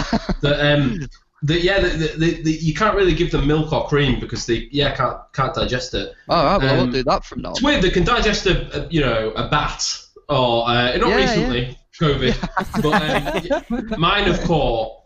that 0.43 0.75
um, 0.79 1.01
that 1.43 1.62
yeah, 1.62 1.81
the, 1.81 1.89
the, 2.17 2.43
the, 2.43 2.53
you 2.53 2.73
can't 2.75 2.95
really 2.95 3.15
give 3.15 3.33
them 3.33 3.49
milk 3.49 3.73
or 3.73 3.89
cream 3.89 4.21
because 4.21 4.47
they 4.47 4.69
yeah 4.71 4.95
can't 4.95 5.17
can't 5.33 5.55
digest 5.55 5.95
it. 5.95 6.12
All 6.29 6.45
right, 6.45 6.59
well, 6.62 6.73
I 6.75 6.77
won't 6.77 6.89
Um, 6.89 6.93
do 6.93 7.03
that 7.03 7.25
from 7.25 7.41
now. 7.43 7.51
It's 7.51 7.62
weird. 7.62 7.83
They 7.83 7.91
can 7.91 8.05
digest 8.05 8.47
a, 8.47 8.85
a 8.85 8.89
you 8.91 9.01
know 9.01 9.31
a 9.33 9.49
bat 9.49 9.99
or 10.31 10.69
uh, 10.69 10.97
not 10.97 11.09
Yeah, 11.09 11.16
recently 11.16 11.78
COVID, 11.98 12.82
but 13.62 13.93
um, 13.93 14.01
mine 14.01 14.24
have 14.24 14.40
caught. 14.43 14.97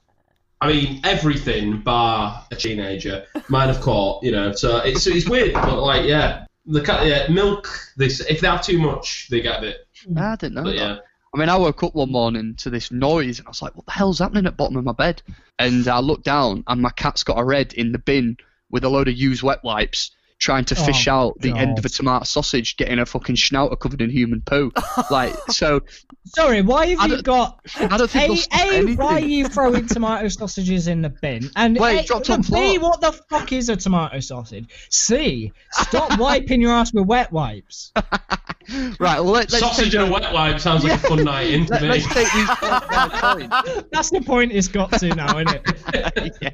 I 0.61 0.69
mean 0.69 1.01
everything 1.05 1.81
bar 1.81 2.47
a 2.51 2.57
teenager. 2.57 3.27
Mine 3.49 3.69
have 3.69 3.81
caught 3.81 4.23
you 4.23 4.31
know. 4.31 4.53
So 4.53 4.79
it's 4.79 5.07
it's 5.07 5.29
weird, 5.29 5.55
but 5.55 5.81
like 5.81 6.07
yeah, 6.07 6.47
the 6.67 6.81
cat 6.81 7.07
yeah, 7.07 7.29
milk. 7.29 7.69
This 7.97 8.21
if 8.21 8.41
they 8.41 8.47
have 8.47 8.63
too 8.63 8.79
much, 8.79 9.29
they 9.31 9.41
get 9.41 9.59
a 9.59 9.61
bit. 9.61 9.89
I 10.17 10.37
didn't 10.37 10.55
know 10.55 10.65
But 10.65 10.75
yeah, 10.75 10.99
I 11.35 11.39
mean, 11.39 11.49
I 11.49 11.57
woke 11.57 11.83
up 11.83 11.97
one 11.97 12.13
morning 12.13 12.55
to 12.57 12.71
this 12.71 12.93
noise, 12.93 13.41
and 13.41 13.49
I 13.49 13.51
was 13.51 13.61
like, 13.61 13.75
"What 13.75 13.87
the 13.87 13.93
hell's 13.93 14.21
happening 14.21 14.47
at 14.47 14.53
the 14.53 14.57
bottom 14.57 14.77
of 14.77 14.85
my 14.85 14.93
bed?" 14.93 15.21
And 15.59 15.87
I 15.89 15.99
looked 15.99 16.25
down, 16.25 16.63
and 16.69 16.81
my 16.81 16.91
cat's 16.91 17.25
got 17.25 17.41
a 17.41 17.45
red 17.45 17.73
in 17.73 17.91
the 17.91 17.99
bin 17.99 18.37
with 18.71 18.85
a 18.85 18.89
load 18.89 19.09
of 19.09 19.17
used 19.17 19.43
wet 19.43 19.65
wipes, 19.65 20.13
trying 20.45 20.65
to 20.67 20.75
fish 20.75 21.09
Oh, 21.09 21.13
out 21.13 21.41
the 21.41 21.53
end 21.53 21.79
of 21.79 21.85
a 21.85 21.89
tomato 21.89 22.25
sausage, 22.25 22.77
getting 22.77 22.99
a 22.99 23.07
fucking 23.07 23.35
schnauzer 23.37 23.79
covered 23.81 24.03
in 24.03 24.11
human 24.11 24.43
poo. 24.43 24.71
like, 25.11 25.35
so 25.51 25.81
Sorry, 26.27 26.61
why 26.63 26.87
have 26.89 27.01
I 27.01 27.07
you 27.07 27.23
got 27.23 27.61
I 27.79 27.97
don't 27.97 28.11
think 28.11 28.41
A, 28.53 28.81
A, 28.81 28.95
why 28.95 29.15
are 29.15 29.21
you 29.21 29.49
throwing 29.49 29.87
tomato 29.87 30.29
sausages 30.29 30.87
in 30.87 31.01
the 31.03 31.09
bin? 31.09 31.51
And 31.57 31.79
Wait, 31.79 32.05
A, 32.05 32.07
dropped 32.07 32.29
on 32.31 32.43
B, 32.43 32.47
floor. 32.47 32.81
what 32.81 33.01
the 33.01 33.13
fuck 33.31 33.53
is 33.53 33.69
a 33.71 33.77
tomato 33.77 34.21
sausage? 34.21 34.69
C, 34.91 35.53
stop 35.73 36.19
wiping 36.19 36.61
your 36.61 36.73
ass 36.73 36.93
with 36.93 37.07
wet 37.07 37.33
wipes. 37.33 37.93
right, 37.97 39.21
well, 39.21 39.25
let, 39.25 39.51
let's 39.51 39.59
sausage 39.61 39.95
and 39.95 40.09
a 40.09 40.13
wet 40.13 40.33
wipe 40.33 40.61
sounds 40.61 40.85
like 40.85 40.93
a 40.93 40.99
fun 40.99 41.25
night 41.25 41.51
in 41.51 41.67
to 41.67 41.73
Let, 41.73 41.83
me. 41.83 41.89
us 41.89 42.07
take 42.13 42.33
these 42.33 42.49
points. 42.51 43.89
That's 43.93 44.11
the 44.11 44.21
point 44.21 44.53
it's 44.53 44.69
got 44.69 44.93
to 45.01 45.09
now, 45.15 45.39
isn't 45.39 45.61
it? 45.95 46.37
yeah. 46.43 46.51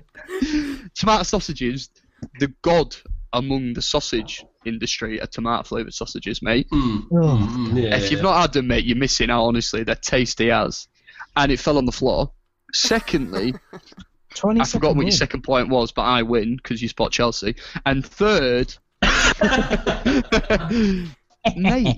Tomato 0.95 1.23
sausages, 1.25 1.91
the 2.39 2.53
god 2.63 2.95
among 3.33 3.75
the 3.75 3.83
sausage 3.83 4.45
industry 4.65 5.21
are 5.21 5.27
tomato 5.27 5.63
flavoured 5.63 5.95
sausages, 5.95 6.43
mate. 6.43 6.69
Mm, 6.71 7.05
Ugh. 7.05 7.13
mm, 7.13 7.83
yeah, 7.83 7.97
if 7.97 8.11
you've 8.11 8.21
yeah. 8.21 8.25
not 8.25 8.41
had 8.41 8.53
them, 8.53 8.69
mate, 8.69 8.85
you're 8.85 8.97
missing 8.97 9.31
out. 9.31 9.45
Honestly, 9.45 9.85
they're 9.85 9.95
tasty 9.95 10.51
as, 10.51 10.89
and 11.37 11.53
it 11.53 11.61
fell 11.61 11.79
on 11.79 11.87
the 11.87 11.93
floor. 11.93 12.33
Secondly, 12.73 13.55
20 14.35 14.61
I 14.61 14.65
forgot 14.65 14.97
what 14.97 15.03
your 15.03 15.13
second 15.13 15.43
point 15.43 15.69
was, 15.69 15.93
but 15.93 16.03
I 16.03 16.23
win 16.23 16.57
because 16.57 16.81
you 16.81 16.89
spot 16.89 17.13
Chelsea. 17.13 17.57
And 17.85 18.05
third, 18.05 18.75
mate, 21.57 21.97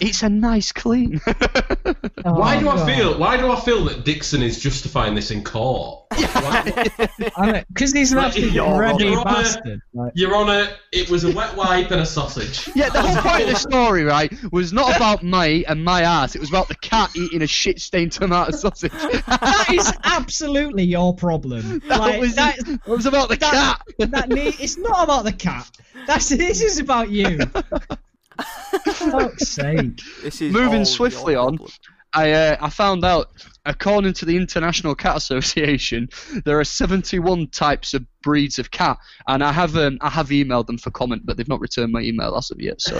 it's 0.00 0.22
a 0.22 0.28
nice 0.28 0.72
clean. 0.72 1.20
Oh, 2.24 2.32
why 2.40 2.56
Oh, 2.56 2.60
do 2.60 2.68
I 2.70 2.96
feel? 2.96 3.18
Why 3.18 3.36
do 3.36 3.52
I 3.52 3.60
feel 3.60 3.84
that 3.84 4.04
Dixon 4.04 4.42
is 4.42 4.58
justifying 4.58 5.14
this 5.14 5.30
in 5.30 5.44
court? 5.44 6.06
Because 7.68 7.92
he's 7.92 8.10
an 8.12 8.18
Right, 8.18 8.26
absolute 8.28 8.52
you're 8.52 8.78
ready 8.80 9.08
on 9.14 9.18
a- 9.18 9.24
bastard. 9.24 9.80
Like, 9.94 10.12
Your 10.16 10.34
Honour, 10.34 10.68
it 10.92 11.08
was 11.10 11.22
a 11.24 11.32
wet 11.32 11.54
wipe 11.56 11.90
and 11.92 12.00
a 12.00 12.06
sausage. 12.06 12.68
yeah, 12.74 12.88
the 12.88 13.00
whole 13.02 13.16
point 13.22 13.42
of 13.42 13.48
the 13.50 13.54
story, 13.56 14.02
right, 14.04 14.32
was 14.50 14.72
not 14.72 14.96
about 14.96 15.22
me 15.22 15.64
and 15.66 15.84
my 15.84 16.02
ass. 16.02 16.34
It 16.34 16.40
was 16.40 16.48
about 16.48 16.68
the 16.68 16.74
cat 16.76 17.14
eating 17.16 17.42
a 17.42 17.46
shit-stained 17.46 18.12
tomato 18.12 18.50
sausage. 18.52 18.92
that 18.92 19.66
is 19.72 19.92
absolutely 20.04 20.84
your 20.84 21.14
problem. 21.14 21.80
That 21.88 22.00
like, 22.00 22.20
was, 22.20 22.34
that, 22.36 22.58
it 22.58 22.86
was 22.86 23.06
about 23.06 23.28
the 23.28 23.36
that- 23.36 23.52
cat. 23.98 24.10
that 24.10 24.28
ne- 24.30 24.48
it's 24.48 24.78
not 24.78 25.04
about 25.04 25.24
the 25.24 25.32
cat. 25.32 25.70
That's 26.06 26.28
this 26.28 26.60
is 26.60 26.78
about 26.78 27.10
you. 27.10 27.38
For 28.84 29.10
fuck's 29.10 29.48
sake. 29.48 30.00
This 30.22 30.40
is 30.40 30.52
Moving 30.52 30.84
swiftly 30.84 31.34
on. 31.34 31.58
I 32.12 32.32
uh, 32.32 32.56
I 32.60 32.70
found 32.70 33.04
out, 33.04 33.30
according 33.66 34.14
to 34.14 34.24
the 34.24 34.36
International 34.36 34.94
Cat 34.94 35.16
Association, 35.16 36.08
there 36.44 36.58
are 36.58 36.64
71 36.64 37.48
types 37.48 37.92
of 37.94 38.04
breeds 38.22 38.58
of 38.58 38.70
cat, 38.70 38.98
and 39.28 39.44
I 39.44 39.52
have 39.52 39.76
um, 39.76 39.98
I 40.00 40.10
have 40.10 40.28
emailed 40.30 40.66
them 40.66 40.78
for 40.78 40.90
comment, 40.90 41.22
but 41.24 41.36
they've 41.36 41.46
not 41.48 41.60
returned 41.60 41.92
my 41.92 42.00
email 42.00 42.34
as 42.36 42.50
of 42.50 42.60
yet. 42.60 42.80
So, 42.80 42.96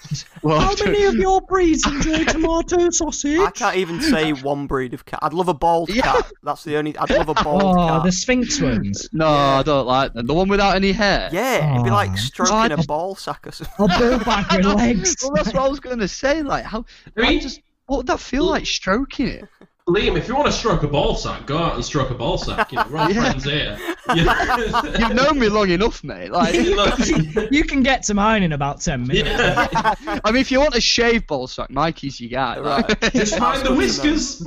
well, 0.42 0.60
How 0.60 0.74
many 0.84 1.04
of 1.04 1.14
your 1.16 1.40
breeds 1.40 1.84
enjoy 1.86 2.24
tomato 2.24 2.90
sausage? 2.90 3.38
I 3.40 3.50
can't 3.50 3.76
even 3.76 4.00
say 4.00 4.32
one 4.42 4.66
breed 4.66 4.94
of 4.94 5.04
cat. 5.04 5.20
I'd 5.22 5.32
love 5.32 5.48
a 5.48 5.54
bald 5.54 5.88
Yeah. 5.90 6.02
cat. 6.02 6.32
That's 6.42 6.62
the 6.64 6.76
only. 6.76 6.96
I'd 6.96 7.10
love 7.10 7.28
a 7.28 7.34
bald 7.34 7.62
Oh, 7.64 7.74
cat. 7.88 8.04
the 8.04 8.12
Sphynx 8.12 8.60
ones. 8.60 9.08
no, 9.12 9.26
I 9.26 9.62
don't 9.62 9.86
like 9.86 10.12
them. 10.12 10.26
The 10.26 10.34
one 10.34 10.48
without 10.48 10.76
any 10.76 10.92
hair. 10.92 11.28
Yeah, 11.32 11.72
it'd 11.74 11.84
be 11.84 11.90
like 11.90 12.10
Oh. 12.12 12.16
stroking 12.16 12.54
I- 12.54 12.66
a 12.68 12.82
ball 12.84 13.14
sack 13.16 13.46
or 13.46 13.52
something. 13.52 13.74
Or 13.78 13.88
bull 13.88 14.18
back 14.20 14.50
with 14.52 14.64
legs. 14.66 15.16
Well, 15.22 15.32
that's 15.34 15.52
what 15.52 15.62
I 15.64 15.68
was 15.68 15.80
going 15.80 15.98
to 16.00 16.08
say. 16.08 16.42
Like, 16.42 16.64
how? 16.64 16.84
I 17.16 17.20
mean- 17.22 17.40
just 17.40 17.60
what 17.86 17.96
would 17.98 18.06
that 18.08 18.20
feel 18.20 18.44
like 18.44 18.66
stroking 18.66 19.28
it? 19.28 19.48
Liam, 19.88 20.16
if 20.18 20.28
you 20.28 20.34
want 20.36 20.46
to 20.46 20.52
stroke 20.52 20.82
a 20.82 20.86
ball 20.88 21.14
sack, 21.16 21.46
go 21.46 21.56
out 21.58 21.74
and 21.74 21.84
stroke 21.84 22.10
a 22.10 22.14
ball 22.14 22.36
sack. 22.38 22.70
You 22.72 22.76
know, 22.78 22.86
we're 22.90 22.98
all 22.98 23.10
Yeah. 23.12 23.22
friends 23.22 23.44
here. 23.44 23.78
You've 24.98 25.14
known 25.14 25.38
me 25.38 25.48
long 25.48 25.70
enough, 25.70 26.04
mate. 26.04 26.30
Like, 26.30 26.54
You 27.50 27.64
can 27.64 27.82
get 27.82 28.02
to 28.04 28.14
mine 28.14 28.42
in 28.42 28.52
about 28.52 28.80
10 28.80 29.06
minutes. 29.06 29.28
yeah. 29.28 29.94
I 30.24 30.30
mean, 30.30 30.40
if 30.40 30.50
you 30.50 30.60
want 30.60 30.74
a 30.74 30.80
shave 30.80 31.26
ball 31.26 31.46
sack, 31.46 31.70
Mikey's 31.70 32.20
your 32.20 32.30
guy. 32.30 32.58
like. 32.58 32.88
Right. 33.02 33.12
Just 33.14 33.40
mind 33.40 33.64
the 33.66 33.74
whiskers. 33.74 34.38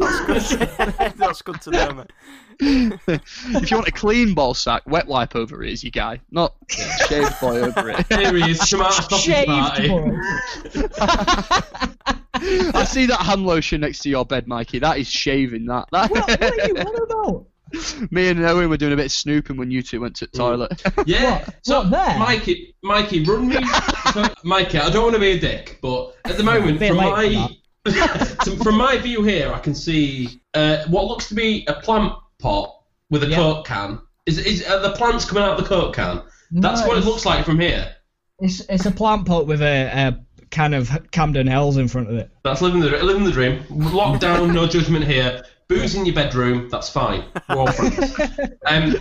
That's 1.17 1.41
good 1.41 1.59
to 1.61 1.71
know, 1.71 1.91
mate. 1.93 2.11
if 2.63 3.71
you 3.71 3.77
want 3.77 3.87
a 3.87 3.91
clean 3.91 4.35
ball 4.35 4.53
sack, 4.53 4.83
wet 4.85 5.07
wipe 5.07 5.35
over 5.35 5.63
it 5.63 5.71
is 5.73 5.83
your 5.83 5.89
guy, 5.91 6.21
not 6.29 6.53
shaved 6.69 7.39
boy 7.41 7.59
over 7.61 7.89
it. 7.89 8.05
Here 8.13 8.35
he 8.35 8.51
is, 8.51 8.59
tomato 8.59 8.91
sausage 9.01 9.19
Shaved 9.19 9.47
party. 9.47 9.87
boy. 9.87 10.17
I 12.75 12.83
see 12.85 13.05
that 13.07 13.19
hand 13.21 13.45
lotion 13.45 13.81
next 13.81 13.99
to 13.99 14.09
your 14.09 14.25
bed, 14.25 14.47
Mikey. 14.47 14.79
That 14.79 14.97
is 14.97 15.09
shaving. 15.09 15.65
That. 15.65 15.87
that. 15.91 16.09
What, 16.11 16.27
what 16.41 16.59
are 16.59 16.67
you 16.67 16.75
on 16.75 17.03
about? 17.03 17.47
Me 18.11 18.27
and 18.27 18.43
Owen 18.43 18.69
were 18.69 18.75
doing 18.75 18.91
a 18.91 18.97
bit 18.97 19.05
of 19.05 19.11
snooping 19.13 19.55
when 19.55 19.71
you 19.71 19.81
two 19.81 20.01
went 20.01 20.15
to 20.17 20.25
the 20.25 20.37
toilet. 20.37 20.81
Yeah. 21.05 21.39
What? 21.39 21.55
So, 21.63 21.79
What, 21.81 21.91
there? 21.91 22.19
Mikey, 22.19 22.75
Mikey, 22.83 23.23
run 23.23 23.47
me. 23.47 23.55
so, 24.13 24.25
Mikey, 24.43 24.77
I 24.79 24.89
don't 24.89 25.03
want 25.03 25.15
to 25.15 25.21
be 25.21 25.31
a 25.31 25.39
dick, 25.39 25.79
but 25.81 26.13
at 26.25 26.35
the 26.37 26.43
moment, 26.43 26.79
Bit 26.79 26.89
from 26.89 26.97
late 26.97 27.33
my 27.33 27.57
so 28.43 28.55
from 28.57 28.75
my 28.77 28.97
view 28.97 29.23
here, 29.23 29.51
I 29.53 29.59
can 29.59 29.73
see 29.73 30.41
uh, 30.53 30.83
what 30.87 31.05
looks 31.05 31.29
to 31.29 31.33
be 31.35 31.65
a 31.67 31.73
plant 31.73 32.13
pot 32.39 32.83
with 33.09 33.23
a 33.23 33.27
Yeah. 33.27 33.37
coke 33.37 33.65
can. 33.67 33.99
Is 34.25 34.37
is 34.37 34.63
are 34.67 34.79
the 34.79 34.91
plants 34.91 35.25
coming 35.25 35.43
out 35.43 35.57
of 35.57 35.63
the 35.63 35.67
coke 35.67 35.95
can? 35.95 36.21
That's 36.51 36.81
No, 36.81 36.87
what 36.87 36.95
it 36.97 36.99
it's- 36.99 37.05
looks 37.05 37.25
like 37.25 37.45
from 37.45 37.59
here. 37.59 37.95
It's, 38.43 38.59
it's 38.69 38.85
a 38.87 38.91
plant 38.91 39.27
pot 39.27 39.45
with 39.47 39.61
a, 39.61 39.85
a 39.85 40.19
can 40.51 40.73
of 40.73 40.89
Camden 41.11 41.47
Hells 41.47 41.77
in 41.77 41.87
front 41.87 42.09
of 42.09 42.15
it. 42.17 42.29
That's 42.43 42.61
living 42.61 42.81
the 42.81 42.89
living 43.03 43.23
the 43.23 43.31
dream. 43.31 43.63
Lockdown, 43.69 44.53
no 44.53 44.67
judgment 44.67 45.05
here. 45.05 45.43
Booze 45.67 45.95
in 45.95 46.05
your 46.05 46.13
bedroom, 46.15 46.67
that's 46.69 46.89
fine. 46.89 47.23
We're 47.49 47.55
all 47.57 47.71
friends. 47.71 48.15
Um, 48.67 48.95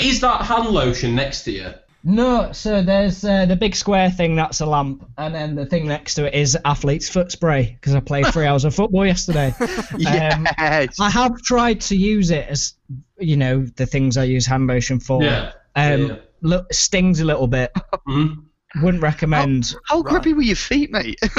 is 0.00 0.20
that 0.20 0.42
hand 0.42 0.68
lotion 0.68 1.14
next 1.14 1.44
to 1.44 1.52
you? 1.52 1.72
No, 2.04 2.52
so 2.52 2.82
there's 2.82 3.24
uh, 3.24 3.44
the 3.46 3.56
big 3.56 3.74
square 3.74 4.10
thing 4.10 4.36
that's 4.36 4.60
a 4.60 4.66
lamp, 4.66 5.04
and 5.18 5.34
then 5.34 5.54
the 5.56 5.66
thing 5.66 5.86
next 5.86 6.14
to 6.14 6.26
it 6.26 6.34
is 6.34 6.56
athlete's 6.64 7.08
foot 7.08 7.30
spray 7.32 7.76
because 7.78 7.94
I 7.94 8.00
played 8.00 8.26
three 8.28 8.46
hours 8.46 8.64
of 8.64 8.74
football 8.74 9.04
yesterday. 9.04 9.52
yes. 9.98 10.96
I 11.00 11.10
have 11.10 11.42
tried 11.42 11.80
to 11.82 11.96
use 11.96 12.30
it 12.30 12.48
as 12.48 12.74
you 13.18 13.36
know 13.36 13.66
the 13.76 13.84
things 13.86 14.16
I 14.16 14.24
use 14.24 14.46
hand 14.46 14.66
lotion 14.66 15.00
for. 15.00 15.22
Yeah. 15.22 15.52
Um, 15.76 16.06
Yeah. 16.06 16.16
Look, 16.40 16.72
stings 16.72 17.18
a 17.20 17.24
little 17.24 17.48
bit. 17.48 17.72
Mhm. 18.06 18.44
Wouldn't 18.82 19.02
recommend. 19.02 19.74
How 19.86 20.02
grippy 20.02 20.32
were 20.34 20.42
your 20.42 20.56
feet, 20.56 20.90
mate? 20.90 21.18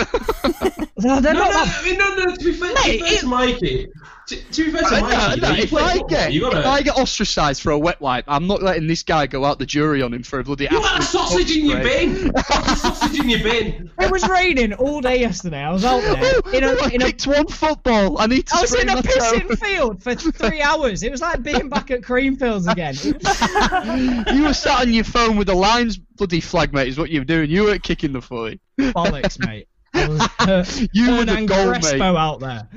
No, 1.02 1.22
they're 1.22 1.34
No, 1.34 1.40
not 1.40 1.52
no, 1.52 1.64
that- 1.64 1.80
I 1.80 1.86
mean, 1.86 1.98
no, 1.98 2.16
no. 2.16 2.36
To 2.36 2.44
be 2.44 2.52
fair, 2.52 2.74
to 2.76 2.84
be 2.84 3.00
fair 3.00 3.14
it- 3.14 3.20
to 3.22 3.28
Mikey, 3.28 3.88
to, 4.30 4.36
to 4.52 4.66
be 4.66 4.72
fair 4.72 4.82
to 4.82 4.88
I- 4.96 5.34
you 5.36 5.42
know, 5.42 5.52
if, 5.54 5.74
I 5.74 5.94
football, 5.94 6.08
get, 6.08 6.40
gotta. 6.40 6.60
if 6.60 6.66
I 6.66 6.82
get 6.82 6.98
ostracised 6.98 7.62
for 7.62 7.72
a 7.72 7.78
wet 7.80 8.00
wipe, 8.02 8.26
I'm 8.28 8.48
not 8.48 8.62
letting 8.64 8.88
this 8.88 9.04
guy 9.04 9.28
go 9.28 9.46
out 9.46 9.60
the 9.60 9.66
jury 9.66 10.02
on 10.02 10.14
him 10.14 10.24
for 10.24 10.40
a 10.40 10.44
bloody. 10.44 10.68
You 10.72 10.82
had 10.82 11.00
a 11.00 11.04
sausage 11.04 11.56
in 11.56 11.66
your 11.66 11.80
spray. 11.82 12.06
bin. 12.08 12.32
A 12.38 12.76
sausage 12.76 13.20
in 13.20 13.30
your 13.30 13.40
bin. 13.44 13.92
It 14.00 14.12
was 14.12 14.28
raining 14.28 14.74
all 14.74 15.02
day 15.02 15.20
yesterday. 15.20 15.60
I 15.62 15.72
was 15.72 15.84
out 15.86 16.02
there 16.02 16.40
in 16.54 16.64
Oh, 16.64 16.76
a, 16.78 16.84
I 16.84 16.90
in 16.90 17.02
a 17.02 17.06
picked 17.06 17.28
one 17.28 17.48
football. 17.48 18.18
I 18.20 18.28
need 18.28 18.48
to 18.48 18.56
I 18.58 18.62
was 18.62 18.74
in 18.74 18.90
a 18.90 18.96
my 18.96 19.02
toe. 19.02 19.10
pissing 19.10 19.58
field 19.60 20.04
for 20.04 20.16
three 20.16 20.62
hours. 20.62 21.04
It 21.04 21.12
was 21.12 21.22
like 21.22 21.42
being 21.44 21.70
back 21.70 21.92
at 21.92 22.02
Creamfields 22.02 22.72
again. 22.72 22.96
you 24.36 24.44
were 24.44 24.54
sat 24.54 24.82
on 24.82 24.94
your 24.94 25.04
phone 25.04 25.38
with 25.38 25.48
the 25.48 25.56
lines 25.56 25.98
bloody 25.98 26.40
flag, 26.40 26.74
mate. 26.74 26.88
Is 26.88 26.98
what 26.98 27.10
you 27.10 27.22
were 27.22 27.26
doing. 27.26 27.50
You 27.50 27.64
weren't 27.66 27.84
kicking 27.84 28.14
the 28.14 28.22
footy. 28.22 28.60
Bollocks, 28.80 29.40
mate. 29.46 29.68
I 29.94 30.08
was 30.08 30.22
uh, 30.40 30.66
You 30.94 31.12
were 31.12 31.26
the 31.26 31.32
Hernan 31.32 31.46
goal, 31.48 31.68
Crespo 31.70 31.98
mate. 31.98 32.18
out 32.18 32.40
there. 32.40 32.68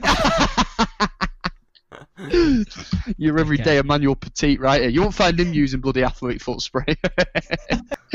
Your 3.19 3.39
everyday 3.39 3.62
Okay. 3.62 3.78
Emmanuel 3.78 4.16
Petit 4.16 4.59
writer. 4.59 4.89
You 4.89 5.03
won't 5.03 5.15
find 5.15 5.39
him 5.39 5.53
using 5.53 5.81
bloody 5.81 6.03
athlete 6.03 6.43
foot 6.43 6.61
spray. 6.61 6.85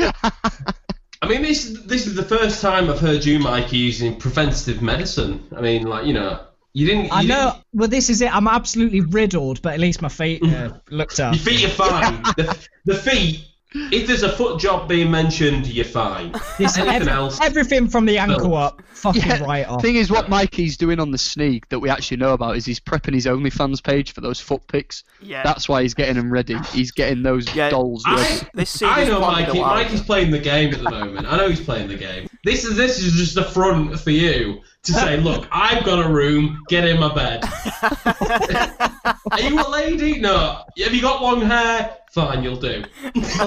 I 1.20 1.26
mean, 1.28 1.42
this 1.42 1.78
this 1.84 2.06
is 2.06 2.14
the 2.14 2.22
first 2.22 2.62
time 2.62 2.88
I've 2.88 3.00
heard 3.00 3.24
you, 3.24 3.38
Mikey, 3.38 3.76
using 3.76 4.16
preventative 4.16 4.82
medicine. 4.82 5.46
I 5.56 5.60
mean, 5.60 5.82
like 5.82 6.06
you 6.06 6.12
know, 6.12 6.40
you 6.72 6.86
didn't. 6.86 7.06
You 7.06 7.10
I 7.12 7.22
know. 7.24 7.50
Didn't, 7.52 7.64
Well, 7.74 7.88
this 7.88 8.08
is 8.08 8.20
it. 8.22 8.34
I'm 8.34 8.46
absolutely 8.46 9.00
riddled, 9.00 9.60
but 9.62 9.74
at 9.74 9.80
least 9.80 10.00
my 10.00 10.08
feet 10.08 10.42
uh, 10.44 10.78
looked 10.90 11.18
up. 11.18 11.34
your 11.34 11.42
feet 11.42 11.64
are 11.64 11.68
fine. 11.68 12.22
the, 12.36 12.68
the 12.84 12.94
feet. 12.94 13.47
If 13.74 14.06
there's 14.06 14.22
a 14.22 14.32
foot 14.32 14.58
job 14.60 14.88
being 14.88 15.10
mentioned, 15.10 15.66
you're 15.66 15.84
fine. 15.84 16.34
Anything 16.58 16.88
every- 16.88 17.08
else? 17.12 17.38
Everything 17.40 17.86
from 17.86 18.06
the 18.06 18.16
ankle 18.16 18.54
up, 18.56 18.80
fucking 18.94 19.20
Yeah, 19.22 19.44
right 19.44 19.66
off. 19.66 19.82
Thing 19.82 19.96
is, 19.96 20.10
what 20.10 20.30
Mikey's 20.30 20.76
doing 20.78 20.98
on 20.98 21.10
the 21.10 21.18
sneak 21.18 21.68
that 21.68 21.78
we 21.78 21.90
actually 21.90 22.16
know 22.16 22.32
about 22.32 22.56
is 22.56 22.64
he's 22.64 22.80
prepping 22.80 23.12
his 23.14 23.26
OnlyFans 23.26 23.82
page 23.82 24.12
for 24.12 24.22
those 24.22 24.40
foot 24.40 24.66
pics. 24.68 25.04
Yeah. 25.20 25.42
That's 25.42 25.68
why 25.68 25.82
he's 25.82 25.92
getting 25.92 26.14
them 26.16 26.32
ready. 26.32 26.56
He's 26.72 26.92
getting 26.92 27.22
those 27.22 27.54
Yeah, 27.54 27.68
dolls 27.70 28.04
ready. 28.06 28.22
I, 28.22 28.48
This 28.54 28.70
scene 28.70 28.88
I 28.88 29.04
know 29.04 29.20
Mikey. 29.20 29.58
while 29.58 29.74
Mikey's 29.74 30.02
playing 30.02 30.30
the 30.30 30.38
game 30.38 30.72
at 30.72 30.82
the 30.82 30.90
moment. 30.90 31.26
I 31.26 31.36
know 31.36 31.48
he's 31.50 31.60
playing 31.60 31.88
the 31.88 31.96
game. 31.96 32.26
This 32.44 32.64
is 32.64 32.76
this 32.76 32.98
is 32.98 33.12
just 33.14 33.36
a 33.36 33.44
front 33.44 33.98
for 34.00 34.10
you 34.10 34.60
to 34.88 34.94
say, 34.94 35.18
look, 35.18 35.46
I've 35.52 35.84
got 35.84 36.04
a 36.04 36.08
room. 36.08 36.64
Get 36.68 36.84
in 36.86 36.98
my 36.98 37.14
bed. 37.14 37.44
Are 39.30 39.40
you 39.40 39.60
a 39.60 39.68
lady? 39.68 40.18
No. 40.18 40.64
Have 40.78 40.94
you 40.94 41.02
got 41.02 41.22
long 41.22 41.42
hair? 41.42 41.96
Fine, 42.10 42.42
you'll 42.42 42.56
do. 42.56 42.84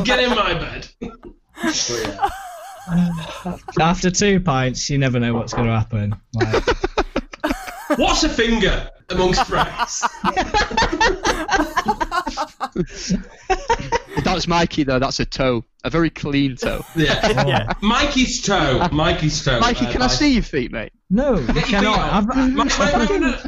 Get 0.03 0.19
in 0.19 0.30
my 0.30 0.53
bed. 0.53 0.88
But 0.99 1.89
yeah. 1.89 2.30
After 3.80 4.11
two 4.11 4.39
pints, 4.39 4.89
you 4.89 4.99
never 4.99 5.19
know 5.19 5.34
what's 5.34 5.53
going 5.53 5.68
to 5.68 5.73
happen. 5.73 6.15
Like, 6.34 6.63
What's 7.97 8.23
a 8.23 8.30
finger 8.30 8.89
amongst 9.09 9.45
friends? 9.45 10.03
That's 14.23 14.47
Mikey 14.47 14.84
though. 14.84 14.99
That's 14.99 15.19
a 15.19 15.26
toe, 15.26 15.63
a 15.84 15.89
very 15.89 16.09
clean 16.09 16.55
toe. 16.55 16.84
Yeah. 16.95 17.45
Yeah. 17.47 17.73
Mikey's 17.81 18.41
toe. 18.41 18.88
Mikey's 18.91 19.43
toe. 19.43 19.59
Mikey, 19.59 19.85
Uh, 19.88 19.91
can 19.91 20.01
I 20.01 20.07
Mike- 20.07 20.18
see 20.18 20.34
your 20.34 20.43
feet, 20.43 20.72
mate? 20.72 20.93
no, 21.09 21.39
you 21.39 21.47
Get 21.47 21.55
your 21.55 21.63
feet 21.63 21.72
cannot. 21.72 22.30
I've, 22.30 22.53
Mike. 22.53 23.41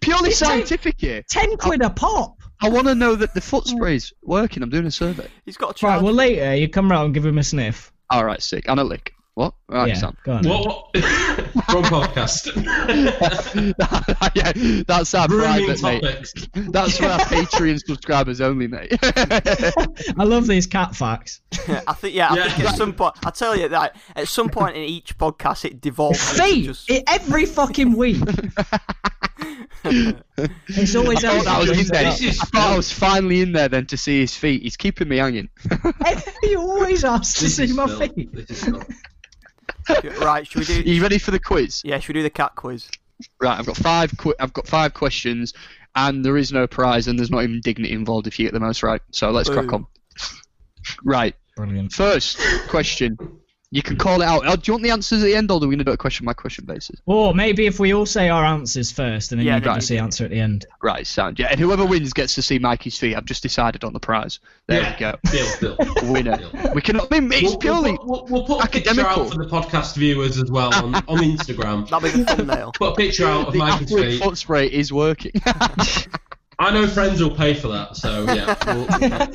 Purely 0.00 0.30
scientific 0.30 0.96
here. 0.98 1.22
ten 1.28 1.56
quid 1.56 1.82
a 1.82 1.90
pop. 1.90 2.36
I 2.60 2.68
want 2.68 2.88
to 2.88 2.94
know 2.94 3.14
that 3.14 3.34
the 3.34 3.40
foot 3.40 3.66
spray's 3.68 4.12
working. 4.22 4.62
I'm 4.62 4.70
doing 4.70 4.86
a 4.86 4.90
survey. 4.90 5.28
He's 5.46 5.56
got 5.56 5.80
a 5.80 5.86
Right, 5.86 6.02
well 6.02 6.12
later 6.12 6.54
you 6.56 6.68
come 6.68 6.90
round 6.90 7.06
and 7.06 7.14
give 7.14 7.24
him 7.24 7.38
a 7.38 7.44
sniff. 7.44 7.92
All 8.10 8.24
right, 8.24 8.42
sick. 8.42 8.64
And 8.68 8.80
a 8.80 8.84
lick. 8.84 9.12
What? 9.34 9.54
All 9.70 9.76
right, 9.76 9.88
yeah, 9.88 9.94
Sam. 9.94 10.16
go 10.24 10.32
on. 10.32 10.48
What? 10.48 10.66
what? 10.66 10.96
Wrong 11.72 11.84
podcast. 11.84 12.48
yeah, 14.34 14.82
that's 14.86 15.14
our 15.14 15.28
Grooming 15.28 15.66
private, 15.66 15.82
mate. 15.82 16.00
topics. 16.02 16.32
That's 16.54 16.96
for 16.98 17.06
our 17.06 17.18
Patreon 17.20 17.84
subscribers 17.84 18.40
only, 18.40 18.66
mate. 18.68 18.98
I 19.02 20.24
love 20.24 20.46
these 20.46 20.66
cat 20.66 20.96
facts. 20.96 21.40
I 21.86 21.92
think 21.94 22.14
yeah. 22.14 22.28
I 22.30 22.36
Yeah. 22.36 22.48
think 22.50 22.68
at 22.70 22.76
some 22.76 22.92
point, 22.94 23.14
I 23.24 23.30
tell 23.30 23.56
you 23.56 23.68
that 23.68 23.96
at 24.16 24.28
some 24.28 24.48
point 24.48 24.76
in 24.76 24.82
each 24.82 25.18
podcast, 25.18 25.64
it 25.64 25.80
devolves. 25.80 26.18
into 26.30 26.42
Feet 26.42 26.64
Just, 26.64 26.90
i- 26.90 27.04
every 27.06 27.44
fucking 27.46 27.96
week. 27.96 28.16
it's 29.84 30.94
always 30.96 31.24
I 31.24 31.36
thought 31.40 31.44
that 31.44 31.58
was 31.60 31.70
in 31.78 31.86
there. 31.88 32.04
This 32.04 32.22
is 32.22 32.40
I 32.40 32.44
thought 32.46 32.72
I 32.72 32.76
was 32.76 32.90
finally 32.92 33.40
in 33.42 33.52
there 33.52 33.68
then 33.68 33.86
to 33.86 33.96
see 33.96 34.20
his 34.20 34.34
feet. 34.34 34.62
He's 34.62 34.76
keeping 34.76 35.08
me 35.08 35.18
hanging. 35.18 35.48
He 36.42 36.56
always 36.56 37.04
asks 37.04 37.38
to 37.40 37.44
This 37.44 37.56
see 37.56 37.72
my 37.74 37.86
Phil. 37.86 38.08
feet. 38.08 38.30
This 39.88 40.04
is 40.04 40.18
Phil. 40.18 40.26
right. 40.26 40.46
Should 40.46 40.60
we 40.60 40.64
do? 40.64 40.78
Are 40.90 40.94
you 40.94 41.02
ready 41.02 41.18
for 41.18 41.30
the 41.30 41.40
quiz? 41.40 41.82
Yeah. 41.84 41.98
Should 41.98 42.14
we 42.14 42.20
do 42.20 42.22
the 42.22 42.30
cat 42.30 42.52
quiz? 42.54 42.88
Right, 43.40 43.58
I've 43.58 43.66
got 43.66 43.76
five. 43.76 44.16
Qu- 44.16 44.34
I've 44.38 44.52
got 44.52 44.66
five 44.68 44.94
questions, 44.94 45.52
and 45.96 46.24
there 46.24 46.36
is 46.36 46.52
no 46.52 46.66
prize, 46.68 47.08
and 47.08 47.18
there's 47.18 47.30
not 47.30 47.42
even 47.42 47.60
dignity 47.60 47.92
involved 47.92 48.26
if 48.28 48.38
you 48.38 48.46
get 48.46 48.52
the 48.54 48.60
most 48.60 48.82
right. 48.84 49.00
So 49.10 49.30
let's 49.30 49.48
crack 49.48 49.72
on. 49.72 49.86
Right, 51.04 51.34
Brilliant. 51.56 51.92
first 51.92 52.38
question. 52.68 53.18
You 53.70 53.82
can 53.82 53.96
call 53.98 54.22
it 54.22 54.24
out. 54.24 54.44
Oh, 54.46 54.56
do 54.56 54.62
you 54.64 54.72
want 54.72 54.82
the 54.82 54.90
answers 54.90 55.22
at 55.22 55.26
the 55.26 55.34
end, 55.34 55.50
or 55.50 55.56
are 55.56 55.60
we 55.60 55.66
going 55.66 55.78
to 55.78 55.84
do 55.84 55.90
it 55.92 55.98
question 55.98 56.24
by 56.24 56.32
question 56.32 56.64
basis? 56.64 57.02
Or 57.04 57.34
maybe 57.34 57.66
if 57.66 57.78
we 57.78 57.92
all 57.92 58.06
say 58.06 58.30
our 58.30 58.42
answers 58.42 58.90
first, 58.90 59.30
and 59.30 59.38
then 59.38 59.46
Yeah, 59.46 59.56
you 59.56 59.60
get 59.60 59.68
right. 59.68 59.80
to 59.80 59.86
see 59.86 59.96
the 59.96 60.02
answer 60.02 60.24
at 60.24 60.30
the 60.30 60.40
end. 60.40 60.64
Right, 60.82 61.06
sound. 61.06 61.38
Yeah, 61.38 61.48
and 61.50 61.60
whoever 61.60 61.84
wins 61.84 62.14
gets 62.14 62.34
to 62.36 62.42
see 62.42 62.58
Mikey's 62.58 62.96
feet. 62.96 63.14
I've 63.14 63.26
just 63.26 63.42
decided 63.42 63.84
on 63.84 63.92
the 63.92 64.00
prize. 64.00 64.40
There 64.68 64.80
yeah. 64.80 64.92
we 64.94 64.98
go. 64.98 65.18
Deal, 65.30 65.76
deal. 65.76 66.10
Winner. 66.12 66.36
Deal. 66.38 66.72
We 66.74 66.80
can. 66.80 66.98
I 66.98 67.20
mean, 67.20 67.30
it's 67.30 67.42
We'll, 67.42 67.58
purely. 67.58 67.98
we'll, 68.02 68.22
put- 68.22 68.30
we'll 68.30 68.44
put 68.46 68.64
a 68.64 68.68
picture 68.68 68.88
academical. 68.90 69.22
out 69.24 69.32
for 69.34 69.38
the 69.44 69.50
podcast 69.50 69.96
viewers 69.96 70.38
as 70.40 70.50
well 70.50 70.74
on, 70.74 70.94
on 70.94 71.18
Instagram. 71.18 71.84
That'll 71.90 72.00
be 72.00 72.08
the 72.08 72.24
thumbnail. 72.24 72.72
Put 72.78 72.92
a 72.92 72.96
picture 72.96 73.26
out 73.26 73.48
of 73.48 73.52
The 73.52 73.58
Mikey's 73.58 73.92
athlete 73.92 74.12
feet. 74.12 74.22
foot 74.22 74.38
spray 74.38 74.66
is 74.68 74.94
working. 74.94 75.32
I 76.58 76.72
know 76.72 76.86
friends 76.88 77.22
will 77.22 77.36
pay 77.36 77.52
for 77.54 77.68
that, 77.68 77.96
so 77.96 78.24
yeah, 78.24 78.56
we'll, 78.66 78.86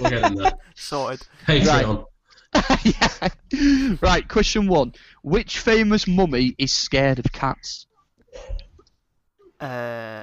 we'll 0.01 0.09
get 0.09 0.31
in 0.31 0.35
there. 0.35 0.53
Sorted. 0.75 1.21
Patreon. 1.45 2.05
yeah. 2.83 3.97
Right, 4.01 4.27
question 4.27 4.67
one. 4.67 4.93
Which 5.23 5.59
famous 5.59 6.07
mummy 6.07 6.55
is 6.57 6.73
scared 6.73 7.19
of 7.19 7.31
cats? 7.31 7.87
Uh, 9.59 10.19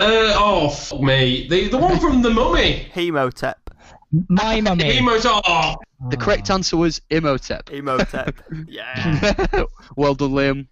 Uh, 0.00 0.34
oh, 0.36 0.68
fuck 0.70 1.00
me. 1.00 1.46
The, 1.48 1.68
the 1.68 1.78
one 1.78 1.98
from 2.00 2.22
The 2.22 2.30
Mummy. 2.30 2.90
Hemotep. 2.94 3.54
My 4.28 4.60
mummy. 4.60 4.98
Emos, 4.98 5.24
oh, 5.24 5.76
The 6.08 6.16
correct 6.16 6.50
answer 6.50 6.76
was 6.76 7.00
Imhotep. 7.10 7.66
Emotep. 7.66 8.34
Yeah. 8.68 9.64
well 9.96 10.14
done, 10.14 10.30
Liam. 10.30 10.66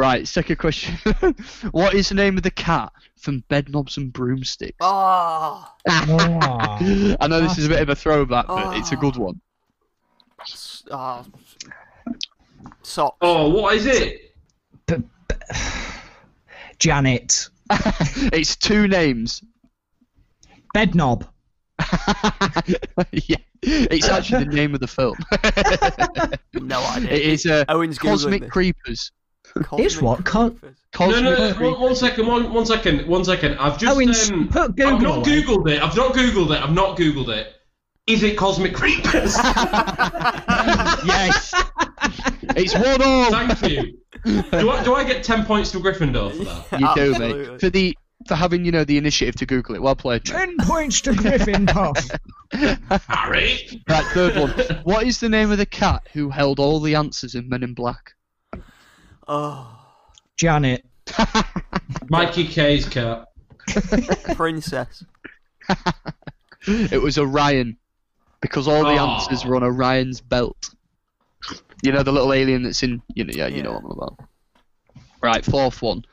Right, 0.00 0.26
second 0.26 0.56
question. 0.56 0.94
what 1.72 1.92
is 1.92 2.08
the 2.08 2.14
name 2.14 2.38
of 2.38 2.42
the 2.42 2.50
cat 2.50 2.90
from 3.18 3.44
Bedknobs 3.50 3.98
and 3.98 4.10
Broomsticks? 4.10 4.78
Oh. 4.80 5.70
Oh. 5.86 7.16
I 7.20 7.26
know 7.28 7.42
this 7.42 7.58
is 7.58 7.66
a 7.66 7.68
bit 7.68 7.82
of 7.82 7.90
a 7.90 7.94
throwback, 7.94 8.46
but 8.46 8.64
ah. 8.64 8.78
it's 8.78 8.92
a 8.92 8.96
good 8.96 9.16
one. 9.16 9.42
s- 10.40 10.84
oh. 10.90 11.26
Socks. 12.80 13.18
oh, 13.20 13.50
what 13.50 13.76
is 13.76 13.84
it? 13.84 14.34
Janet. 16.78 17.50
it's 18.32 18.56
two 18.56 18.88
names. 18.88 19.42
Bed 20.72 20.94
knob. 20.94 21.26
yeah, 23.12 23.36
it's 23.60 24.08
actually 24.08 24.44
the 24.44 24.54
name 24.54 24.72
of 24.72 24.80
the 24.80 24.86
film. 24.86 25.18
No 26.54 26.82
idea. 26.84 27.10
it 27.10 27.20
is 27.20 27.44
uh, 27.44 27.66
Owen's 27.68 27.98
googling 27.98 28.08
Cosmic 28.08 28.42
this. 28.44 28.50
Creepers. 28.50 29.12
It's 29.78 30.00
what? 30.00 30.24
Co- 30.24 30.56
Cosmic 30.92 31.22
No, 31.22 31.34
no, 31.34 31.52
no, 31.52 31.70
one, 31.70 31.80
one 31.80 31.94
second, 31.96 32.26
one, 32.26 32.52
one 32.52 32.66
second, 32.66 33.06
one 33.06 33.24
second. 33.24 33.58
I've 33.58 33.78
just 33.78 33.96
Owen, 33.96 34.10
um, 34.40 34.48
put 34.48 34.76
Google 34.76 34.94
I've 34.94 35.02
not 35.02 35.16
away. 35.26 35.42
googled 35.42 35.70
it. 35.70 35.82
I've 35.82 35.96
not 35.96 36.14
googled 36.14 36.50
it. 36.54 36.62
I've 36.62 36.72
not 36.72 36.96
googled 36.96 37.28
it. 37.28 37.52
Is 38.06 38.22
it 38.24 38.36
Cosmic 38.36 38.74
Creepers? 38.74 39.36
yes. 41.06 41.54
it's 42.56 42.74
one 42.74 43.02
all. 43.02 43.30
Thank 43.30 43.62
you. 43.70 43.98
Do 44.24 44.70
I, 44.70 44.82
do 44.84 44.94
I 44.94 45.04
get 45.04 45.22
ten 45.22 45.44
points 45.44 45.70
to 45.72 45.78
Gryffindor 45.78 46.36
for 46.36 46.44
that? 46.44 46.80
You 46.80 46.94
do, 46.94 47.12
Absolutely. 47.14 47.50
mate. 47.52 47.60
For 47.60 47.70
the 47.70 47.96
for 48.26 48.34
having 48.34 48.64
you 48.64 48.72
know 48.72 48.84
the 48.84 48.98
initiative 48.98 49.36
to 49.36 49.46
Google 49.46 49.76
it. 49.76 49.82
Well 49.82 49.94
played. 49.96 50.24
Ten 50.24 50.56
points 50.62 51.00
to 51.02 51.12
Gryffindor. 51.12 52.18
Harry. 53.08 53.82
Right, 53.88 54.04
third 54.06 54.36
one. 54.36 54.50
What 54.82 55.06
is 55.06 55.20
the 55.20 55.28
name 55.28 55.52
of 55.52 55.58
the 55.58 55.66
cat 55.66 56.02
who 56.12 56.30
held 56.30 56.58
all 56.58 56.80
the 56.80 56.96
answers 56.96 57.34
in 57.34 57.48
Men 57.48 57.62
in 57.62 57.74
Black? 57.74 58.14
Oh. 59.32 59.64
Janet. 60.36 60.84
Mikey 62.10 62.48
K's 62.48 62.88
cat. 62.88 63.28
Princess. 64.34 65.04
It 66.66 67.00
was 67.00 67.16
Orion, 67.16 67.76
because 68.40 68.66
all 68.66 68.82
the 68.82 68.98
Oh. 68.98 69.14
answers 69.14 69.44
were 69.44 69.54
on 69.54 69.62
Orion's 69.62 70.20
belt. 70.20 70.70
You 71.82 71.92
know 71.92 72.02
the 72.02 72.12
little 72.12 72.32
alien 72.32 72.64
that's 72.64 72.82
in. 72.82 73.00
You 73.14 73.24
know, 73.24 73.32
yeah, 73.34 73.46
you 73.46 73.62
know 73.62 73.72
what 73.72 73.84
I'm 73.84 73.90
about. 73.92 74.18
Right, 75.22 75.44
fourth 75.44 75.80
one. 75.80 76.04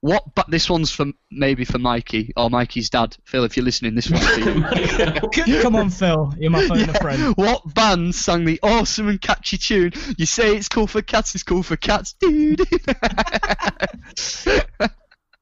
What? 0.00 0.34
But 0.34 0.50
this 0.50 0.70
one's 0.70 0.90
for 0.90 1.06
maybe 1.30 1.64
for 1.64 1.78
Mikey 1.78 2.32
or 2.36 2.50
Mikey's 2.50 2.90
dad. 2.90 3.16
Phil, 3.24 3.44
if 3.44 3.56
you're 3.56 3.64
listening, 3.64 3.94
this 3.94 4.10
one's 4.10 4.28
for 4.28 4.40
you. 4.40 5.60
Come 5.62 5.74
on, 5.74 5.90
Phil. 5.90 6.34
You're 6.38 6.50
my 6.50 6.66
phone 6.66 6.88
a 6.88 6.94
friend. 6.94 7.34
What 7.36 7.74
band 7.74 8.14
sang 8.14 8.44
the 8.44 8.60
awesome 8.62 9.08
and 9.08 9.20
catchy 9.20 9.58
tune? 9.58 9.92
You 10.16 10.26
say 10.26 10.56
it's 10.56 10.68
cool 10.68 10.86
for 10.86 11.02
cats, 11.02 11.34
it's 11.34 11.42
cool 11.42 11.62
for 11.62 11.76
cats, 11.76 12.12
dude. 12.14 12.66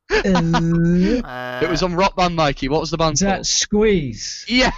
Uh, 0.09 1.61
it 1.62 1.69
was 1.69 1.83
on 1.83 1.95
Rock 1.95 2.16
Band, 2.16 2.37
Mikey. 2.37 2.69
What 2.69 2.81
was 2.81 2.93
the 2.93 2.97
band 2.97 3.15
is 3.15 3.20
that? 3.20 3.45
Squeeze? 3.45 4.45
Yeah. 4.49 4.70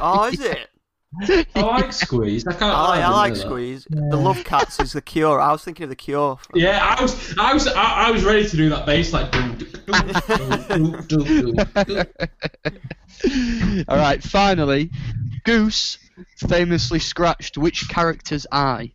Oh, 0.00 0.24
is 0.24 0.40
it? 0.40 0.68
I 1.20 1.46
like 1.54 1.92
Squeeze. 1.92 2.46
I 2.46 2.52
can't. 2.52 2.74
I, 2.74 3.02
I 3.02 3.08
like 3.10 3.32
know 3.32 3.38
that. 3.38 3.46
Squeeze. 3.46 3.86
The 3.90 4.16
Love 4.16 4.42
Cats 4.44 4.80
is 4.80 4.92
the 4.92 5.02
Cure. 5.02 5.40
I 5.40 5.52
was 5.52 5.62
thinking 5.62 5.84
of 5.84 5.90
the 5.90 5.96
Cure. 5.96 6.38
Yeah, 6.54 6.96
I 6.98 7.02
was, 7.02 7.34
I 7.38 7.52
was, 7.52 7.66
I, 7.66 8.06
I 8.06 8.10
was 8.10 8.24
ready 8.24 8.48
to 8.48 8.56
do 8.56 8.70
that 8.70 8.86
bass 8.86 9.12
like. 9.12 9.32
All 13.88 13.96
right. 13.96 14.22
Finally, 14.22 14.90
Goose 15.44 15.98
famously 16.48 16.98
scratched 16.98 17.58
which 17.58 17.88
character's 17.88 18.46
eye? 18.50 18.92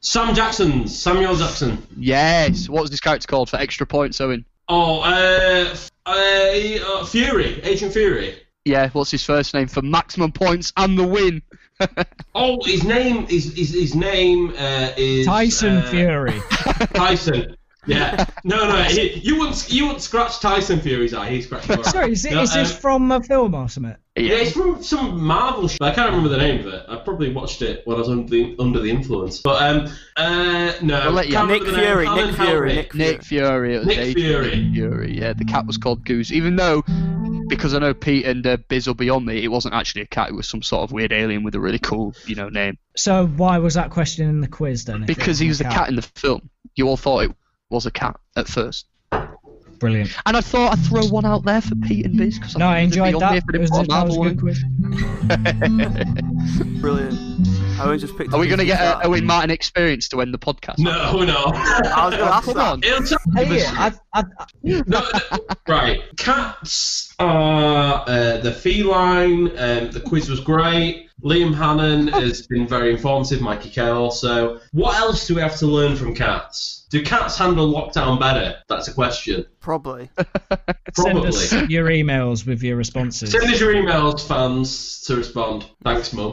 Sam 0.00 0.34
Jackson, 0.34 0.86
Samuel 0.86 1.36
Jackson. 1.36 1.78
Yes. 1.96 2.68
What 2.68 2.82
was 2.82 2.90
this 2.90 3.00
character 3.00 3.26
called 3.26 3.50
for 3.50 3.56
extra 3.56 3.86
points, 3.86 4.20
Owen? 4.20 4.44
Oh, 4.68 5.00
uh, 5.00 5.74
uh, 6.06 7.04
Fury, 7.06 7.60
Agent 7.62 7.92
Fury. 7.92 8.36
Yeah, 8.68 8.90
what's 8.90 9.10
his 9.10 9.24
first 9.24 9.54
name 9.54 9.66
for 9.66 9.80
maximum 9.80 10.30
points 10.30 10.74
and 10.76 10.98
the 10.98 11.06
win? 11.06 11.42
Oh, 12.34 12.60
his 12.64 12.82
name 12.82 13.24
is 13.30 13.54
his, 13.54 13.72
his 13.72 13.94
name 13.94 14.50
uh, 14.58 14.90
is 14.96 15.26
Tyson 15.26 15.76
uh, 15.76 15.90
Fury. 15.90 16.40
Tyson. 16.94 17.56
Yeah. 17.88 18.26
No, 18.44 18.68
no. 18.68 18.82
He, 18.84 19.18
you 19.18 19.38
wouldn't 19.38 19.70
you 19.70 19.86
wouldn't 19.86 20.02
scratch 20.02 20.38
Tyson 20.40 20.80
Fury's 20.80 21.12
eye. 21.12 21.28
He 21.28 21.42
scratched. 21.42 21.68
mine. 21.68 21.84
Sorry, 21.84 22.12
is, 22.12 22.24
it, 22.24 22.32
No, 22.32 22.42
is 22.42 22.54
this 22.54 22.72
um, 22.72 22.80
from 22.80 23.12
a 23.12 23.20
film 23.22 23.54
or 23.54 23.68
something? 23.68 23.96
Yeah, 24.16 24.36
it's 24.36 24.52
from 24.52 24.82
some 24.82 25.20
Marvel. 25.22 25.68
Sh- 25.68 25.76
I 25.80 25.92
can't 25.92 26.10
remember 26.10 26.28
the 26.30 26.38
name 26.38 26.60
of 26.60 26.72
it. 26.72 26.84
I 26.88 26.96
probably 26.96 27.32
watched 27.32 27.60
it 27.60 27.82
when 27.84 27.96
I 27.96 27.98
was 28.00 28.08
under 28.08 28.28
the 28.30 28.56
under 28.58 28.80
the 28.80 28.90
influence. 28.90 29.40
But 29.40 29.62
um, 29.62 29.92
uh, 30.16 30.72
no. 30.82 31.10
Let 31.10 31.28
you- 31.28 31.46
Nick 31.46 31.62
remember 31.62 31.64
the 31.72 31.76
name. 31.76 31.84
Fury, 31.84 32.08
Nick 32.08 32.34
Fury, 32.36 32.74
Nick 32.74 32.92
Fury. 32.92 33.04
Nick 33.04 33.22
Fury. 33.24 33.84
Nick 33.84 34.16
Fury. 34.16 34.56
Nick 34.62 34.74
Fury. 34.74 35.18
Yeah, 35.18 35.32
the 35.34 35.44
cat 35.44 35.66
was 35.66 35.76
called 35.76 36.04
Goose. 36.04 36.30
Even 36.32 36.56
though, 36.56 36.82
because 37.48 37.74
I 37.74 37.80
know 37.80 37.92
Pete 37.92 38.24
and 38.24 38.46
uh, 38.46 38.56
Biz 38.68 38.86
will 38.86 38.94
be 38.94 39.10
on 39.10 39.24
me, 39.24 39.42
it 39.44 39.48
wasn't 39.48 39.74
actually 39.74 40.02
a 40.02 40.06
cat. 40.06 40.30
It 40.30 40.34
was 40.34 40.48
some 40.48 40.62
sort 40.62 40.84
of 40.84 40.92
weird 40.92 41.12
alien 41.12 41.42
with 41.42 41.54
a 41.54 41.60
really 41.60 41.80
cool, 41.80 42.14
you 42.26 42.36
know, 42.36 42.48
name. 42.48 42.78
So 42.96 43.26
why 43.26 43.58
was 43.58 43.74
that 43.74 43.90
question 43.90 44.28
in 44.28 44.40
the 44.40 44.48
quiz 44.48 44.84
then? 44.84 45.04
Because 45.04 45.38
he 45.38 45.48
was 45.48 45.58
the 45.58 45.68
a 45.68 45.70
cat 45.70 45.88
in 45.88 45.96
the 45.96 46.02
film. 46.02 46.48
You 46.74 46.88
all 46.88 46.96
thought 46.96 47.24
it 47.24 47.36
was 47.70 47.86
a 47.86 47.90
cat 47.90 48.18
at 48.36 48.48
first. 48.48 48.86
Brilliant. 49.78 50.10
And 50.26 50.36
I 50.36 50.40
thought 50.40 50.72
I'd 50.72 50.84
throw 50.84 51.06
one 51.06 51.24
out 51.24 51.44
there 51.44 51.60
for 51.60 51.76
Pete 51.76 52.06
and 52.06 52.16
Biz. 52.16 52.38
Cause 52.40 52.56
No, 52.56 52.66
I 52.66 52.80
they'd 52.80 52.84
enjoyed 52.84 53.20
that. 53.20 53.44
It 53.54 53.60
was, 53.60 53.70
didn't 53.70 53.70
put 53.70 53.84
a 53.84 53.88
that 53.88 54.06
was 54.08 54.16
a 54.16 54.34
good. 54.34 54.56
Brilliant. 56.80 57.18
I 57.78 57.84
only 57.84 57.98
just 57.98 58.16
picked 58.18 58.32
Are 58.32 58.40
we 58.40 58.46
going 58.48 58.58
to 58.58 58.64
get 58.64 58.80
a 58.80 58.84
guitar. 58.84 59.02
Owen 59.04 59.24
Martin 59.24 59.50
experience 59.50 60.08
to 60.08 60.20
end 60.20 60.34
the 60.34 60.38
podcast? 60.38 60.78
No, 60.78 61.12
we're 61.16 61.26
not. 61.26 61.54
I 61.54 62.06
was 62.06 62.16
going 62.16 62.28
to 62.28 62.34
ask 62.34 62.44
Come 62.46 62.54
that. 62.56 62.72
on. 62.72 62.82
It'll 62.84 63.02
tell 63.06 63.18
Hey, 63.36 63.62
us- 63.62 63.72
I, 64.12 64.20
I, 64.20 64.24
No, 64.64 64.82
no, 64.86 65.02
right. 65.68 66.00
Cats 66.16 67.14
are 67.20 68.04
uh, 68.08 68.36
the 68.38 68.52
feline. 68.52 69.48
Um, 69.56 69.90
the 69.92 70.02
quiz 70.04 70.28
was 70.28 70.40
great. 70.40 71.08
Liam 71.22 71.54
Hannon 71.54 72.08
has 72.22 72.46
been 72.48 72.66
very 72.66 72.90
informative. 72.92 73.40
Mikey 73.40 73.70
K 73.70 73.82
also. 73.88 74.60
What 74.72 74.96
else 74.96 75.26
do 75.26 75.34
we 75.36 75.40
have 75.40 75.56
to 75.58 75.66
learn 75.66 75.94
from 75.96 76.14
cats? 76.14 76.86
Do 76.90 77.02
cats 77.04 77.36
handle 77.36 77.72
lockdown 77.72 78.18
better? 78.18 78.56
That's 78.68 78.88
a 78.88 78.92
question. 78.94 79.44
Probably. 79.60 80.08
send 80.96 81.18
us 81.18 81.52
your 81.68 81.86
emails 81.88 82.46
with 82.46 82.62
your 82.62 82.76
responses. 82.76 83.30
Send 83.32 83.44
us 83.52 83.60
your 83.60 83.74
emails, 83.74 84.26
fans, 84.26 85.02
to 85.02 85.16
respond. 85.16 85.66
Thanks, 85.84 86.12
Mum. 86.14 86.27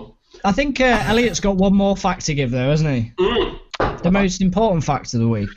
I 0.45 0.51
think 0.51 0.79
uh, 0.79 1.01
Elliot's 1.07 1.39
got 1.39 1.55
one 1.55 1.73
more 1.73 1.97
fact 1.97 2.27
to 2.27 2.35
give 2.35 2.51
though, 2.51 2.69
hasn't 2.69 2.89
he? 2.93 3.11
Mm. 3.17 3.59
The 4.03 4.11
most 4.11 4.41
important 4.41 4.83
fact 4.83 5.15
of 5.15 5.19
the 5.19 5.27
week. 5.27 5.49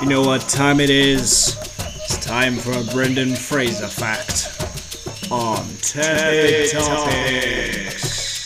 You 0.00 0.10
know 0.10 0.22
what 0.22 0.42
time 0.42 0.78
it 0.78 0.90
is? 0.90 1.56
It's 2.04 2.24
time 2.24 2.54
for 2.56 2.70
a 2.70 2.84
Brendan 2.92 3.34
Fraser 3.34 3.88
fact 3.88 4.60
on 5.32 5.64
Tepid 5.80 6.70
Topics. 6.70 8.38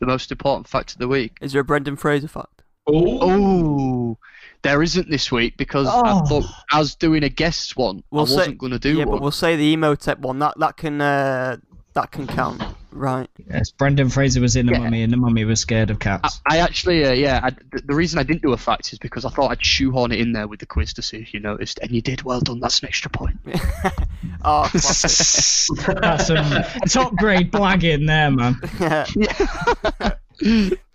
The 0.00 0.06
most 0.06 0.32
important 0.32 0.66
fact 0.66 0.92
of 0.94 0.98
the 0.98 1.06
week. 1.06 1.36
Is 1.40 1.52
there 1.52 1.60
a 1.60 1.64
Brendan 1.64 1.94
Fraser 1.94 2.26
fact? 2.26 2.64
Oh, 2.88 3.18
Oh, 3.20 4.18
there 4.64 4.82
isn't 4.82 5.08
this 5.08 5.30
week 5.30 5.56
because 5.56 5.86
I 5.86 6.00
Oh. 6.12 6.24
thought 6.26 6.44
I 6.72 6.80
was 6.80 6.96
doing 6.96 7.22
a 7.22 7.28
guest 7.28 7.76
one. 7.76 8.02
We'll 8.10 8.22
I 8.26 8.34
wasn't 8.34 8.58
going 8.58 8.72
to 8.72 8.78
do 8.80 8.96
yeah, 8.96 9.04
one. 9.04 9.16
but 9.18 9.22
we'll 9.22 9.30
say 9.30 9.54
the 9.54 9.76
Emotep 9.76 10.18
one. 10.18 10.40
That 10.40 10.58
that 10.58 10.76
can 10.76 11.00
uh, 11.00 11.58
that 11.92 12.10
can 12.10 12.26
count, 12.26 12.60
right? 12.90 13.28
Yes, 13.48 13.70
Brendan 13.70 14.08
Fraser 14.08 14.40
was 14.40 14.56
in 14.56 14.66
the 14.66 14.72
Yeah. 14.72 14.78
mummy, 14.80 15.02
and 15.02 15.12
the 15.12 15.16
mummy 15.16 15.44
was 15.44 15.60
scared 15.60 15.90
of 15.90 16.00
cats. 16.00 16.40
I 16.50 16.58
actually, 16.58 17.04
uh, 17.04 17.12
yeah, 17.12 17.38
I, 17.44 17.50
the, 17.50 17.82
the 17.84 17.94
reason 17.94 18.18
I 18.18 18.24
didn't 18.24 18.42
do 18.42 18.52
a 18.52 18.56
fact 18.56 18.92
is 18.92 18.98
because 18.98 19.24
I 19.24 19.28
thought 19.28 19.52
I'd 19.52 19.64
shoehorn 19.64 20.10
it 20.10 20.18
in 20.18 20.32
there 20.32 20.48
with 20.48 20.58
the 20.58 20.66
quiz 20.66 20.92
to 20.94 21.02
see 21.02 21.18
if 21.18 21.32
you 21.32 21.38
noticed, 21.38 21.78
and 21.80 21.92
you 21.92 22.02
did. 22.02 22.22
Well 22.22 22.40
done. 22.40 22.58
That's 22.58 22.80
an 22.80 22.88
extra 22.88 23.10
point. 23.12 23.36
oh, 24.44 24.66
classic. 24.72 25.76
That's 26.00 26.26
some 26.26 26.64
top 26.88 27.14
grade 27.16 27.52
blagging 27.52 28.06
there, 28.08 28.30
man. 28.32 30.14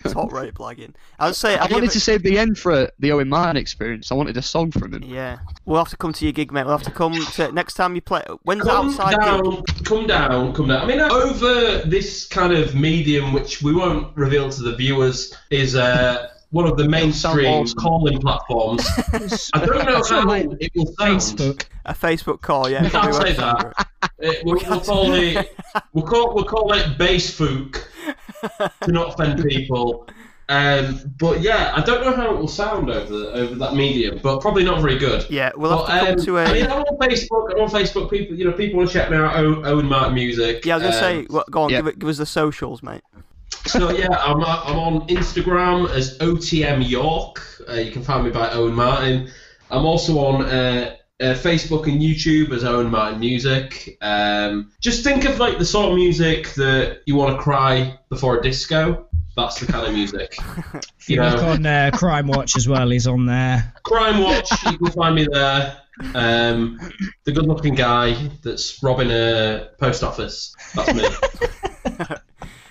Top 0.07 0.31
rate 0.31 0.53
blagging. 0.53 0.93
I 1.19 1.27
would 1.27 1.35
say. 1.35 1.55
I 1.55 1.61
have 1.63 1.69
you 1.69 1.75
wanted 1.75 1.85
ever- 1.87 1.93
to 1.93 1.99
save 1.99 2.23
the 2.23 2.37
end 2.37 2.57
for 2.57 2.89
the 2.99 3.11
Owen 3.11 3.27
Martin 3.29 3.57
experience. 3.57 4.11
I 4.11 4.15
wanted 4.15 4.37
a 4.37 4.41
song 4.41 4.71
from 4.71 4.93
him. 4.93 5.03
Yeah, 5.03 5.39
we'll 5.65 5.77
have 5.79 5.89
to 5.89 5.97
come 5.97 6.13
to 6.13 6.25
your 6.25 6.31
gig, 6.31 6.51
mate. 6.51 6.63
We'll 6.65 6.77
have 6.77 6.85
to 6.85 6.91
come 6.91 7.13
to 7.13 7.51
next 7.51 7.73
time 7.73 7.95
you 7.95 8.01
play. 8.01 8.23
When's 8.43 8.63
the 8.63 8.69
come 8.69 8.89
outside 8.89 9.11
gig? 9.11 9.19
down, 9.19 9.63
come 9.83 10.07
down, 10.07 10.53
come 10.53 10.67
down. 10.69 10.81
I 10.81 10.85
mean, 10.85 11.01
over 11.01 11.79
this 11.79 12.27
kind 12.27 12.53
of 12.53 12.75
medium, 12.75 13.33
which 13.33 13.61
we 13.61 13.73
won't 13.73 14.15
reveal 14.15 14.49
to 14.49 14.61
the 14.61 14.75
viewers, 14.75 15.33
is 15.49 15.75
uh, 15.75 16.29
one 16.51 16.65
of 16.65 16.77
the 16.77 16.87
mainstream 16.87 17.67
calling 17.77 18.19
platforms. 18.19 18.87
I 19.53 19.65
don't 19.65 19.85
know 19.85 20.01
Sort 20.01 20.21
how 20.21 20.27
like 20.27 20.47
it 20.59 20.71
will 20.75 20.85
sound. 20.97 21.19
Facebook. 21.19 21.65
A 21.85 21.93
Facebook 21.93 22.41
call, 22.41 22.69
yeah. 22.69 22.83
We 22.83 22.89
can't 22.91 23.13
say 23.13 23.33
that. 23.33 23.87
Uh, 24.01 24.07
we'll, 24.43 24.55
we'll 24.67 24.79
call 24.81 25.13
it 25.13 25.55
we'll 25.93 26.05
call 26.05 26.33
we'll 26.33 26.45
call 26.45 26.73
it 26.73 26.97
base 26.97 27.37
fook 27.37 27.83
to 28.81 28.91
not 28.91 29.13
offend 29.13 29.43
people. 29.43 30.07
Um, 30.51 31.13
but 31.19 31.41
yeah, 31.41 31.73
I 31.75 31.81
don't 31.81 32.03
know 32.03 32.11
how 32.15 32.33
it 32.33 32.39
will 32.39 32.47
sound 32.47 32.89
over 32.89 33.13
over 33.13 33.53
that 33.53 33.75
medium, 33.75 34.19
but 34.23 34.41
probably 34.41 34.63
not 34.63 34.81
very 34.81 34.97
good. 34.97 35.29
Yeah, 35.29 35.51
we'll 35.55 35.69
have 35.77 35.85
But, 35.87 35.93
to 35.93 35.99
come 35.99 36.19
um, 36.19 36.25
to 36.25 36.39
I 36.39 36.53
mean, 36.53 36.65
a. 36.65 36.73
I'm 36.73 36.81
on 36.81 36.97
Facebook. 36.97 37.51
I'm 37.53 37.61
on 37.61 37.69
Facebook. 37.69 38.09
People, 38.09 38.35
you 38.35 38.45
know, 38.45 38.53
people 38.53 38.77
want 38.79 38.89
to 38.89 38.93
check 38.97 39.11
me 39.11 39.17
out. 39.17 39.35
Owen, 39.35 39.63
Owen 39.63 39.85
Martin 39.85 40.15
Music. 40.15 40.65
Yeah, 40.65 40.73
I 40.73 40.77
was 40.77 40.83
gonna 40.85 40.95
Um, 40.95 41.25
say. 41.27 41.27
What, 41.31 41.51
go 41.51 41.61
on, 41.61 41.69
yeah. 41.69 41.77
give, 41.77 41.87
it, 41.87 41.99
give 41.99 42.09
us 42.09 42.17
the 42.17 42.25
socials, 42.25 42.81
mate. 42.81 43.01
So 43.65 43.91
yeah, 43.91 44.09
I'm, 44.09 44.41
uh, 44.41 44.63
I'm 44.65 44.79
on 44.79 45.07
Instagram 45.07 45.89
as 45.91 46.17
OTM 46.19 46.87
York. 46.89 47.41
Uh, 47.67 47.73
you 47.73 47.91
can 47.91 48.03
find 48.03 48.23
me 48.23 48.31
by 48.31 48.49
Owen 48.51 48.73
Martin. 48.73 49.29
I'm 49.69 49.85
also 49.85 50.19
on 50.19 50.45
uh, 50.45 50.95
uh, 51.19 51.23
Facebook 51.35 51.87
and 51.87 52.01
YouTube 52.01 52.51
as 52.51 52.63
Owen 52.63 52.89
Martin 52.89 53.19
Music. 53.19 53.97
Um, 54.01 54.71
just 54.79 55.03
think 55.03 55.25
of 55.25 55.39
like 55.39 55.57
the 55.57 55.65
sort 55.65 55.89
of 55.89 55.95
music 55.95 56.53
that 56.55 57.01
you 57.05 57.15
want 57.15 57.35
to 57.35 57.41
cry 57.41 57.99
before 58.09 58.39
a 58.39 58.41
disco. 58.41 59.07
That's 59.35 59.59
the 59.59 59.71
kind 59.71 59.87
of 59.87 59.93
music. 59.93 60.35
You 61.07 61.15
know. 61.15 61.37
on 61.39 61.65
uh, 61.65 61.89
Crime 61.91 62.27
Watch 62.27 62.55
as 62.55 62.67
well, 62.67 62.87
he's 62.87 63.07
on 63.07 63.25
there. 63.25 63.73
Crime 63.81 64.21
Watch, 64.21 64.51
you 64.65 64.77
can 64.77 64.91
find 64.91 65.15
me 65.15 65.25
there. 65.31 65.75
Um, 66.13 66.79
the 67.23 67.31
good-looking 67.31 67.73
guy 67.73 68.29
that's 68.43 68.83
robbing 68.83 69.09
a 69.09 69.69
post 69.79 70.03
office. 70.03 70.55
That's 70.75 70.93
me. 70.93 72.15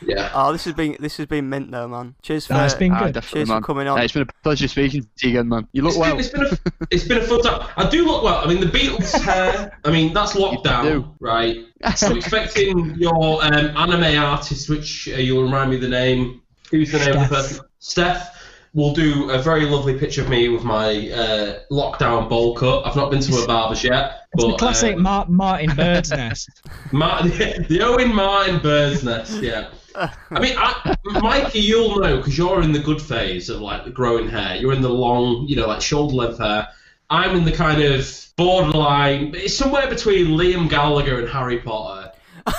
yeah. 0.08 0.30
Oh, 0.34 0.52
this 0.52 0.64
has 0.64 0.74
been 0.74 0.96
this 0.98 1.16
has 1.18 1.26
been 1.26 1.48
mint 1.48 1.70
though, 1.70 1.86
man. 1.86 2.14
Cheers 2.22 2.46
for 2.46 2.54
Nah, 2.54 2.64
it's 2.64 2.74
been 2.74 2.92
Ah, 2.92 3.04
good. 3.04 3.14
definitely, 3.14 3.40
cheers 3.46 3.48
for 3.50 3.60
coming 3.64 3.86
on. 3.86 3.98
Yeah, 3.98 4.04
it's 4.04 4.12
been 4.14 4.22
a 4.22 4.42
pleasure 4.42 4.66
speaking 4.68 5.02
to 5.18 5.28
you 5.28 5.34
again, 5.38 5.48
man. 5.48 5.68
You 5.72 5.82
look 5.82 5.90
It's 5.92 5.98
well. 5.98 6.10
been, 6.16 6.20
it's 6.20 6.28
been 6.30 6.42
a 6.44 6.86
it's 6.90 7.04
been 7.08 7.18
a 7.18 7.22
fun 7.22 7.42
time. 7.42 7.68
I 7.76 7.88
do 7.88 8.04
look 8.06 8.22
well. 8.24 8.38
I 8.42 8.46
mean, 8.48 8.60
the 8.60 8.66
Beatles 8.66 9.12
hair. 9.22 9.78
I 9.84 9.90
mean, 9.90 10.12
that's 10.14 10.32
do. 10.32 10.40
lockdown, 10.40 11.14
right? 11.20 11.56
I'm 11.84 12.16
expecting 12.16 12.94
your 12.96 13.44
um, 13.44 13.52
anime 13.76 14.18
artist, 14.20 14.68
which 14.68 15.08
uh, 15.12 15.16
you'll 15.16 15.42
remind 15.44 15.70
me 15.70 15.76
the 15.76 15.88
name. 15.88 16.42
Who's 16.70 16.90
the 16.92 16.98
name 16.98 17.16
of 17.16 17.28
the 17.28 17.42
Steph. 17.42 17.48
person? 17.48 17.64
Steph 17.78 18.34
will 18.74 18.92
do 18.92 19.30
a 19.30 19.38
very 19.38 19.64
lovely 19.64 19.98
picture 19.98 20.20
of 20.20 20.28
me 20.28 20.48
with 20.50 20.62
my 20.62 21.10
uh, 21.10 21.58
lockdown 21.72 22.28
bowl 22.28 22.54
cut. 22.54 22.86
I've 22.86 22.94
not 22.96 23.10
been 23.10 23.20
to 23.20 23.36
a 23.42 23.46
barber's 23.46 23.82
yet, 23.82 24.20
It's 24.34 24.44
but 24.44 24.50
the 24.52 24.56
classic 24.58 24.96
uh, 24.96 25.00
Mar- 25.00 25.26
Martin 25.28 25.74
Bird's 25.74 26.10
Nest. 26.10 26.50
Ma- 26.92 27.22
the 27.22 27.80
Owen 27.82 28.14
Martin 28.14 28.58
Bird's 28.60 29.02
Nest, 29.02 29.42
yeah. 29.42 29.68
I 29.94 30.40
mean, 30.40 30.54
I, 30.56 30.96
Mikey, 31.04 31.60
you'll 31.60 32.00
know 32.00 32.18
because 32.18 32.36
you're 32.36 32.62
in 32.62 32.72
the 32.72 32.78
good 32.78 33.00
phase 33.00 33.48
of 33.48 33.60
like 33.60 33.84
the 33.84 33.90
growing 33.90 34.28
hair. 34.28 34.56
You're 34.56 34.72
in 34.72 34.82
the 34.82 34.90
long, 34.90 35.46
you 35.48 35.56
know, 35.56 35.66
like 35.66 35.80
shoulder 35.80 36.14
length 36.14 36.38
hair. 36.38 36.68
I'm 37.10 37.36
in 37.36 37.44
the 37.44 37.52
kind 37.52 37.82
of 37.82 38.26
borderline. 38.36 39.34
It's 39.34 39.56
somewhere 39.56 39.88
between 39.88 40.28
Liam 40.28 40.68
Gallagher 40.68 41.18
and 41.18 41.28
Harry 41.28 41.58
Potter. 41.58 42.12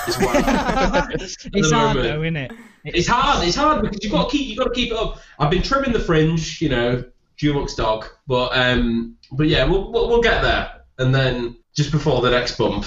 Is 0.08 0.18
what 0.18 0.36
it's 1.14 1.70
hard 1.70 1.96
moment. 1.96 2.02
though, 2.02 2.22
isn't 2.22 2.36
it? 2.36 2.52
it's 2.84 3.08
hard. 3.08 3.46
It's 3.46 3.56
hard 3.56 3.82
because 3.82 4.02
you've 4.02 4.12
got 4.12 4.30
to 4.30 4.36
keep. 4.36 4.48
You've 4.48 4.58
got 4.58 4.64
to 4.64 4.74
keep 4.74 4.92
it 4.92 4.98
up. 4.98 5.20
I've 5.38 5.50
been 5.50 5.62
trimming 5.62 5.92
the 5.92 6.00
fringe, 6.00 6.60
you 6.60 6.68
know, 6.68 7.04
Dulux 7.38 7.76
dog, 7.76 8.06
but 8.26 8.56
um, 8.56 9.16
but 9.32 9.46
yeah, 9.46 9.64
we'll, 9.64 9.90
we'll 9.92 10.08
we'll 10.08 10.22
get 10.22 10.42
there, 10.42 10.82
and 10.98 11.14
then 11.14 11.56
just 11.76 11.92
before 11.92 12.20
the 12.20 12.30
next 12.30 12.56
bump. 12.58 12.84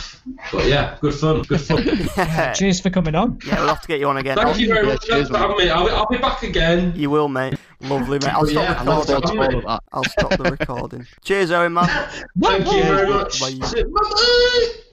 But 0.51 0.67
yeah, 0.67 0.97
good 1.01 1.13
fun, 1.13 1.41
good 1.43 1.61
fun. 1.61 1.83
yeah, 2.17 2.53
Cheers 2.55 2.81
for 2.81 2.89
coming 2.89 3.15
on. 3.15 3.39
Yeah, 3.45 3.59
we'll 3.59 3.69
have 3.69 3.81
to 3.81 3.87
get 3.87 3.99
you 3.99 4.07
on 4.07 4.17
again. 4.17 4.37
Thank 4.37 4.59
you 4.59 4.67
very 4.67 4.85
Yeah, 4.87 4.93
much 4.93 5.05
cheers, 5.05 5.29
for 5.29 5.37
having 5.37 5.57
me. 5.57 5.69
I'll, 5.69 5.89
I'll 5.89 6.07
be 6.07 6.17
back 6.17 6.43
again. 6.43 6.93
You 6.95 7.09
will, 7.09 7.27
mate. 7.29 7.55
Lovely, 7.81 8.19
mate. 8.19 8.33
I'll 8.33 8.45
stop 8.45 8.63
yeah, 8.63 8.81
I 8.81 8.83
look 8.83 9.07
recording. 9.07 9.39
all 9.39 9.57
of 9.59 9.63
that. 9.65 9.83
I'll 9.91 10.03
stop 10.03 10.29
the 10.37 10.43
recording. 10.43 11.07
Cheers, 11.23 11.51
Owen, 11.51 11.73
man. 11.73 11.87
Thank 12.41 12.65
you 12.71 12.83
very 12.83 13.09
much. 13.09 13.39
Bye. 13.39 13.83
Bye. 13.83 14.83